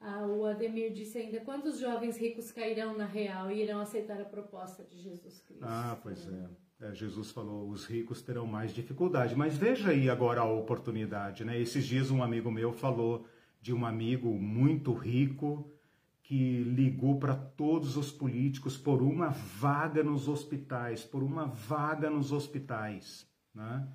Ah, 0.00 0.26
o 0.26 0.44
Ademir 0.44 0.92
disse 0.92 1.16
ainda: 1.16 1.40
quantos 1.40 1.78
jovens 1.78 2.18
ricos 2.18 2.52
cairão 2.52 2.96
na 2.96 3.06
real 3.06 3.50
e 3.50 3.62
irão 3.62 3.80
aceitar 3.80 4.20
a 4.20 4.24
proposta 4.24 4.84
de 4.84 4.98
Jesus 4.98 5.40
Cristo? 5.40 5.64
Ah, 5.64 5.98
pois 6.02 6.28
é. 6.28 6.48
é. 6.82 6.94
Jesus 6.94 7.30
falou: 7.30 7.70
os 7.70 7.86
ricos 7.86 8.20
terão 8.20 8.46
mais 8.46 8.74
dificuldade. 8.74 9.34
Mas 9.34 9.56
veja 9.56 9.90
aí 9.90 10.10
agora 10.10 10.42
a 10.42 10.44
oportunidade. 10.44 11.44
Né? 11.44 11.58
Esses 11.58 11.86
dias, 11.86 12.10
um 12.10 12.22
amigo 12.22 12.50
meu 12.50 12.72
falou 12.74 13.26
de 13.64 13.72
um 13.72 13.86
amigo 13.86 14.28
muito 14.34 14.92
rico 14.92 15.66
que 16.22 16.62
ligou 16.64 17.18
para 17.18 17.34
todos 17.34 17.96
os 17.96 18.12
políticos 18.12 18.76
por 18.76 19.00
uma 19.00 19.30
vaga 19.30 20.04
nos 20.04 20.28
hospitais, 20.28 21.02
por 21.02 21.22
uma 21.22 21.46
vaga 21.46 22.10
nos 22.10 22.30
hospitais, 22.30 23.26
né? 23.54 23.88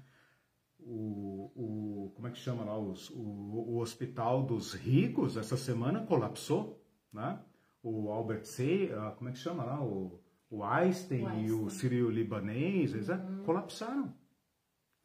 O, 0.79 1.51
o 1.55 2.11
como 2.15 2.27
é 2.27 2.31
que 2.31 2.39
chama 2.39 2.63
lá 2.63 2.79
os, 2.79 3.11
o, 3.11 3.19
o 3.19 3.77
hospital 3.77 4.41
dos 4.41 4.73
ricos 4.73 5.37
essa 5.37 5.55
semana 5.55 6.03
colapsou, 6.03 6.83
né? 7.13 7.39
O 7.83 8.09
Albert 8.09 8.45
C, 8.45 8.91
uh, 8.91 9.15
como 9.17 9.29
é 9.29 9.33
que 9.33 9.37
chama 9.37 9.63
lá 9.63 9.79
o, 9.79 10.19
o 10.49 10.63
Einstein, 10.63 11.25
o 11.25 11.27
Einstein. 11.27 11.45
e 11.45 11.51
o 11.51 11.69
Sírio 11.69 12.09
Libanês, 12.09 12.95
eles 12.95 13.09
uhum. 13.09 13.43
colapsaram, 13.45 14.11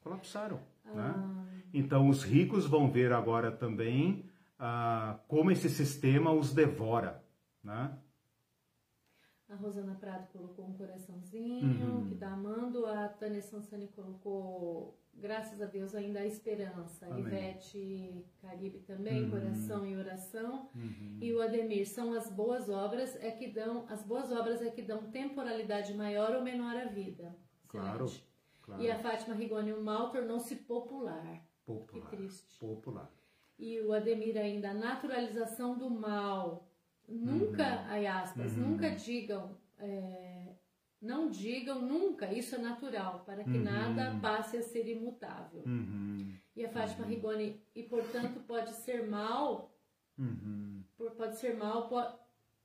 colapsaram, 0.01 0.57
né? 0.87 0.93
ah. 0.97 1.19
né? 1.19 1.63
Então 1.75 2.09
os 2.09 2.23
ricos 2.23 2.65
vão 2.67 2.91
ver 2.91 3.13
agora 3.13 3.53
também 3.53 4.25
ah, 4.67 5.21
como 5.29 5.51
esse 5.51 5.69
sistema 5.69 6.33
os 6.33 6.55
devora, 6.55 7.23
né? 7.63 7.99
A 9.47 9.55
Rosana 9.57 9.95
Prado 9.95 10.27
colocou 10.33 10.65
um 10.65 10.73
coraçãozinho 10.73 11.99
uhum. 11.99 12.07
que 12.07 12.15
está 12.15 12.33
amando. 12.33 12.87
A 12.87 13.09
Tânia 13.09 13.43
Sansani 13.43 13.89
colocou, 13.89 14.99
graças 15.13 15.61
a 15.61 15.67
Deus, 15.67 15.95
ainda 15.95 16.21
há 16.21 16.27
esperança. 16.27 17.05
Amém. 17.05 17.27
Ivete 17.27 18.25
Caribe 18.41 18.79
também, 18.81 19.25
uhum. 19.25 19.31
coração 19.33 19.87
e 19.87 19.95
oração. 19.95 20.71
Uhum. 20.75 21.19
E 21.21 21.31
o 21.35 21.43
Ademir, 21.43 21.87
são 21.87 22.15
as 22.15 22.31
boas 22.31 22.71
obras 22.71 23.15
é 23.17 23.31
que 23.31 23.49
dão, 23.49 23.85
as 23.91 24.03
boas 24.03 24.33
obras 24.33 24.63
é 24.63 24.71
que 24.71 24.81
dão 24.81 25.11
temporalidade 25.11 25.93
maior 25.93 26.35
ou 26.35 26.43
menor 26.43 26.75
à 26.75 26.87
vida. 26.87 27.37
Claro, 27.69 28.07
claro. 28.63 28.83
E 28.83 28.91
a 28.91 28.99
Fátima 28.99 29.35
Rigoni, 29.35 29.75
o 29.75 29.83
mal 29.83 30.11
tornou-se 30.11 30.57
popular. 30.57 31.45
Popular. 31.67 32.09
Que 32.09 32.17
triste. 32.17 32.59
Popular. 32.59 33.13
E 33.65 33.81
o 33.81 33.95
Ademir 33.95 34.37
ainda, 34.37 34.73
a 34.73 34.75
naturalização 34.75 35.79
do 35.79 35.89
mal. 35.89 36.69
Nunca, 37.09 37.87
uhum. 37.89 38.11
aspas, 38.11 38.53
uhum. 38.53 38.69
nunca 38.69 38.91
digam, 38.91 39.57
é, 39.79 40.53
não 41.01 41.31
digam 41.31 41.81
nunca, 41.81 42.31
isso 42.31 42.55
é 42.57 42.59
natural, 42.59 43.23
para 43.25 43.43
que 43.43 43.57
uhum. 43.57 43.65
nada 43.65 44.19
passe 44.21 44.59
a 44.59 44.63
ser 44.63 44.87
imutável. 44.87 45.63
Uhum. 45.65 46.31
E 46.55 46.63
a 46.63 46.69
Fátima 46.69 47.07
uhum. 47.07 47.11
Rigoni, 47.11 47.59
e 47.75 47.83
portanto 47.83 48.39
pode 48.47 48.71
ser 48.73 49.09
mal, 49.09 49.75
uhum. 50.19 50.83
pode 51.17 51.39
ser 51.39 51.57
mal, 51.57 51.89
pode, 51.89 52.15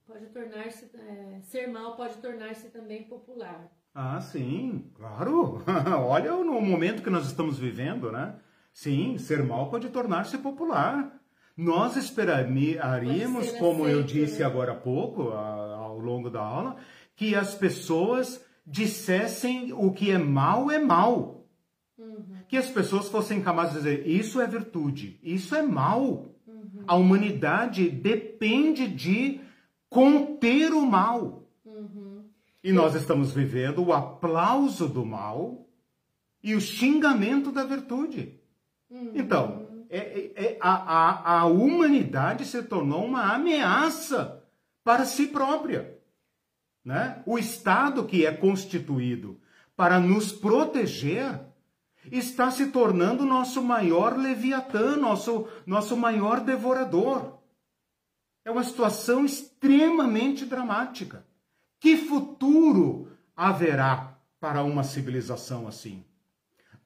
pode 0.06 0.26
tornar-se, 0.28 0.92
é, 0.98 1.40
ser 1.44 1.68
mal 1.68 1.96
pode 1.96 2.18
tornar-se 2.18 2.72
também 2.72 3.04
popular. 3.04 3.72
Ah, 3.96 4.20
sim, 4.20 4.92
claro. 4.96 5.64
Olha 6.10 6.32
no 6.44 6.60
momento 6.60 7.02
que 7.02 7.10
nós 7.10 7.26
estamos 7.26 7.58
vivendo, 7.58 8.12
né? 8.12 8.38
Sim, 8.80 9.18
ser 9.18 9.44
mal 9.44 9.70
pode 9.70 9.90
tornar-se 9.90 10.38
popular. 10.38 11.14
Nós 11.58 11.98
esperaríamos, 11.98 13.52
como 13.58 13.86
eu 13.86 14.02
disse 14.02 14.40
né? 14.40 14.46
agora 14.46 14.72
há 14.72 14.76
pouco, 14.76 15.24
ao 15.24 16.00
longo 16.00 16.30
da 16.30 16.40
aula, 16.40 16.78
que 17.14 17.36
as 17.36 17.54
pessoas 17.54 18.42
dissessem 18.66 19.74
o 19.74 19.92
que 19.92 20.12
é 20.12 20.18
mal 20.18 20.72
é 20.72 20.80
mal. 20.80 21.46
Uhum. 21.98 22.38
Que 22.48 22.56
as 22.56 22.70
pessoas 22.70 23.10
fossem 23.10 23.42
capazes 23.42 23.74
de 23.74 23.80
dizer 23.80 24.08
isso 24.08 24.40
é 24.40 24.48
virtude, 24.48 25.20
isso 25.22 25.54
é 25.56 25.62
mal. 25.62 26.34
Uhum. 26.48 26.84
A 26.88 26.96
humanidade 26.96 27.90
depende 27.90 28.88
de 28.88 29.42
conter 29.90 30.72
o 30.72 30.86
mal. 30.86 31.44
Uhum. 31.66 32.24
E 32.64 32.72
nós 32.72 32.96
estamos 32.96 33.34
vivendo 33.34 33.84
o 33.84 33.92
aplauso 33.92 34.88
do 34.88 35.06
mal 35.06 35.68
e 36.42 36.56
o 36.56 36.62
xingamento 36.62 37.52
da 37.52 37.66
virtude. 37.66 38.39
Então, 38.90 39.68
é, 39.90 39.98
é, 39.98 40.34
é, 40.36 40.58
a, 40.60 40.74
a, 40.74 41.40
a 41.40 41.46
humanidade 41.46 42.46
se 42.46 42.62
tornou 42.64 43.06
uma 43.06 43.34
ameaça 43.34 44.44
para 44.84 45.06
si 45.06 45.28
própria. 45.28 46.00
Né? 46.84 47.22
O 47.26 47.38
Estado 47.38 48.06
que 48.06 48.26
é 48.26 48.32
constituído 48.32 49.40
para 49.76 50.00
nos 50.00 50.32
proteger 50.32 51.40
está 52.12 52.50
se 52.50 52.68
tornando 52.68 53.26
nosso 53.26 53.62
maior 53.62 54.18
leviatã, 54.18 54.96
nosso, 54.96 55.48
nosso 55.66 55.96
maior 55.96 56.40
devorador. 56.40 57.40
É 58.44 58.52
uma 58.52 58.64
situação 58.64 59.26
extremamente 59.26 60.46
dramática. 60.46 61.26
Que 61.80 61.98
futuro 61.98 63.12
haverá 63.36 64.18
para 64.40 64.64
uma 64.64 64.84
civilização 64.84 65.68
assim? 65.68 66.04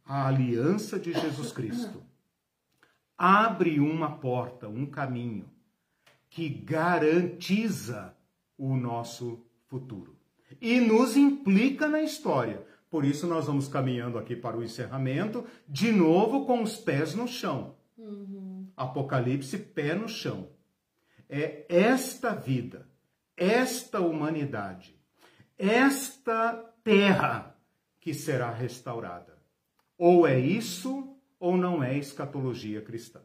A 0.06 0.28
aliança 0.28 1.00
de 1.00 1.14
Jesus 1.14 1.52
Cristo 1.52 2.04
abre 3.18 3.80
uma 3.80 4.18
porta, 4.18 4.68
um 4.68 4.86
caminho 4.86 5.50
que 6.30 6.50
garantiza 6.50 8.14
o 8.58 8.76
nosso 8.76 9.46
futuro 9.68 10.18
e 10.60 10.80
nos 10.80 11.16
implica 11.16 11.88
na 11.88 12.02
história. 12.02 12.66
Por 12.90 13.06
isso, 13.06 13.26
nós 13.26 13.48
vamos 13.48 13.68
caminhando 13.68 14.18
aqui 14.18 14.36
para 14.36 14.58
o 14.58 14.64
encerramento, 14.64 15.46
de 15.68 15.92
novo 15.92 16.46
com 16.46 16.62
os 16.62 16.76
pés 16.76 17.16
no 17.16 17.28
chão. 17.28 17.76
Uhum. 17.98 18.68
Apocalipse, 18.76 19.58
pé 19.58 19.96
no 19.96 20.08
chão. 20.08 20.50
É 21.30 21.66
esta 21.70 22.36
vida, 22.36 22.88
esta 23.36 24.00
humanidade, 24.00 24.96
esta 25.58 26.54
terra 26.84 27.56
que 28.00 28.14
será 28.14 28.52
restaurada. 28.52 29.33
Ou 30.04 30.28
é 30.28 30.38
isso, 30.38 31.16
ou 31.40 31.56
não 31.56 31.82
é 31.82 31.98
escatologia 31.98 32.82
cristã. 32.82 33.22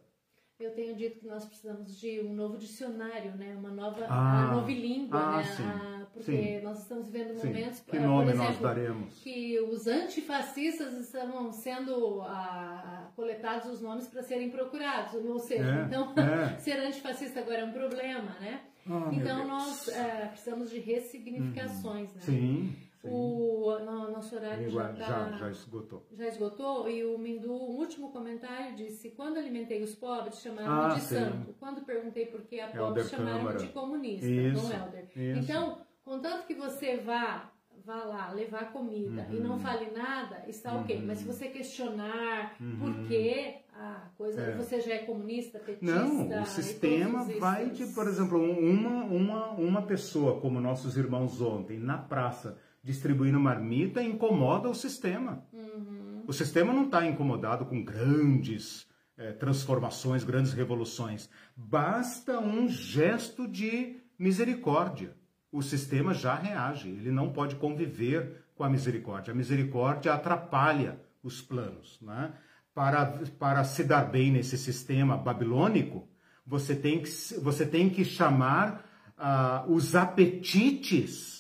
Eu 0.61 0.71
tenho 0.71 0.95
dito 0.95 1.19
que 1.19 1.27
nós 1.27 1.45
precisamos 1.45 1.99
de 1.99 2.21
um 2.21 2.33
novo 2.33 2.57
dicionário, 2.57 3.33
né? 3.35 3.57
Uma 3.59 3.73
nova 3.73 4.07
ah, 4.09 4.53
novilíngua, 4.55 5.19
ah, 5.19 5.37
né? 5.39 5.43
Sim, 5.43 5.63
ah, 5.65 6.07
porque 6.13 6.31
sim, 6.31 6.61
nós 6.63 6.79
estamos 6.79 7.09
vivendo 7.09 7.37
momentos, 7.37 7.81
que 7.81 7.99
nome 7.99 8.31
exemplo, 8.31 8.45
nós 8.45 8.59
daremos? 8.61 9.21
Que 9.25 9.59
os 9.59 9.89
antifascistas 9.89 10.95
estão 10.95 11.51
sendo 11.51 12.23
ah, 12.23 13.11
coletados 13.17 13.73
os 13.73 13.81
nomes 13.81 14.07
para 14.07 14.23
serem 14.23 14.49
procurados, 14.49 15.15
ou 15.15 15.41
seja, 15.41 15.81
é, 15.81 15.85
então 15.85 16.15
é. 16.17 16.59
ser 16.63 16.79
antifascista 16.79 17.41
agora 17.41 17.59
é 17.59 17.65
um 17.65 17.73
problema, 17.73 18.37
né? 18.39 18.61
Oh, 18.89 19.13
então 19.13 19.49
nós 19.49 19.89
é, 19.89 20.27
precisamos 20.27 20.71
de 20.71 20.79
ressignificações, 20.79 22.11
uhum. 22.11 22.17
né? 22.17 22.23
Sim. 22.23 22.88
O 23.11 23.79
no, 23.81 24.11
nosso 24.11 24.37
horário 24.37 24.69
já, 24.71 24.93
tá, 24.93 25.05
já, 25.05 25.33
já, 25.33 25.51
esgotou. 25.51 26.07
Já 26.13 26.29
esgotou 26.29 26.89
e 26.89 27.05
o 27.05 27.19
Mindu, 27.19 27.53
um 27.53 27.77
último 27.77 28.11
comentário 28.11 28.75
disse: 28.75 29.11
quando 29.11 29.39
alimentei 29.39 29.83
os 29.83 29.95
pobres 29.95 30.41
chamaram 30.41 30.87
ah, 30.87 30.95
de 30.95 31.01
sim. 31.01 31.15
santo. 31.17 31.55
Quando 31.59 31.83
perguntei 31.83 32.27
por 32.27 32.43
que 32.43 32.61
a 32.61 32.69
pobre 32.69 33.05
chamaram 33.05 33.57
de 33.57 33.69
comunista, 33.69 34.27
Isso. 34.27 34.61
Dom 34.61 34.73
Helder. 34.73 35.09
Isso. 35.15 35.41
Então, 35.41 35.79
contanto 36.05 36.47
que 36.47 36.55
você 36.55 36.97
vá 36.97 37.53
vá 37.85 38.05
lá 38.05 38.33
levar 38.33 38.71
comida 38.71 39.27
uhum. 39.31 39.37
e 39.37 39.41
não 39.41 39.53
uhum. 39.53 39.59
fale 39.59 39.91
nada, 39.91 40.45
está 40.47 40.75
uhum. 40.75 40.83
ok. 40.83 41.03
Mas 41.07 41.19
se 41.19 41.25
você 41.25 41.49
questionar 41.49 42.55
uhum. 42.61 42.77
por 42.79 43.09
quê, 43.09 43.63
a 43.73 44.11
coisa 44.17 44.41
é. 44.43 44.57
você 44.57 44.81
já 44.81 44.95
é 44.95 44.99
comunista, 44.99 45.59
petista. 45.59 45.87
Não, 45.87 46.43
o 46.43 46.45
sistema 46.45 47.25
vai 47.39 47.71
de, 47.71 47.87
por 47.87 48.07
exemplo, 48.07 48.39
uma, 48.39 49.05
uma, 49.05 49.51
uma 49.53 49.83
pessoa, 49.83 50.39
como 50.41 50.61
nossos 50.61 50.99
irmãos 50.99 51.41
ontem, 51.41 51.79
na 51.79 51.97
praça 51.97 52.59
distribuindo 52.89 53.39
marmita 53.39 54.03
incomoda 54.03 54.67
o 54.67 54.75
sistema. 54.75 55.45
Uhum. 55.53 56.25
O 56.27 56.33
sistema 56.33 56.73
não 56.73 56.87
está 56.87 57.05
incomodado 57.05 57.67
com 57.67 57.85
grandes 57.85 58.87
é, 59.19 59.33
transformações, 59.33 60.25
grandes 60.25 60.55
revoluções. 60.55 61.29
Basta 61.55 62.41
um 62.41 62.67
gesto 62.67 63.47
de 63.47 63.99
misericórdia. 64.19 65.15
O 65.53 65.61
sistema 65.61 66.15
já 66.15 66.35
reage, 66.35 66.89
ele 66.89 67.11
não 67.11 67.31
pode 67.31 67.57
conviver 67.57 68.43
com 68.57 68.65
a 68.65 68.71
misericórdia. 68.71 69.33
A 69.33 69.37
misericórdia 69.37 70.15
atrapalha 70.15 70.99
os 71.23 71.43
planos. 71.43 71.99
Né? 72.01 72.33
Para, 72.75 73.05
para 73.39 73.65
se 73.65 73.85
dar 73.85 74.11
bem 74.11 74.33
nesse 74.33 74.57
sistema 74.57 75.15
babilônico, 75.15 76.09
você 76.47 76.75
tem 76.75 77.03
que, 77.03 77.11
você 77.39 77.67
tem 77.67 77.91
que 77.91 78.03
chamar 78.03 78.83
uh, 79.19 79.71
os 79.71 79.95
apetites 79.95 81.38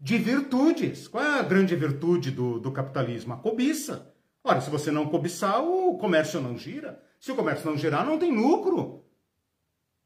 de 0.00 0.16
virtudes. 0.18 1.08
Qual 1.08 1.24
é 1.24 1.40
a 1.40 1.42
grande 1.42 1.74
virtude 1.74 2.30
do, 2.30 2.58
do 2.58 2.70
capitalismo? 2.70 3.34
A 3.34 3.36
cobiça. 3.36 4.14
Ora, 4.42 4.60
se 4.60 4.70
você 4.70 4.90
não 4.90 5.08
cobiçar, 5.08 5.62
o 5.62 5.98
comércio 5.98 6.40
não 6.40 6.56
gira. 6.56 7.02
Se 7.18 7.32
o 7.32 7.36
comércio 7.36 7.68
não 7.68 7.76
girar, 7.76 8.06
não 8.06 8.18
tem 8.18 8.34
lucro. 8.34 9.04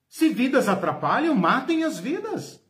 Se 0.09 0.28
vidas 0.28 0.69
atrapalham, 0.69 1.35
matem 1.35 1.85
as 1.85 1.98
vidas. 1.98 2.62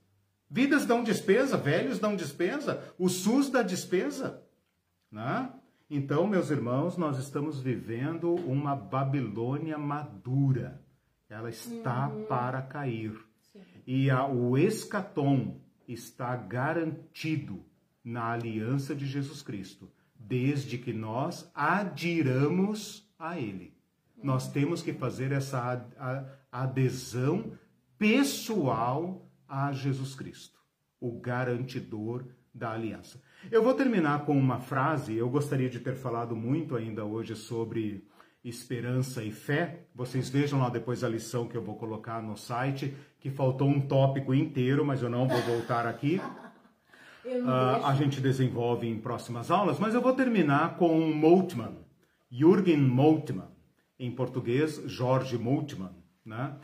Vidas 0.50 0.84
dão 0.84 1.02
despesa, 1.02 1.56
velhos 1.56 1.98
dão 1.98 2.14
despesa, 2.14 2.84
o 2.98 3.08
SUS 3.08 3.48
dá 3.48 3.62
despesa. 3.62 4.42
Né? 5.10 5.50
Então, 5.88 6.26
meus 6.26 6.50
irmãos, 6.50 6.98
nós 6.98 7.18
estamos 7.18 7.58
vivendo 7.58 8.34
uma 8.34 8.76
Babilônia 8.76 9.78
madura. 9.78 10.82
Ela 11.28 11.48
está 11.48 12.08
uhum. 12.08 12.26
para 12.26 12.60
cair. 12.60 13.18
Sim. 13.50 13.62
E 13.86 14.10
a, 14.10 14.26
o 14.26 14.58
escatom, 14.58 15.61
está 15.88 16.36
garantido 16.36 17.64
na 18.04 18.32
aliança 18.32 18.94
de 18.94 19.06
Jesus 19.06 19.42
Cristo, 19.42 19.90
desde 20.14 20.78
que 20.78 20.92
nós 20.92 21.50
adiramos 21.54 23.08
a 23.18 23.38
Ele. 23.38 23.74
Nós 24.22 24.50
temos 24.50 24.82
que 24.82 24.92
fazer 24.92 25.32
essa 25.32 25.84
adesão 26.50 27.52
pessoal 27.98 29.28
a 29.48 29.72
Jesus 29.72 30.14
Cristo, 30.14 30.58
o 31.00 31.20
garantidor 31.20 32.24
da 32.54 32.72
aliança. 32.72 33.20
Eu 33.50 33.62
vou 33.62 33.74
terminar 33.74 34.24
com 34.24 34.38
uma 34.38 34.60
frase, 34.60 35.14
eu 35.14 35.28
gostaria 35.28 35.68
de 35.68 35.80
ter 35.80 35.96
falado 35.96 36.36
muito 36.36 36.76
ainda 36.76 37.04
hoje 37.04 37.34
sobre 37.34 38.06
esperança 38.44 39.22
e 39.22 39.30
fé. 39.30 39.86
Vocês 39.94 40.28
vejam 40.28 40.60
lá 40.60 40.68
depois 40.68 41.04
a 41.04 41.08
lição 41.08 41.46
que 41.46 41.56
eu 41.56 41.62
vou 41.62 41.76
colocar 41.76 42.22
no 42.22 42.36
site, 42.36 42.94
que 43.22 43.30
faltou 43.30 43.68
um 43.68 43.80
tópico 43.80 44.34
inteiro, 44.34 44.84
mas 44.84 45.00
eu 45.00 45.08
não 45.08 45.28
vou 45.28 45.40
voltar 45.42 45.86
aqui. 45.86 46.20
Uh, 47.24 47.86
a 47.86 47.94
gente 47.94 48.20
desenvolve 48.20 48.88
em 48.88 48.98
próximas 48.98 49.48
aulas, 49.48 49.78
mas 49.78 49.94
eu 49.94 50.02
vou 50.02 50.12
terminar 50.12 50.76
com 50.76 50.98
Moltmann, 51.12 51.76
Jürgen 52.28 52.78
Moltmann, 52.78 53.46
em 53.96 54.10
português, 54.10 54.82
Jorge 54.86 55.38
Moltmann, 55.38 55.92
né? 56.26 56.56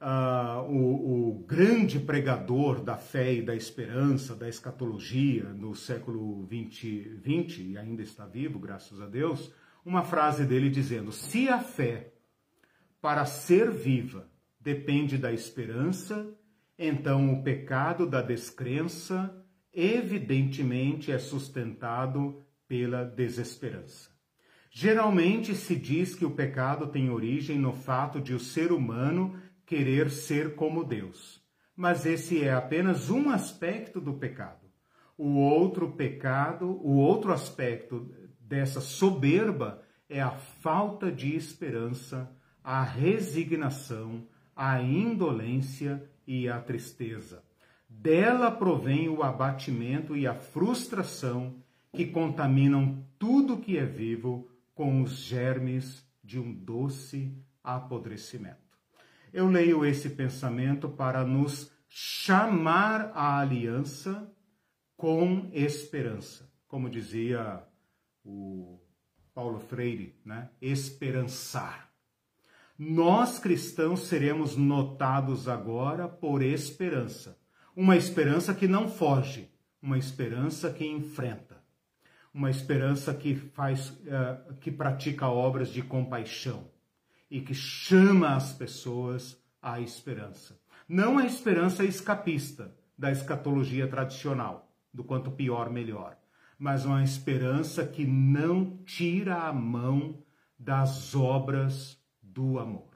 Uh, 0.00 0.68
o, 0.68 1.28
o, 1.28 1.44
grande 1.46 2.00
pregador 2.00 2.82
da 2.82 2.96
fé 2.96 3.34
e 3.34 3.40
da 3.40 3.54
esperança, 3.54 4.34
da 4.34 4.48
escatologia 4.48 5.44
no 5.44 5.76
século 5.76 6.44
20, 6.44 7.20
20 7.22 7.62
e 7.62 7.78
ainda 7.78 8.02
está 8.02 8.26
vivo, 8.26 8.58
graças 8.58 9.00
a 9.00 9.06
Deus, 9.06 9.54
uma 9.84 10.02
frase 10.02 10.44
dele 10.44 10.70
dizendo: 10.70 11.12
Se 11.12 11.48
a 11.48 11.60
fé, 11.60 12.12
para 13.00 13.24
ser 13.26 13.70
viva, 13.70 14.28
depende 14.60 15.16
da 15.16 15.32
esperança, 15.32 16.36
então 16.78 17.32
o 17.32 17.42
pecado 17.42 18.06
da 18.06 18.20
descrença, 18.20 19.34
evidentemente, 19.72 21.10
é 21.10 21.18
sustentado 21.18 22.44
pela 22.68 23.04
desesperança. 23.04 24.10
Geralmente 24.70 25.54
se 25.54 25.74
diz 25.74 26.14
que 26.14 26.24
o 26.24 26.30
pecado 26.30 26.86
tem 26.86 27.10
origem 27.10 27.58
no 27.58 27.72
fato 27.72 28.20
de 28.20 28.32
o 28.32 28.38
ser 28.38 28.70
humano 28.70 29.36
querer 29.66 30.10
ser 30.10 30.54
como 30.54 30.84
Deus. 30.84 31.42
Mas 31.74 32.06
esse 32.06 32.42
é 32.42 32.52
apenas 32.52 33.10
um 33.10 33.30
aspecto 33.30 34.00
do 34.00 34.14
pecado. 34.14 34.70
O 35.18 35.38
outro 35.38 35.92
pecado, 35.92 36.66
o 36.66 36.96
outro 36.96 37.32
aspecto 37.32 38.08
dessa 38.38 38.80
soberba 38.80 39.82
é 40.08 40.20
a 40.20 40.30
falta 40.30 41.10
de 41.10 41.34
esperança, 41.34 42.30
a 42.62 42.82
resignação, 42.82 44.26
a 44.60 44.82
indolência 44.82 46.06
e 46.26 46.46
a 46.46 46.60
tristeza. 46.60 47.42
Dela 47.88 48.50
provém 48.50 49.08
o 49.08 49.22
abatimento 49.22 50.14
e 50.14 50.26
a 50.26 50.34
frustração 50.34 51.64
que 51.94 52.04
contaminam 52.04 53.02
tudo 53.18 53.56
que 53.56 53.78
é 53.78 53.86
vivo 53.86 54.50
com 54.74 55.00
os 55.00 55.12
germes 55.12 56.06
de 56.22 56.38
um 56.38 56.52
doce 56.52 57.34
apodrecimento. 57.64 58.78
Eu 59.32 59.48
leio 59.48 59.82
esse 59.82 60.10
pensamento 60.10 60.90
para 60.90 61.24
nos 61.24 61.72
chamar 61.88 63.12
à 63.14 63.38
aliança 63.38 64.30
com 64.94 65.48
esperança, 65.54 66.52
como 66.68 66.90
dizia 66.90 67.64
o 68.22 68.78
Paulo 69.32 69.58
Freire, 69.58 70.14
né? 70.22 70.50
Esperançar. 70.60 71.89
Nós 72.82 73.38
cristãos 73.38 74.06
seremos 74.06 74.56
notados 74.56 75.46
agora 75.46 76.08
por 76.08 76.40
esperança. 76.40 77.38
Uma 77.76 77.94
esperança 77.94 78.54
que 78.54 78.66
não 78.66 78.88
foge, 78.88 79.50
uma 79.82 79.98
esperança 79.98 80.70
que 80.70 80.86
enfrenta. 80.86 81.62
Uma 82.32 82.48
esperança 82.48 83.12
que 83.12 83.36
faz, 83.36 83.90
uh, 83.90 84.54
que 84.62 84.70
pratica 84.70 85.28
obras 85.28 85.68
de 85.68 85.82
compaixão 85.82 86.70
e 87.30 87.42
que 87.42 87.52
chama 87.52 88.34
as 88.34 88.54
pessoas 88.54 89.38
à 89.60 89.78
esperança. 89.78 90.58
Não 90.88 91.18
a 91.18 91.26
esperança 91.26 91.84
escapista 91.84 92.74
da 92.96 93.12
escatologia 93.12 93.86
tradicional, 93.88 94.72
do 94.90 95.04
quanto 95.04 95.30
pior, 95.30 95.68
melhor, 95.68 96.16
mas 96.58 96.86
uma 96.86 97.04
esperança 97.04 97.86
que 97.86 98.06
não 98.06 98.78
tira 98.86 99.36
a 99.36 99.52
mão 99.52 100.24
das 100.58 101.14
obras 101.14 101.99
do 102.40 102.58
amor, 102.58 102.88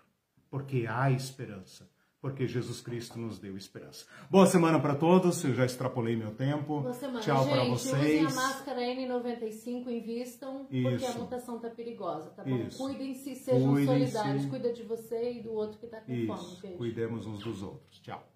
porque 0.51 0.87
há 0.89 1.11
esperança, 1.11 1.87
porque 2.19 2.47
Jesus 2.47 2.81
Cristo 2.81 3.19
nos 3.19 3.39
deu 3.39 3.59
esperança. 3.59 4.07
Boa 4.31 4.47
semana 4.47 4.81
para 4.81 4.95
todos, 4.95 5.45
eu 5.45 5.53
já 5.53 5.66
extrapolei 5.66 6.16
meu 6.16 6.35
tempo. 6.35 6.81
Boa 6.81 6.95
semana. 6.95 7.21
Tchau 7.21 7.47
para 7.47 7.65
vocês. 7.65 7.95
Usem 7.95 8.21
a 8.21 8.31
máscara 8.31 8.81
N95, 8.81 9.89
invistam, 9.89 10.66
Isso. 10.71 10.89
porque 10.89 11.05
a 11.05 11.12
mutação 11.12 11.61
tá 11.61 11.69
perigosa, 11.69 12.31
tá 12.31 12.43
bom? 12.43 12.66
Cuidem-se, 12.75 13.35
sejam 13.35 13.75
Cuidem 13.75 14.07
solidários, 14.07 14.47
cuida 14.47 14.73
de 14.73 14.83
você 14.83 15.33
e 15.35 15.43
do 15.43 15.53
outro 15.53 15.79
que 15.79 15.87
tá 15.89 16.01
com 16.01 16.11
Isso. 16.11 16.27
fome. 16.27 16.61
Beijo. 16.62 16.79
Cuidemos 16.79 17.27
uns 17.27 17.45
dos 17.45 17.62
outros. 17.62 18.01
Tchau. 18.01 18.27